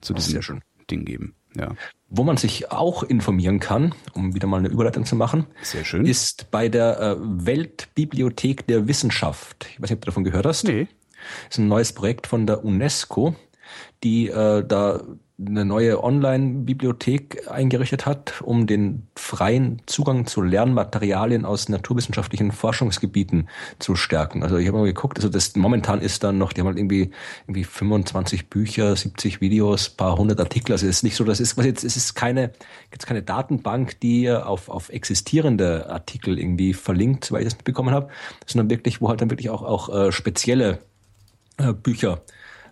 zu 0.00 0.14
diesem 0.14 0.62
Ding 0.90 1.04
geben. 1.04 1.34
Ja. 1.54 1.74
Wo 2.08 2.24
man 2.24 2.38
sich 2.38 2.72
auch 2.72 3.02
informieren 3.02 3.60
kann, 3.60 3.94
um 4.14 4.34
wieder 4.34 4.46
mal 4.46 4.58
eine 4.58 4.68
Überleitung 4.68 5.04
zu 5.04 5.14
machen, 5.14 5.46
Sehr 5.60 5.84
schön. 5.84 6.06
ist 6.06 6.50
bei 6.50 6.70
der 6.70 7.00
äh, 7.00 7.16
Weltbibliothek 7.18 8.66
der 8.66 8.88
Wissenschaft. 8.88 9.66
Ich 9.72 9.82
weiß 9.82 9.90
nicht, 9.90 9.98
ob 9.98 10.00
du 10.00 10.06
davon 10.06 10.24
gehört 10.24 10.46
hast. 10.46 10.64
Nee. 10.64 10.88
Das 11.48 11.56
ist 11.56 11.58
ein 11.58 11.68
neues 11.68 11.92
Projekt 11.92 12.26
von 12.26 12.46
der 12.46 12.64
UNESCO, 12.64 13.36
die 14.02 14.28
äh, 14.28 14.64
da 14.66 15.02
eine 15.40 15.64
neue 15.64 16.02
Online-Bibliothek 16.02 17.48
eingerichtet 17.48 18.06
hat, 18.06 18.42
um 18.42 18.66
den 18.66 19.06
freien 19.14 19.80
Zugang 19.86 20.26
zu 20.26 20.42
Lernmaterialien 20.42 21.44
aus 21.44 21.68
naturwissenschaftlichen 21.68 22.50
Forschungsgebieten 22.50 23.48
zu 23.78 23.94
stärken. 23.94 24.42
Also 24.42 24.56
ich 24.56 24.66
habe 24.66 24.78
mal 24.78 24.84
geguckt, 24.84 25.16
also 25.18 25.28
das 25.28 25.54
momentan 25.54 26.00
ist 26.00 26.24
dann 26.24 26.38
noch, 26.38 26.52
die 26.52 26.60
haben 26.60 26.66
halt 26.66 26.78
irgendwie 26.78 27.12
irgendwie 27.46 27.62
25 27.62 28.50
Bücher, 28.50 28.96
70 28.96 29.40
Videos, 29.40 29.90
paar 29.90 30.18
hundert 30.18 30.40
Artikel. 30.40 30.72
Also 30.72 30.86
es 30.86 30.96
ist 30.96 31.02
nicht 31.04 31.14
so, 31.14 31.22
das 31.22 31.38
ist 31.38 31.56
was 31.56 31.66
jetzt, 31.66 31.84
es 31.84 31.96
ist 31.96 32.14
keine 32.14 32.50
jetzt 32.92 33.06
keine 33.06 33.22
Datenbank, 33.22 34.00
die 34.00 34.32
auf 34.32 34.68
auf 34.68 34.88
existierende 34.88 35.88
Artikel 35.88 36.36
irgendwie 36.36 36.74
verlinkt, 36.74 37.30
weil 37.30 37.42
ich 37.42 37.46
das 37.46 37.56
mitbekommen 37.56 37.94
habe, 37.94 38.08
sondern 38.44 38.70
wirklich, 38.70 39.00
wo 39.00 39.08
halt 39.08 39.20
dann 39.20 39.30
wirklich 39.30 39.50
auch 39.50 39.62
auch 39.62 39.88
äh, 39.88 40.10
spezielle 40.10 40.80
äh, 41.58 41.72
Bücher 41.72 42.22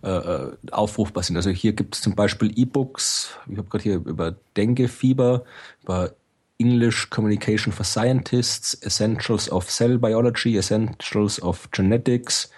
äh, 0.06 0.08
äh, 0.08 0.56
aufrufbar 0.70 1.24
sind. 1.24 1.34
Also 1.34 1.50
hier 1.50 1.72
gibt 1.72 1.96
es 1.96 2.00
zum 2.00 2.14
Beispiel 2.14 2.56
E-Books, 2.56 3.30
ich 3.50 3.58
habe 3.58 3.68
gerade 3.68 3.82
hier 3.82 3.96
über 3.96 4.36
Dengue-Fieber, 4.56 5.42
über 5.82 6.12
English 6.58 7.10
Communication 7.10 7.72
for 7.72 7.84
Scientists, 7.84 8.74
Essentials 8.74 9.50
of 9.50 9.68
Cell 9.68 9.98
Biology, 9.98 10.56
Essentials 10.56 11.42
of 11.42 11.68
Genetics, 11.72 12.50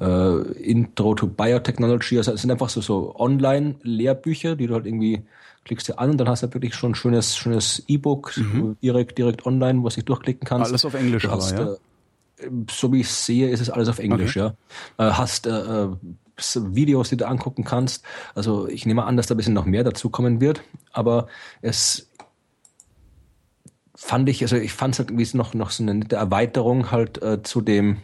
äh, 0.00 0.40
Intro 0.54 1.14
to 1.14 1.28
Biotechnology. 1.28 2.18
Also 2.18 2.32
es 2.32 2.42
sind 2.42 2.50
einfach 2.50 2.68
so, 2.68 2.80
so 2.80 3.14
Online-Lehrbücher, 3.14 4.56
die 4.56 4.66
du 4.66 4.74
halt 4.74 4.86
irgendwie 4.86 5.22
klickst 5.66 5.86
dir 5.86 6.00
an 6.00 6.10
und 6.10 6.18
dann 6.18 6.28
hast 6.28 6.42
du 6.42 6.46
halt 6.46 6.54
wirklich 6.54 6.74
schon 6.74 6.92
ein 6.92 6.94
schönes, 6.96 7.36
schönes 7.36 7.80
E-Book 7.86 8.36
mhm. 8.36 8.76
direkt, 8.82 9.18
direkt 9.18 9.46
online, 9.46 9.84
was 9.84 9.94
du 9.94 10.02
durchklicken 10.02 10.48
kannst. 10.48 10.68
Alles 10.68 10.84
auf 10.84 10.94
Englisch, 10.94 11.28
hast, 11.28 11.52
aber, 11.52 11.78
ja? 12.40 12.48
so 12.68 12.92
wie 12.92 13.02
ich 13.02 13.08
sehe, 13.08 13.50
ist 13.50 13.60
es 13.60 13.70
alles 13.70 13.88
auf 13.88 14.00
Englisch, 14.00 14.36
okay. 14.36 14.52
ja. 14.98 15.08
Äh, 15.08 15.12
hast 15.12 15.46
äh, 15.46 15.86
Videos, 16.74 17.08
die 17.08 17.16
du 17.16 17.26
angucken 17.26 17.64
kannst. 17.64 18.04
Also 18.34 18.68
ich 18.68 18.86
nehme 18.86 19.04
an, 19.04 19.16
dass 19.16 19.26
da 19.26 19.34
ein 19.34 19.36
bisschen 19.36 19.54
noch 19.54 19.66
mehr 19.66 19.84
dazu 19.84 20.10
kommen 20.10 20.40
wird, 20.40 20.62
aber 20.92 21.28
es 21.62 22.10
fand 23.94 24.28
ich, 24.28 24.42
also 24.42 24.56
ich 24.56 24.72
fand 24.72 24.94
es 24.94 25.00
halt 25.00 25.10
irgendwie 25.10 25.36
noch, 25.36 25.54
noch 25.54 25.70
so 25.70 25.82
eine 25.82 25.94
nette 25.94 26.16
Erweiterung 26.16 26.90
halt 26.90 27.20
äh, 27.20 27.42
zu 27.42 27.60
dem 27.60 27.98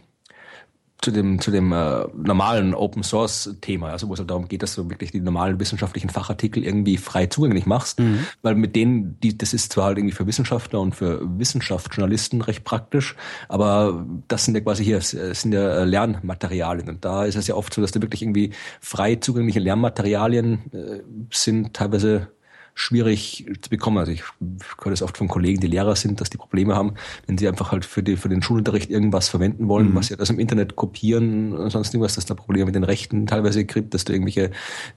zu 1.04 1.10
dem, 1.10 1.38
zu 1.40 1.50
dem 1.50 1.72
äh, 1.72 2.06
normalen 2.14 2.74
Open 2.74 3.02
Source 3.02 3.54
Thema, 3.60 3.90
also 3.90 4.08
wo 4.08 4.14
es 4.14 4.18
halt 4.18 4.30
darum 4.30 4.48
geht, 4.48 4.62
dass 4.62 4.74
du 4.74 4.88
wirklich 4.88 5.12
die 5.12 5.20
normalen 5.20 5.60
wissenschaftlichen 5.60 6.08
Fachartikel 6.08 6.64
irgendwie 6.64 6.96
frei 6.96 7.26
zugänglich 7.26 7.66
machst, 7.66 8.00
mhm. 8.00 8.26
weil 8.40 8.54
mit 8.54 8.74
denen, 8.74 9.20
die, 9.20 9.36
das 9.36 9.52
ist 9.52 9.72
zwar 9.72 9.84
halt 9.86 9.98
irgendwie 9.98 10.14
für 10.14 10.26
Wissenschaftler 10.26 10.80
und 10.80 10.94
für 10.94 11.20
Wissenschaftsjournalisten 11.38 12.40
recht 12.40 12.64
praktisch, 12.64 13.16
aber 13.48 14.06
das 14.28 14.46
sind 14.46 14.54
ja 14.54 14.62
quasi 14.62 14.82
hier, 14.82 15.00
sind 15.02 15.52
ja 15.52 15.82
äh, 15.82 15.84
Lernmaterialien 15.84 16.88
und 16.88 17.04
da 17.04 17.24
ist 17.24 17.36
es 17.36 17.46
ja 17.46 17.54
oft 17.54 17.74
so, 17.74 17.82
dass 17.82 17.92
da 17.92 18.00
wirklich 18.00 18.22
irgendwie 18.22 18.52
frei 18.80 19.16
zugängliche 19.16 19.60
Lernmaterialien 19.60 20.72
äh, 20.72 21.00
sind, 21.30 21.74
teilweise 21.74 22.28
schwierig 22.74 23.46
zu 23.60 23.70
bekommen. 23.70 23.98
Also 23.98 24.12
ich 24.12 24.22
höre 24.82 24.90
das 24.90 25.02
oft 25.02 25.16
von 25.16 25.28
Kollegen, 25.28 25.60
die 25.60 25.68
Lehrer 25.68 25.94
sind, 25.94 26.20
dass 26.20 26.28
die 26.28 26.38
Probleme 26.38 26.74
haben, 26.74 26.94
wenn 27.26 27.38
sie 27.38 27.46
einfach 27.46 27.70
halt 27.70 27.84
für, 27.84 28.02
die, 28.02 28.16
für 28.16 28.28
den 28.28 28.42
Schulunterricht 28.42 28.90
irgendwas 28.90 29.28
verwenden 29.28 29.68
wollen, 29.68 29.90
mhm. 29.90 29.94
was 29.94 30.08
sie 30.08 30.16
das 30.16 30.30
im 30.30 30.40
Internet 30.40 30.74
kopieren 30.74 31.52
und 31.52 31.70
sonst 31.70 31.94
irgendwas, 31.94 32.16
dass 32.16 32.26
da 32.26 32.34
Probleme 32.34 32.66
mit 32.66 32.74
den 32.74 32.84
Rechten 32.84 33.26
teilweise 33.26 33.64
gibt, 33.64 33.94
dass 33.94 34.04
da 34.04 34.12
irgendwelche, 34.12 34.50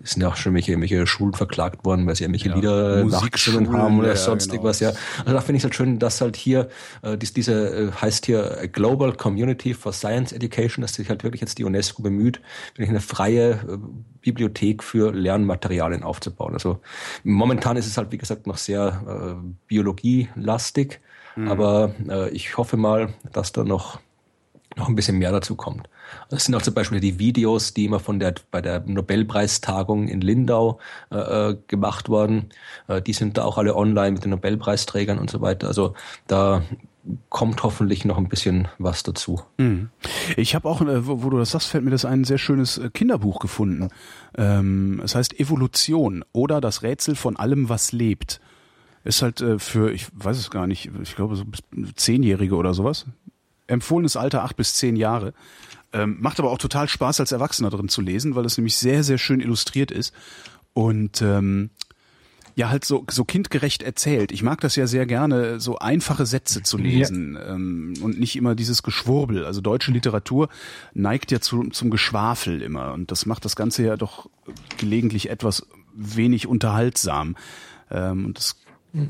es 0.03 0.11
sind 0.11 0.23
ja 0.23 0.30
auch 0.30 0.36
schon 0.36 0.51
irgendwelche, 0.51 0.71
irgendwelche 0.71 1.07
Schulen 1.07 1.34
verklagt 1.34 1.86
worden, 1.86 2.07
weil 2.07 2.15
sie 2.15 2.23
irgendwelche 2.23 2.49
ja, 2.49 2.55
Lieder 2.55 3.05
nachgesungen 3.05 3.71
haben 3.71 3.99
oder 3.99 4.09
ja, 4.09 4.15
sonst 4.15 4.45
genau. 4.45 4.55
irgendwas, 4.55 4.80
ja. 4.80 4.93
Also 5.19 5.34
da 5.34 5.41
finde 5.41 5.57
ich 5.57 5.61
es 5.61 5.63
halt 5.65 5.75
schön, 5.75 5.99
dass 5.99 6.19
halt 6.19 6.36
hier, 6.36 6.69
äh, 7.03 7.17
dies, 7.17 7.34
diese 7.34 7.53
äh, 7.53 7.91
heißt 7.91 8.25
hier 8.25 8.67
Global 8.71 9.13
Community 9.13 9.75
for 9.75 9.93
Science 9.93 10.32
Education, 10.32 10.82
dass 10.82 10.95
sich 10.95 11.09
halt 11.09 11.23
wirklich 11.23 11.41
jetzt 11.41 11.59
die 11.59 11.63
UNESCO 11.63 12.01
bemüht, 12.01 12.41
wirklich 12.73 12.89
eine 12.89 13.01
freie 13.01 13.51
äh, 13.51 13.78
Bibliothek 14.28 14.84
für 14.84 15.13
Lernmaterialien 15.13 16.03
aufzubauen. 16.03 16.53
Also 16.53 16.82
momentan 17.23 17.78
ist 17.78 17.88
es 17.88 17.97
halt, 17.97 18.11
wie 18.11 18.17
gesagt, 18.17 18.45
noch 18.45 18.57
sehr 18.57 19.38
äh, 19.39 19.47
biologielastig, 19.67 20.99
mhm. 21.38 21.47
aber 21.47 21.95
äh, 22.09 22.30
ich 22.32 22.57
hoffe 22.57 22.75
mal, 22.75 23.13
dass 23.32 23.53
da 23.53 23.63
noch 23.63 23.99
noch 24.75 24.89
ein 24.89 24.95
bisschen 24.95 25.17
mehr 25.17 25.32
dazu 25.32 25.55
kommt. 25.55 25.89
Es 26.30 26.45
sind 26.45 26.53
auch 26.53 26.61
zum 26.61 26.75
Beispiel 26.75 26.99
die 26.99 27.17
Videos, 27.17 27.73
die 27.73 27.86
immer 27.86 27.99
von 27.99 28.19
der 28.19 28.36
bei 28.51 28.61
der 28.61 28.82
Nobelpreistagung 28.82 30.07
in 30.07 30.21
Lindau 30.21 30.80
äh, 31.09 31.15
äh 31.17 31.57
gemacht 31.67 32.09
wurden. 32.09 32.49
Äh, 32.88 33.01
die 33.01 33.13
sind 33.13 33.38
da 33.38 33.43
auch 33.43 33.57
alle 33.57 33.75
online 33.75 34.11
mit 34.11 34.23
den 34.23 34.32
Nobelpreisträgern 34.32 35.17
und 35.17 35.32
so 35.32 35.41
weiter. 35.41 35.67
Also 35.67 35.95
da 36.28 36.61
kommt 37.30 37.64
hoffentlich 37.64 38.05
noch 38.05 38.18
ein 38.18 38.30
bisschen 38.30 38.68
was 38.78 39.03
dazu. 39.03 39.41
Mhm. 39.58 39.89
Ich 40.36 40.55
habe 40.55 40.68
auch, 40.68 40.82
äh, 40.82 41.08
wo, 41.08 41.30
du 41.30 41.38
das 41.38 41.51
sagst, 41.51 41.70
fällt 41.70 41.84
mir 41.84 41.91
das 41.91 42.05
ein 42.05 42.24
sehr 42.24 42.38
schönes 42.38 42.78
äh, 42.78 42.89
Kinderbuch 42.89 43.39
gefunden. 43.39 43.89
Ähm, 44.36 45.01
es 45.03 45.16
heißt 45.16 45.39
Evolution 45.39 46.24
oder 46.34 46.62
das 46.62 46.84
Rätsel 46.84 47.16
von 47.16 47.38
allem, 47.38 47.70
was 47.70 47.91
lebt. 47.91 48.41
Ist 49.03 49.22
halt 49.22 49.41
äh, 49.41 49.60
für, 49.60 49.91
ich 49.91 50.08
weiß 50.14 50.38
es 50.38 50.49
gar 50.49 50.68
nicht, 50.68 50.89
ich 51.01 51.16
glaube 51.16 51.36
so 51.36 51.45
Zehnjährige 51.95 52.55
oder 52.55 52.74
sowas. 52.74 53.05
Empfohlenes 53.68 54.18
Alter 54.18 54.43
acht 54.43 54.55
bis 54.55 54.76
zehn 54.76 54.95
Jahre. 54.95 55.34
Ähm, 55.93 56.18
macht 56.20 56.39
aber 56.39 56.51
auch 56.51 56.58
total 56.58 56.88
Spaß, 56.88 57.20
als 57.20 57.32
Erwachsener 57.32 57.70
drin 57.70 57.89
zu 57.89 58.01
lesen, 58.01 58.36
weil 58.36 58.45
es 58.45 58.58
nämlich 58.58 58.78
sehr, 58.78 59.03
sehr 59.03 59.18
schön 59.18 59.39
illustriert 59.39 59.91
ist. 59.91 60.14
Und 60.74 61.22
ähm, 61.22 61.70
ja 62.58 62.70
halt 62.70 62.86
so, 62.86 63.05
so 63.10 63.24
kindgerecht 63.24 63.84
erzählt. 63.84 64.32
Ich 64.32 64.41
mag 64.41 64.60
das 64.62 64.76
ja 64.76 64.88
sehr 64.88 65.05
gerne, 65.05 65.60
so 65.60 65.78
einfache 65.78 66.26
Sätze 66.26 66.64
zu 66.64 66.80
lesen 66.80 67.36
ja. 67.36 67.53
ähm, 67.53 67.93
und 68.01 68.20
nicht 68.20 68.36
immer 68.36 68.55
dieses 68.55 68.82
Geschwurbel. 68.82 69.45
Also 69.45 69.62
deutsche 69.62 69.91
Literatur 69.91 70.49
neigt 70.95 71.32
ja 71.32 71.39
zu, 71.39 71.70
zum 71.70 71.91
Geschwafel 71.91 72.64
immer 72.64 72.93
und 72.93 73.12
das 73.12 73.28
macht 73.28 73.45
das 73.45 73.55
Ganze 73.55 73.84
ja 73.84 73.95
doch 73.95 74.28
gelegentlich 74.78 75.30
etwas 75.30 75.68
wenig 75.93 76.47
unterhaltsam. 76.47 77.36
Ähm, 77.91 78.26
und 78.26 78.38
das 78.39 78.55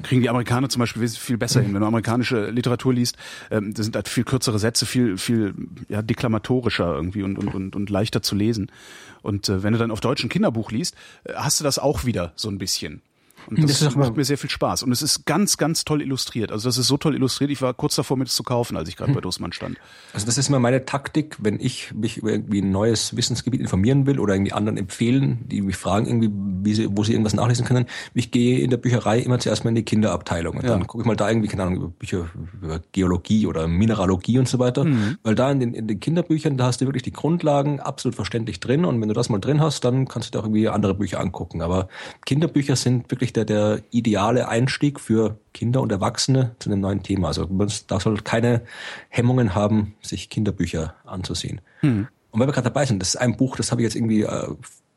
kriegen 0.04 0.22
die 0.22 0.30
Amerikaner 0.30 0.68
zum 0.68 0.82
Beispiel 0.82 1.08
viel 1.08 1.38
besser 1.38 1.62
hin. 1.62 1.74
Wenn 1.74 1.80
du 1.80 1.88
amerikanische 1.88 2.50
Literatur 2.50 2.94
liest, 2.94 3.16
ähm, 3.50 3.74
das 3.74 3.86
sind 3.86 3.96
halt 3.96 4.10
viel 4.10 4.26
kürzere 4.26 4.60
Sätze, 4.60 4.86
viel, 4.86 5.18
viel 5.18 5.54
ja, 5.88 6.02
deklamatorischer 6.02 6.94
irgendwie 6.94 7.24
und, 7.24 7.38
und, 7.38 7.56
und, 7.56 7.78
und 7.78 7.90
leichter 7.90 8.22
zu 8.22 8.36
lesen. 8.36 8.74
Und 9.22 9.48
äh, 9.48 9.64
wenn 9.64 9.72
du 9.72 9.80
dann 9.80 9.92
auf 9.92 10.02
deutschen 10.02 10.30
Kinderbuch 10.30 10.70
liest, 10.72 10.96
äh, 11.24 11.36
hast 11.36 11.62
du 11.62 11.64
das 11.64 11.80
auch 11.80 12.04
wieder 12.04 12.34
so 12.36 12.50
ein 12.50 12.58
bisschen. 12.58 13.02
Und 13.48 13.64
das, 13.64 13.80
das 13.80 13.96
macht 13.96 14.16
mir 14.16 14.24
sehr 14.24 14.38
viel 14.38 14.50
Spaß. 14.50 14.84
Und 14.84 14.92
es 14.92 15.02
ist 15.02 15.26
ganz, 15.26 15.58
ganz 15.58 15.86
toll 15.86 16.02
illustriert. 16.02 16.52
Also 16.52 16.68
das 16.68 16.78
ist 16.78 16.88
so 16.88 16.98
toll 16.98 17.16
illustriert. 17.16 17.52
Ich 17.52 17.62
war 17.62 17.74
kurz 17.74 17.96
davor, 17.96 18.18
mir 18.18 18.26
das 18.26 18.36
zu 18.36 18.44
kaufen, 18.44 18.78
als 18.78 18.90
ich 18.90 18.96
gerade 18.96 19.10
hm. 19.10 19.16
bei 19.16 19.22
Dussmann 19.22 19.54
stand. 19.54 19.78
Also 20.14 20.26
das 20.26 20.38
ist 20.38 20.50
immer 20.50 20.60
meine 20.60 20.86
Taktik, 20.86 21.38
wenn 21.40 21.60
ich 21.60 21.94
mich 21.94 22.18
über 22.18 22.32
irgendwie 22.32 22.62
ein 22.62 22.72
neues 22.72 23.16
Wissensgebiet 23.16 23.62
informieren 23.62 24.06
will 24.06 24.20
oder 24.20 24.34
irgendwie 24.34 24.54
anderen 24.54 24.78
empfehlen, 24.78 25.40
die 25.48 25.62
mich 25.62 25.78
fragen 25.78 26.08
irgendwie, 26.08 26.30
wie 26.64 26.74
sie, 26.74 26.88
wo 26.92 27.04
sie 27.04 27.14
irgendwas 27.14 27.34
nachlesen 27.34 27.66
können. 27.66 27.86
Ich 28.14 28.32
gehe 28.32 28.60
in 28.60 28.70
der 28.70 28.78
Bücherei 28.78 29.20
immer 29.20 29.40
zuerst 29.40 29.64
mal 29.64 29.70
in 29.70 29.76
die 29.76 29.84
Kinderabteilung 29.84 30.58
und 30.58 30.64
ja. 30.64 30.72
dann 30.72 30.88
gucke 30.88 31.04
ich 31.04 31.08
mal 31.08 31.16
da 31.16 31.30
irgendwie, 31.30 31.48
keine 31.48 31.64
Ahnung, 31.64 31.78
über 31.78 31.88
Bücher 31.88 32.30
über 32.62 32.82
Geologie 32.92 33.48
oder 33.48 33.68
Mineralogie 33.68 34.40
und 34.40 34.48
so 34.48 34.60
weiter. 34.60 34.84
Mhm. 34.84 35.18
Weil 35.24 35.36
da 35.36 35.52
in 35.52 35.60
den, 35.60 35.74
in 35.74 35.88
den 35.88 36.00
Kinderbüchern, 36.00 36.58
da 36.58 36.66
hast 36.66 36.82
du 36.82 36.86
wirklich 36.86 37.04
die 37.04 37.14
Grundlagen 37.14 37.80
absolut 37.80 38.16
verständlich 38.16 38.60
drin 38.60 38.86
und 38.86 39.00
wenn 39.02 39.08
du 39.08 39.14
das 39.14 39.30
mal 39.30 39.40
drin 39.40 39.62
hast, 39.62 39.84
dann 39.86 40.08
kannst 40.08 40.30
du 40.30 40.32
dir 40.38 40.42
auch 40.42 40.46
irgendwie 40.46 40.68
andere 40.70 40.96
Bücher 40.96 41.20
angucken. 41.20 41.62
Aber 41.62 41.88
Kinderbücher 42.26 42.76
sind 42.76 43.10
wirklich 43.12 43.34
der, 43.38 43.46
der 43.46 43.84
ideale 43.92 44.48
Einstieg 44.48 45.00
für 45.00 45.40
Kinder 45.54 45.82
und 45.82 45.92
Erwachsene 45.92 46.56
zu 46.60 46.70
einem 46.70 46.82
neuen 46.82 47.04
Thema. 47.04 47.28
Also 47.28 47.48
man 47.48 47.72
darf 47.88 48.06
halt 48.06 48.26
keine 48.26 48.64
Hemmungen 49.10 49.56
haben, 49.56 49.96
sich 50.02 50.30
Kinderbücher 50.30 50.96
anzusehen. 51.06 51.62
Mhm. 51.82 52.08
Und 52.32 52.40
wenn 52.40 52.48
wir 52.48 52.54
gerade 52.54 52.70
dabei 52.70 52.86
sind, 52.86 53.00
das 53.00 53.10
ist 53.10 53.16
ein 53.18 53.38
Buch, 53.38 53.56
das 53.56 53.72
habe 53.72 53.82
ich 53.82 53.86
jetzt 53.86 53.96
irgendwie, 53.96 54.24
äh, 54.24 54.48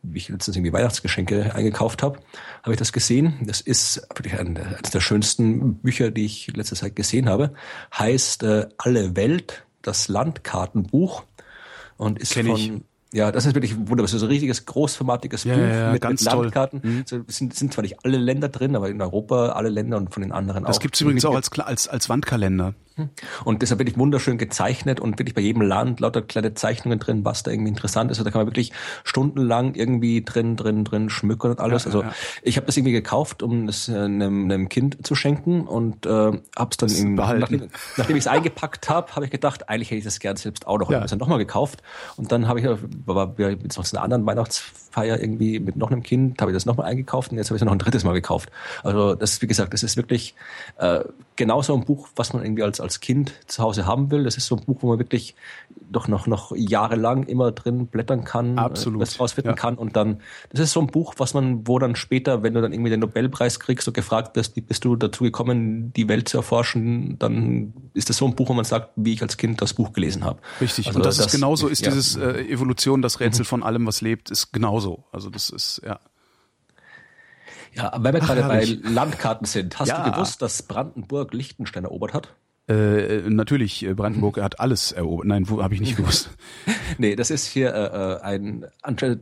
wie 0.02 0.18
ich 0.18 0.28
letztens 0.28 0.56
irgendwie 0.56 0.72
Weihnachtsgeschenke 0.72 1.54
eingekauft 1.54 2.02
habe, 2.02 2.18
habe 2.62 2.72
ich 2.72 2.78
das 2.78 2.92
gesehen. 2.92 3.34
Das 3.42 3.60
ist 3.60 4.06
wirklich 4.14 4.38
eines 4.38 4.90
der 4.90 5.00
schönsten 5.00 5.74
Bücher, 5.74 6.10
die 6.10 6.24
ich 6.24 6.54
letzte 6.56 6.74
Zeit 6.74 6.96
gesehen 6.96 7.28
habe. 7.28 7.52
Heißt 7.96 8.42
äh, 8.42 8.68
Alle 8.78 9.16
Welt, 9.16 9.64
das 9.82 10.08
Landkartenbuch 10.08 11.24
und 11.96 12.18
ist 12.18 12.32
Kenn 12.32 12.46
von 12.46 12.56
ich. 12.56 12.72
Ja, 13.12 13.32
das 13.32 13.44
ist 13.44 13.54
wirklich 13.54 13.76
wunderbar. 13.76 14.02
Das 14.02 14.14
ist 14.14 14.22
ein 14.22 14.28
richtiges, 14.28 14.66
großformatiges 14.66 15.44
ja, 15.44 15.54
Buch 15.54 15.62
ja, 15.62 15.92
mit, 15.92 16.04
mit 16.08 16.20
Landkarten. 16.20 16.80
Mhm. 16.82 17.02
So, 17.06 17.20
sind, 17.26 17.54
sind 17.54 17.72
zwar 17.72 17.82
nicht 17.82 18.04
alle 18.04 18.18
Länder 18.18 18.48
drin, 18.48 18.76
aber 18.76 18.88
in 18.88 19.02
Europa 19.02 19.50
alle 19.50 19.68
Länder 19.68 19.96
und 19.96 20.14
von 20.14 20.22
den 20.22 20.30
anderen 20.30 20.62
das 20.62 20.68
auch. 20.68 20.72
Das 20.74 20.80
gibt's 20.80 21.00
übrigens 21.00 21.24
auch 21.24 21.34
als, 21.34 21.50
als, 21.58 21.88
als 21.88 22.08
Wandkalender. 22.08 22.74
Und 23.44 23.62
deshalb 23.62 23.78
wirklich 23.78 23.98
wunderschön 23.98 24.38
gezeichnet 24.38 25.00
und 25.00 25.18
wirklich 25.18 25.34
bei 25.34 25.40
jedem 25.40 25.62
Land 25.62 26.00
lauter 26.00 26.22
kleine 26.22 26.54
Zeichnungen 26.54 26.98
drin, 26.98 27.24
was 27.24 27.42
da 27.42 27.50
irgendwie 27.50 27.70
interessant 27.70 28.10
ist. 28.10 28.18
Also 28.18 28.24
da 28.24 28.30
kann 28.30 28.40
man 28.40 28.46
wirklich 28.46 28.72
stundenlang 29.04 29.74
irgendwie 29.74 30.22
drin, 30.22 30.56
drin, 30.56 30.84
drin 30.84 31.10
schmücken 31.10 31.50
und 31.50 31.60
alles. 31.60 31.84
Ja, 31.84 31.88
also 31.88 32.02
ja. 32.02 32.12
ich 32.42 32.56
habe 32.56 32.66
das 32.66 32.76
irgendwie 32.76 32.92
gekauft, 32.92 33.42
um 33.42 33.68
es 33.68 33.88
äh, 33.88 33.96
einem, 33.96 34.44
einem 34.44 34.68
Kind 34.68 35.06
zu 35.06 35.14
schenken 35.14 35.66
und 35.66 36.06
äh, 36.06 36.10
habe 36.10 36.70
es 36.70 36.76
dann 36.76 36.90
eben, 36.90 37.14
nachdem, 37.14 37.68
nachdem 37.96 38.16
ich 38.16 38.24
es 38.24 38.26
eingepackt 38.26 38.88
habe, 38.88 39.14
habe 39.14 39.24
ich 39.24 39.30
gedacht, 39.30 39.68
eigentlich 39.68 39.90
hätte 39.90 39.98
ich 39.98 40.04
das 40.04 40.20
gern 40.20 40.36
selbst 40.36 40.66
auch 40.66 40.78
noch. 40.78 40.90
Ja. 40.90 40.92
Ich 40.92 40.96
habe 40.96 41.04
es 41.06 41.10
dann 41.10 41.18
nochmal 41.18 41.38
gekauft 41.38 41.82
und 42.16 42.32
dann 42.32 42.48
habe 42.48 42.60
ich, 42.60 42.66
war 43.06 43.34
jetzt 43.38 43.76
noch 43.76 43.84
zu 43.84 43.96
einer 43.96 44.04
anderen 44.04 44.26
Weihnachtsfeier 44.26 45.20
irgendwie 45.20 45.60
mit 45.60 45.76
noch 45.76 45.90
einem 45.90 46.02
Kind, 46.02 46.40
habe 46.40 46.50
ich 46.50 46.56
das 46.56 46.66
nochmal 46.66 46.86
eingekauft 46.86 47.30
und 47.30 47.38
jetzt 47.38 47.48
habe 47.48 47.56
ich 47.56 47.62
es 47.62 47.66
noch 47.66 47.72
ein 47.72 47.78
drittes 47.78 48.04
Mal 48.04 48.12
gekauft. 48.12 48.50
Also 48.82 49.14
das, 49.14 49.40
wie 49.42 49.46
gesagt, 49.46 49.72
das 49.72 49.82
ist 49.82 49.96
wirklich 49.96 50.34
äh, 50.78 51.00
genauso 51.36 51.74
ein 51.74 51.84
Buch, 51.84 52.08
was 52.16 52.32
man 52.32 52.44
irgendwie 52.44 52.62
als, 52.62 52.79
als 52.80 52.90
als 52.90 52.98
Kind 52.98 53.32
zu 53.46 53.62
Hause 53.62 53.86
haben 53.86 54.10
will. 54.10 54.24
Das 54.24 54.36
ist 54.36 54.46
so 54.46 54.56
ein 54.56 54.64
Buch, 54.64 54.78
wo 54.80 54.88
man 54.88 54.98
wirklich 54.98 55.36
doch 55.92 56.08
noch, 56.08 56.26
noch 56.26 56.52
jahrelang 56.56 57.22
immer 57.22 57.52
drin 57.52 57.86
blättern 57.86 58.24
kann, 58.24 58.58
äh, 58.58 58.60
Absolut. 58.60 59.00
was 59.00 59.20
rausfinden 59.20 59.52
ja. 59.52 59.56
kann. 59.56 59.76
Und 59.76 59.94
dann, 59.94 60.20
das 60.50 60.60
ist 60.60 60.72
so 60.72 60.80
ein 60.80 60.88
Buch, 60.88 61.14
was 61.18 61.32
man, 61.32 61.66
wo 61.68 61.78
dann 61.78 61.94
später, 61.94 62.42
wenn 62.42 62.54
du 62.54 62.60
dann 62.60 62.72
irgendwie 62.72 62.90
den 62.90 63.00
Nobelpreis 63.00 63.60
kriegst 63.60 63.86
und 63.86 63.94
gefragt 63.94 64.34
wirst, 64.34 64.56
wie 64.56 64.60
bist 64.60 64.84
du 64.84 64.96
dazu 64.96 65.22
gekommen, 65.22 65.92
die 65.92 66.08
Welt 66.08 66.28
zu 66.28 66.38
erforschen, 66.38 67.16
dann 67.20 67.72
ist 67.94 68.08
das 68.08 68.16
so 68.16 68.26
ein 68.26 68.34
Buch, 68.34 68.48
wo 68.48 68.54
man 68.54 68.64
sagt, 68.64 68.90
wie 68.96 69.12
ich 69.12 69.22
als 69.22 69.36
Kind 69.36 69.62
das 69.62 69.74
Buch 69.74 69.92
gelesen 69.92 70.24
habe. 70.24 70.40
Richtig. 70.60 70.88
Also 70.88 70.98
und 70.98 71.06
das, 71.06 71.18
das, 71.18 71.26
ist 71.26 71.32
genauso, 71.32 71.68
ist 71.68 71.82
ja. 71.82 71.90
dieses 71.90 72.16
äh, 72.16 72.42
Evolution, 72.48 73.02
das 73.02 73.20
Rätsel 73.20 73.42
mhm. 73.42 73.46
von 73.46 73.62
allem, 73.62 73.86
was 73.86 74.00
lebt, 74.00 74.30
ist 74.30 74.52
genauso. 74.52 75.04
Also 75.12 75.30
das 75.30 75.50
ist, 75.50 75.80
ja. 75.84 76.00
Ja, 77.72 77.92
weil 77.98 78.12
wir 78.14 78.20
gerade 78.20 78.42
bei 78.42 78.64
Landkarten 78.82 79.46
sind, 79.46 79.78
hast 79.78 79.90
ja. 79.90 80.02
du 80.02 80.10
gewusst, 80.10 80.42
dass 80.42 80.64
Brandenburg 80.64 81.32
Liechtenstein 81.32 81.84
erobert 81.84 82.14
hat? 82.14 82.34
Äh, 82.70 83.28
natürlich, 83.28 83.84
äh, 83.84 83.94
Brandenburg 83.94 84.40
hat 84.40 84.60
alles 84.60 84.92
erobert. 84.92 85.26
Nein, 85.26 85.46
habe 85.50 85.74
ich 85.74 85.80
nicht 85.80 85.96
gewusst. 85.96 86.30
nee, 86.98 87.16
das 87.16 87.30
ist 87.30 87.46
hier 87.46 87.74
äh, 87.74 88.12
äh 88.12 88.20
ein 88.22 88.64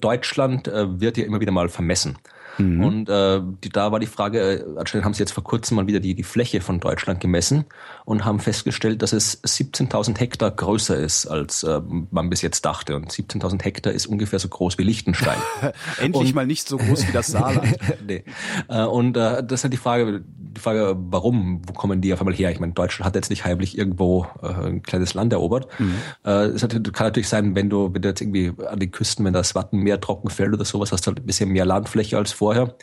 Deutschland 0.01 0.68
äh, 0.68 1.01
wird 1.01 1.16
ja 1.16 1.24
immer 1.24 1.40
wieder 1.40 1.53
mal 1.53 1.70
vermessen. 1.70 2.18
Mhm. 2.59 2.84
Und 2.84 3.09
äh, 3.09 3.40
die, 3.64 3.68
da 3.68 3.92
war 3.92 4.00
die 4.00 4.06
Frage, 4.06 4.40
äh, 4.40 4.64
anscheinend 4.76 5.04
haben 5.04 5.14
sie 5.14 5.20
jetzt 5.20 5.32
vor 5.32 5.44
kurzem 5.44 5.76
mal 5.76 5.86
wieder 5.86 6.00
die, 6.00 6.14
die 6.14 6.22
Fläche 6.22 6.61
von 6.61 6.80
Deutschland 6.80 7.20
gemessen 7.20 7.64
und 8.04 8.24
haben 8.24 8.40
festgestellt, 8.40 9.02
dass 9.02 9.12
es 9.12 9.42
17.000 9.44 10.18
Hektar 10.18 10.50
größer 10.50 10.96
ist, 10.96 11.26
als 11.26 11.62
äh, 11.62 11.80
man 12.11 12.30
bis 12.30 12.42
jetzt 12.42 12.64
dachte. 12.64 12.96
Und 12.96 13.11
17.000 13.11 13.62
Hektar 13.62 13.92
ist 13.92 14.06
ungefähr 14.06 14.38
so 14.38 14.48
groß 14.48 14.78
wie 14.78 14.82
Liechtenstein. 14.82 15.38
Endlich 16.00 16.28
und, 16.28 16.34
mal 16.34 16.46
nicht 16.46 16.68
so 16.68 16.76
groß 16.78 17.09
wie 17.09 17.12
das 17.12 17.28
Saarland. 17.28 17.76
nee. 18.06 18.24
Äh, 18.68 18.84
und 18.84 19.16
äh, 19.16 19.42
das 19.44 19.61
ist 19.61 19.64
halt 19.64 19.72
die 19.72 19.78
Frage, 19.78 20.22
die 20.26 20.61
Frage, 20.61 20.96
warum, 20.98 21.62
wo 21.66 21.72
kommen 21.72 22.00
die 22.00 22.12
auf 22.12 22.20
einmal 22.20 22.34
her? 22.34 22.50
Ich 22.50 22.61
meine, 22.61 22.72
Deutschland 22.72 23.06
hat 23.06 23.14
jetzt 23.14 23.30
nicht 23.30 23.44
heimlich 23.44 23.78
irgendwo 23.78 24.26
äh, 24.42 24.46
ein 24.46 24.82
kleines 24.82 25.14
Land 25.14 25.32
erobert. 25.32 25.68
Mhm. 25.78 25.94
Äh, 26.24 26.46
es 26.46 26.62
hat, 26.62 26.70
kann 26.92 27.06
natürlich 27.06 27.28
sein, 27.28 27.54
wenn 27.54 27.70
du, 27.70 27.92
wenn 27.92 28.02
du 28.02 28.09
jetzt 28.09 28.20
irgendwie 28.20 28.52
an 28.66 28.78
den 28.78 28.90
Küsten, 28.90 29.24
wenn 29.24 29.32
das 29.32 29.54
Wattenmeer 29.54 30.00
trocken 30.00 30.30
fällt 30.30 30.52
oder 30.52 30.64
sowas, 30.64 30.92
hast 30.92 31.06
du 31.06 31.11
halt 31.11 31.20
ein 31.20 31.26
bisschen 31.26 31.50
mehr 31.50 31.64
Landfläche 31.64 32.16
als 32.16 32.32
vorher. 32.49 32.74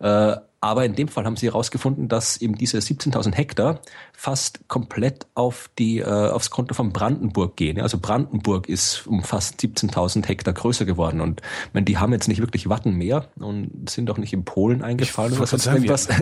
Äh, 0.00 0.36
aber 0.60 0.86
in 0.86 0.94
dem 0.94 1.08
Fall 1.08 1.26
haben 1.26 1.36
sie 1.36 1.46
herausgefunden, 1.46 2.08
dass 2.08 2.38
eben 2.38 2.56
diese 2.56 2.78
17.000 2.78 3.34
Hektar 3.34 3.80
fast 4.14 4.66
komplett 4.66 5.26
auf 5.34 5.68
die, 5.78 5.98
äh, 5.98 6.04
aufs 6.04 6.50
Konto 6.50 6.74
von 6.74 6.90
Brandenburg 6.90 7.54
gehen. 7.56 7.78
Also 7.80 7.98
Brandenburg 7.98 8.66
ist 8.66 9.06
um 9.06 9.22
fast 9.22 9.60
17.000 9.60 10.26
Hektar 10.26 10.54
größer 10.54 10.86
geworden. 10.86 11.20
Und 11.20 11.42
wenn 11.74 11.84
die 11.84 11.98
haben 11.98 12.12
jetzt 12.12 12.28
nicht 12.28 12.40
wirklich 12.40 12.68
Wattenmeer 12.68 13.28
und 13.38 13.90
sind 13.90 14.10
auch 14.10 14.16
nicht 14.16 14.32
in 14.32 14.46
Polen 14.46 14.82
eingefallen 14.82 15.34
oder 15.34 15.46
sonst 15.46 15.66
irgendwas. 15.66 16.08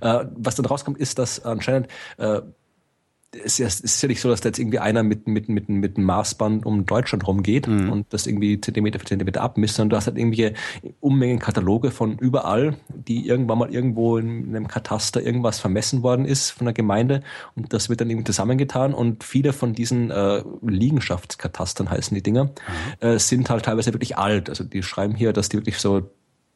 Äh, 0.00 0.24
was 0.34 0.56
dann 0.56 0.66
rauskommt, 0.66 0.98
ist, 0.98 1.20
dass 1.20 1.44
anscheinend 1.44 1.86
äh, 2.16 2.40
es 3.44 3.58
ist 3.58 4.02
ja 4.02 4.08
nicht 4.08 4.20
so, 4.20 4.28
dass 4.28 4.40
da 4.40 4.48
jetzt 4.48 4.58
irgendwie 4.58 4.78
einer 4.78 5.02
mit, 5.02 5.26
mit, 5.26 5.48
mit, 5.48 5.68
mit 5.68 5.96
einem 5.96 6.06
Maßband 6.06 6.66
um 6.66 6.86
Deutschland 6.86 7.26
rumgeht 7.26 7.66
mhm. 7.66 7.90
und 7.90 8.12
das 8.12 8.26
irgendwie 8.26 8.60
Zentimeter 8.60 8.98
für 8.98 9.06
Zentimeter 9.06 9.42
abmisst, 9.42 9.76
sondern 9.76 9.90
du 9.90 9.96
hast 9.96 10.06
halt 10.06 10.18
irgendwelche 10.18 10.54
Unmengenkataloge 11.00 11.90
von 11.90 12.18
überall, 12.18 12.76
die 12.88 13.26
irgendwann 13.26 13.58
mal 13.58 13.72
irgendwo 13.72 14.18
in 14.18 14.48
einem 14.48 14.68
Kataster 14.68 15.22
irgendwas 15.22 15.58
vermessen 15.58 16.02
worden 16.02 16.24
ist 16.24 16.50
von 16.50 16.66
der 16.66 16.74
Gemeinde 16.74 17.22
und 17.54 17.72
das 17.72 17.88
wird 17.88 18.00
dann 18.00 18.10
irgendwie 18.10 18.26
zusammengetan 18.26 18.94
und 18.94 19.24
viele 19.24 19.52
von 19.52 19.72
diesen 19.72 20.10
äh, 20.10 20.42
Liegenschaftskatastern 20.62 21.90
heißen 21.90 22.14
die 22.14 22.22
Dinger, 22.22 22.44
mhm. 22.44 23.06
äh, 23.06 23.18
sind 23.18 23.50
halt 23.50 23.64
teilweise 23.64 23.92
wirklich 23.92 24.16
alt. 24.18 24.48
Also 24.48 24.64
die 24.64 24.82
schreiben 24.82 25.14
hier, 25.14 25.32
dass 25.32 25.48
die 25.48 25.56
wirklich 25.56 25.78
so 25.78 26.10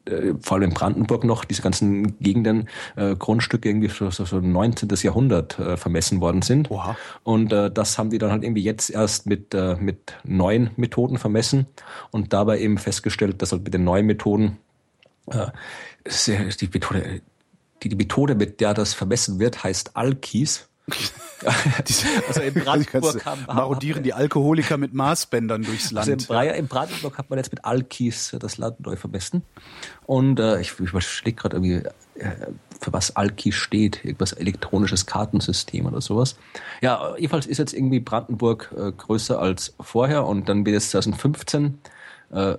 äh, 0.09 0.33
vor 0.41 0.57
allem 0.57 0.69
in 0.69 0.73
Brandenburg 0.73 1.23
noch, 1.23 1.45
diese 1.45 1.61
ganzen 1.61 2.19
Gegenden, 2.19 2.69
äh, 2.95 3.15
Grundstücke 3.15 3.69
irgendwie 3.69 3.89
so, 3.89 4.09
so, 4.09 4.25
so 4.25 4.39
19. 4.39 4.89
Jahrhundert 5.01 5.59
äh, 5.59 5.77
vermessen 5.77 6.21
worden 6.21 6.41
sind. 6.41 6.71
Oha. 6.71 6.97
Und 7.23 7.53
äh, 7.53 7.71
das 7.71 7.97
haben 7.97 8.09
die 8.09 8.17
dann 8.17 8.31
halt 8.31 8.43
irgendwie 8.43 8.63
jetzt 8.63 8.89
erst 8.89 9.25
mit, 9.25 9.53
äh, 9.53 9.75
mit 9.79 10.13
neuen 10.23 10.71
Methoden 10.75 11.17
vermessen 11.17 11.67
und 12.11 12.33
dabei 12.33 12.59
eben 12.59 12.77
festgestellt, 12.77 13.41
dass 13.41 13.51
halt 13.51 13.63
mit 13.63 13.73
den 13.73 13.83
neuen 13.83 14.05
Methoden 14.05 14.57
äh, 15.31 15.47
die 16.05 16.69
Methode, 16.73 17.21
die, 17.83 17.89
die 17.89 17.95
Methode, 17.95 18.35
mit 18.35 18.61
der 18.61 18.73
das 18.73 18.93
vermessen 18.93 19.39
wird, 19.39 19.63
heißt 19.63 19.95
Alkis. 19.95 20.69
also 22.27 22.41
in 22.41 22.53
Brandenburg 22.63 23.25
haben, 23.25 23.45
marodieren 23.47 24.03
die 24.03 24.13
Alkoholiker 24.13 24.77
mit 24.77 24.93
Maßbändern 24.93 25.63
durchs 25.63 25.91
Land. 25.91 26.29
Also 26.29 26.49
in, 26.49 26.55
in 26.55 26.67
Brandenburg 26.67 27.17
hat 27.17 27.29
man 27.29 27.39
jetzt 27.39 27.51
mit 27.51 27.65
Alkis 27.65 28.35
das 28.39 28.57
Land 28.57 28.79
neu 28.81 28.95
vermessen. 28.95 29.43
Und 30.05 30.39
äh, 30.39 30.59
ich, 30.59 30.73
ich 30.73 30.89
überschläge 30.89 31.35
gerade 31.35 31.57
irgendwie, 31.57 31.87
äh, 32.15 32.47
für 32.81 32.93
was 32.93 33.15
Alki 33.15 33.51
steht, 33.51 34.03
irgendwas 34.05 34.33
elektronisches 34.33 35.05
Kartensystem 35.05 35.85
oder 35.85 36.01
sowas. 36.01 36.37
Ja, 36.81 37.15
jedenfalls 37.17 37.45
ist 37.45 37.57
jetzt 37.57 37.73
irgendwie 37.73 37.99
Brandenburg 37.99 38.73
äh, 38.77 38.91
größer 38.91 39.39
als 39.39 39.75
vorher 39.79 40.25
und 40.25 40.49
dann 40.49 40.65
wird 40.65 40.77
es 40.77 40.91
2015 40.91 41.79
äh, 42.31 42.57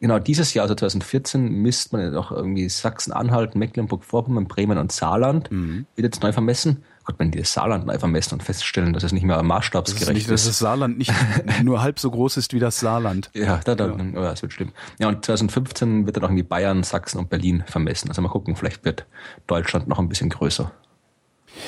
genau 0.00 0.18
dieses 0.18 0.54
Jahr, 0.54 0.64
also 0.64 0.74
2014, 0.74 1.52
misst 1.52 1.92
man 1.92 2.12
ja 2.12 2.18
auch 2.18 2.32
irgendwie 2.32 2.68
Sachsen-Anhalt, 2.68 3.54
Mecklenburg-Vorpommern, 3.54 4.48
Bremen 4.48 4.78
und 4.78 4.90
Saarland, 4.92 5.50
mhm. 5.52 5.86
wird 5.94 6.06
jetzt 6.06 6.22
neu 6.22 6.32
vermessen. 6.32 6.82
Gott, 7.10 7.18
wenn 7.18 7.30
die 7.30 7.38
das 7.38 7.52
Saarland 7.52 7.88
einfach 7.90 8.08
messen 8.08 8.34
und 8.34 8.42
feststellen, 8.42 8.92
dass 8.92 9.02
es 9.02 9.12
nicht 9.12 9.24
mehr 9.24 9.42
maßstabsgerecht 9.42 10.02
das 10.02 10.08
ist. 10.08 10.14
Nicht, 10.14 10.30
dass 10.30 10.44
das 10.46 10.58
Saarland 10.58 10.98
nicht 10.98 11.12
nur 11.62 11.82
halb 11.82 11.98
so 11.98 12.10
groß 12.10 12.36
ist 12.36 12.52
wie 12.54 12.60
das 12.60 12.78
Saarland. 12.78 13.30
Ja, 13.34 13.60
da, 13.64 13.74
da, 13.74 13.86
ja. 13.88 13.94
Oh, 13.94 14.20
das 14.20 14.42
wird 14.42 14.52
schlimm. 14.52 14.72
Ja, 14.98 15.08
und 15.08 15.24
2015 15.24 16.06
wird 16.06 16.16
dann 16.16 16.24
auch 16.24 16.28
irgendwie 16.28 16.44
Bayern, 16.44 16.82
Sachsen 16.82 17.18
und 17.18 17.28
Berlin 17.28 17.64
vermessen. 17.66 18.08
Also 18.08 18.22
mal 18.22 18.28
gucken, 18.28 18.54
vielleicht 18.56 18.84
wird 18.84 19.06
Deutschland 19.46 19.88
noch 19.88 19.98
ein 19.98 20.08
bisschen 20.08 20.30
größer. 20.30 20.70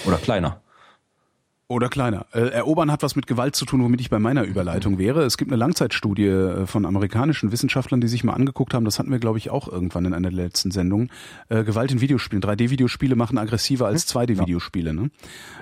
Oder 0.06 0.18
kleiner. 0.18 0.60
Oder 1.68 1.88
kleiner. 1.88 2.26
Äh, 2.32 2.50
erobern 2.50 2.92
hat 2.92 3.02
was 3.02 3.16
mit 3.16 3.26
Gewalt 3.26 3.56
zu 3.56 3.64
tun, 3.64 3.82
womit 3.82 4.00
ich 4.00 4.10
bei 4.10 4.18
meiner 4.18 4.42
Überleitung 4.42 4.98
wäre. 4.98 5.22
Es 5.22 5.38
gibt 5.38 5.50
eine 5.50 5.58
Langzeitstudie 5.58 6.26
äh, 6.26 6.66
von 6.66 6.84
amerikanischen 6.84 7.50
Wissenschaftlern, 7.50 8.00
die 8.00 8.08
sich 8.08 8.24
mal 8.24 8.34
angeguckt 8.34 8.74
haben, 8.74 8.84
das 8.84 8.98
hatten 8.98 9.10
wir, 9.10 9.18
glaube 9.18 9.38
ich, 9.38 9.50
auch 9.50 9.68
irgendwann 9.68 10.04
in 10.04 10.12
einer 10.12 10.30
der 10.30 10.44
letzten 10.44 10.70
Sendungen. 10.70 11.10
Äh, 11.48 11.64
Gewalt 11.64 11.90
in 11.90 12.00
Videospielen. 12.00 12.42
3D-Videospiele 12.42 13.16
machen 13.16 13.38
aggressiver 13.38 13.86
als 13.86 14.06
2D-Videospiele. 14.12 14.92
Ne? 14.92 15.10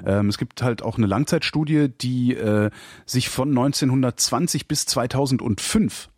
Ähm, 0.04 0.28
es 0.28 0.38
gibt 0.38 0.62
halt 0.62 0.82
auch 0.82 0.98
eine 0.98 1.06
Langzeitstudie, 1.06 1.88
die 1.88 2.34
äh, 2.34 2.70
sich 3.06 3.28
von 3.28 3.50
1920 3.50 4.66
bis 4.66 4.86
2005 4.86 6.08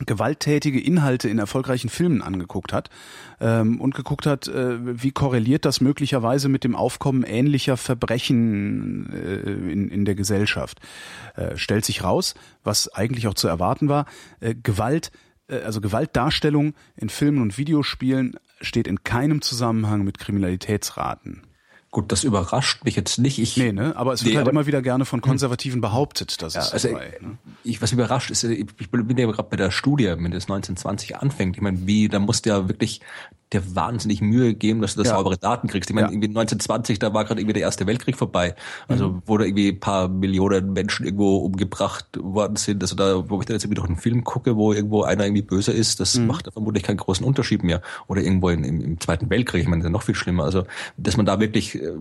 gewalttätige 0.00 0.80
Inhalte 0.80 1.28
in 1.28 1.38
erfolgreichen 1.38 1.88
Filmen 1.88 2.20
angeguckt 2.20 2.72
hat 2.72 2.90
ähm, 3.40 3.80
und 3.80 3.94
geguckt 3.94 4.26
hat, 4.26 4.48
äh, 4.48 5.02
wie 5.02 5.12
korreliert 5.12 5.64
das 5.64 5.80
möglicherweise 5.80 6.48
mit 6.48 6.64
dem 6.64 6.74
Aufkommen 6.74 7.22
ähnlicher 7.22 7.76
Verbrechen 7.76 9.12
äh, 9.12 9.72
in, 9.72 9.88
in 9.88 10.04
der 10.04 10.16
Gesellschaft. 10.16 10.80
Äh, 11.36 11.56
stellt 11.56 11.84
sich 11.84 12.02
raus, 12.02 12.34
was 12.64 12.92
eigentlich 12.92 13.28
auch 13.28 13.34
zu 13.34 13.46
erwarten 13.46 13.88
war, 13.88 14.06
äh, 14.40 14.54
Gewalt, 14.60 15.12
äh, 15.48 15.60
also 15.60 15.80
Gewaltdarstellung 15.80 16.74
in 16.96 17.08
Filmen 17.08 17.40
und 17.40 17.56
Videospielen 17.56 18.36
steht 18.60 18.88
in 18.88 19.04
keinem 19.04 19.42
Zusammenhang 19.42 20.02
mit 20.02 20.18
Kriminalitätsraten. 20.18 21.42
Gut, 21.94 22.10
das 22.10 22.24
überrascht 22.24 22.84
mich 22.84 22.96
jetzt 22.96 23.18
nicht. 23.18 23.38
Ich, 23.38 23.56
nee, 23.56 23.70
ne? 23.70 23.94
Aber 23.94 24.14
es 24.14 24.24
wird 24.24 24.32
nee, 24.32 24.38
halt 24.38 24.48
immer 24.48 24.66
wieder 24.66 24.82
gerne 24.82 25.04
von 25.04 25.20
Konservativen 25.20 25.80
behauptet, 25.80 26.42
dass 26.42 26.54
ja, 26.54 26.62
es 26.62 26.72
also 26.72 26.88
dabei, 26.88 27.16
ne? 27.20 27.38
ich, 27.62 27.80
Was 27.80 27.92
überrascht 27.92 28.32
ist, 28.32 28.42
ich 28.42 28.66
bin 28.90 29.16
ja 29.16 29.30
gerade 29.30 29.48
bei 29.48 29.56
der 29.56 29.70
Studie, 29.70 30.06
wenn 30.06 30.32
das 30.32 30.50
1920 30.50 31.18
anfängt. 31.18 31.54
Ich 31.54 31.62
meine, 31.62 31.86
wie, 31.86 32.08
da 32.08 32.18
musste 32.18 32.48
ja 32.48 32.68
wirklich 32.68 33.00
dir 33.54 33.74
wahnsinnig 33.74 34.20
Mühe 34.20 34.54
geben, 34.54 34.80
dass 34.80 34.94
du 34.94 35.02
da 35.02 35.08
ja. 35.08 35.16
saubere 35.16 35.38
Daten 35.38 35.68
kriegst. 35.68 35.90
Ich 35.90 35.94
meine, 35.94 36.08
ja. 36.08 36.12
irgendwie 36.12 36.28
1920, 36.28 36.98
da 36.98 37.14
war 37.14 37.24
gerade 37.24 37.40
irgendwie 37.40 37.54
der 37.54 37.62
Erste 37.62 37.86
Weltkrieg 37.86 38.16
vorbei. 38.16 38.54
Also 38.88 39.10
mhm. 39.10 39.22
wo 39.26 39.38
da 39.38 39.44
irgendwie 39.44 39.68
ein 39.68 39.80
paar 39.80 40.08
Millionen 40.08 40.72
Menschen 40.72 41.06
irgendwo 41.06 41.38
umgebracht 41.38 42.06
worden 42.18 42.56
sind. 42.56 42.82
Also 42.82 42.96
da, 42.96 43.28
wo 43.28 43.40
ich 43.40 43.46
dann 43.46 43.54
jetzt 43.54 43.64
irgendwie 43.64 43.76
durch 43.76 43.88
einen 43.88 43.96
Film 43.96 44.24
gucke, 44.24 44.56
wo 44.56 44.72
irgendwo 44.72 45.02
einer 45.02 45.24
irgendwie 45.24 45.42
böse 45.42 45.72
ist, 45.72 46.00
das 46.00 46.16
mhm. 46.16 46.26
macht 46.26 46.46
da 46.46 46.50
vermutlich 46.50 46.82
keinen 46.82 46.96
großen 46.96 47.24
Unterschied 47.24 47.62
mehr. 47.62 47.80
Oder 48.06 48.22
irgendwo 48.22 48.48
in, 48.50 48.64
im, 48.64 48.80
im 48.80 49.00
Zweiten 49.00 49.30
Weltkrieg, 49.30 49.62
ich 49.62 49.68
meine, 49.68 49.82
das 49.82 49.86
ist 49.86 49.90
ja 49.90 49.92
noch 49.92 50.02
viel 50.02 50.14
schlimmer. 50.14 50.44
Also, 50.44 50.64
dass 50.96 51.16
man 51.16 51.26
da 51.26 51.40
wirklich 51.40 51.80
äh, 51.80 51.92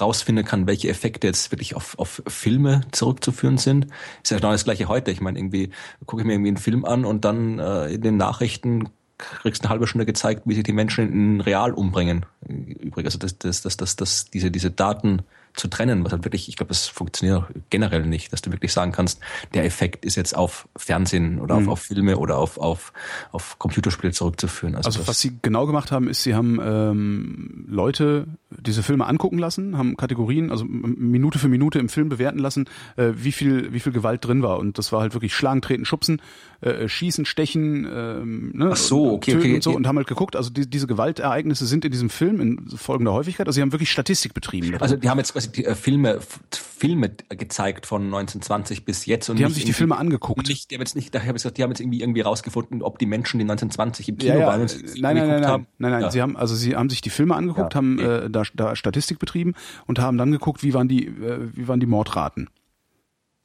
rausfinden 0.00 0.44
kann, 0.44 0.66
welche 0.66 0.88
Effekte 0.88 1.26
jetzt 1.26 1.50
wirklich 1.50 1.74
auf, 1.74 1.98
auf 1.98 2.22
Filme 2.26 2.82
zurückzuführen 2.92 3.58
sind, 3.58 3.86
ist 4.22 4.30
ja 4.30 4.38
genau 4.38 4.52
das 4.52 4.64
gleiche 4.64 4.88
heute. 4.88 5.10
Ich 5.10 5.20
meine, 5.20 5.38
irgendwie 5.38 5.70
gucke 6.06 6.22
ich 6.22 6.26
mir 6.26 6.34
irgendwie 6.34 6.48
einen 6.48 6.56
Film 6.56 6.84
an 6.84 7.04
und 7.04 7.24
dann 7.24 7.58
äh, 7.58 7.94
in 7.94 8.02
den 8.02 8.16
Nachrichten 8.16 8.88
kriegst 9.18 9.62
eine 9.62 9.70
halbe 9.70 9.86
Stunde 9.86 10.06
gezeigt, 10.06 10.42
wie 10.44 10.54
sich 10.54 10.64
die 10.64 10.72
Menschen 10.72 11.12
in 11.12 11.40
real 11.40 11.72
umbringen. 11.72 12.24
Übrigens, 12.46 13.14
also 13.14 13.18
das, 13.18 13.38
das, 13.38 13.62
das, 13.62 13.76
das, 13.76 13.96
das, 13.96 14.30
diese, 14.30 14.50
diese 14.50 14.70
Daten 14.70 15.22
zu 15.58 15.68
trennen, 15.68 16.04
was 16.04 16.12
halt 16.12 16.24
wirklich, 16.24 16.48
ich 16.48 16.56
glaube, 16.56 16.68
das 16.68 16.86
funktioniert 16.86 17.44
generell 17.70 18.06
nicht, 18.06 18.32
dass 18.32 18.42
du 18.42 18.52
wirklich 18.52 18.72
sagen 18.72 18.92
kannst, 18.92 19.20
der 19.54 19.64
Effekt 19.64 20.04
ist 20.04 20.14
jetzt 20.14 20.36
auf 20.36 20.68
Fernsehen 20.76 21.40
oder 21.40 21.56
mhm. 21.56 21.68
auf, 21.68 21.72
auf 21.72 21.80
Filme 21.80 22.16
oder 22.16 22.38
auf, 22.38 22.58
auf, 22.58 22.92
auf 23.32 23.58
Computerspiele 23.58 24.12
zurückzuführen. 24.12 24.76
Also, 24.76 24.86
also 24.88 25.08
was 25.08 25.20
sie 25.20 25.38
genau 25.42 25.66
gemacht 25.66 25.90
haben, 25.90 26.08
ist, 26.08 26.22
sie 26.22 26.34
haben 26.34 26.60
ähm, 26.62 27.66
Leute 27.68 28.28
diese 28.50 28.82
Filme 28.82 29.06
angucken 29.06 29.38
lassen, 29.38 29.76
haben 29.76 29.96
Kategorien, 29.96 30.50
also 30.50 30.64
Minute 30.64 31.38
für 31.38 31.48
Minute 31.48 31.78
im 31.78 31.88
Film 31.88 32.08
bewerten 32.08 32.38
lassen, 32.38 32.66
äh, 32.96 33.10
wie 33.14 33.32
viel, 33.32 33.72
wie 33.72 33.80
viel 33.80 33.92
Gewalt 33.92 34.24
drin 34.24 34.42
war. 34.42 34.58
Und 34.58 34.78
das 34.78 34.92
war 34.92 35.00
halt 35.00 35.14
wirklich 35.14 35.34
Schlagen, 35.34 35.60
Treten, 35.60 35.84
Schubsen, 35.84 36.22
äh, 36.60 36.88
Schießen, 36.88 37.24
Stechen, 37.24 37.86
ähm, 37.90 38.50
ne, 38.52 38.70
Ach 38.72 38.76
so, 38.76 39.12
okay, 39.12 39.36
okay, 39.36 39.54
und 39.54 39.62
so 39.62 39.70
und 39.70 39.86
haben 39.86 39.96
halt 39.96 40.08
geguckt, 40.08 40.34
also 40.34 40.50
die, 40.50 40.68
diese 40.68 40.88
Gewaltereignisse 40.88 41.66
sind 41.66 41.84
in 41.84 41.92
diesem 41.92 42.10
Film 42.10 42.40
in 42.40 42.68
folgender 42.76 43.12
Häufigkeit. 43.12 43.46
Also 43.46 43.56
sie 43.56 43.62
haben 43.62 43.70
wirklich 43.70 43.92
Statistik 43.92 44.34
betrieben. 44.34 44.76
Also 44.80 44.96
die 44.96 45.08
haben 45.08 45.18
jetzt 45.18 45.32
quasi 45.32 45.52
die, 45.52 45.64
äh, 45.64 45.76
Filme, 45.76 46.18
Filme 46.50 47.10
gezeigt 47.28 47.86
von 47.86 48.06
1920 48.06 48.84
bis 48.84 49.06
jetzt. 49.06 49.30
Und 49.30 49.38
die 49.38 49.44
haben 49.44 49.52
sich 49.52 49.66
die 49.66 49.72
Filme 49.72 49.96
angeguckt. 49.96 50.48
Nicht, 50.48 50.70
die 50.70 50.74
haben 50.74 50.82
jetzt 50.82 50.96
nicht, 50.96 51.14
habe 51.14 51.26
ich 51.26 51.32
gesagt, 51.34 51.58
die 51.58 51.62
haben 51.62 51.70
jetzt 51.70 51.80
irgendwie 51.80 52.00
irgendwie 52.00 52.22
rausgefunden, 52.22 52.82
ob 52.82 52.98
die 52.98 53.06
Menschen, 53.06 53.38
die 53.38 53.44
1920 53.44 54.08
im 54.08 54.18
Kino 54.18 54.34
ja, 54.34 54.40
ja. 54.40 54.46
waren, 54.48 54.62
nein, 54.62 55.16
nein, 55.16 55.16
nein, 55.16 55.40
nein, 55.40 55.66
nein, 55.78 55.90
nein, 55.92 56.02
ja. 56.02 56.10
sie 56.10 56.20
haben 56.20 56.36
also 56.36 56.54
sie 56.54 56.74
haben 56.74 56.90
sich 56.90 57.00
die 57.00 57.10
Filme 57.10 57.36
angeguckt, 57.36 57.74
haben 57.76 57.98
äh, 58.00 58.28
da, 58.30 58.42
da 58.54 58.74
Statistik 58.74 59.18
betrieben 59.18 59.54
und 59.86 60.00
haben 60.00 60.18
dann 60.18 60.32
geguckt, 60.32 60.62
wie 60.62 60.74
waren 60.74 60.88
die, 60.88 61.06
äh, 61.06 61.50
wie 61.52 61.68
waren 61.68 61.78
die 61.78 61.86
Mordraten. 61.86 62.48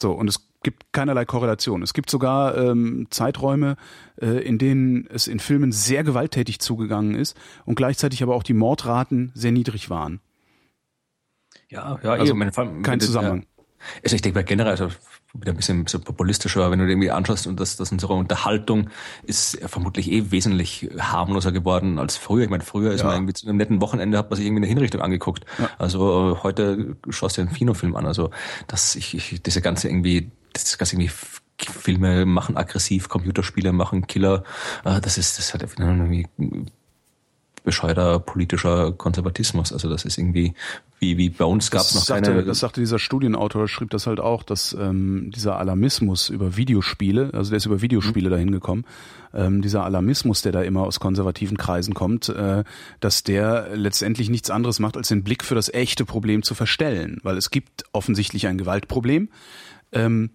So 0.02 0.12
und 0.14 0.28
es 0.28 0.48
gibt 0.64 0.92
keinerlei 0.94 1.26
Korrelation. 1.26 1.84
Es 1.84 1.94
gibt 1.94 2.10
sogar 2.10 2.58
ähm, 2.58 3.08
Zeiträume, 3.10 3.76
äh, 4.22 4.28
in 4.28 4.58
denen 4.58 5.08
es 5.08 5.28
in 5.28 5.40
Filmen 5.40 5.72
sehr 5.72 6.04
gewalttätig 6.04 6.60
zugegangen 6.60 7.16
ist 7.16 7.38
und 7.66 7.76
gleichzeitig 7.76 8.24
aber 8.24 8.36
auch 8.36 8.44
die 8.44 8.54
Mordraten 8.54 9.32
sehr 9.36 9.52
niedrig 9.52 9.90
waren. 9.90 10.20
Ja, 11.70 12.00
ja, 12.04 12.12
also 12.12 12.34
eben, 12.34 12.84
kein 12.84 13.00
Zusammenhang. 13.00 13.46
Also 14.04 14.16
ich 14.16 14.22
denke 14.22 14.40
mal 14.40 14.44
generell, 14.44 14.72
also 14.72 14.90
wieder 15.34 15.52
ein 15.52 15.58
bisschen 15.58 15.88
so 15.88 16.00
populistischer, 16.00 16.70
wenn 16.70 16.80
du 16.80 16.86
dir 16.86 16.92
irgendwie 16.92 17.10
anschaust 17.10 17.48
und 17.48 17.60
das, 17.60 17.76
das 17.76 17.92
unsere 17.92 18.14
Unterhaltung 18.14 18.90
ist 19.24 19.60
vermutlich 19.66 20.12
eh 20.12 20.32
wesentlich 20.32 20.90
harmloser 21.00 21.52
geworden 21.52 21.98
als 21.98 22.18
früher. 22.18 22.44
Ich 22.44 22.50
meine, 22.50 22.64
früher 22.64 22.92
ist 22.92 23.02
ja. 23.02 23.08
man 23.08 23.16
irgendwie 23.16 23.34
zu 23.34 23.48
einem 23.48 23.58
netten 23.58 23.82
Wochenende 23.82 24.18
hat 24.18 24.30
man 24.30 24.38
sich 24.38 24.46
irgendwie 24.46 24.62
eine 24.62 24.68
Hinrichtung 24.68 25.02
angeguckt. 25.02 25.46
Ja. 25.58 25.70
Also 25.80 26.40
heute 26.44 26.96
schaust 27.10 27.38
du 27.38 27.42
einen 27.42 27.52
Kinofilm 27.52 27.96
an. 27.96 28.06
Also 28.06 28.30
das, 28.68 28.96
ich, 28.96 29.16
ich 29.16 29.42
diese 29.42 29.62
ganze 29.62 29.90
irgendwie 29.90 30.32
das 30.54 30.78
ganze 30.78 30.96
irgendwie 30.96 31.12
Filme 31.58 32.26
machen 32.26 32.58
aggressiv, 32.58 33.10
Computerspiele 33.10 33.72
machen 33.72 34.08
Killer. 34.08 34.44
Äh, 34.84 35.02
das 35.02 35.18
ist, 35.18 35.38
das 35.38 35.54
hat 35.54 35.64
irgendwie 35.78 36.28
bescheuerter 37.64 38.20
politischer 38.20 38.92
Konservatismus. 38.92 39.72
Also 39.72 39.90
das 39.90 40.06
ist 40.06 40.18
irgendwie, 40.18 40.54
wie, 41.00 41.18
wie 41.18 41.30
bei 41.30 41.46
uns 41.46 41.72
gab 41.72 41.82
es 41.82 41.96
noch 41.96 42.04
sagte, 42.04 42.32
keine. 42.32 42.44
Das 42.44 42.60
sagte 42.60 42.82
dieser 42.82 43.00
Studienautor, 43.00 43.68
schrieb 43.68 43.90
das 43.90 44.06
halt 44.06 44.20
auch, 44.20 44.44
dass 44.44 44.76
ähm, 44.80 45.32
dieser 45.34 45.58
Alarmismus 45.58 46.30
über 46.30 46.58
Videospiele, 46.58 47.32
also 47.34 47.50
der 47.52 47.58
ist 47.58 47.66
über 47.66 47.82
Videospiele 47.82 48.28
mhm. 48.30 48.32
dahin 48.32 48.52
gekommen, 48.52 48.86
ähm, 49.34 49.62
dieser 49.62 49.84
Alarmismus, 49.84 50.42
der 50.42 50.52
da 50.52 50.62
immer 50.62 50.82
aus 50.82 51.00
konservativen 51.00 51.58
Kreisen 51.58 51.94
kommt, 51.94 52.30
äh, 52.30 52.64
dass 53.00 53.24
der 53.24 53.70
letztendlich 53.76 54.30
nichts 54.30 54.50
anderes 54.50 54.80
macht, 54.80 54.98
als 54.98 55.08
den 55.08 55.24
Blick 55.24 55.44
für 55.44 55.56
das 55.56 55.74
echte 55.74 56.06
Problem 56.06 56.44
zu 56.44 56.56
verstellen. 56.56 57.20
Weil 57.24 57.38
es 57.38 57.50
gibt 57.50 57.86
offensichtlich 57.94 58.48
ein 58.48 58.58
Gewaltproblem. 58.58 59.30
Ähm, 59.92 60.32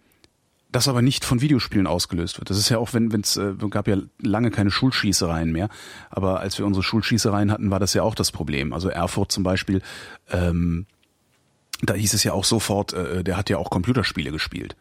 das 0.71 0.89
aber 0.89 1.03
nicht 1.03 1.25
von 1.25 1.41
Videospielen 1.41 1.87
ausgelöst 1.87 2.39
wird. 2.39 2.51
Das 2.51 2.59
ist 2.59 2.69
ja 2.69 2.79
auch, 2.79 2.93
wenn 2.93 3.11
es 3.21 3.37
äh, 3.37 3.55
gab 3.71 3.89
ja 3.89 3.97
lange 4.21 4.51
keine 4.51 4.71
Schulschießereien 4.71 5.51
mehr, 5.51 5.69
aber 6.11 6.41
als 6.41 6.59
wir 6.59 6.67
unsere 6.67 6.83
Schulschießereien 6.83 7.51
hatten, 7.51 7.71
war 7.71 7.81
das 7.81 7.95
ja 7.95 8.03
auch 8.03 8.15
das 8.15 8.33
Problem. 8.33 8.73
Also 8.73 8.89
Erfurt 8.89 9.33
zum 9.33 9.45
Beispiel, 9.45 9.81
ähm, 10.31 10.87
da 11.83 11.95
hieß 11.95 12.13
es 12.13 12.25
ja 12.25 12.33
auch 12.33 12.45
sofort, 12.45 12.93
äh, 12.93 13.25
der 13.25 13.37
hat 13.37 13.49
ja 13.51 13.57
auch 13.57 13.71
Computerspiele 13.71 14.31
gespielt. 14.31 14.77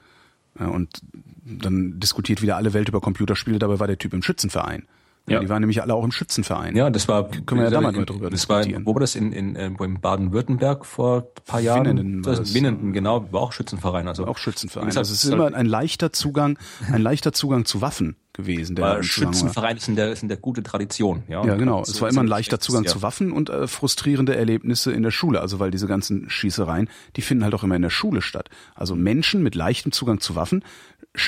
Ja, 0.60 0.68
und 0.68 1.02
dann 1.46 2.00
diskutiert 2.00 2.42
wieder 2.42 2.58
alle 2.58 2.74
Welt 2.74 2.90
über 2.90 3.00
Computerspiele, 3.00 3.60
dabei 3.60 3.80
war 3.80 3.88
der 3.88 3.98
Typ 3.98 4.14
im 4.14 4.24
Schützenverein. 4.24 4.88
Ja. 5.30 5.42
Die 5.42 5.50
waren 5.50 5.60
nämlich 5.60 5.82
alle 5.82 5.94
auch 5.94 6.06
im 6.06 6.14
Schützenverein. 6.14 6.76
Ja, 6.78 6.90
das 6.90 7.10
war. 7.10 7.30
Können 7.30 7.60
wir 7.60 7.66
ja 7.66 7.70
da 7.70 7.82
mal 7.82 7.92
drüber 7.92 8.30
das 8.30 8.48
diskutieren. 8.48 8.86
War, 8.86 8.92
wo 8.92 8.96
war 8.96 9.02
das 9.02 9.16
in, 9.16 9.34
in, 9.34 9.58
in 9.58 10.00
Baden-Württemberg 10.00 10.86
vor 10.86 11.18
ein 11.18 11.44
paar 11.46 11.60
Jahren? 11.60 11.86
Winnenden, 11.86 12.26
war 12.26 12.36
das, 12.36 12.54
Winnenden, 12.54 12.94
genau, 12.94 13.32
war 13.34 13.42
auch 13.42 13.52
Schützenverein. 13.52 14.08
Also 14.08 14.26
auch 14.26 14.38
Schützenverein. 14.38 14.88
Also 14.88 15.02
es 15.02 15.26
ist 15.26 15.30
immer 15.30 15.54
ein 15.54 15.66
leichter 15.66 16.14
Zugang, 16.14 16.58
ein 16.94 17.02
leichter 17.02 17.34
Zugang 17.34 17.66
zu 17.66 17.82
Waffen 17.82 18.16
gewesen. 18.32 18.78
Der 18.78 19.04
Schützenverein 19.04 19.76
ist 19.76 19.90
in 19.90 19.98
der, 19.98 20.14
ist 20.14 20.24
in 20.24 20.30
der 20.30 20.38
gute 20.38 20.64
Tradition. 20.64 21.24
Ja, 21.28 21.44
ja 21.46 21.56
genau. 21.56 21.82
Es 21.82 22.02
war 22.02 22.10
immer 22.10 22.22
ein 22.22 22.28
leichter 22.28 22.62
Zugang 22.62 22.86
zu 22.86 23.02
Waffen 23.02 23.34
und 23.34 23.50
äh, 23.50 23.68
frustrierende 23.68 24.34
Erlebnisse 24.34 24.94
in 24.94 25.04
der 25.04 25.12
Schule. 25.12 25.42
Also 25.42 25.60
weil 25.60 25.72
diese 25.72 25.88
ganzen 25.88 26.30
Schießereien, 26.30 26.90
die 27.18 27.22
finden 27.22 27.44
halt 27.44 27.54
auch 27.54 27.64
immer 27.64 27.76
in 27.76 27.82
der 27.82 27.90
Schule 27.90 28.22
statt. 28.22 28.50
Also 28.76 28.96
Menschen 28.96 29.44
mit 29.44 29.56
leichtem 29.56 29.92
Zugang 29.92 30.22
zu 30.22 30.36
Waffen 30.36 30.64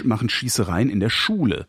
machen 0.05 0.29
Schießereien 0.29 0.89
in 0.89 1.01
der 1.01 1.09
Schule 1.09 1.67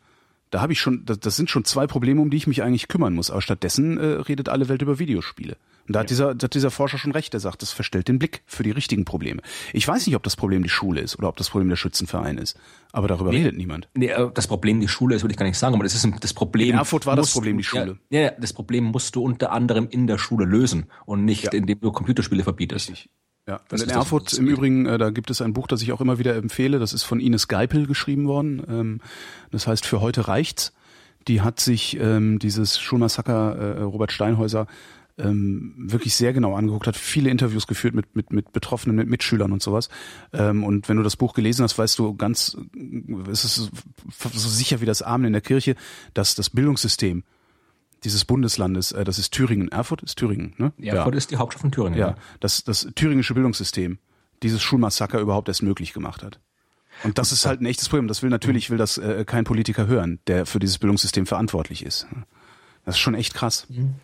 da 0.51 0.61
habe 0.61 0.72
ich 0.72 0.80
schon, 0.80 1.05
das, 1.05 1.20
das, 1.20 1.36
sind 1.36 1.48
schon 1.48 1.64
zwei 1.64 1.86
Probleme, 1.86 2.20
um 2.20 2.30
die 2.30 2.36
ich 2.36 2.46
mich 2.46 2.62
eigentlich 2.62 2.88
kümmern 2.88 3.14
muss. 3.14 3.30
Aber 3.30 3.40
stattdessen 3.40 3.98
äh, 3.98 4.05
redet 4.05 4.48
alle 4.48 4.68
Welt 4.68 4.82
über 4.82 4.98
Videospiele. 4.98 5.57
Und 5.86 5.94
da 5.94 6.01
hat, 6.01 6.11
dieser, 6.11 6.34
da 6.34 6.44
hat 6.44 6.55
dieser 6.55 6.70
Forscher 6.70 6.98
schon 6.98 7.12
recht, 7.12 7.32
der 7.32 7.40
sagt, 7.40 7.62
das 7.62 7.72
verstellt 7.72 8.09
den 8.09 8.18
Blick 8.18 8.42
für 8.46 8.62
die 8.62 8.70
richtigen 8.70 9.05
Probleme. 9.05 9.42
Ich 9.72 9.86
weiß 9.88 10.07
nicht, 10.07 10.14
ob 10.14 10.22
das 10.22 10.36
Problem 10.36 10.62
die 10.62 10.68
Schule 10.68 11.01
ist 11.01 11.18
oder 11.18 11.28
ob 11.28 11.36
das 11.36 11.51
Problem 11.51 11.68
der 11.68 11.76
Schützenverein 11.76 12.38
ist. 12.38 12.57
Aber 12.92 13.09
darüber 13.09 13.30
nee, 13.30 13.38
redet 13.38 13.57
niemand. 13.57 13.88
Nee, 13.94 14.09
äh, 14.09 14.30
das 14.32 14.46
Problem 14.46 14.80
die 14.80 14.88
Schule 14.88 15.16
ist, 15.16 15.22
würde 15.22 15.32
ich 15.32 15.38
gar 15.38 15.46
nicht 15.46 15.59
sagen, 15.59 15.74
aber 15.74 15.84
das 15.84 15.94
ist 15.94 16.09
das 16.20 16.34
Problem. 16.34 16.70
In 16.70 16.76
Erfurt 16.76 17.07
war 17.07 17.16
das 17.16 17.32
Problem 17.32 17.59
die 17.59 17.64
Schule. 17.64 17.98
Ja, 18.11 18.20
ja, 18.20 18.30
das 18.32 18.53
Problem 18.53 18.84
musst 18.84 19.16
du 19.16 19.22
unter 19.22 19.53
anderem 19.53 19.88
in 19.88 20.07
der 20.07 20.18
Schule 20.18 20.44
lösen 20.44 20.86
und 21.07 21.24
nicht, 21.24 21.44
ja. 21.44 21.53
indem 21.53 21.80
du 21.80 21.90
Computerspiele 21.92 22.42
verbietest. 22.44 22.90
Richtig. 22.90 23.11
Ja, 23.51 23.61
das 23.68 23.82
in 23.82 23.90
Erfurt 23.90 24.32
im 24.34 24.46
Übrigen, 24.46 24.86
äh, 24.86 24.96
da 24.96 25.11
gibt 25.11 25.30
es 25.30 25.42
ein 25.42 25.53
Buch, 25.53 25.66
das 25.66 25.82
ich 25.82 25.92
auch 25.92 26.01
immer 26.01 26.18
wieder 26.18 26.36
empfehle. 26.36 26.78
Das 26.78 26.92
ist 26.92 27.03
von 27.03 27.18
Ines 27.18 27.48
Geipel 27.48 27.86
geschrieben 27.86 28.28
worden. 28.28 28.62
Ähm, 28.68 29.01
das 29.51 29.66
heißt, 29.66 29.84
für 29.84 30.01
heute 30.01 30.28
reicht's 30.28 30.72
die 31.28 31.42
hat 31.42 31.61
sich 31.61 31.98
ähm, 32.01 32.38
dieses 32.38 32.80
Schulmassaker 32.80 33.57
äh, 33.57 33.82
Robert 33.82 34.12
Steinhäuser 34.12 34.66
ähm, 35.18 35.74
wirklich 35.76 36.14
sehr 36.14 36.32
genau 36.32 36.55
angeguckt, 36.55 36.86
hat 36.86 36.96
viele 36.96 37.28
Interviews 37.28 37.66
geführt 37.66 37.94
mit, 37.94 38.16
mit, 38.16 38.32
mit 38.32 38.53
Betroffenen, 38.53 38.96
mit 38.96 39.09
Mitschülern 39.09 39.53
und 39.53 39.62
sowas. 39.62 39.90
Ähm, 40.32 40.64
und 40.64 40.88
wenn 40.88 40.96
du 40.96 41.03
das 41.03 41.16
Buch 41.16 41.34
gelesen 41.34 41.62
hast, 41.62 41.76
weißt 41.76 41.98
du 41.98 42.14
ganz, 42.14 42.57
es 43.30 43.44
ist 43.44 43.70
so 44.32 44.48
sicher 44.48 44.80
wie 44.80 44.86
das 44.86 45.03
Amen 45.03 45.26
in 45.26 45.32
der 45.32 45.42
Kirche, 45.42 45.76
dass 46.14 46.34
das 46.34 46.48
Bildungssystem 46.48 47.22
dieses 48.05 48.24
Bundeslandes, 48.24 48.92
äh, 48.92 49.05
das 49.05 49.18
ist 49.18 49.32
Thüringen, 49.32 49.68
Erfurt 49.68 50.03
ist 50.03 50.16
Thüringen, 50.16 50.55
ne? 50.59 50.72
Erfurt 50.78 51.14
ja. 51.14 51.18
ist 51.18 51.30
die 51.30 51.36
Hauptstadt 51.36 51.62
von 51.62 51.72
Thüringen. 51.72 51.98
Ja, 51.98 52.09
ja. 52.11 52.14
Das, 52.40 52.64
das 52.64 52.88
thüringische 52.94 53.34
Bildungssystem 53.34 53.98
dieses 54.42 54.62
Schulmassaker 54.62 55.20
überhaupt 55.20 55.48
erst 55.48 55.62
möglich 55.62 55.92
gemacht 55.92 56.22
hat. 56.22 56.40
Und 57.03 57.18
das 57.18 57.32
ist 57.32 57.46
halt 57.46 57.61
ein 57.61 57.66
echtes 57.66 57.88
Problem. 57.88 58.09
Das 58.09 58.22
will 58.22 58.30
natürlich 58.30 58.70
will 58.70 58.78
das 58.78 58.98
äh, 58.98 59.24
kein 59.24 59.44
Politiker 59.44 59.86
hören, 59.86 60.18
der 60.26 60.46
für 60.46 60.59
dieses 60.59 60.78
Bildungssystem 60.78 61.26
verantwortlich 61.26 61.84
ist. 61.84 62.07
Das 62.84 62.96
ist 62.96 63.01
schon 63.01 63.14
echt 63.14 63.34
krass. 63.34 63.66
Mhm. 63.68 63.94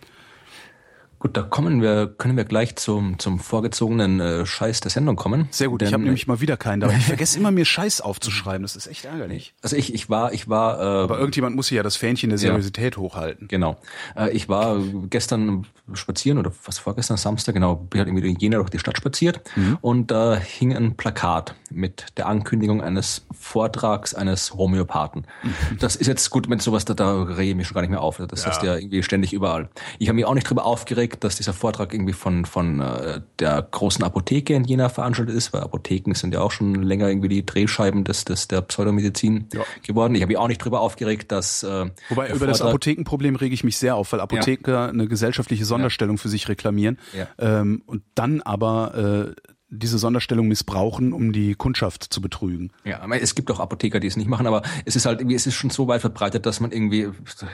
Gut, 1.19 1.37
da 1.37 1.43
kommen 1.43 1.81
wir, 1.81 2.07
können 2.07 2.37
wir 2.37 2.45
gleich 2.45 2.77
zum, 2.77 3.19
zum 3.19 3.39
vorgezogenen 3.39 4.21
äh, 4.21 4.47
Scheiß 4.47 4.81
der 4.81 4.91
Sendung 4.91 5.17
kommen. 5.17 5.49
Sehr 5.51 5.69
gut, 5.69 5.83
ich 5.83 5.93
habe 5.93 6.03
nämlich 6.03 6.27
mal 6.27 6.41
wieder 6.41 6.57
keinen, 6.57 6.83
aber 6.83 6.93
ich 6.93 7.05
vergesse 7.07 7.39
immer 7.39 7.51
mir 7.51 7.65
Scheiß 7.65 8.03
aufzuschreiben, 8.03 8.63
das 8.63 8.77
ist 8.77 8.87
echt 8.87 9.07
ärgerlich. 9.07 9.55
Also 9.63 9.77
ich, 9.77 9.95
ich 9.95 10.11
war, 10.11 10.33
ich 10.33 10.49
war. 10.49 10.79
Äh, 10.79 11.05
aber 11.05 11.19
irgendjemand 11.19 11.57
muss 11.57 11.71
ja 11.71 11.83
das 11.83 11.97
Fähnchen 11.97 12.29
der 12.29 12.39
Seriosität 12.39 12.97
ja, 12.97 13.01
hochhalten. 13.01 13.49
Genau. 13.49 13.79
Äh, 14.15 14.31
ich 14.31 14.49
war 14.49 14.79
gestern 15.09 15.67
spazieren 15.95 16.39
oder 16.39 16.53
was 16.65 16.79
vorgestern 16.79 17.17
Samstag, 17.17 17.55
genau, 17.55 17.77
bin 17.77 18.01
halt 18.01 18.09
irgendwie 18.09 18.29
in 18.29 18.37
Jena 18.37 18.59
durch 18.59 18.71
die 18.71 18.79
Stadt 18.79 18.97
spaziert 18.97 19.41
mhm. 19.57 19.79
und 19.81 20.11
da 20.11 20.37
äh, 20.37 20.41
hing 20.41 20.75
ein 20.75 20.97
Plakat 20.97 21.55
mit 21.71 22.07
der 22.17 22.27
Ankündigung 22.27 22.83
eines 22.83 23.27
Vortrags 23.39 24.15
eines 24.15 24.55
Homöopathen. 24.55 25.27
Mhm. 25.43 25.55
Das 25.87 25.95
ist 25.95 26.07
jetzt 26.07 26.31
gut, 26.31 26.49
wenn 26.49 26.59
sowas 26.59 26.85
da, 26.85 26.95
da 26.95 27.23
rege 27.23 27.51
ich 27.51 27.57
mich 27.57 27.67
schon 27.67 27.75
gar 27.75 27.83
nicht 27.83 27.91
mehr 27.91 28.01
auf. 28.01 28.21
Das 28.29 28.43
ja. 28.43 28.51
heißt 28.51 28.63
ja 28.63 28.77
irgendwie 28.77 29.03
ständig 29.03 29.33
überall. 29.33 29.69
Ich 29.99 30.09
habe 30.09 30.17
mich 30.17 30.25
auch 30.25 30.35
nicht 30.35 30.49
drüber 30.49 30.65
aufgeregt 30.65 31.06
mitgekriegt, 31.07 31.25
dass 31.25 31.37
dieser 31.37 31.53
Vortrag 31.53 31.93
irgendwie 31.93 32.13
von, 32.13 32.45
von 32.45 32.81
äh, 32.81 33.21
der 33.39 33.67
großen 33.71 34.05
Apotheke 34.05 34.55
in 34.55 34.65
Jena 34.65 34.89
veranstaltet 34.89 35.35
ist, 35.35 35.53
weil 35.53 35.63
Apotheken 35.63 36.15
sind 36.15 36.35
ja 36.35 36.41
auch 36.41 36.51
schon 36.51 36.75
länger 36.75 37.09
irgendwie 37.09 37.29
die 37.29 37.47
Drehscheiben 37.47 38.05
des, 38.05 38.25
des 38.25 38.49
der 38.49 38.63
Pseudomedizin 38.63 39.49
ja. 39.53 39.63
geworden. 39.83 40.15
Ich 40.15 40.23
habe 40.23 40.29
mich 40.29 40.39
auch 40.39 40.49
nicht 40.49 40.65
drüber 40.65 40.81
aufgeregt, 40.81 41.33
dass 41.33 41.63
äh, 41.63 41.87
Wobei 42.09 42.31
über 42.31 42.47
das 42.47 42.63
Apothekenproblem 42.63 43.37
rege 43.37 43.55
ich 43.55 43.65
mich 43.65 43.79
sehr 43.79 43.97
auf, 43.97 44.13
weil 44.13 44.21
Apotheker 44.21 44.73
ja. 44.73 44.87
eine 44.87 45.07
gesellschaftliche 45.07 45.65
Sonderstellung 45.65 46.17
ja. 46.17 46.23
für 46.23 46.29
sich 46.29 46.49
reklamieren 46.49 46.99
ähm, 47.39 47.83
und 47.87 48.03
dann 48.15 48.43
aber 48.43 49.35
äh, 49.37 49.51
diese 49.69 49.99
Sonderstellung 49.99 50.47
missbrauchen, 50.47 51.13
um 51.13 51.33
die 51.33 51.57
Kundschaft 51.57 52.05
zu 52.05 52.21
betrügen. 52.21 52.71
Ja, 52.85 53.05
es 53.17 53.35
gibt 53.35 53.51
auch 53.51 53.59
Apotheker, 53.59 53.99
die 53.99 54.07
es 54.07 54.17
nicht 54.17 54.29
machen, 54.29 54.47
aber 54.47 54.63
es 54.85 54.95
ist 54.95 55.07
halt 55.07 55.21
irgendwie, 55.21 55.35
es 55.35 55.47
ist 55.47 55.55
schon 55.55 55.71
so 55.71 55.89
weit 55.89 56.01
verbreitet, 56.01 56.47
dass 56.47 56.61
man 56.61 56.71
irgendwie, 56.71 57.09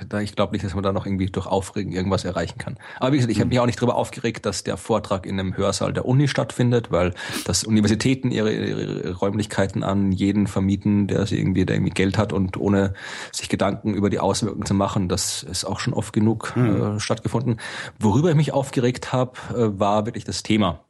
da 0.09 0.21
ich 0.21 0.37
glaube 0.37 0.53
nicht, 0.53 0.65
dass 0.65 0.75
man 0.75 0.83
da 0.83 0.93
noch 0.93 1.07
irgendwie 1.07 1.27
durch 1.27 1.47
Aufregen 1.47 1.93
irgendwas 1.93 2.25
erreichen 2.25 2.59
kann. 2.59 2.77
Aber 2.99 3.13
wie 3.13 3.17
gesagt, 3.17 3.33
ich 3.33 3.41
habe 3.41 3.49
mich 3.49 3.61
auch 3.61 3.67
nicht 3.67 3.79
darüber 3.79 3.97
aufgeregt, 3.97 4.45
dass 4.45 4.63
der 4.63 4.77
Vortrag 4.77 5.25
in 5.25 5.41
einem 5.41 5.57
Hörsaal 5.57 5.95
der 5.95 6.05
Uni 6.05 6.29
stattfindet, 6.29 6.91
weil 6.91 7.15
das 7.47 7.65
Universitäten 7.65 8.31
ihre, 8.31 8.53
ihre 8.53 9.15
Räumlichkeiten 9.15 9.83
an 9.83 10.13
jeden 10.13 10.47
vermieten, 10.47 11.07
der 11.07 11.27
sie 11.27 11.39
irgendwie, 11.39 11.65
der 11.65 11.77
irgendwie 11.77 11.95
Geld 11.95 12.19
hat 12.19 12.35
und 12.35 12.59
ohne 12.59 12.93
sich 13.33 13.49
Gedanken 13.49 13.95
über 13.95 14.11
die 14.11 14.19
Auswirkungen 14.19 14.67
zu 14.67 14.75
machen, 14.75 15.09
das 15.09 15.43
ist 15.43 15.65
auch 15.65 15.81
schon 15.81 15.95
oft 15.95 16.13
genug 16.13 16.55
mhm. 16.57 16.97
äh, 16.97 17.01
stattgefunden. 17.01 17.59
Worüber 17.99 18.29
ich 18.31 18.37
mich 18.37 18.53
aufgeregt 18.53 19.15
habe, 19.15 19.33
äh, 19.51 19.79
war 19.79 20.05
wirklich 20.05 20.25
das 20.25 20.43
Thema 20.43 20.81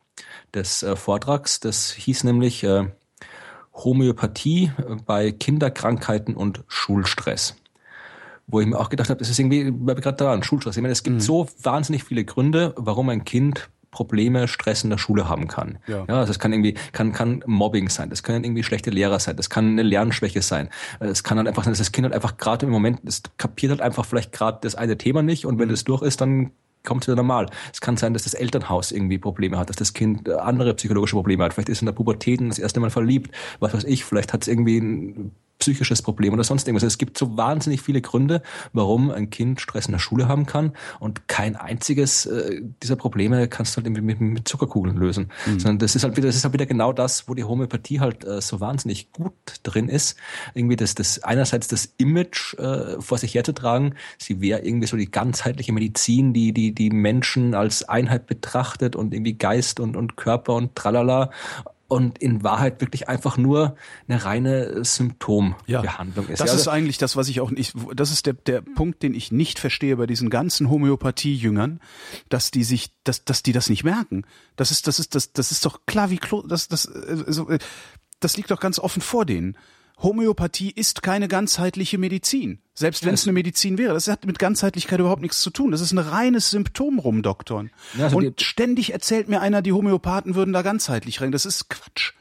des 0.54 0.82
äh, 0.82 0.96
Vortrags. 0.96 1.60
Das 1.60 1.92
hieß 1.92 2.24
nämlich 2.24 2.64
äh, 2.64 2.86
Homöopathie 3.74 4.72
äh, 4.78 4.96
bei 5.04 5.32
Kinderkrankheiten 5.32 6.36
und 6.36 6.62
Schulstress. 6.68 7.56
Wo 8.46 8.60
ich 8.60 8.66
mir 8.66 8.78
auch 8.78 8.88
gedacht 8.88 9.08
habe, 9.08 9.18
das 9.18 9.30
ist 9.30 9.38
irgendwie, 9.38 9.72
weil 9.72 9.96
wir 9.96 10.02
gerade 10.02 10.16
daran, 10.16 10.42
Schulstress. 10.42 10.76
Ich 10.76 10.82
meine, 10.82 10.92
es 10.92 11.02
gibt 11.02 11.16
mhm. 11.16 11.20
so 11.20 11.48
wahnsinnig 11.62 12.04
viele 12.04 12.24
Gründe, 12.24 12.74
warum 12.76 13.08
ein 13.08 13.24
Kind 13.24 13.70
Probleme, 13.92 14.48
Stress 14.48 14.82
in 14.82 14.90
der 14.90 14.98
Schule 14.98 15.28
haben 15.28 15.46
kann. 15.46 15.78
Ja. 15.86 16.04
ja 16.08 16.18
also 16.18 16.32
es 16.32 16.38
kann 16.38 16.52
irgendwie, 16.52 16.74
kann, 16.92 17.12
kann 17.12 17.44
Mobbing 17.46 17.90
sein, 17.90 18.10
das 18.10 18.22
können 18.22 18.42
irgendwie 18.42 18.64
schlechte 18.64 18.90
Lehrer 18.90 19.20
sein, 19.20 19.36
das 19.36 19.50
kann 19.50 19.68
eine 19.68 19.82
Lernschwäche 19.82 20.42
sein. 20.42 20.70
Es 20.98 21.22
kann 21.22 21.36
halt 21.36 21.46
einfach 21.46 21.62
sein, 21.62 21.72
dass 21.72 21.78
das 21.78 21.92
Kind 21.92 22.06
halt 22.06 22.14
einfach 22.14 22.38
gerade 22.38 22.66
im 22.66 22.72
Moment, 22.72 23.00
das 23.04 23.22
kapiert 23.36 23.70
halt 23.70 23.82
einfach 23.82 24.06
vielleicht 24.06 24.32
gerade 24.32 24.58
das 24.62 24.74
eine 24.74 24.96
Thema 24.96 25.22
nicht 25.22 25.44
und 25.44 25.58
wenn 25.58 25.68
mhm. 25.68 25.72
das 25.72 25.84
durch 25.84 26.02
ist, 26.02 26.22
dann 26.22 26.50
kommt 26.84 27.06
wieder 27.06 27.16
normal. 27.16 27.46
Es 27.72 27.80
kann 27.80 27.96
sein, 27.96 28.12
dass 28.12 28.24
das 28.24 28.34
Elternhaus 28.34 28.92
irgendwie 28.92 29.18
Probleme 29.18 29.58
hat, 29.58 29.68
dass 29.68 29.76
das 29.76 29.92
Kind 29.92 30.28
äh, 30.28 30.32
andere 30.34 30.74
psychologische 30.74 31.16
Probleme 31.16 31.44
hat. 31.44 31.54
Vielleicht 31.54 31.68
ist 31.68 31.78
es 31.78 31.82
in 31.82 31.86
der 31.86 31.92
Pubertät 31.92 32.40
das 32.40 32.58
erste 32.58 32.80
Mal 32.80 32.90
verliebt, 32.90 33.34
was 33.60 33.74
weiß 33.74 33.84
ich, 33.84 34.04
vielleicht 34.04 34.32
hat 34.32 34.42
es 34.42 34.48
irgendwie 34.48 34.78
ein 34.78 35.32
psychisches 35.58 36.02
Problem 36.02 36.32
oder 36.32 36.44
sonst 36.44 36.66
irgendwas. 36.66 36.82
Es 36.82 36.98
gibt 36.98 37.16
so 37.16 37.36
wahnsinnig 37.36 37.82
viele 37.82 38.00
Gründe, 38.00 38.42
warum 38.72 39.10
ein 39.10 39.30
Kind 39.30 39.60
Stress 39.60 39.86
in 39.86 39.92
der 39.92 39.98
Schule 39.98 40.28
haben 40.28 40.46
kann 40.46 40.72
und 40.98 41.28
kein 41.28 41.56
einziges 41.56 42.26
äh, 42.26 42.60
dieser 42.82 42.96
Probleme 42.96 43.48
kannst 43.48 43.74
du 43.74 43.76
halt 43.76 43.86
irgendwie 43.86 44.02
mit, 44.02 44.20
mit 44.20 44.48
Zuckerkugeln 44.48 44.96
lösen. 44.96 45.30
Mhm. 45.46 45.60
Sondern 45.60 45.78
das 45.78 45.94
ist 45.94 46.02
halt 46.04 46.16
wieder, 46.16 46.26
das 46.26 46.36
ist 46.36 46.44
halt 46.44 46.54
wieder 46.54 46.66
genau 46.66 46.92
das, 46.92 47.28
wo 47.28 47.34
die 47.34 47.44
Homöopathie 47.44 48.00
halt 48.00 48.24
äh, 48.24 48.40
so 48.40 48.60
wahnsinnig 48.60 49.12
gut 49.12 49.32
drin 49.62 49.88
ist. 49.88 50.16
Irgendwie 50.54 50.76
das, 50.76 50.94
das 50.94 51.22
einerseits 51.22 51.68
das 51.68 51.94
Image 51.96 52.54
äh, 52.58 53.00
vor 53.00 53.18
sich 53.18 53.34
herzutragen, 53.34 53.94
sie 54.18 54.40
wäre 54.40 54.60
irgendwie 54.60 54.88
so 54.88 54.96
die 54.96 55.10
ganzheitliche 55.10 55.72
Medizin, 55.72 56.32
die 56.32 56.52
die 56.52 56.74
die 56.74 56.90
Menschen 56.90 57.54
als 57.54 57.88
Einheit 57.88 58.26
betrachtet 58.26 58.96
und 58.96 59.14
irgendwie 59.14 59.34
Geist 59.34 59.80
und 59.80 59.96
und 59.96 60.16
Körper 60.16 60.54
und 60.54 60.74
tralala 60.74 61.30
und 61.92 62.16
in 62.16 62.42
Wahrheit 62.42 62.80
wirklich 62.80 63.10
einfach 63.10 63.36
nur 63.36 63.76
eine 64.08 64.24
reine 64.24 64.82
Symptombehandlung 64.82 66.24
ja, 66.26 66.32
ist. 66.32 66.40
Das 66.40 66.50
ja, 66.50 66.56
ist 66.56 66.66
eigentlich 66.66 66.96
das, 66.96 67.16
was 67.16 67.28
ich 67.28 67.42
auch 67.42 67.50
nicht, 67.50 67.74
das 67.94 68.10
ist 68.10 68.24
der, 68.24 68.32
der 68.32 68.62
Punkt, 68.62 69.02
den 69.02 69.12
ich 69.12 69.30
nicht 69.30 69.58
verstehe 69.58 69.96
bei 69.96 70.06
diesen 70.06 70.30
ganzen 70.30 70.70
Homöopathie-Jüngern, 70.70 71.80
dass 72.30 72.50
die 72.50 72.64
sich, 72.64 72.94
dass, 73.04 73.26
dass 73.26 73.42
die 73.42 73.52
das 73.52 73.68
nicht 73.68 73.84
merken. 73.84 74.24
Das 74.56 74.70
ist, 74.70 74.86
das 74.86 74.98
ist, 74.98 75.14
das, 75.14 75.34
das 75.34 75.52
ist 75.52 75.66
doch 75.66 75.80
klar 75.84 76.08
wie 76.08 76.16
Klo, 76.16 76.40
das, 76.40 76.66
das, 76.68 76.86
äh, 76.86 77.58
das 78.20 78.38
liegt 78.38 78.50
doch 78.50 78.60
ganz 78.60 78.78
offen 78.78 79.02
vor 79.02 79.26
denen. 79.26 79.58
Homöopathie 80.02 80.70
ist 80.70 81.02
keine 81.02 81.28
ganzheitliche 81.28 81.98
Medizin. 81.98 82.58
Selbst 82.74 83.04
wenn 83.04 83.14
es 83.14 83.24
eine 83.24 83.32
Medizin 83.32 83.78
wäre. 83.78 83.94
Das 83.94 84.08
hat 84.08 84.24
mit 84.26 84.38
Ganzheitlichkeit 84.38 84.98
überhaupt 84.98 85.22
nichts 85.22 85.40
zu 85.40 85.50
tun. 85.50 85.70
Das 85.70 85.80
ist 85.80 85.92
ein 85.92 85.98
reines 85.98 86.50
Symptom 86.50 86.98
rumdoktern. 86.98 87.70
Ja, 87.96 88.04
also 88.04 88.16
Und 88.16 88.40
ständig 88.40 88.92
erzählt 88.92 89.28
mir 89.28 89.40
einer, 89.40 89.62
die 89.62 89.72
Homöopathen 89.72 90.34
würden 90.34 90.52
da 90.52 90.62
ganzheitlich 90.62 91.20
rein. 91.20 91.32
Das 91.32 91.46
ist 91.46 91.68
Quatsch. 91.68 92.12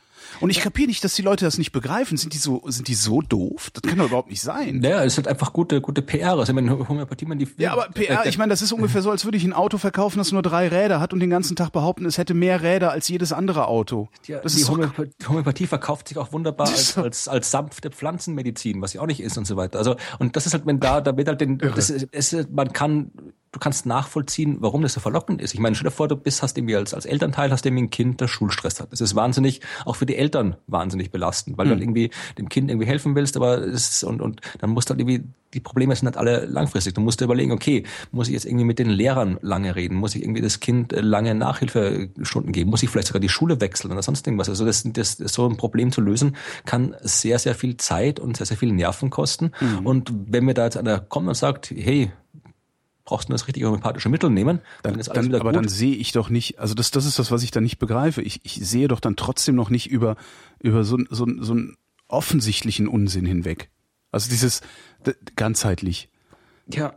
Und 0.41 0.49
ich 0.49 0.59
kapiere 0.59 0.87
nicht, 0.87 1.03
dass 1.03 1.13
die 1.13 1.21
Leute 1.21 1.45
das 1.45 1.57
nicht 1.57 1.71
begreifen. 1.71 2.17
Sind 2.17 2.33
die 2.33 2.37
so, 2.37 2.63
sind 2.65 2.87
die 2.87 2.95
so 2.95 3.21
doof? 3.21 3.69
Das 3.73 3.83
kann 3.83 3.99
doch 3.99 4.07
überhaupt 4.07 4.29
nicht 4.29 4.41
sein. 4.41 4.81
Ja, 4.83 5.03
es 5.03 5.13
ist 5.13 5.17
halt 5.17 5.27
einfach 5.27 5.53
gute, 5.53 5.81
gute 5.81 6.01
PR. 6.01 6.31
Also, 6.31 6.51
ich 6.51 6.53
meine, 6.53 6.87
Homöopathie, 6.87 7.25
man 7.25 7.39
die. 7.39 7.47
Ja, 7.57 7.73
aber 7.73 7.87
PR, 7.89 8.25
ich 8.25 8.37
meine, 8.37 8.49
das 8.49 8.61
ist 8.61 8.71
ungefähr 8.73 9.01
so, 9.01 9.11
als 9.11 9.23
würde 9.25 9.37
ich 9.37 9.43
ein 9.43 9.53
Auto 9.53 9.77
verkaufen, 9.77 10.17
das 10.17 10.31
nur 10.31 10.41
drei 10.41 10.67
Räder 10.67 10.99
hat 10.99 11.13
und 11.13 11.19
den 11.19 11.29
ganzen 11.29 11.55
Tag 11.55 11.71
behaupten, 11.71 12.05
es 12.05 12.17
hätte 12.17 12.33
mehr 12.33 12.61
Räder 12.61 12.91
als 12.91 13.07
jedes 13.07 13.31
andere 13.31 13.67
Auto. 13.67 14.09
Ja, 14.25 14.39
das 14.39 14.55
die 14.55 14.61
ist 14.61 14.69
Homöopathie, 14.69 15.11
Homöopathie 15.27 15.67
verkauft 15.67 16.07
sich 16.07 16.17
auch 16.17 16.31
wunderbar 16.31 16.67
als, 16.67 16.97
als, 16.97 17.27
als 17.27 17.51
sanfte 17.51 17.91
Pflanzenmedizin, 17.91 18.81
was 18.81 18.91
sie 18.91 18.99
auch 18.99 19.07
nicht 19.07 19.21
ist 19.21 19.37
und 19.37 19.45
so 19.45 19.55
weiter. 19.57 19.79
Also, 19.79 19.95
und 20.19 20.35
das 20.35 20.45
ist 20.45 20.53
halt, 20.53 20.65
wenn 20.65 20.79
da, 20.79 21.01
da 21.01 21.15
wird 21.15 21.27
halt 21.27 21.41
den, 21.41 21.57
das 21.57 21.89
ist, 21.89 22.51
man 22.51 22.73
kann 22.73 23.11
du 23.51 23.59
kannst 23.59 23.85
nachvollziehen, 23.85 24.57
warum 24.61 24.81
das 24.81 24.93
so 24.93 25.01
verlockend 25.01 25.41
ist. 25.41 25.53
Ich 25.53 25.59
meine, 25.59 25.75
stell 25.75 25.89
dir 25.89 25.95
vor, 25.95 26.07
du 26.07 26.15
bist, 26.15 26.41
hast 26.41 26.57
irgendwie 26.57 26.77
als, 26.77 26.93
als 26.93 27.05
Elternteil, 27.05 27.51
hast 27.51 27.65
irgendwie 27.65 27.83
ein 27.83 27.89
Kind, 27.89 28.21
das 28.21 28.29
Schulstress 28.29 28.79
hat. 28.79 28.91
Das 28.93 29.01
ist 29.01 29.13
wahnsinnig, 29.13 29.59
auch 29.85 29.97
für 29.97 30.05
die 30.05 30.15
Eltern 30.15 30.55
wahnsinnig 30.67 31.11
belastend, 31.11 31.57
weil 31.57 31.65
mhm. 31.65 31.69
du 31.69 31.75
dann 31.75 31.83
irgendwie 31.83 32.11
dem 32.37 32.47
Kind 32.47 32.69
irgendwie 32.69 32.87
helfen 32.87 33.13
willst, 33.13 33.35
aber 33.35 33.57
es, 33.57 34.03
und, 34.03 34.21
und 34.21 34.39
dann 34.59 34.69
musst 34.69 34.89
du 34.89 34.93
halt 34.93 35.01
irgendwie, 35.01 35.25
die 35.53 35.59
Probleme 35.59 35.93
sind 35.93 36.05
halt 36.05 36.15
alle 36.15 36.45
langfristig. 36.45 36.93
Du 36.93 37.01
musst 37.01 37.19
dir 37.19 37.25
überlegen, 37.25 37.51
okay, 37.51 37.83
muss 38.13 38.29
ich 38.29 38.33
jetzt 38.33 38.45
irgendwie 38.45 38.63
mit 38.63 38.79
den 38.79 38.89
Lehrern 38.89 39.37
lange 39.41 39.75
reden? 39.75 39.95
Muss 39.95 40.15
ich 40.15 40.23
irgendwie 40.23 40.41
das 40.41 40.61
Kind 40.61 40.93
äh, 40.93 41.01
lange 41.01 41.35
Nachhilfestunden 41.35 42.53
geben? 42.53 42.69
Muss 42.69 42.83
ich 42.83 42.89
vielleicht 42.89 43.07
sogar 43.07 43.19
die 43.19 43.27
Schule 43.27 43.59
wechseln 43.59 43.91
oder 43.91 44.01
sonst 44.01 44.25
irgendwas? 44.25 44.47
Also 44.47 44.65
das, 44.65 44.83
das, 44.85 45.17
so 45.17 45.49
ein 45.49 45.57
Problem 45.57 45.91
zu 45.91 45.99
lösen, 45.99 46.37
kann 46.65 46.95
sehr, 47.01 47.37
sehr 47.37 47.55
viel 47.55 47.75
Zeit 47.75 48.21
und 48.21 48.37
sehr, 48.37 48.45
sehr 48.45 48.55
viel 48.55 48.71
Nerven 48.71 49.09
kosten. 49.09 49.51
Mhm. 49.59 49.85
Und 49.85 50.13
wenn 50.27 50.45
mir 50.45 50.53
da 50.53 50.63
jetzt 50.63 50.77
einer 50.77 51.01
kommt 51.01 51.27
und 51.27 51.35
sagt, 51.35 51.71
hey, 51.71 52.11
brauchst 53.03 53.29
du 53.29 53.33
das 53.33 53.47
richtige 53.47 53.67
homöopathische 53.67 54.09
Mittel 54.09 54.29
nehmen. 54.29 54.61
Dann, 54.83 54.99
dann 54.99 55.29
dann, 55.31 55.35
aber 55.35 55.51
gut. 55.51 55.55
dann 55.55 55.67
sehe 55.67 55.95
ich 55.95 56.11
doch 56.11 56.29
nicht, 56.29 56.59
also 56.59 56.73
das, 56.73 56.91
das 56.91 57.05
ist 57.05 57.19
das, 57.19 57.31
was 57.31 57.43
ich 57.43 57.51
da 57.51 57.61
nicht 57.61 57.79
begreife. 57.79 58.21
Ich, 58.21 58.41
ich 58.43 58.55
sehe 58.55 58.87
doch 58.87 58.99
dann 58.99 59.15
trotzdem 59.15 59.55
noch 59.55 59.69
nicht 59.69 59.89
über, 59.89 60.15
über 60.59 60.83
so, 60.83 60.97
so, 61.09 61.25
so 61.39 61.53
einen 61.53 61.77
offensichtlichen 62.07 62.87
Unsinn 62.87 63.25
hinweg. 63.25 63.69
Also 64.11 64.29
dieses 64.29 64.61
ganzheitlich. 65.35 66.09
Ja, 66.67 66.93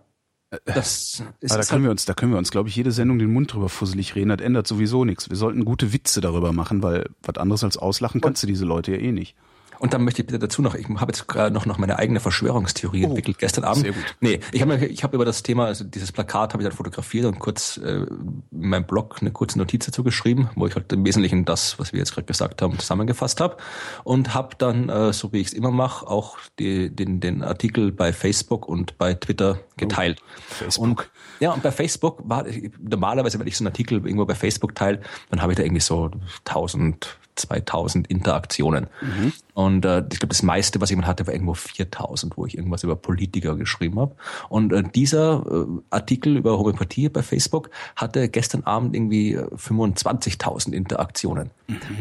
äh, 0.51 0.59
das 0.67 1.23
ist 1.41 1.53
aber 1.53 1.63
da 1.63 1.69
können 1.69 1.85
wir 1.85 1.91
uns, 1.91 2.05
da 2.05 2.15
können 2.15 2.33
wir 2.33 2.39
uns, 2.39 2.51
glaube 2.51 2.69
ich, 2.69 2.77
jede 2.77 2.93
Sendung 2.93 3.19
den 3.19 3.33
Mund 3.33 3.53
drüber 3.53 3.69
fusselig 3.69 4.15
reden. 4.15 4.31
Das 4.31 4.41
ändert 4.41 4.67
sowieso 4.67 5.05
nichts. 5.05 5.31
Wir 5.31 5.37
sollten 5.37 5.65
gute 5.65 5.93
Witze 5.93 6.21
darüber 6.21 6.53
machen, 6.53 6.83
weil 6.83 7.11
was 7.23 7.37
anderes 7.37 7.65
als 7.65 7.77
auslachen 7.77 8.21
kannst 8.21 8.43
du 8.43 8.47
diese 8.47 8.65
Leute 8.65 8.93
ja 8.93 8.99
eh 8.99 9.13
nicht. 9.13 9.37
Und 9.85 9.93
dann 9.93 10.03
möchte 10.03 10.23
ich 10.23 10.27
bitte 10.27 10.39
dazu 10.39 10.63
noch, 10.63 10.75
ich 10.75 10.89
habe 10.89 11.13
jetzt 11.13 11.29
gerade 11.29 11.53
noch, 11.53 11.67
noch 11.67 11.77
meine 11.77 11.99
eigene 11.99 12.19
Verschwörungstheorie 12.19 13.05
oh, 13.05 13.09
entwickelt 13.09 13.37
gestern 13.39 13.65
Abend. 13.65 13.83
Sehr 13.83 13.93
gut. 13.93 14.17
Nee, 14.21 14.41
ich 14.51 14.63
habe 14.63 14.77
ich 14.87 15.05
hab 15.05 15.13
über 15.13 15.27
das 15.27 15.43
Thema, 15.43 15.67
also 15.67 15.85
dieses 15.85 16.11
Plakat 16.11 16.55
habe 16.55 16.63
ich 16.63 16.67
dann 16.67 16.75
fotografiert 16.75 17.27
und 17.27 17.39
kurz 17.39 17.77
äh, 17.77 18.07
in 18.07 18.43
meinem 18.51 18.87
Blog 18.87 19.19
eine 19.21 19.31
kurze 19.31 19.59
Notiz 19.59 19.85
dazu 19.85 20.03
geschrieben, 20.03 20.49
wo 20.55 20.67
ich 20.67 20.75
halt 20.75 20.91
im 20.95 21.05
Wesentlichen 21.05 21.45
das, 21.45 21.79
was 21.79 21.93
wir 21.93 21.99
jetzt 21.99 22.15
gerade 22.15 22.25
gesagt 22.25 22.63
haben, 22.63 22.79
zusammengefasst 22.79 23.43
habe. 23.43 23.59
Und 24.05 24.33
habe 24.33 24.57
dann, 24.57 24.89
äh, 24.89 25.13
so 25.13 25.35
wie 25.35 25.41
ich 25.43 25.49
es 25.49 25.53
immer 25.53 25.71
mache, 25.71 26.07
auch 26.07 26.39
die, 26.59 26.89
den, 26.89 27.21
den 27.21 27.43
Artikel 27.43 27.93
bei 27.93 28.15
Facebook 28.15 28.67
und 28.67 28.97
bei 28.97 29.13
Twitter 29.13 29.59
geteilt. 29.77 30.23
Oh, 30.23 30.65
Facebook. 30.65 30.83
Und, 30.83 31.11
ja, 31.41 31.53
und 31.53 31.63
bei 31.63 31.73
Facebook 31.73 32.23
war 32.25 32.47
normalerweise, 32.81 33.39
wenn 33.39 33.47
ich 33.47 33.59
so 33.59 33.65
einen 33.65 33.69
Artikel 33.69 33.99
irgendwo 33.99 34.25
bei 34.25 34.35
Facebook 34.35 34.75
teile, 34.75 35.03
dann 35.29 35.43
habe 35.43 35.53
ich 35.53 35.59
da 35.59 35.63
irgendwie 35.63 35.83
so 35.83 36.11
1000 36.47 37.19
2000 37.37 38.07
Interaktionen. 38.07 38.87
Mhm. 39.01 39.33
Und 39.55 39.85
äh, 39.85 40.01
ich 40.13 40.19
glaube, 40.19 40.29
das 40.29 40.43
meiste, 40.43 40.81
was 40.81 40.91
jemand 40.91 41.07
hatte, 41.07 41.27
war 41.27 41.35
irgendwo 41.35 41.55
4000, 41.55 42.37
wo 42.37 42.47
ich 42.47 42.57
irgendwas 42.57 42.83
über 42.83 42.97
Politiker 42.97 43.57
geschrieben 43.57 44.01
habe. 44.01 44.15
Und 44.49 44.73
äh, 44.73 44.83
dieser 44.83 45.45
äh, 45.49 45.67
Artikel 45.91 46.37
über 46.37 46.59
Homöopathie 46.59 47.09
bei 47.09 47.23
Facebook 47.23 47.71
hatte 47.97 48.29
gestern 48.29 48.65
Abend 48.65 48.95
irgendwie 48.95 49.39
25.000 49.39 50.73
äh, 50.73 50.77
Interaktionen. 50.77 51.51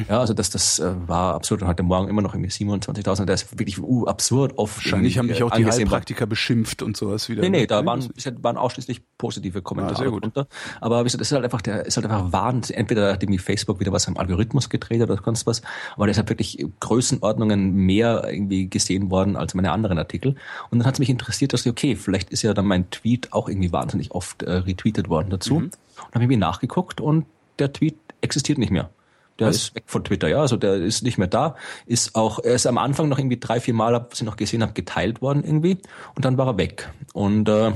Ja, 0.10 0.20
also 0.20 0.34
das, 0.34 0.50
das 0.50 0.80
äh, 0.80 0.92
war 1.08 1.36
absurd. 1.36 1.62
Und 1.62 1.68
heute 1.68 1.84
Morgen 1.84 2.10
immer 2.10 2.22
noch 2.22 2.34
irgendwie 2.34 2.50
27.000. 2.50 3.26
Das 3.26 3.44
ist 3.44 3.60
wirklich 3.60 3.82
uh, 3.82 4.06
absurd 4.06 4.58
oft. 4.58 4.78
Wahrscheinlich 4.78 5.18
haben 5.18 5.30
dich 5.30 5.42
auch 5.42 5.52
die 5.52 5.66
Heilpraktiker 5.66 6.26
beschimpft 6.26 6.82
und 6.82 6.98
sowas 6.98 7.30
wieder. 7.30 7.42
Nee, 7.42 7.50
nee, 7.50 7.68
da 7.68 7.86
waren, 7.86 8.08
waren 8.42 8.58
ausschließlich 8.58 9.02
positive 9.18 9.62
Kommentare. 9.62 9.96
Ah, 9.96 10.00
sehr 10.00 10.12
gut. 10.12 10.24
Drunter. 10.24 10.48
Aber 10.82 11.04
das 11.04 11.14
ist 11.16 11.32
halt 11.32 11.44
einfach, 11.46 11.62
der 11.62 11.86
ist 11.86 11.96
halt 11.96 12.06
einfach 12.06 12.34
Wahnsinn. 12.34 12.76
Entweder 12.76 13.14
hat 13.14 13.24
irgendwie 13.24 13.40
Facebook 13.40 13.80
wieder 13.80 13.94
was 13.94 14.08
am 14.08 14.18
Algorithmus 14.18 14.70
gedreht 14.70 15.02
oder 15.02 15.18
sonst 15.24 15.48
was. 15.48 15.62
Aber 15.96 16.08
deshalb 16.08 16.30
wirklich 16.30 16.66
Größenordnungen 16.82 17.74
mehr 17.74 18.28
irgendwie 18.30 18.70
gesehen 18.70 19.12
worden 19.12 19.38
als 19.38 19.54
meine 19.54 19.72
anderen 19.72 19.98
Artikel. 19.98 20.36
Und 20.72 20.80
dann 20.80 20.86
hat 20.86 20.96
es 20.96 21.00
mich 21.00 21.10
interessiert, 21.10 21.54
dass 21.54 21.66
ich, 21.66 21.72
okay, 21.72 21.96
vielleicht 21.96 22.32
ist 22.32 22.42
ja 22.42 22.54
dann 22.54 22.66
mein 22.66 22.90
Tweet 22.90 23.32
auch 23.32 23.48
irgendwie 23.48 23.72
wahnsinnig 23.72 24.12
oft 24.12 24.44
äh, 24.44 24.52
retweetet 24.52 25.08
worden 25.08 25.30
dazu. 25.30 25.56
Mhm. 25.56 25.72
Und 26.08 26.16
habe 26.16 26.24
ich 26.24 26.28
mir 26.28 26.38
nachgeguckt 26.38 27.00
und 27.00 27.26
der 27.60 27.72
Tweet 27.72 27.96
existiert 28.22 28.58
nicht 28.58 28.72
mehr. 28.72 28.90
Der 29.40 29.48
Was? 29.48 29.56
ist 29.56 29.76
weg 29.76 29.86
von 29.88 30.04
Twitter, 30.04 30.28
ja, 30.28 30.42
also 30.42 30.58
der 30.58 30.76
ist 30.76 31.02
nicht 31.04 31.18
mehr 31.18 31.28
da. 31.28 31.56
Ist 31.86 32.16
auch, 32.16 32.40
er 32.40 32.54
ist 32.54 32.68
am 32.68 32.78
Anfang 32.78 33.10
noch 33.10 33.18
irgendwie 33.18 33.40
drei, 33.40 33.60
vier 33.60 33.74
Mal, 33.74 33.94
was 33.94 34.22
ich 34.22 34.26
noch 34.26 34.38
gesehen 34.38 34.62
habe, 34.62 34.74
geteilt 34.74 35.22
worden 35.22 35.44
irgendwie 35.44 35.80
und 36.16 36.26
dann 36.26 36.38
war 36.38 36.48
er 36.48 36.58
weg. 36.58 36.90
Und 37.14 37.50
äh, 37.50 37.72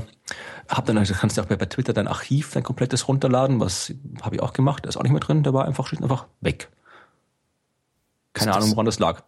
hab 0.68 0.86
dann, 0.86 0.98
also 0.98 1.14
kannst 1.14 1.36
du 1.36 1.42
auch 1.42 1.46
bei, 1.46 1.56
bei 1.56 1.66
Twitter 1.66 1.92
dein 1.92 2.06
Archiv, 2.06 2.52
dein 2.52 2.62
komplettes 2.62 3.08
runterladen, 3.08 3.58
was 3.58 3.92
habe 4.22 4.36
ich 4.36 4.42
auch 4.42 4.52
gemacht, 4.52 4.84
der 4.84 4.90
ist 4.90 4.96
auch 4.96 5.02
nicht 5.02 5.12
mehr 5.12 5.20
drin, 5.20 5.42
der 5.42 5.54
war 5.54 5.64
einfach 5.64 5.92
einfach 5.92 6.26
weg. 6.40 6.70
Keine 8.34 8.54
Ahnung, 8.54 8.70
woran 8.70 8.86
das 8.86 9.00
lag. 9.00 9.22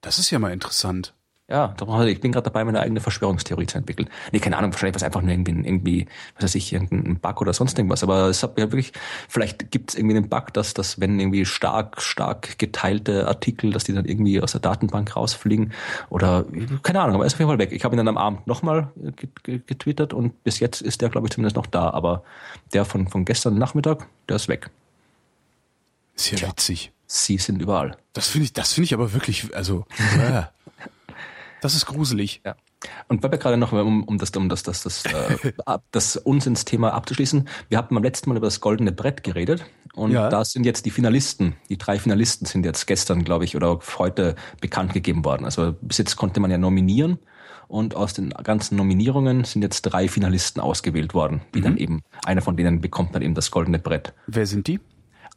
Das 0.00 0.18
ist 0.18 0.30
ja 0.30 0.38
mal 0.38 0.52
interessant. 0.52 1.14
Ja, 1.52 1.74
ich 2.06 2.20
bin 2.20 2.32
gerade 2.32 2.44
dabei, 2.44 2.64
meine 2.64 2.80
eigene 2.80 3.00
Verschwörungstheorie 3.00 3.66
zu 3.66 3.76
entwickeln. 3.76 4.08
Nee, 4.32 4.38
keine 4.38 4.56
Ahnung, 4.56 4.72
wahrscheinlich 4.72 4.94
was 4.94 5.02
einfach 5.02 5.20
nur 5.20 5.32
irgendwie, 5.32 5.50
irgendwie 5.50 6.06
was 6.36 6.44
weiß 6.44 6.54
ich, 6.54 6.72
irgendein 6.72 7.16
Bug 7.16 7.42
oder 7.42 7.52
sonst 7.52 7.76
irgendwas. 7.76 8.02
Aber 8.02 8.28
es 8.28 8.42
hat 8.42 8.58
ja 8.58 8.72
wirklich, 8.72 8.94
vielleicht 9.28 9.70
gibt 9.70 9.90
es 9.90 9.98
irgendwie 9.98 10.16
einen 10.16 10.30
Bug, 10.30 10.54
dass, 10.54 10.72
dass 10.72 10.98
wenn 10.98 11.20
irgendwie 11.20 11.44
stark, 11.44 12.00
stark 12.00 12.58
geteilte 12.58 13.28
Artikel, 13.28 13.70
dass 13.70 13.84
die 13.84 13.92
dann 13.92 14.06
irgendwie 14.06 14.40
aus 14.40 14.52
der 14.52 14.62
Datenbank 14.62 15.14
rausfliegen. 15.14 15.74
Oder 16.08 16.46
keine 16.82 17.02
Ahnung, 17.02 17.16
aber 17.16 17.24
er 17.24 17.26
ist 17.26 17.34
auf 17.34 17.40
jeden 17.40 17.50
Fall 17.50 17.58
weg. 17.58 17.72
Ich 17.72 17.84
habe 17.84 17.94
ihn 17.94 17.98
dann 17.98 18.08
am 18.08 18.16
Abend 18.16 18.46
nochmal 18.46 18.90
getwittert 19.42 20.14
und 20.14 20.42
bis 20.44 20.58
jetzt 20.58 20.80
ist 20.80 21.02
der, 21.02 21.10
glaube 21.10 21.26
ich, 21.26 21.34
zumindest 21.34 21.56
noch 21.56 21.66
da. 21.66 21.90
Aber 21.90 22.24
der 22.72 22.86
von, 22.86 23.08
von 23.08 23.26
gestern 23.26 23.58
Nachmittag, 23.58 24.08
der 24.26 24.36
ist 24.36 24.48
weg. 24.48 24.70
Sehr 26.14 26.38
Tja. 26.38 26.48
witzig. 26.48 26.92
Sie 27.06 27.36
sind 27.36 27.60
überall. 27.60 27.98
Das 28.14 28.28
finde 28.28 28.46
ich, 28.46 28.54
das 28.54 28.72
finde 28.72 28.86
ich 28.86 28.94
aber 28.94 29.12
wirklich, 29.12 29.54
also, 29.54 29.84
das 31.62 31.74
ist 31.74 31.86
gruselig. 31.86 32.42
Ja. 32.44 32.56
Und 33.08 33.22
weil 33.22 33.30
wir 33.30 33.38
gerade 33.38 33.56
noch, 33.56 33.72
um, 33.72 34.02
um 34.02 34.18
das, 34.18 34.30
um 34.32 34.48
das, 34.48 34.64
das, 34.64 34.82
das, 34.82 35.04
äh, 35.04 35.52
das 35.92 36.16
Unsinnsthema 36.16 36.90
abzuschließen, 36.90 37.48
wir 37.68 37.78
hatten 37.78 37.94
beim 37.94 38.02
letzten 38.02 38.28
Mal 38.28 38.36
über 38.36 38.48
das 38.48 38.60
goldene 38.60 38.90
Brett 38.92 39.22
geredet 39.22 39.64
und 39.94 40.10
ja. 40.10 40.28
da 40.28 40.44
sind 40.44 40.66
jetzt 40.66 40.84
die 40.86 40.90
Finalisten, 40.90 41.54
die 41.68 41.78
drei 41.78 41.98
Finalisten 41.98 42.46
sind 42.46 42.66
jetzt 42.66 42.86
gestern, 42.86 43.22
glaube 43.22 43.44
ich, 43.44 43.54
oder 43.54 43.78
heute 43.98 44.34
bekannt 44.60 44.92
gegeben 44.92 45.24
worden. 45.24 45.44
Also 45.44 45.74
bis 45.80 45.98
jetzt 45.98 46.16
konnte 46.16 46.40
man 46.40 46.50
ja 46.50 46.58
nominieren 46.58 47.18
und 47.68 47.94
aus 47.94 48.12
den 48.12 48.30
ganzen 48.30 48.76
Nominierungen 48.76 49.44
sind 49.44 49.62
jetzt 49.62 49.82
drei 49.82 50.08
Finalisten 50.08 50.60
ausgewählt 50.60 51.14
worden, 51.14 51.42
die 51.54 51.60
mhm. 51.60 51.64
dann 51.64 51.76
eben, 51.76 52.02
einer 52.24 52.42
von 52.42 52.56
denen 52.56 52.80
bekommt 52.80 53.14
dann 53.14 53.22
eben 53.22 53.34
das 53.34 53.52
goldene 53.52 53.78
Brett. 53.78 54.12
Wer 54.26 54.46
sind 54.46 54.66
die? 54.66 54.80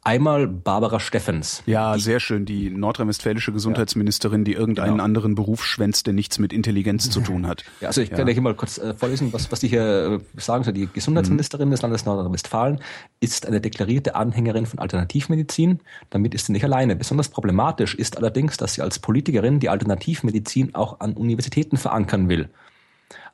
Einmal 0.06 0.46
Barbara 0.46 1.00
Steffens. 1.00 1.64
Ja, 1.66 1.98
sehr 1.98 2.20
schön. 2.20 2.44
Die 2.44 2.70
nordrhein-westfälische 2.70 3.50
Gesundheitsministerin, 3.50 4.44
die 4.44 4.52
irgendeinen 4.52 4.92
genau. 4.92 5.04
anderen 5.04 5.34
Beruf 5.34 5.64
schwänzt, 5.64 6.06
der 6.06 6.14
nichts 6.14 6.38
mit 6.38 6.52
Intelligenz 6.52 7.10
zu 7.10 7.20
tun 7.20 7.48
hat. 7.48 7.64
Ja, 7.80 7.88
also 7.88 8.00
ich 8.00 8.10
kann 8.10 8.26
ja. 8.26 8.32
hier 8.32 8.42
mal 8.42 8.54
kurz 8.54 8.78
äh, 8.78 8.94
vorlesen, 8.94 9.32
was, 9.32 9.50
was 9.50 9.60
die 9.60 9.68
hier 9.68 10.20
äh, 10.36 10.40
sagen 10.40 10.64
soll. 10.64 10.72
Die 10.72 10.88
Gesundheitsministerin 10.90 11.68
mhm. 11.68 11.72
des 11.72 11.82
Landes 11.82 12.04
Nordrhein-Westfalen 12.04 12.80
ist 13.20 13.46
eine 13.46 13.60
deklarierte 13.60 14.14
Anhängerin 14.14 14.66
von 14.66 14.78
Alternativmedizin. 14.78 15.80
Damit 16.10 16.34
ist 16.34 16.46
sie 16.46 16.52
nicht 16.52 16.64
alleine. 16.64 16.94
Besonders 16.94 17.28
problematisch 17.28 17.94
ist 17.96 18.16
allerdings, 18.16 18.56
dass 18.56 18.74
sie 18.74 18.82
als 18.82 19.00
Politikerin 19.00 19.58
die 19.58 19.68
Alternativmedizin 19.68 20.74
auch 20.74 21.00
an 21.00 21.14
Universitäten 21.14 21.76
verankern 21.76 22.28
will. 22.28 22.48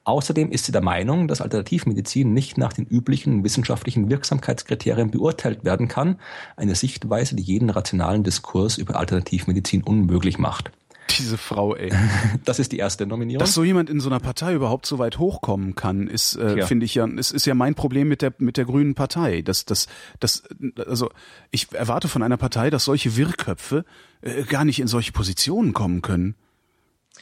Außerdem 0.05 0.51
ist 0.51 0.65
sie 0.65 0.73
der 0.73 0.83
Meinung, 0.83 1.29
dass 1.29 1.41
Alternativmedizin 1.41 2.33
nicht 2.33 2.59
nach 2.59 2.73
den 2.73 2.87
üblichen 2.87 3.45
wissenschaftlichen 3.45 4.11
Wirksamkeitskriterien 4.11 5.11
beurteilt 5.13 5.65
werden 5.65 5.87
kann, 5.87 6.19
eine 6.57 6.75
Sichtweise, 6.75 7.37
die 7.37 7.43
jeden 7.43 7.71
rationalen 7.71 8.25
Diskurs 8.25 8.79
über 8.79 8.97
Alternativmedizin 8.97 9.85
unmöglich 9.85 10.39
macht. 10.39 10.73
Diese 11.19 11.39
Frau, 11.39 11.77
ey. 11.77 11.93
Das 12.45 12.59
ist 12.59 12.73
die 12.73 12.79
erste 12.79 13.07
Nominierung. 13.07 13.41
Dass 13.41 13.55
so 13.55 13.65
jemand 13.65 13.91
in 13.91 14.01
so 14.01 14.09
einer 14.09 14.21
Partei 14.21 14.55
überhaupt 14.55 14.87
so 14.87 14.99
weit 14.99 15.19
hochkommen 15.19 15.75
kann, 15.75 16.09
ist, 16.09 16.37
äh, 16.37 16.67
finde 16.67 16.87
ich 16.87 16.95
ja, 16.95 17.07
ist, 17.07 17.33
ist 17.33 17.47
ja 17.47 17.55
mein 17.55 17.75
Problem 17.75 18.09
mit 18.09 18.23
der 18.23 18.33
mit 18.39 18.57
der 18.57 18.65
Grünen 18.65 18.95
Partei. 18.95 19.43
Das, 19.43 19.65
das, 19.65 19.87
das, 20.21 20.43
also 20.87 21.11
ich 21.51 21.73
erwarte 21.73 22.09
von 22.09 22.23
einer 22.23 22.37
Partei, 22.37 22.71
dass 22.71 22.85
solche 22.85 23.17
Wirrköpfe 23.17 23.85
äh, 24.23 24.43
gar 24.45 24.65
nicht 24.65 24.81
in 24.81 24.89
solche 24.89 25.13
Positionen 25.13 25.73
kommen 25.73 26.03
können. 26.03 26.35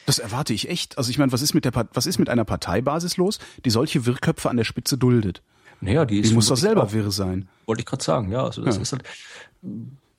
Das 0.06 0.18
erwarte 0.18 0.52
ich 0.52 0.68
echt. 0.68 0.98
Also 0.98 1.10
ich 1.10 1.18
meine, 1.18 1.32
was 1.32 1.42
ist 1.42 1.54
mit 1.54 1.64
der 1.64 1.72
was 1.92 2.06
ist 2.06 2.18
mit 2.18 2.28
einer 2.28 2.44
Parteibasis 2.44 3.16
los, 3.16 3.38
die 3.64 3.70
solche 3.70 4.06
Wirrköpfe 4.06 4.50
an 4.50 4.56
der 4.56 4.64
Spitze 4.64 4.98
duldet? 4.98 5.42
Naja, 5.80 6.04
die, 6.04 6.20
die 6.20 6.34
muss 6.34 6.48
doch 6.48 6.56
selber 6.56 6.84
auch, 6.84 6.92
wirr 6.92 7.10
sein. 7.10 7.48
Wollte 7.66 7.80
ich 7.80 7.86
gerade 7.86 8.02
sagen, 8.02 8.30
ja. 8.30 8.44
Also 8.44 8.62
das 8.62 8.76
ja. 8.76 8.82
ist 8.82 8.92
halt, 8.92 9.04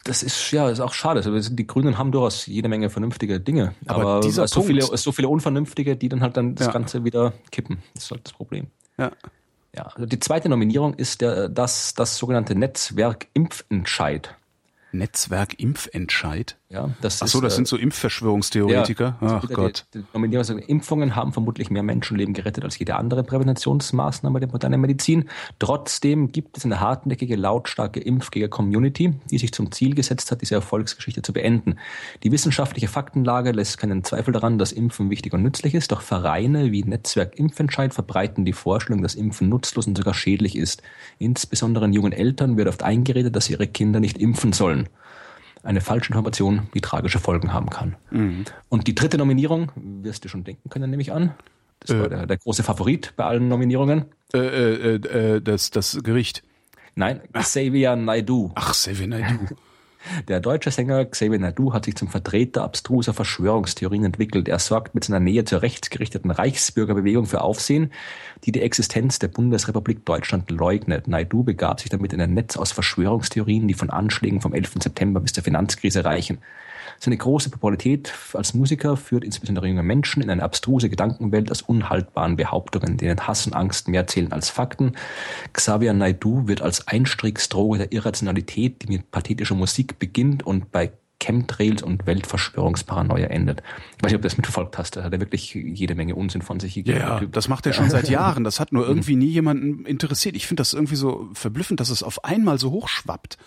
das 0.03 0.23
ist 0.23 0.51
ja 0.51 0.69
ist 0.69 0.79
auch 0.79 0.93
schade. 0.93 1.23
Also 1.23 1.53
die 1.53 1.67
Grünen 1.67 1.97
haben 1.97 2.11
durchaus 2.11 2.47
jede 2.47 2.67
Menge 2.67 2.89
vernünftige 2.89 3.39
Dinge, 3.39 3.75
aber, 3.85 4.01
aber 4.01 4.19
dieser 4.21 4.47
so 4.47 4.61
viele 4.61 4.81
so 4.81 5.11
viele 5.11 5.27
unvernünftige, 5.27 5.95
die 5.95 6.09
dann 6.09 6.21
halt 6.21 6.37
dann 6.37 6.55
das 6.55 6.67
ja. 6.67 6.73
Ganze 6.73 7.03
wieder 7.03 7.33
kippen. 7.51 7.83
Das 7.93 8.05
ist 8.05 8.11
halt 8.11 8.21
das 8.23 8.33
Problem. 8.33 8.67
Ja. 8.97 9.11
Ja, 9.75 9.83
also 9.83 10.05
die 10.05 10.19
zweite 10.19 10.49
Nominierung 10.49 10.95
ist 10.95 11.21
der, 11.21 11.47
das, 11.47 11.93
das 11.93 12.17
sogenannte 12.17 12.55
Netzwerk 12.55 13.27
Impfentscheid. 13.33 14.35
Netzwerk 14.93 15.59
Impfentscheid? 15.59 16.57
Ja, 16.69 16.89
das 17.01 17.21
Ach 17.21 17.27
so, 17.27 17.41
das 17.41 17.53
äh, 17.53 17.55
sind 17.57 17.67
so 17.67 17.75
Impfverschwörungstheoretiker. 17.75 19.17
Ja, 19.19 19.41
Ach 19.43 19.49
Gott. 19.49 19.85
Die, 19.93 20.03
die 20.29 20.43
sagen, 20.43 20.59
Impfungen 20.59 21.17
haben 21.17 21.33
vermutlich 21.33 21.69
mehr 21.69 21.83
Menschenleben 21.83 22.33
gerettet 22.33 22.63
als 22.63 22.79
jede 22.79 22.95
andere 22.95 23.23
Präventionsmaßnahme 23.23 24.39
der 24.39 24.49
modernen 24.49 24.79
Medizin. 24.79 25.29
Trotzdem 25.59 26.31
gibt 26.31 26.57
es 26.57 26.63
eine 26.63 26.79
hartnäckige, 26.79 27.35
lautstarke 27.35 27.99
Impfgegner-Community, 27.99 29.15
die 29.29 29.37
sich 29.37 29.51
zum 29.51 29.71
Ziel 29.73 29.95
gesetzt 29.95 30.31
hat, 30.31 30.41
diese 30.41 30.55
Erfolgsgeschichte 30.55 31.21
zu 31.21 31.33
beenden. 31.33 31.77
Die 32.23 32.31
wissenschaftliche 32.31 32.87
Faktenlage 32.87 33.51
lässt 33.51 33.77
keinen 33.77 34.05
Zweifel 34.05 34.31
daran, 34.31 34.57
dass 34.57 34.71
Impfen 34.71 35.09
wichtig 35.09 35.33
und 35.33 35.43
nützlich 35.43 35.75
ist, 35.75 35.91
doch 35.91 36.01
Vereine 36.01 36.71
wie 36.71 36.83
Netzwerk 36.83 37.37
Impfentscheid 37.37 37.93
verbreiten 37.93 38.45
die 38.45 38.53
Vorstellung, 38.53 39.01
dass 39.01 39.15
Impfen 39.15 39.49
nutzlos 39.49 39.87
und 39.87 39.97
sogar 39.97 40.13
schädlich 40.13 40.55
ist. 40.55 40.81
Insbesondere 41.19 41.87
jungen 41.87 42.13
Eltern 42.13 42.55
wird 42.55 42.69
oft 42.69 42.83
eingeredet, 42.83 43.35
dass 43.35 43.45
sie 43.45 43.53
ihre 43.53 43.67
Kinder 43.67 43.99
nicht 43.99 44.17
impfen 44.17 44.53
sollen 44.53 44.80
eine 45.63 45.81
falsche 45.81 46.09
Information, 46.09 46.69
die 46.73 46.81
tragische 46.81 47.19
Folgen 47.19 47.53
haben 47.53 47.69
kann. 47.69 47.95
Mhm. 48.09 48.45
Und 48.69 48.87
die 48.87 48.95
dritte 48.95 49.17
Nominierung, 49.17 49.71
wirst 49.75 50.25
du 50.25 50.29
schon 50.29 50.43
denken 50.43 50.69
können, 50.69 50.89
nehme 50.89 51.01
ich 51.01 51.11
an. 51.11 51.33
Das 51.79 51.95
äh, 51.95 51.99
war 51.99 52.09
der, 52.09 52.25
der, 52.27 52.37
große 52.37 52.63
Favorit 52.63 53.13
bei 53.15 53.25
allen 53.25 53.47
Nominierungen. 53.47 54.05
Äh, 54.33 54.37
äh, 54.37 54.95
äh, 54.95 55.41
das, 55.41 55.71
das 55.71 55.99
Gericht. 56.03 56.43
Nein, 56.95 57.21
Xavier 57.33 57.95
Naidu. 57.95 58.51
Ach, 58.55 58.71
Xavier 58.71 59.07
Naidu. 59.07 59.55
Der 60.27 60.39
deutsche 60.39 60.71
Sänger 60.71 61.05
Xavier 61.05 61.39
Nadu 61.39 61.73
hat 61.73 61.85
sich 61.85 61.95
zum 61.95 62.07
Vertreter 62.07 62.63
abstruser 62.63 63.13
Verschwörungstheorien 63.13 64.05
entwickelt. 64.05 64.47
Er 64.47 64.59
sorgt 64.59 64.95
mit 64.95 65.03
seiner 65.03 65.19
Nähe 65.19 65.45
zur 65.45 65.61
rechtsgerichteten 65.61 66.31
Reichsbürgerbewegung 66.31 67.25
für 67.25 67.41
Aufsehen, 67.41 67.91
die 68.43 68.51
die 68.51 68.61
Existenz 68.61 69.19
der 69.19 69.27
Bundesrepublik 69.27 70.05
Deutschland 70.05 70.49
leugnet. 70.49 71.07
Naidu 71.07 71.43
begab 71.43 71.79
sich 71.79 71.89
damit 71.89 72.13
in 72.13 72.21
ein 72.21 72.33
Netz 72.33 72.57
aus 72.57 72.71
Verschwörungstheorien, 72.71 73.67
die 73.67 73.73
von 73.73 73.89
Anschlägen 73.89 74.41
vom 74.41 74.53
11. 74.53 74.73
September 74.81 75.19
bis 75.19 75.33
zur 75.33 75.43
Finanzkrise 75.43 76.03
reichen. 76.03 76.39
Seine 76.99 77.17
große 77.17 77.49
Popularität 77.49 78.13
als 78.33 78.53
Musiker 78.53 78.97
führt 78.97 79.23
insbesondere 79.23 79.67
junge 79.67 79.83
Menschen 79.83 80.21
in 80.21 80.29
eine 80.29 80.43
abstruse 80.43 80.89
Gedankenwelt 80.89 81.51
aus 81.51 81.61
unhaltbaren 81.61 82.35
Behauptungen, 82.35 82.97
denen 82.97 83.27
Hass 83.27 83.45
und 83.47 83.53
Angst 83.53 83.87
mehr 83.87 84.07
zählen 84.07 84.31
als 84.31 84.49
Fakten. 84.49 84.93
Xavier 85.53 85.93
Naidu 85.93 86.47
wird 86.47 86.61
als 86.61 86.87
Einstiegsdroge 86.87 87.79
der 87.79 87.91
Irrationalität, 87.91 88.83
die 88.83 88.87
mit 88.87 89.11
pathetischer 89.11 89.55
Musik 89.55 89.99
beginnt 89.99 90.43
und 90.43 90.71
bei 90.71 90.91
Chemtrails 91.21 91.83
und 91.83 92.07
Weltverschwörungsparanoia 92.07 93.27
endet. 93.27 93.61
Ich 93.97 94.03
weiß 94.03 94.11
nicht, 94.11 94.15
ob 94.15 94.21
du 94.21 94.27
das 94.27 94.37
mitverfolgt 94.37 94.77
hast. 94.77 94.95
Da 94.95 95.03
hat 95.03 95.13
er 95.13 95.19
wirklich 95.19 95.53
jede 95.53 95.95
Menge 95.95 96.15
Unsinn 96.15 96.41
von 96.41 96.59
sich 96.59 96.73
gegeben. 96.73 96.99
Ja, 96.99 97.21
das 97.31 97.47
macht 97.47 97.65
er 97.67 97.73
schon 97.73 97.89
seit 97.91 98.09
Jahren. 98.09 98.43
Das 98.43 98.59
hat 98.59 98.71
nur 98.71 98.87
irgendwie 98.87 99.15
nie 99.15 99.27
jemanden 99.27 99.85
interessiert. 99.85 100.35
Ich 100.35 100.47
finde 100.47 100.61
das 100.61 100.73
irgendwie 100.73 100.95
so 100.95 101.29
verblüffend, 101.33 101.79
dass 101.79 101.89
es 101.89 102.03
auf 102.03 102.25
einmal 102.25 102.57
so 102.57 102.71
hochschwappt. 102.71 103.37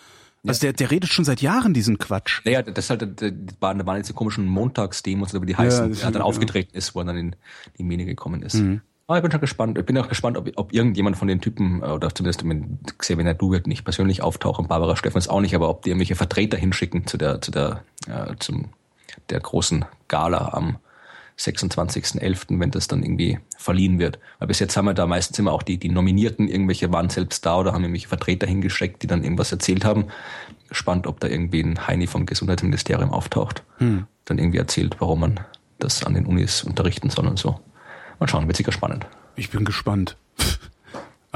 Also 0.47 0.61
der, 0.61 0.73
der 0.73 0.91
redet 0.91 1.11
schon 1.11 1.25
seit 1.25 1.41
Jahren 1.41 1.73
diesen 1.75 1.99
Quatsch. 1.99 2.43
Naja, 2.45 2.62
das 2.62 2.87
ist 2.87 2.91
halt, 2.91 3.03
da 3.03 3.31
waren, 3.61 3.87
waren 3.87 4.03
diese 4.03 4.12
komischen 4.12 4.47
Montagsdemos 4.47 5.33
oder 5.33 5.43
wie 5.43 5.47
die 5.47 5.57
heißen, 5.57 5.95
ja, 5.95 6.03
er 6.03 6.11
dann 6.11 6.23
aufgetreten 6.23 6.77
ist, 6.77 6.95
wo 6.95 7.01
er 7.01 7.07
dann 7.07 7.16
in 7.16 7.37
die 7.79 7.83
Medien 7.83 8.09
gekommen 8.09 8.43
ist. 8.43 8.55
Mhm. 8.55 8.83
Aber 9.07 9.19
ich 9.19 9.23
bin 9.23 9.31
schon 9.31 9.41
gespannt. 9.41 9.79
Ich 9.79 9.85
bin 9.85 9.99
auch 9.99 10.09
gespannt, 10.09 10.39
ob, 10.39 10.51
ob 10.57 10.73
irgendjemand 10.73 11.16
von 11.16 11.29
den 11.29 11.41
Typen, 11.41 11.83
äh, 11.83 11.87
oder 11.87 12.15
zumindest 12.15 12.47
wenn 12.49 12.79
Xavier 12.99 13.25
Nadu 13.25 13.51
wird 13.51 13.66
nicht 13.66 13.85
persönlich 13.85 14.23
auftauchen, 14.23 14.69
Barbara 14.69 14.97
Steffens 14.97 15.29
auch 15.29 15.41
nicht, 15.41 15.55
aber 15.55 15.69
ob 15.69 15.83
die 15.83 15.91
irgendwelche 15.91 16.15
Vertreter 16.15 16.57
hinschicken 16.57 17.07
zu 17.07 17.16
der, 17.16 17.41
zu 17.41 17.51
der, 17.51 17.85
äh, 18.07 18.35
zum, 18.39 18.71
der 19.31 19.41
großen 19.41 19.85
Gala 20.09 20.53
am 20.53 20.79
26.11., 21.39 22.61
wenn 22.61 22.70
das 22.70 22.89
dann 22.89 23.02
irgendwie 23.02 23.39
verliehen 23.56 23.98
wird. 23.98 24.19
Weil 24.39 24.48
bis 24.48 24.61
jetzt 24.61 24.77
haben 24.77 24.86
wir 24.86 24.94
da 24.94 25.06
meistens 25.06 25.39
immer 25.39 25.52
auch 25.52 25.62
die, 25.62 25.78
die 25.78 25.89
Nominierten, 25.89 26.48
irgendwelche 26.48 26.93
waren 26.93 27.11
selbst 27.11 27.44
da 27.44 27.59
oder 27.59 27.73
haben 27.73 27.82
irgendwelche 27.82 28.09
Vertreter 28.09 28.47
hingeschickt, 28.47 29.02
die 29.02 29.06
dann 29.06 29.24
irgendwas 29.24 29.52
erzählt 29.52 29.85
haben. 29.85 30.06
Spannend, 30.70 31.06
ob 31.06 31.20
da 31.20 31.28
irgendwie 31.28 31.62
ein 31.62 31.86
Heini 31.86 32.06
vom 32.06 32.27
Gesundheitsministerium 32.27 33.11
auftaucht. 33.11 33.65
Hm. 33.78 34.06
Dann 34.24 34.39
irgendwie 34.39 34.59
erzählt, 34.59 34.97
warum 35.01 35.20
man 35.20 35.40
das 35.78 36.05
an 36.05 36.15
den 36.15 36.27
Unis 36.27 36.62
unterrichten 36.62 37.11
soll 37.11 37.27
und 37.27 37.39
so. 37.39 37.61
Mal 38.20 38.28
schauen, 38.28 38.47
wird 38.47 38.56
sicher 38.56 38.73
spannend. 38.73 39.06
Ich 39.36 39.51
bin 39.51 39.65
gespannt. 39.65 40.16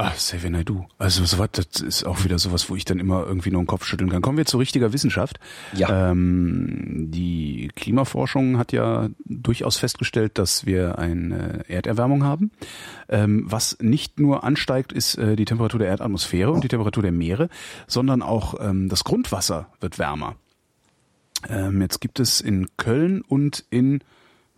Ah, 0.01 0.11
Xavier 0.11 0.49
Naidu. 0.49 0.85
Also 0.97 1.25
sowas, 1.25 1.49
das 1.51 1.81
ist 1.81 2.05
auch 2.05 2.23
wieder 2.23 2.39
sowas, 2.39 2.69
wo 2.69 2.75
ich 2.77 2.85
dann 2.85 2.99
immer 2.99 3.25
irgendwie 3.27 3.51
nur 3.51 3.61
den 3.61 3.67
Kopf 3.67 3.83
schütteln 3.83 4.09
kann. 4.09 4.21
Kommen 4.21 4.37
wir 4.37 4.45
zu 4.45 4.57
richtiger 4.57 4.93
Wissenschaft. 4.93 5.41
Ja. 5.73 6.11
Ähm, 6.11 7.07
die 7.11 7.69
Klimaforschung 7.75 8.57
hat 8.57 8.71
ja 8.71 9.09
durchaus 9.25 9.75
festgestellt, 9.75 10.37
dass 10.37 10.65
wir 10.65 10.99
eine 10.99 11.65
Erderwärmung 11.67 12.23
haben. 12.23 12.51
Ähm, 13.09 13.43
was 13.45 13.77
nicht 13.81 14.21
nur 14.21 14.45
ansteigt, 14.45 14.93
ist 14.93 15.15
äh, 15.15 15.35
die 15.35 15.43
Temperatur 15.43 15.79
der 15.79 15.89
Erdatmosphäre 15.89 16.53
und 16.53 16.63
die 16.63 16.69
Temperatur 16.69 17.03
der 17.03 17.11
Meere, 17.11 17.49
sondern 17.85 18.21
auch 18.21 18.55
ähm, 18.61 18.87
das 18.87 19.03
Grundwasser 19.03 19.67
wird 19.81 19.99
wärmer. 19.99 20.37
Ähm, 21.49 21.81
jetzt 21.81 21.99
gibt 21.99 22.21
es 22.21 22.39
in 22.39 22.67
Köln 22.77 23.19
und 23.19 23.65
in 23.69 23.99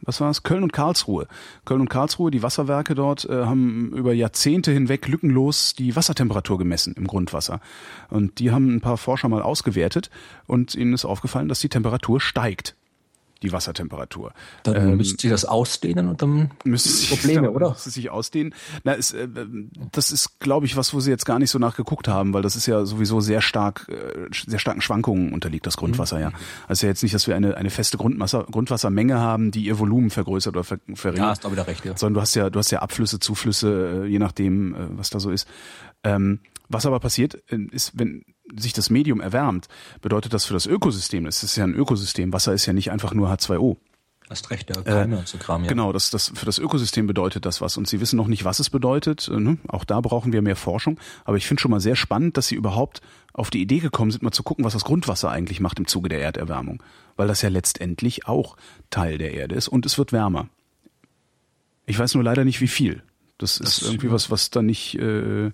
was 0.01 0.21
war 0.21 0.29
es? 0.29 0.43
Köln 0.43 0.63
und 0.63 0.73
Karlsruhe. 0.73 1.27
Köln 1.65 1.81
und 1.81 1.89
Karlsruhe, 1.89 2.31
die 2.31 2.43
Wasserwerke 2.43 2.95
dort 2.95 3.25
äh, 3.25 3.45
haben 3.45 3.91
über 3.93 4.13
Jahrzehnte 4.13 4.71
hinweg 4.71 5.07
lückenlos 5.07 5.73
die 5.73 5.95
Wassertemperatur 5.95 6.57
gemessen 6.57 6.93
im 6.97 7.07
Grundwasser. 7.07 7.59
Und 8.09 8.39
die 8.39 8.51
haben 8.51 8.75
ein 8.75 8.81
paar 8.81 8.97
Forscher 8.97 9.29
mal 9.29 9.41
ausgewertet 9.41 10.09
und 10.47 10.75
ihnen 10.75 10.93
ist 10.93 11.05
aufgefallen, 11.05 11.47
dass 11.47 11.59
die 11.59 11.69
Temperatur 11.69 12.19
steigt 12.19 12.75
die 13.41 13.51
Wassertemperatur. 13.51 14.33
Dann 14.63 14.75
ähm, 14.75 14.97
müsste 14.97 15.21
sich 15.21 15.31
das 15.31 15.45
ausdehnen 15.45 16.09
und 16.09 16.21
dann 16.21 16.51
müsste 16.63 16.89
sich 16.89 17.09
Probleme, 17.21 17.47
dann, 17.47 17.55
oder? 17.55 17.69
Müsste 17.69 17.89
sich 17.89 18.09
ausdehnen. 18.09 18.53
Na, 18.83 18.93
ist, 18.93 19.13
äh, 19.13 19.27
das 19.91 20.11
ist, 20.11 20.39
glaube 20.39 20.65
ich, 20.65 20.75
was, 20.75 20.93
wo 20.93 20.99
sie 20.99 21.11
jetzt 21.11 21.25
gar 21.25 21.39
nicht 21.39 21.51
so 21.51 21.59
nachgeguckt 21.59 22.07
haben, 22.07 22.33
weil 22.33 22.41
das 22.41 22.55
ist 22.55 22.65
ja 22.65 22.85
sowieso 22.85 23.19
sehr 23.19 23.41
stark, 23.41 23.87
äh, 23.89 24.27
sehr 24.31 24.59
starken 24.59 24.81
Schwankungen 24.81 25.33
unterliegt 25.33 25.65
das 25.65 25.77
Grundwasser 25.77 26.17
mhm. 26.17 26.21
ja. 26.23 26.31
Also 26.67 26.85
ja 26.85 26.91
jetzt 26.91 27.03
nicht, 27.03 27.13
dass 27.15 27.27
wir 27.27 27.35
eine 27.35 27.57
eine 27.57 27.69
feste 27.69 27.97
Grundwasser, 27.97 28.45
Grundwassermenge 28.49 29.19
haben, 29.19 29.51
die 29.51 29.63
ihr 29.65 29.79
Volumen 29.79 30.09
vergrößert 30.09 30.55
oder 30.55 30.63
ver, 30.63 30.79
verringert. 30.93 31.23
Ja, 31.25 31.29
hast 31.29 31.43
du 31.43 31.51
wieder 31.51 31.67
recht, 31.67 31.85
ja. 31.85 31.97
Sondern 31.97 32.15
du 32.15 32.21
hast 32.21 32.35
ja, 32.35 32.49
du 32.49 32.59
hast 32.59 32.71
ja 32.71 32.79
Abflüsse, 32.79 33.19
Zuflüsse, 33.19 34.03
äh, 34.03 34.07
je 34.07 34.19
nachdem, 34.19 34.75
äh, 34.75 34.77
was 34.91 35.09
da 35.09 35.19
so 35.19 35.31
ist. 35.31 35.47
Ähm, 36.03 36.39
was 36.69 36.85
aber 36.85 36.99
passiert, 36.99 37.35
äh, 37.51 37.57
ist, 37.71 37.97
wenn 37.97 38.23
sich 38.55 38.73
das 38.73 38.89
Medium 38.89 39.21
erwärmt, 39.21 39.67
bedeutet 40.01 40.33
das 40.33 40.45
für 40.45 40.53
das 40.53 40.65
Ökosystem, 40.65 41.25
es 41.25 41.43
ist 41.43 41.55
ja 41.55 41.63
ein 41.63 41.73
Ökosystem, 41.73 42.33
Wasser 42.33 42.53
ist 42.53 42.65
ja 42.65 42.73
nicht 42.73 42.91
einfach 42.91 43.13
nur 43.13 43.29
H2O. 43.29 43.77
Hast 44.31 44.49
recht, 44.49 44.69
ja, 44.69 44.81
Keime 44.81 45.17
äh, 45.17 45.25
so 45.25 45.37
Kram, 45.37 45.63
ja. 45.63 45.67
Genau, 45.67 45.91
das, 45.91 46.09
das, 46.09 46.31
für 46.33 46.45
das 46.45 46.57
Ökosystem 46.57 47.05
bedeutet 47.05 47.45
das 47.45 47.59
was. 47.59 47.75
Und 47.75 47.89
Sie 47.89 47.99
wissen 47.99 48.15
noch 48.15 48.27
nicht, 48.27 48.45
was 48.45 48.59
es 48.59 48.69
bedeutet. 48.69 49.27
Äh, 49.27 49.37
ne? 49.37 49.57
Auch 49.67 49.83
da 49.83 49.99
brauchen 49.99 50.31
wir 50.31 50.41
mehr 50.41 50.55
Forschung. 50.55 50.97
Aber 51.25 51.35
ich 51.35 51.45
finde 51.45 51.59
schon 51.59 51.71
mal 51.71 51.81
sehr 51.81 51.97
spannend, 51.97 52.37
dass 52.37 52.47
Sie 52.47 52.55
überhaupt 52.55 53.01
auf 53.33 53.49
die 53.49 53.61
Idee 53.61 53.79
gekommen 53.79 54.09
sind, 54.09 54.23
mal 54.23 54.31
zu 54.31 54.43
gucken, 54.43 54.63
was 54.63 54.71
das 54.71 54.85
Grundwasser 54.85 55.29
eigentlich 55.29 55.59
macht 55.59 55.79
im 55.79 55.85
Zuge 55.85 56.07
der 56.07 56.21
Erderwärmung. 56.21 56.81
Weil 57.17 57.27
das 57.27 57.41
ja 57.41 57.49
letztendlich 57.49 58.25
auch 58.25 58.55
Teil 58.89 59.17
der 59.17 59.33
Erde 59.33 59.55
ist 59.55 59.67
und 59.67 59.85
es 59.85 59.97
wird 59.97 60.13
wärmer. 60.13 60.47
Ich 61.85 61.99
weiß 61.99 62.13
nur 62.13 62.23
leider 62.23 62.45
nicht, 62.45 62.61
wie 62.61 62.69
viel. 62.69 63.03
Das, 63.37 63.57
das 63.57 63.79
ist 63.79 63.81
irgendwie 63.85 64.11
was, 64.11 64.31
was 64.31 64.49
da 64.49 64.61
nicht... 64.61 64.95
Äh, 64.97 65.51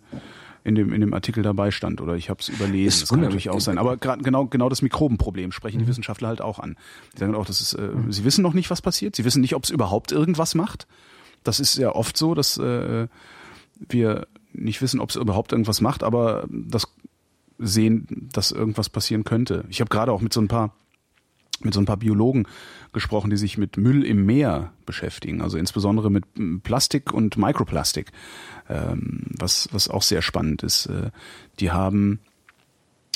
in 0.68 0.76
dem, 0.76 0.92
in 0.92 1.00
dem 1.00 1.14
Artikel 1.14 1.44
dabei 1.44 1.72
stand 1.72 2.02
oder 2.02 2.16
ich 2.16 2.30
habe 2.30 2.42
es 2.42 2.50
überlesen. 2.50 3.00
Das 3.00 3.00
Das 3.00 3.10
kann 3.10 3.22
natürlich 3.22 3.50
auch 3.50 3.62
sein. 3.62 3.78
Aber 3.78 3.96
gerade 3.96 4.22
genau, 4.22 4.48
genau 4.48 4.68
das 4.68 4.82
Mikrobenproblem 4.82 5.54
sprechen 5.54 5.80
die 5.80 5.88
Wissenschaftler 5.88 6.28
halt 6.28 6.42
auch 6.42 6.60
an. 6.60 6.76
Die 7.16 7.20
sagen 7.20 7.36
auch, 7.36 7.46
das 7.46 7.62
ist, 7.62 7.74
äh, 7.74 7.90
sie 8.10 8.26
wissen 8.26 8.42
noch 8.42 8.54
nicht, 8.54 8.70
was 8.70 8.82
passiert. 8.82 9.16
Sie 9.16 9.24
wissen 9.24 9.40
nicht, 9.40 9.56
ob 9.56 9.64
es 9.64 9.70
überhaupt 9.70 10.12
irgendwas 10.12 10.56
macht. 10.56 10.86
Das 11.44 11.62
ist 11.62 11.78
ja 11.78 11.96
oft 11.96 12.18
so, 12.18 12.34
dass 12.34 12.58
äh, 12.58 13.08
wir 13.88 14.28
nicht 14.52 14.82
wissen, 14.82 15.00
ob 15.00 15.10
es 15.10 15.16
überhaupt 15.16 15.54
irgendwas 15.54 15.80
macht, 15.80 16.04
aber 16.04 16.46
das 16.50 16.88
sehen, 17.58 18.28
dass 18.34 18.52
irgendwas 18.52 18.90
passieren 18.90 19.24
könnte. 19.24 19.64
Ich 19.70 19.80
habe 19.80 19.90
gerade 19.90 20.12
auch 20.12 20.22
mit 20.22 20.34
so 20.34 20.42
ein 20.42 20.50
paar 20.50 20.74
mit 21.60 21.74
so 21.74 21.80
ein 21.80 21.86
paar 21.86 21.98
Biologen 21.98 22.48
gesprochen, 22.94 23.30
die 23.30 23.38
sich 23.38 23.58
mit 23.58 23.78
Müll 23.78 24.06
im 24.06 24.26
Meer 24.26 24.74
beschäftigen, 24.86 25.42
also 25.42 25.58
insbesondere 25.58 26.12
mit 26.12 26.24
m, 26.38 26.62
Plastik 26.62 27.14
und 27.14 27.38
Mikroplastik, 27.38 28.12
ähm, 28.70 29.24
was, 29.38 29.70
was 29.72 29.90
auch 29.90 30.02
sehr 30.02 30.22
spannend 30.22 30.64
ist. 30.64 30.88
Äh, 30.88 31.12
die 31.60 31.72
haben, 31.72 32.20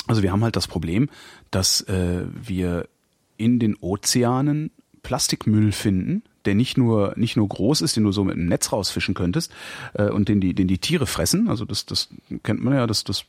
also 0.06 0.22
wir 0.22 0.32
haben 0.32 0.44
halt 0.44 0.56
das 0.56 0.68
Problem, 0.68 1.08
dass 1.50 1.82
äh, 1.82 2.24
wir 2.32 2.88
in 3.36 3.58
den 3.58 3.76
Ozeanen 3.76 4.70
Plastikmüll 5.02 5.72
finden, 5.72 6.22
der 6.44 6.54
nicht 6.54 6.76
nur 6.76 7.14
nicht 7.16 7.36
nur 7.36 7.48
groß 7.48 7.82
ist, 7.82 7.96
den 7.96 8.04
du 8.04 8.12
so 8.12 8.24
mit 8.24 8.36
einem 8.36 8.46
Netz 8.46 8.72
rausfischen 8.72 9.14
könntest 9.14 9.52
äh, 9.94 10.08
und 10.08 10.28
den 10.28 10.40
die 10.40 10.54
den 10.54 10.68
die 10.68 10.78
Tiere 10.78 11.06
fressen. 11.06 11.48
Also 11.48 11.64
das 11.64 11.86
das 11.86 12.08
kennt 12.42 12.62
man 12.62 12.74
ja, 12.74 12.86
dass 12.86 13.04
das 13.04 13.24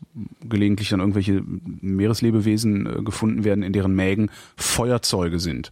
gelegentlich 0.48 0.90
dann 0.90 1.00
irgendwelche 1.00 1.44
Meereslebewesen 1.46 2.86
äh, 2.86 3.02
gefunden 3.04 3.44
werden, 3.44 3.64
in 3.64 3.74
deren 3.74 3.96
Mägen 3.96 4.30
Feuerzeuge 4.56 5.40
sind 5.40 5.72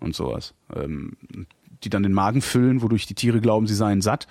und 0.00 0.14
sowas, 0.14 0.54
ähm, 0.74 1.16
die 1.84 1.90
dann 1.90 2.02
den 2.02 2.12
Magen 2.12 2.40
füllen, 2.40 2.82
wodurch 2.82 3.06
die 3.06 3.14
Tiere 3.14 3.40
glauben, 3.40 3.66
sie 3.66 3.74
seien 3.74 4.00
satt 4.00 4.26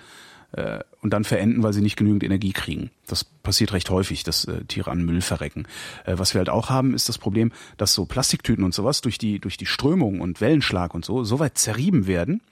äh, 0.52 0.80
und 1.00 1.12
dann 1.12 1.24
verenden, 1.24 1.62
weil 1.62 1.72
sie 1.72 1.80
nicht 1.80 1.96
genügend 1.96 2.22
Energie 2.22 2.52
kriegen. 2.52 2.90
Das 3.06 3.24
passiert 3.24 3.72
recht 3.72 3.90
häufig, 3.90 4.22
dass 4.22 4.44
äh, 4.44 4.64
Tiere 4.64 4.90
an 4.90 5.04
Müll 5.04 5.20
verrecken. 5.20 5.66
Äh, 6.04 6.18
was 6.18 6.34
wir 6.34 6.38
halt 6.38 6.48
auch 6.48 6.70
haben, 6.70 6.94
ist 6.94 7.08
das 7.08 7.18
Problem, 7.18 7.52
dass 7.76 7.94
so 7.94 8.04
Plastiktüten 8.04 8.64
und 8.64 8.74
sowas 8.74 9.00
durch 9.00 9.18
die 9.18 9.38
durch 9.38 9.56
die 9.56 9.66
Strömung 9.66 10.20
und 10.20 10.40
Wellenschlag 10.40 10.94
und 10.94 11.04
so 11.04 11.24
so 11.24 11.38
weit 11.38 11.58
zerrieben 11.58 12.06
werden, 12.06 12.42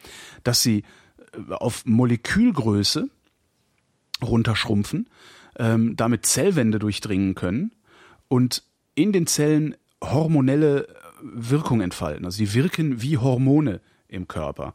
dass 0.42 0.62
sie 0.62 0.84
äh, 1.32 1.52
auf 1.52 1.84
Molekülgröße 1.86 3.08
runterschrumpfen, 4.22 5.08
ähm, 5.58 5.96
damit 5.96 6.26
Zellwände 6.26 6.78
durchdringen 6.78 7.34
können 7.34 7.72
und 8.28 8.62
in 8.94 9.12
den 9.12 9.26
Zellen 9.26 9.76
hormonelle 10.02 10.88
Wirkung 11.22 11.80
entfalten. 11.80 12.24
Also 12.24 12.38
die 12.38 12.54
wirken 12.54 13.02
wie 13.02 13.18
Hormone 13.18 13.80
im 14.08 14.28
Körper. 14.28 14.74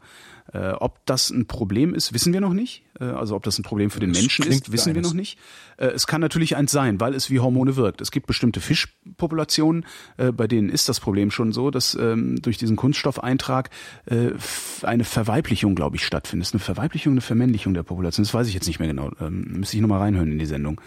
Äh, 0.52 0.70
ob 0.72 1.04
das 1.06 1.30
ein 1.30 1.46
Problem 1.46 1.94
ist, 1.94 2.12
wissen 2.12 2.32
wir 2.32 2.40
noch 2.40 2.52
nicht. 2.52 2.84
Äh, 3.00 3.04
also 3.04 3.34
ob 3.34 3.42
das 3.42 3.58
ein 3.58 3.62
Problem 3.62 3.90
für 3.90 4.00
den 4.00 4.12
Das 4.12 4.20
Menschen 4.20 4.46
ist, 4.46 4.72
wissen 4.72 4.94
wir 4.94 5.02
noch 5.02 5.14
nicht. 5.14 5.38
Äh, 5.76 5.86
es 5.86 6.06
kann 6.06 6.20
natürlich 6.20 6.56
eins 6.56 6.72
sein, 6.72 7.00
weil 7.00 7.14
es 7.14 7.30
wie 7.30 7.40
Hormone 7.40 7.76
wirkt. 7.76 8.00
Es 8.00 8.10
gibt 8.10 8.26
bestimmte 8.26 8.60
Fischpopulationen, 8.60 9.84
äh, 10.16 10.32
bei 10.32 10.46
denen 10.46 10.68
ist 10.68 10.88
das 10.88 11.00
Problem 11.00 11.30
schon 11.30 11.52
so, 11.52 11.70
dass 11.70 11.94
ähm, 11.94 12.40
durch 12.40 12.58
diesen 12.58 12.76
Kunststoffeintrag 12.76 13.70
äh, 14.06 14.30
eine 14.82 15.04
Verweiblichung, 15.04 15.74
glaube 15.74 15.96
ich, 15.96 16.04
stattfindet. 16.04 16.48
Ist 16.48 16.54
eine 16.54 16.60
Verweiblichung, 16.60 17.12
eine 17.12 17.20
Vermännlichung 17.20 17.74
der 17.74 17.82
Population. 17.82 18.24
Das 18.24 18.34
weiß 18.34 18.48
ich 18.48 18.54
jetzt 18.54 18.66
nicht 18.66 18.78
mehr 18.78 18.88
genau. 18.88 19.10
Ähm, 19.20 19.44
müsste 19.58 19.76
ich 19.76 19.80
nochmal 19.80 20.00
reinhören 20.00 20.32
in 20.32 20.38
die 20.38 20.46
Sendung. 20.46 20.80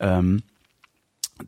Ähm, 0.00 0.42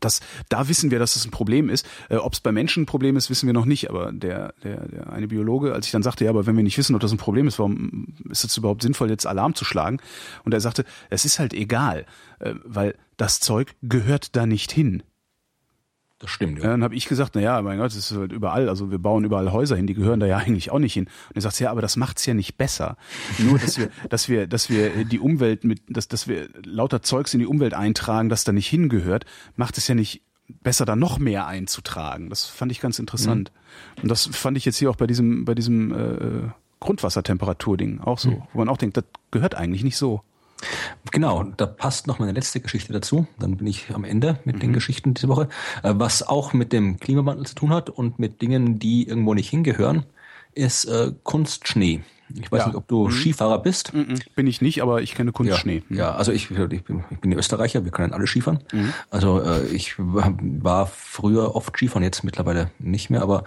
das, 0.01 0.21
da 0.49 0.69
wissen 0.69 0.91
wir, 0.91 0.99
dass 0.99 1.17
es 1.17 1.25
ein 1.25 1.31
Problem 1.31 1.69
ist. 1.69 1.87
Äh, 2.09 2.17
ob 2.17 2.33
es 2.33 2.41
bei 2.41 2.53
Menschen 2.53 2.83
ein 2.83 2.87
Problem 2.87 3.17
ist, 3.17 3.31
wissen 3.31 3.47
wir 3.47 3.53
noch 3.53 3.65
nicht. 3.65 3.91
Aber 3.91 4.13
der, 4.13 4.55
der, 4.63 4.89
der 4.89 5.13
eine 5.13 5.29
Biologe, 5.29 5.73
als 5.73 5.87
ich 5.87 5.93
dann 5.93 6.03
sagte, 6.03 6.25
ja, 6.25 6.31
aber 6.31 6.47
wenn 6.47 6.57
wir 6.57 6.63
nicht 6.63 6.79
wissen, 6.79 6.95
ob 6.95 7.01
das 7.01 7.13
ein 7.13 7.19
Problem 7.19 7.47
ist, 7.47 7.59
warum 7.59 8.15
ist 8.31 8.45
es 8.45 8.57
überhaupt 8.57 8.83
sinnvoll, 8.83 9.11
jetzt 9.11 9.27
Alarm 9.27 9.55
zu 9.55 9.65
schlagen? 9.65 9.99
Und 10.45 10.53
er 10.55 10.61
sagte, 10.61 10.85
es 11.11 11.25
ist 11.25 11.39
halt 11.39 11.53
egal, 11.53 12.07
äh, 12.41 12.55
weil 12.65 12.97
das 13.17 13.41
Zeug 13.41 13.75
gehört 13.83 14.37
da 14.37 14.47
nicht 14.47 14.73
hin. 14.73 15.03
Das 16.25 16.31
stimmt, 16.31 16.59
Ja, 16.59 16.71
dann 16.71 16.83
habe 16.83 16.95
ich 16.95 17.05
gesagt, 17.05 17.35
na 17.35 17.43
ja, 17.43 17.61
mein 17.61 17.77
Gott, 17.77 17.89
das 17.89 17.97
ist 17.97 18.17
halt 18.17 18.33
überall, 18.33 18.71
also 18.71 18.91
wir 18.91 18.97
bauen 18.99 19.25
überall 19.25 19.53
Häuser 19.53 19.77
hin, 19.77 19.87
die 19.87 19.93
gehören 19.93 20.21
da 20.21 20.27
ja 20.27 20.39
eigentlich 20.47 20.71
auch 20.71 20.79
nicht 20.79 20.95
hin. 20.95 21.05
Und 21.05 21.37
er 21.37 21.43
sagt, 21.43 21.61
ja, 21.61 21.71
aber 21.71 21.83
das 21.83 21.97
macht's 21.97 22.25
ja 22.25 22.33
nicht 22.33 22.57
besser. 22.57 22.97
Nur, 23.37 23.59
dass 23.59 23.77
wir, 23.77 23.91
dass 24.09 24.31
wir, 24.31 24.47
dass 24.47 24.71
wir 24.71 25.05
die 25.05 25.21
Umwelt 25.21 25.65
mit, 25.65 25.83
dass, 25.87 26.09
dass 26.09 26.27
wir 26.27 26.49
lauter 26.65 27.03
Zeugs 27.03 27.35
in 27.35 27.41
die 27.41 27.47
Umwelt 27.47 27.75
eintragen, 27.75 28.31
das 28.31 28.45
da 28.45 28.53
nicht 28.53 28.69
hingehört, 28.69 29.27
macht 29.55 29.77
es 29.77 29.87
ja 29.87 29.95
nicht 29.95 30.23
besser, 30.63 30.87
da 30.87 30.97
noch 30.97 31.19
mehr 31.19 31.47
einzutragen. 31.47 32.31
Das 32.31 32.47
fand 32.47 32.73
ich 32.73 32.81
ganz 32.81 32.99
interessant. 32.99 33.53
Und 34.03 34.09
das 34.09 34.27
fand 34.33 34.57
ich 34.57 34.65
jetzt 34.65 34.79
hier 34.79 34.89
auch 34.89 34.97
bei 34.97 35.07
diesem, 35.07 35.45
bei 35.45 35.55
diesem 35.55 35.93
äh, 35.93 36.49
Grundwassertemperaturding 36.81 38.01
auch 38.01 38.19
so, 38.19 38.47
wo 38.55 38.61
man 38.61 38.71
auch 38.71 38.79
denkt, 38.79 38.97
das 38.97 39.05
gehört 39.31 39.55
eigentlich 39.57 39.85
nicht 39.85 39.99
so. 39.99 40.23
Genau, 41.11 41.43
da 41.57 41.67
passt 41.67 42.07
noch 42.07 42.19
meine 42.19 42.33
letzte 42.33 42.61
Geschichte 42.61 42.93
dazu. 42.93 43.27
Dann 43.39 43.57
bin 43.57 43.67
ich 43.67 43.91
am 43.95 44.05
Ende 44.05 44.39
mit 44.45 44.57
Mhm. 44.57 44.61
den 44.61 44.73
Geschichten 44.73 45.15
diese 45.15 45.29
Woche. 45.29 45.49
Äh, 45.83 45.95
Was 45.97 46.23
auch 46.23 46.53
mit 46.53 46.73
dem 46.73 46.99
Klimawandel 46.99 47.47
zu 47.47 47.55
tun 47.55 47.71
hat 47.73 47.91
und 47.91 48.19
mit 48.19 48.43
Dingen, 48.43 48.79
die 48.79 49.07
irgendwo 49.09 49.35
nicht 49.35 49.49
hingehören, 49.51 50.05
ist 50.55 50.85
äh, 50.87 51.13
Kunstschnee. 51.23 52.03
Ich 52.35 52.51
weiß 52.51 52.61
Ja. 52.61 52.67
nicht, 52.69 52.77
ob 52.77 52.89
du 52.89 53.11
Skifahrer 53.11 53.59
bist. 53.63 53.93
Bin 54.35 54.47
ich 54.47 54.63
nicht, 54.63 54.83
aber 54.83 55.03
ich 55.03 55.15
kenne 55.15 55.31
Kunstschnee. 55.31 55.83
Ja, 55.91 55.97
ja, 55.97 56.15
also 56.15 56.33
ich, 56.33 56.51
ich, 56.51 56.85
bin, 56.85 57.05
ich 57.11 57.19
bin 57.21 57.33
Österreicher, 57.33 57.85
wir 57.85 57.93
können 57.93 58.13
alle 58.15 58.27
Skifahren. 58.27 58.61
Mhm. 58.73 58.93
Also 59.11 59.41
äh, 59.43 59.67
ich 59.67 59.95
war 59.99 60.87
früher 60.87 61.55
oft 61.55 61.77
Skifahren, 61.77 62.03
jetzt 62.03 62.25
mittlerweile 62.25 62.71
nicht 62.79 63.11
mehr, 63.11 63.21
aber 63.23 63.45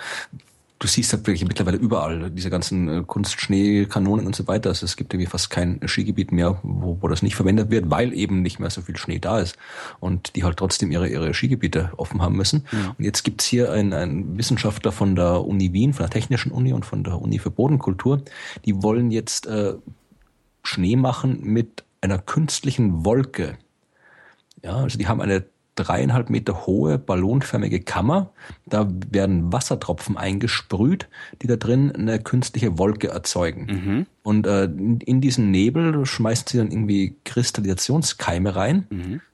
du 0.80 0.88
siehst 0.88 1.12
halt 1.14 1.26
wirklich 1.26 1.46
mittlerweile 1.48 1.78
überall 1.78 2.30
diese 2.30 2.50
ganzen 2.50 2.90
äh, 2.90 3.04
Kunstschneekanonen 3.06 4.26
und 4.26 4.36
so 4.36 4.48
weiter. 4.48 4.70
Also 4.70 4.86
es 4.86 4.96
gibt 4.96 5.14
irgendwie 5.14 5.30
fast 5.30 5.50
kein 5.50 5.80
Skigebiet 5.86 6.32
mehr, 6.32 6.60
wo, 6.64 6.98
wo 7.02 7.08
das 7.08 7.22
nicht 7.22 7.36
verwendet 7.36 7.72
wird, 7.72 7.90
weil 7.90 8.14
eben 8.14 8.42
nicht 8.42 8.60
mehr 8.60 8.70
so 8.70 8.82
viel 8.82 8.98
Schnee 8.98 9.20
da 9.20 9.40
ist 9.40 9.58
und 10.00 10.36
die 10.36 10.44
halt 10.44 10.58
trotzdem 10.58 10.92
ihre, 10.92 11.08
ihre 11.08 11.34
Skigebiete 11.34 11.92
offen 11.98 12.22
haben 12.22 12.36
müssen. 12.36 12.66
Und 12.98 13.04
jetzt 13.04 13.24
gibt's 13.24 13.46
hier 13.46 13.72
einen, 13.72 13.94
einen 13.94 14.38
Wissenschaftler 14.38 14.92
von 14.92 15.16
der 15.16 15.46
Uni 15.46 15.74
Wien, 15.74 15.94
von 15.94 16.04
der 16.04 16.12
Technischen 16.12 16.52
Uni 16.52 16.74
und 16.74 16.86
von 16.86 17.04
der 17.04 17.22
Uni 17.22 17.40
für 17.40 17.52
Bodenkultur, 17.52 18.22
die 18.66 18.84
wollen 18.84 19.12
jetzt 19.12 19.48
äh, 19.48 19.74
Schnee 20.64 20.96
machen 20.96 21.40
mit 21.44 21.84
einer 22.02 22.20
künstlichen 22.20 23.06
Wolke. 23.06 23.58
Ja, 24.64 24.78
also 24.78 24.98
die 24.98 25.08
haben 25.08 25.22
eine 25.22 25.46
dreieinhalb 25.78 26.30
Meter 26.30 26.66
hohe 26.66 26.98
ballonförmige 26.98 27.80
Kammer. 27.80 28.32
Da 28.66 28.90
werden 29.12 29.54
Wassertropfen 29.54 30.18
eingesprüht, 30.18 31.08
die 31.42 31.48
da 31.48 31.56
drin 31.56 31.92
eine 31.92 32.20
künstliche 32.20 32.78
Wolke 32.78 33.08
erzeugen. 33.08 33.68
Und 34.24 34.46
äh, 34.48 34.66
in, 34.66 35.22
diesen 35.22 35.52
Nebel 35.52 36.06
schmeißen 36.06 36.46
sie 36.50 36.58
dann 36.58 36.72
irgendwie 36.72 37.16
Kristallisationskeime 37.24 38.56
rein. 38.56 38.88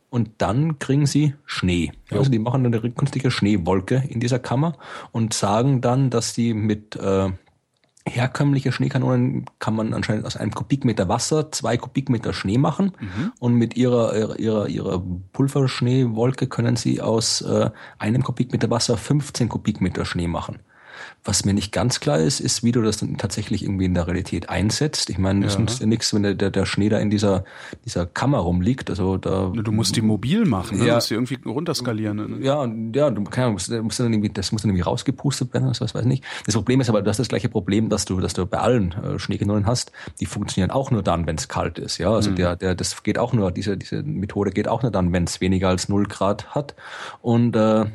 Und 0.10 0.30
dann 0.38 0.78
kriegen 0.78 1.08
sie 1.08 1.34
Schnee. 1.46 1.92
Also 2.12 2.30
die 2.30 2.38
machen 2.38 2.64
eine 2.64 2.80
künstliche 2.92 3.32
Schneewolke 3.32 4.04
in 4.08 4.20
dieser 4.20 4.38
Kammer 4.38 4.74
und 5.12 5.34
sagen 5.34 5.82
dann, 5.82 6.12
dass 6.12 6.34
die 6.34 6.54
mit 6.54 6.96
äh, 6.98 7.32
herkömmliche 8.08 8.72
Schneekanonen 8.72 9.46
kann 9.60 9.76
man 9.76 9.94
anscheinend 9.94 10.26
aus 10.26 10.36
einem 10.36 10.52
Kubikmeter 10.52 11.08
Wasser 11.08 11.52
zwei 11.52 11.78
Kubikmeter 11.78 12.34
Schnee 12.34 12.58
machen 12.58 12.92
und 13.40 13.56
mit 13.56 13.78
ihrer 13.78 14.16
ihrer 14.16 14.40
ihrer, 14.40 14.68
ihrer 14.68 15.04
Pulverschneewolke 15.32 16.48
können 16.48 16.76
sie 16.76 17.02
aus 17.02 17.42
äh, 17.42 17.70
einem 18.00 18.24
Kubikmeter 18.24 18.70
Wasser 18.70 18.98
15 18.98 19.50
Kubikmeter 19.50 20.06
Schnee 20.06 20.28
machen. 20.28 20.60
Was 21.24 21.46
mir 21.46 21.54
nicht 21.54 21.72
ganz 21.72 22.00
klar 22.00 22.20
ist, 22.20 22.40
ist, 22.40 22.64
wie 22.64 22.72
du 22.72 22.82
das 22.82 22.98
dann 22.98 23.18
tatsächlich 23.18 23.64
irgendwie 23.64 23.86
in 23.86 23.94
der 23.94 24.08
Realität 24.08 24.50
einsetzt. 24.50 25.10
Ich 25.10 25.18
meine, 25.18 25.46
es 25.46 25.54
Ja. 25.54 25.60
nützt 25.62 25.80
ja 25.80 25.86
nichts, 25.86 26.14
wenn 26.14 26.24
der, 26.24 26.36
der, 26.36 26.52
der 26.52 26.66
Schnee 26.66 26.90
da 26.90 27.00
in 27.00 27.10
dieser, 27.10 27.46
dieser 27.86 28.06
Kammer 28.06 28.40
rumliegt. 28.40 28.90
Also 28.90 29.18
da 29.18 29.52
Du 29.54 29.72
musst 29.72 29.96
die 29.96 30.02
mobil 30.02 30.46
machen, 30.46 30.80
ne? 30.80 30.86
Ja. 30.86 30.90
Du 30.90 30.96
musst 30.96 31.10
die 31.10 31.14
irgendwie 31.14 31.38
runterskalieren. 31.46 32.18
Ne? 32.18 32.38
ja, 32.46 32.66
ja, 32.66 33.10
du 33.10 33.24
keine 33.24 33.46
Ahnung, 33.46 33.54
musst, 33.54 33.72
musst 33.72 34.00
dann 34.00 34.12
irgendwie, 34.14 34.30
das 34.30 34.52
muss 34.52 34.62
dann 34.64 34.70
irgendwie 34.70 34.84
rausgepustet 34.84 35.54
werden, 35.54 35.70
was 35.70 35.80
weiß 35.82 35.94
ich 35.96 36.06
nicht. 36.06 36.24
Das 36.46 36.56
Problem 36.56 36.82
ist 36.82 36.90
aber, 36.90 37.02
du 37.02 37.10
hast 37.10 37.18
das 37.20 37.28
gleiche 37.30 37.50
Problem, 37.50 37.90
dass 37.90 38.06
du, 38.06 38.20
dass 38.20 38.34
du 38.34 38.46
bei 38.46 38.58
allen 38.60 38.92
äh, 38.94 39.20
Schneekanonen 39.20 39.66
hast, 39.66 39.92
die 40.20 40.26
funktionieren 40.26 40.72
auch 40.72 40.92
nur 40.92 41.04
dann, 41.04 41.26
wenn 41.26 41.38
es 41.38 41.48
kalt 41.48 41.80
ist. 41.80 41.98
Ja, 41.98 42.12
also 42.14 42.32
der, 42.32 42.56
der, 42.56 42.76
das 42.76 43.04
geht 43.04 43.18
auch 43.18 43.34
nur, 43.34 43.52
diese, 43.52 43.78
diese 43.78 44.04
Methode 44.04 44.52
geht 44.52 44.68
auch 44.68 44.82
nur 44.82 44.92
dann, 44.92 45.14
wenn 45.14 45.24
es 45.24 45.40
weniger 45.42 45.70
als 45.70 45.90
0 45.90 46.06
Grad 46.06 46.54
hat. 46.56 46.76
Und 47.22 47.56
äh, 47.56 47.86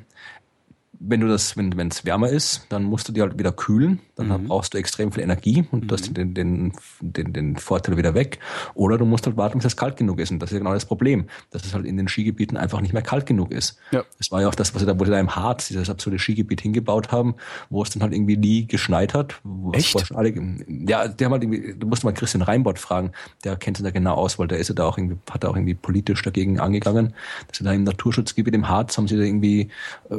wenn 1.01 1.21
du 1.21 1.29
das, 1.29 1.57
wenn 1.57 1.89
es 1.89 2.05
wärmer 2.05 2.29
ist, 2.29 2.67
dann 2.71 2.83
musst 2.83 3.09
du 3.09 3.13
die 3.13 3.21
halt 3.21 3.39
wieder 3.39 3.53
kühlen. 3.53 4.01
Dann 4.17 4.47
brauchst 4.47 4.75
du 4.75 4.79
extrem 4.79 5.13
viel 5.13 5.23
Energie 5.23 5.65
und 5.71 5.89
du 5.89 5.95
hast 5.95 6.17
den, 6.17 6.35
den, 6.35 6.73
den, 7.01 7.33
den 7.33 7.57
Vorteil 7.57 7.97
wieder 7.97 8.15
weg. 8.15 8.41
Oder 8.75 8.99
du 8.99 9.05
musst 9.05 9.27
halt 9.27 9.37
warten, 9.37 9.59
bis 9.59 9.67
es 9.67 9.77
kalt 9.77 9.97
genug 9.97 10.19
ist. 10.19 10.33
Und 10.33 10.41
das 10.41 10.51
ist 10.51 10.55
ja 10.55 10.59
genau 10.59 10.75
das 10.75 10.87
Problem, 10.87 11.27
dass 11.51 11.65
es 11.65 11.73
halt 11.73 11.87
in 11.87 11.97
den 11.97 12.09
Skigebieten 12.09 12.57
einfach 12.57 12.81
nicht 12.81 12.93
mehr 12.93 13.03
kalt 13.03 13.27
genug 13.27 13.53
ist. 13.53 13.79
Ja. 13.93 14.03
Das 14.19 14.33
war 14.33 14.41
ja 14.41 14.49
auch 14.49 14.57
das, 14.57 14.75
was 14.75 14.81
sie 14.81 14.87
da, 14.87 14.99
wo 14.99 15.05
sie 15.05 15.13
da 15.13 15.21
im 15.21 15.37
Harz 15.37 15.69
dieses 15.69 15.89
absurde 15.89 16.19
Skigebiet 16.19 16.61
hingebaut 16.61 17.13
haben, 17.13 17.37
wo 17.71 17.83
es 17.83 17.91
dann 17.91 18.03
halt 18.03 18.13
irgendwie 18.13 18.37
nie 18.37 18.67
geschneit 18.67 19.15
hat. 19.15 19.41
Echt? 19.73 20.13
Alle, 20.13 20.31
ja, 20.31 21.07
der 21.07 21.25
haben 21.27 21.33
halt 21.33 21.45
irgendwie, 21.45 21.75
du 21.79 21.87
musst 21.87 22.03
mal 22.03 22.13
Christian 22.13 22.43
Reinbott 22.43 22.81
fragen, 22.81 23.13
der 23.45 23.57
kennt 23.57 23.77
sich 23.77 23.85
da 23.85 23.91
genau 23.91 24.15
aus, 24.15 24.39
weil 24.41 24.49
der 24.49 24.59
ist 24.59 24.69
ja 24.69 24.75
da 24.75 24.85
auch 24.85 24.99
irgendwie, 24.99 25.19
hat 25.31 25.45
da 25.45 25.49
auch 25.49 25.57
irgendwie 25.57 25.75
politisch 25.75 26.23
dagegen 26.23 26.59
angegangen. 26.59 27.15
Dass 27.47 27.59
sie 27.59 27.65
da 27.65 27.73
im 27.73 27.85
Naturschutzgebiet 27.85 28.55
im 28.55 28.69
Harz 28.69 28.99
haben 28.99 29.07
sie 29.07 29.17
da 29.17 29.23
irgendwie 29.23 29.69
äh, 30.11 30.17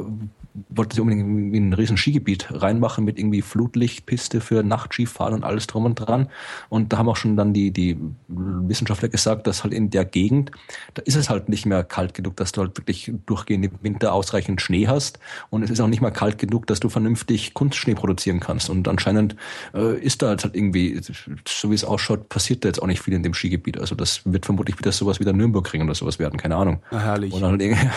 wollten 0.68 0.94
sie 0.94 1.00
unbedingt 1.00 1.26
irgendwie 1.26 1.60
ein 1.60 1.72
riesen 1.72 1.96
Skigebiet 1.96 2.48
reinmachen 2.50 3.04
mit 3.04 3.18
irgendwie 3.18 3.42
Flutlichtpiste 3.42 4.40
für 4.40 4.62
Nachtskifahren 4.62 5.34
und 5.34 5.44
alles 5.44 5.66
drum 5.66 5.84
und 5.84 5.94
dran. 5.96 6.28
Und 6.68 6.92
da 6.92 6.98
haben 6.98 7.08
auch 7.08 7.16
schon 7.16 7.36
dann 7.36 7.52
die, 7.52 7.70
die 7.70 7.96
Wissenschaftler 8.28 9.08
gesagt, 9.08 9.46
dass 9.46 9.64
halt 9.64 9.74
in 9.74 9.90
der 9.90 10.04
Gegend, 10.04 10.50
da 10.94 11.02
ist 11.02 11.16
es 11.16 11.30
halt 11.30 11.48
nicht 11.48 11.66
mehr 11.66 11.84
kalt 11.84 12.14
genug, 12.14 12.36
dass 12.36 12.52
du 12.52 12.60
halt 12.60 12.76
wirklich 12.76 13.12
durchgehend 13.26 13.64
im 13.64 13.72
Winter 13.82 14.12
ausreichend 14.12 14.60
Schnee 14.60 14.86
hast. 14.86 15.18
Und 15.50 15.62
es 15.62 15.70
ist 15.70 15.80
auch 15.80 15.88
nicht 15.88 16.00
mehr 16.00 16.10
kalt 16.10 16.38
genug, 16.38 16.66
dass 16.66 16.80
du 16.80 16.88
vernünftig 16.88 17.54
Kunstschnee 17.54 17.94
produzieren 17.94 18.40
kannst. 18.40 18.70
Und 18.70 18.88
anscheinend 18.88 19.36
äh, 19.74 19.98
ist 19.98 20.22
da 20.22 20.32
jetzt 20.32 20.44
halt 20.44 20.56
irgendwie, 20.56 21.00
so 21.46 21.70
wie 21.70 21.74
es 21.74 21.84
ausschaut, 21.84 22.28
passiert 22.28 22.64
da 22.64 22.68
jetzt 22.68 22.82
auch 22.82 22.86
nicht 22.86 23.02
viel 23.02 23.14
in 23.14 23.22
dem 23.22 23.34
Skigebiet. 23.34 23.78
Also 23.78 23.94
das 23.94 24.22
wird 24.24 24.46
vermutlich 24.46 24.78
wieder 24.78 24.92
sowas 24.92 25.20
wie 25.20 25.24
der 25.24 25.32
Nürnbergring 25.32 25.82
oder 25.82 25.94
sowas 25.94 26.18
werden, 26.18 26.38
keine 26.38 26.56
Ahnung. 26.56 26.82
Na, 26.90 27.00
herrlich. 27.00 27.32
Und 27.32 27.42
halt 27.42 27.60
irgendwie, 27.60 27.88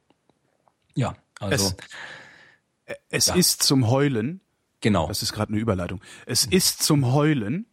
ja, 0.94 1.14
also. 1.40 1.72
Es, 2.84 2.96
es 3.08 3.26
ja. 3.26 3.34
ist 3.34 3.62
zum 3.62 3.90
Heulen. 3.90 4.40
Genau. 4.80 5.08
Das 5.08 5.22
ist 5.22 5.32
gerade 5.32 5.52
eine 5.52 5.60
Überleitung. 5.60 6.00
Es 6.26 6.44
ist 6.44 6.82
zum 6.82 7.12
Heulen. 7.12 7.66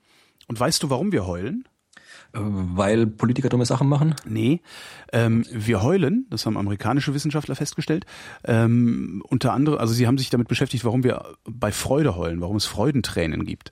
Und 0.47 0.59
weißt 0.59 0.81
du, 0.83 0.89
warum 0.89 1.11
wir 1.11 1.25
heulen? 1.25 1.67
Äh, 2.33 2.39
weil 2.41 3.07
Politiker 3.07 3.49
dumme 3.49 3.65
Sachen 3.65 3.87
machen? 3.87 4.15
Nee, 4.25 4.61
ähm, 5.11 5.45
wir 5.51 5.83
heulen, 5.83 6.25
das 6.29 6.45
haben 6.45 6.57
amerikanische 6.57 7.13
Wissenschaftler 7.13 7.55
festgestellt. 7.55 8.05
Ähm, 8.43 9.23
unter 9.27 9.53
anderem, 9.53 9.79
also 9.79 9.93
sie 9.93 10.07
haben 10.07 10.17
sich 10.17 10.29
damit 10.29 10.47
beschäftigt, 10.47 10.83
warum 10.83 11.03
wir 11.03 11.35
bei 11.45 11.71
Freude 11.71 12.15
heulen, 12.15 12.41
warum 12.41 12.55
es 12.55 12.65
Freudentränen 12.65 13.45
gibt. 13.45 13.71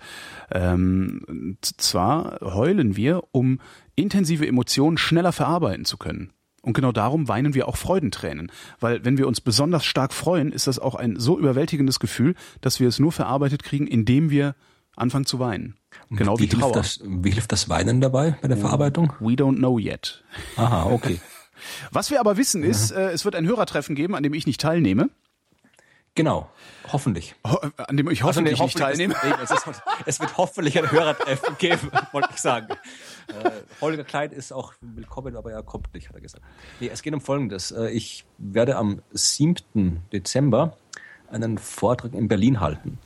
Ähm, 0.52 1.58
zwar 1.62 2.40
heulen 2.42 2.96
wir, 2.96 3.24
um 3.32 3.60
intensive 3.96 4.48
Emotionen 4.48 4.98
schneller 4.98 5.32
verarbeiten 5.32 5.86
zu 5.86 5.98
können. 5.98 6.32
Und 6.62 6.74
genau 6.74 6.92
darum 6.92 7.28
weinen 7.28 7.54
wir 7.54 7.68
auch 7.68 7.76
Freudentränen. 7.76 8.52
Weil 8.80 9.04
wenn 9.04 9.18
wir 9.18 9.28
uns 9.28 9.42
besonders 9.42 9.84
stark 9.84 10.14
freuen, 10.14 10.52
ist 10.52 10.68
das 10.68 10.78
auch 10.78 10.96
ein 10.96 11.20
so 11.20 11.40
überwältigendes 11.40 12.00
Gefühl, 12.00 12.36
dass 12.62 12.80
wir 12.80 12.88
es 12.88 13.00
nur 13.00 13.12
verarbeitet 13.12 13.64
kriegen, 13.64 13.88
indem 13.88 14.30
wir 14.30 14.56
anfangen 14.96 15.26
zu 15.26 15.40
weinen. 15.40 15.76
Genau 16.10 16.38
wie, 16.38 16.44
wie 16.44 16.48
Trauer. 16.50 16.74
Hilft 16.74 16.76
das, 16.76 17.00
wie 17.04 17.32
hilft 17.32 17.52
das 17.52 17.70
Weinen 17.70 18.02
dabei 18.02 18.38
bei 18.42 18.48
der 18.48 18.58
Verarbeitung? 18.58 19.14
We 19.20 19.34
don't 19.34 19.58
know 19.58 19.80
yet. 19.80 20.24
Aha, 20.56 20.86
okay. 20.86 21.20
Was 21.92 22.10
wir 22.10 22.20
aber 22.20 22.38
wissen 22.38 22.64
ist, 22.64 22.92
äh, 22.92 23.12
es 23.12 23.26
wird 23.26 23.36
ein 23.36 23.46
Hörertreffen 23.46 23.96
geben, 23.96 24.16
an 24.16 24.24
dem 24.24 24.34
ich 24.34 24.48
nicht 24.48 24.62
teilnehme. 24.62 25.10
Genau, 26.14 26.50
hoffentlich. 26.92 27.36
Ho 27.48 27.58
an 27.78 27.96
dem 27.96 28.10
ich 28.10 28.24
hoffentlich, 28.24 28.60
also, 28.60 28.64
nee, 28.64 28.66
nicht 28.66 28.78
teilnehme. 28.78 29.16
Es, 29.42 29.52
ist, 29.52 29.66
es, 30.06 30.20
wird 30.20 30.38
hoffentlich 30.38 30.78
ein 30.78 30.92
Hörertreffen 30.92 31.58
geben, 31.58 31.90
wollte 32.12 32.30
ich 32.34 32.42
sagen. 32.42 32.68
Äh, 33.30 33.52
Holger 33.80 34.04
Kleid 34.04 34.34
ist 34.34 34.52
auch 34.52 34.74
willkommen, 34.82 35.38
aber 35.38 35.54
er 35.54 35.64
kommt 35.64 35.94
nicht, 35.94 36.10
hat 36.10 36.16
er 36.16 36.22
gesagt. 36.22 36.44
Nee, 36.82 36.90
es 36.92 37.02
geht 37.02 37.14
um 37.14 37.22
Folgendes. 37.22 37.72
Äh, 37.72 37.92
ich 37.92 38.26
werde 38.38 38.76
am 38.76 39.02
7. 39.12 40.02
Dezember 40.12 40.78
einen 41.30 41.58
Vortrag 41.58 42.14
in 42.14 42.28
Berlin 42.28 42.60
halten. 42.60 43.00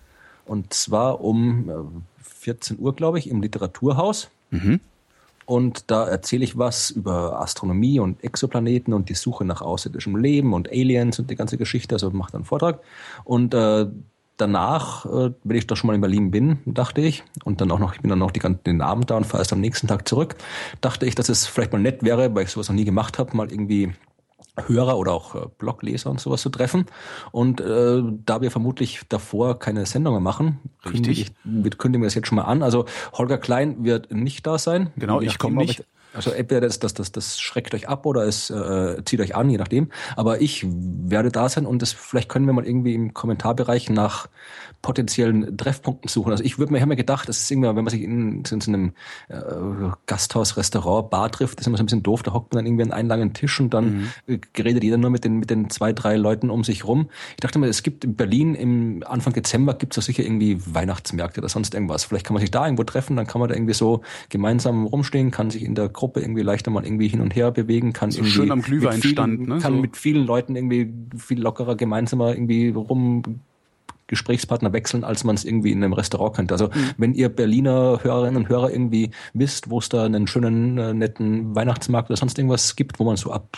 Und 0.46 0.74
zwar 0.74 1.22
um 1.22 2.06
14 2.24 2.78
äh, 2.78 2.80
Uhr, 2.80 2.96
glaube 2.96 3.20
ich, 3.20 3.30
im 3.30 3.40
Literaturhaus. 3.40 4.32
Mhm. 4.50 4.80
Und 5.46 5.92
da 5.92 6.08
erzähle 6.08 6.44
ich 6.44 6.58
was 6.58 6.90
über 6.90 7.40
Astronomie 7.40 8.00
und 8.00 8.24
Exoplaneten 8.24 8.94
und 8.94 9.10
die 9.10 9.14
Suche 9.14 9.46
nach 9.46 9.62
außerirdischem 9.62 10.16
Leben 10.16 10.54
und 10.54 10.70
Aliens 10.70 11.20
und 11.20 11.30
die 11.30 11.36
ganze 11.36 11.58
Geschichte. 11.58 11.96
Also 11.96 12.10
mache 12.12 12.34
einen 12.34 12.46
Vortrag. 12.46 12.80
Und 13.24 13.54
äh, 13.54 13.88
danach, 14.38 15.06
äh, 15.06 15.32
wenn 15.44 15.58
ich 15.58 15.68
doch 15.68 15.78
schon 15.78 15.88
mal 15.88 15.94
in 15.94 16.02
Berlin 16.02 16.32
bin, 16.32 16.60
dachte 16.66 17.02
ich, 17.02 17.24
und 17.44 17.62
dann 17.62 17.72
auch 17.72 17.80
noch, 17.80 17.94
ich 17.94 18.02
bin 18.02 18.10
dann 18.10 18.20
noch 18.20 18.32
die 18.32 18.40
ganzen, 18.40 18.64
den 18.64 18.82
Abend 18.82 19.10
da 19.10 19.18
und 19.18 19.26
fahre 19.26 19.42
erst 19.42 19.54
am 19.54 19.62
nächsten 19.62 19.88
Tag 19.88 20.08
zurück, 20.08 20.36
dachte 20.82 21.06
ich, 21.06 21.16
dass 21.16 21.30
es 21.30 21.46
vielleicht 21.46 21.72
mal 21.72 21.80
nett 21.82 22.04
wäre, 22.04 22.34
weil 22.36 22.44
ich 22.44 22.50
sowas 22.50 22.70
noch 22.70 22.76
nie 22.76 22.86
gemacht 22.86 23.20
habe, 23.20 23.36
mal 23.38 23.52
irgendwie 23.52 23.94
Hörer 24.68 24.98
oder 24.98 25.14
auch 25.14 25.36
äh, 25.36 25.48
Blogleser 25.58 26.10
und 26.10 26.20
sowas 26.20 26.42
zu 26.42 26.50
treffen. 26.50 26.86
Und 27.32 27.62
äh, 27.62 28.02
da 28.26 28.42
wir 28.42 28.52
vermutlich 28.52 29.02
davor 29.10 29.60
keine 29.60 29.86
Sendungen 29.86 30.24
machen, 30.24 30.60
Richtig. 30.90 31.32
wir 31.44 31.72
kündigen 31.72 32.02
wir 32.02 32.08
das 32.08 32.16
jetzt 32.16 32.28
schon 32.28 32.38
mal 32.38 32.44
an. 32.44 32.64
Also 32.64 32.86
Holger 33.14 33.38
Klein 33.38 33.84
wird 33.84 34.12
nicht 34.12 34.48
da 34.48 34.58
sein. 34.58 34.92
Genau, 34.96 35.22
ich 35.22 35.38
komme 35.38 35.58
nicht. 35.58 35.86
Also 36.16 36.32
entweder 36.32 36.62
das, 36.62 36.80
das, 36.80 36.94
das, 36.94 37.12
das 37.12 37.40
schreckt 37.40 37.74
euch 37.74 37.90
ab 37.90 38.06
oder 38.06 38.26
es 38.26 38.50
äh, 38.50 39.04
zieht 39.06 39.20
euch 39.20 39.36
an, 39.36 39.50
je 39.50 39.58
nachdem. 39.58 39.90
Aber 40.16 40.42
ich 40.42 40.66
werde 40.66 41.32
da 41.32 41.50
sein 41.50 41.66
und 41.66 41.82
das 41.82 41.94
vielleicht 41.94 42.30
können 42.30 42.46
wir 42.46 42.54
mal 42.54 42.66
irgendwie 42.66 42.94
im 42.94 43.14
Kommentarbereich 43.14 43.90
nach 43.90 44.28
potenziellen 44.82 45.58
Treffpunkten 45.58 46.08
suchen. 46.10 46.32
Also 46.32 46.44
ich 46.44 46.60
würde 46.60 46.72
mir, 46.72 46.78
ich 46.78 46.86
mir 46.86 46.96
gedacht, 46.96 47.28
das 47.28 47.40
ist 47.40 47.50
irgendwie, 47.50 47.70
wenn 47.70 47.84
man 47.84 47.90
sich 47.90 48.04
in, 48.04 48.44
in 48.50 48.62
so 48.62 48.72
einem 48.72 48.94
äh, 49.30 49.36
Gasthaus, 50.06 50.58
Restaurant, 50.58 51.10
Bar 51.10 51.32
trifft, 51.32 51.58
das 51.58 51.64
ist 51.64 51.68
immer 51.68 51.78
so 51.78 51.84
ein 51.84 51.88
bisschen 51.88 52.04
doof, 52.04 52.22
da 52.22 52.34
hockt 52.34 52.54
man 52.54 52.60
dann 52.60 52.68
irgendwie 52.68 52.84
an 52.84 52.92
einen 52.92 53.10
langen 53.10 53.34
Tisch 53.34 53.60
und 53.60 53.74
dann 53.74 54.12
mhm. 54.28 54.42
geredet 54.54 54.84
jeder 54.84 54.98
nur 54.98 55.10
mit 55.10 55.24
den, 55.24 55.38
mit 55.38 55.50
den 55.50 55.72
zwei, 55.72 55.92
drei 55.92 56.18
Leuten 56.18 56.52
um 56.52 56.64
sich 56.64 56.86
rum. 56.86 57.10
Ich 57.32 57.38
dachte 57.42 57.58
mir, 57.58 57.68
es 57.68 57.82
gibt 57.82 58.04
in 58.04 58.16
Berlin 58.16 58.54
im 58.54 59.04
Anfang 59.08 59.34
Dezember 59.34 59.74
gibt 59.74 59.98
es 59.98 60.06
sicher 60.06 60.24
irgendwie 60.24 60.60
Weihnachtsmärkte 60.66 61.42
oder 61.42 61.50
sonst 61.50 61.74
irgendwas. 61.74 62.04
Vielleicht 62.04 62.28
kann 62.28 62.36
man 62.36 62.42
sich 62.42 62.52
da 62.52 62.64
irgendwo 62.66 62.84
treffen, 62.84 63.16
dann 63.16 63.26
kann 63.26 63.40
man 63.40 63.50
da 63.50 63.56
irgendwie 63.56 63.74
so 63.74 64.02
gemeinsam 64.30 64.86
rumstehen, 64.86 65.32
kann 65.32 65.50
sich 65.50 65.64
in 65.64 65.74
der 65.74 65.90
Gruppe 65.90 66.05
irgendwie 66.14 66.42
leichter 66.42 66.72
mal 66.72 66.86
irgendwie 66.86 67.08
hin 67.08 67.22
und 67.22 67.36
her 67.36 67.52
bewegen, 67.52 67.94
kann 67.94 68.12
so 68.12 68.24
schön 68.24 68.52
am 68.52 68.62
Glühweinstand, 68.62 69.48
ne? 69.48 69.60
kann 69.60 69.76
so. 69.76 69.82
mit 69.82 69.98
vielen 69.98 70.26
Leuten 70.26 70.56
irgendwie 70.56 70.94
viel 71.18 71.42
lockerer 71.42 71.76
gemeinsamer 71.76 72.34
irgendwie 72.34 72.70
rum 72.70 73.42
Gesprächspartner 74.08 74.72
wechseln, 74.72 75.04
als 75.04 75.24
man 75.24 75.36
es 75.36 75.46
irgendwie 75.46 75.72
in 75.72 75.84
einem 75.84 75.94
Restaurant 75.94 76.36
könnte. 76.36 76.54
Also 76.54 76.68
mhm. 76.68 76.92
wenn 76.98 77.14
ihr 77.14 77.30
Berliner 77.30 78.00
Hörerinnen 78.04 78.38
und 78.38 78.50
Hörer 78.50 78.72
irgendwie 78.72 79.12
wisst, 79.34 79.70
wo 79.70 79.80
es 79.80 79.90
da 79.90 80.06
einen 80.06 80.28
schönen, 80.28 80.78
äh, 80.78 80.94
netten 80.94 81.56
Weihnachtsmarkt 81.56 82.10
oder 82.10 82.18
sonst 82.18 82.38
irgendwas 82.38 82.76
gibt, 82.76 83.00
wo 83.00 83.04
man 83.04 83.18
so 83.18 83.32
ab 83.32 83.58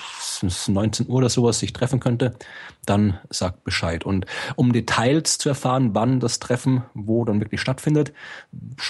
19 0.67 1.07
Uhr 1.07 1.15
oder 1.15 1.29
sowas 1.29 1.59
sich 1.59 1.73
treffen 1.73 1.99
könnte, 1.99 2.35
dann 2.89 3.19
sagt 3.29 3.63
Bescheid. 3.63 4.05
Und 4.05 4.25
um 4.55 4.73
Details 4.73 5.37
zu 5.37 5.49
erfahren, 5.49 5.91
wann 5.93 6.19
das 6.19 6.39
Treffen 6.39 6.83
wo 6.93 7.25
dann 7.25 7.39
wirklich 7.39 7.61
stattfindet, 7.61 8.13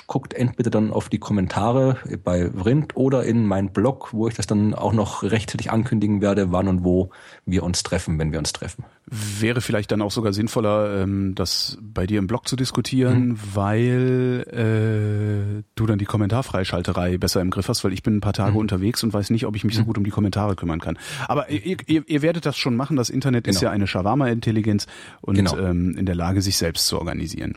guckt 0.07 0.33
entweder 0.33 0.69
dann 0.69 0.91
auf 0.91 1.09
die 1.09 1.19
Kommentare 1.19 1.97
bei 2.23 2.49
Vrind 2.51 2.95
oder 2.95 3.23
in 3.23 3.45
meinen 3.45 3.71
Blog, 3.71 4.13
wo 4.13 4.27
ich 4.27 4.35
das 4.35 4.47
dann 4.47 4.73
auch 4.73 4.93
noch 4.93 5.23
rechtzeitig 5.23 5.71
ankündigen 5.71 6.21
werde, 6.21 6.51
wann 6.51 6.67
und 6.67 6.83
wo 6.83 7.09
wir 7.45 7.63
uns 7.63 7.83
treffen, 7.83 8.19
wenn 8.19 8.31
wir 8.31 8.39
uns 8.39 8.53
treffen. 8.53 8.85
Wäre 9.05 9.61
vielleicht 9.61 9.91
dann 9.91 10.01
auch 10.01 10.11
sogar 10.11 10.33
sinnvoller, 10.33 11.01
ähm, 11.01 11.33
das 11.33 11.77
bei 11.81 12.05
dir 12.05 12.19
im 12.19 12.27
Blog 12.27 12.47
zu 12.47 12.55
diskutieren, 12.55 13.29
mhm. 13.29 13.39
weil 13.53 14.43
äh, 14.51 15.63
du 15.75 15.85
dann 15.85 15.97
die 15.97 16.05
Kommentarfreischalterei 16.05 17.17
besser 17.17 17.41
im 17.41 17.49
Griff 17.49 17.69
hast, 17.69 17.83
weil 17.83 17.93
ich 17.93 18.03
bin 18.03 18.17
ein 18.17 18.21
paar 18.21 18.33
Tage 18.33 18.51
mhm. 18.51 18.57
unterwegs 18.57 19.03
und 19.03 19.13
weiß 19.13 19.29
nicht, 19.29 19.45
ob 19.45 19.55
ich 19.55 19.63
mich 19.63 19.75
so 19.75 19.81
mhm. 19.81 19.85
gut 19.85 19.97
um 19.97 20.03
die 20.03 20.11
Kommentare 20.11 20.55
kümmern 20.55 20.81
kann. 20.81 20.97
Aber 21.27 21.49
ihr, 21.49 21.77
ihr, 21.87 22.03
ihr 22.05 22.21
werdet 22.21 22.45
das 22.45 22.57
schon 22.57 22.75
machen. 22.75 22.97
Das 22.97 23.09
Internet 23.09 23.45
genau. 23.45 23.55
ist 23.55 23.61
ja 23.61 23.71
eine 23.71 23.86
Shawarma-Intelligenz 23.87 24.87
und 25.21 25.35
genau. 25.35 25.57
ähm, 25.57 25.97
in 25.97 26.05
der 26.05 26.15
Lage, 26.15 26.41
sich 26.41 26.57
selbst 26.57 26.87
zu 26.87 26.97
organisieren. 26.97 27.55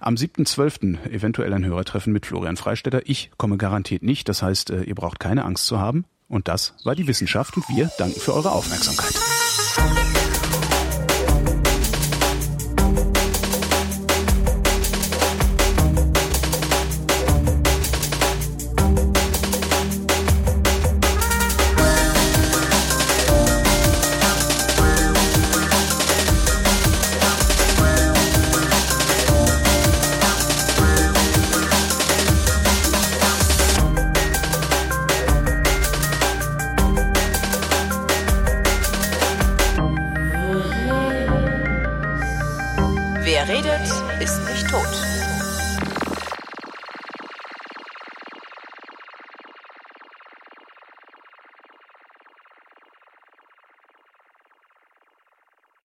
Am 0.00 0.14
7.12. 0.14 1.10
eventuell 1.10 1.52
ein 1.52 1.64
Hörertreffen 1.64 2.12
mit 2.12 2.26
Florian 2.26 2.56
Freistetter. 2.56 3.02
Ich 3.06 3.30
komme 3.36 3.56
garantiert 3.56 4.02
nicht. 4.02 4.28
Das 4.28 4.42
heißt, 4.42 4.70
äh, 4.70 4.82
ihr 4.82 4.94
braucht 4.94 5.20
keine 5.20 5.44
Angst 5.44 5.66
zu 5.66 5.78
haben. 5.78 6.04
Und 6.28 6.48
das 6.48 6.74
war 6.84 6.94
die 6.94 7.06
Wissenschaft 7.06 7.56
und 7.56 7.68
wir 7.68 7.90
danken 7.98 8.18
für 8.18 8.34
eure 8.34 8.52
Aufmerksamkeit. 8.52 9.14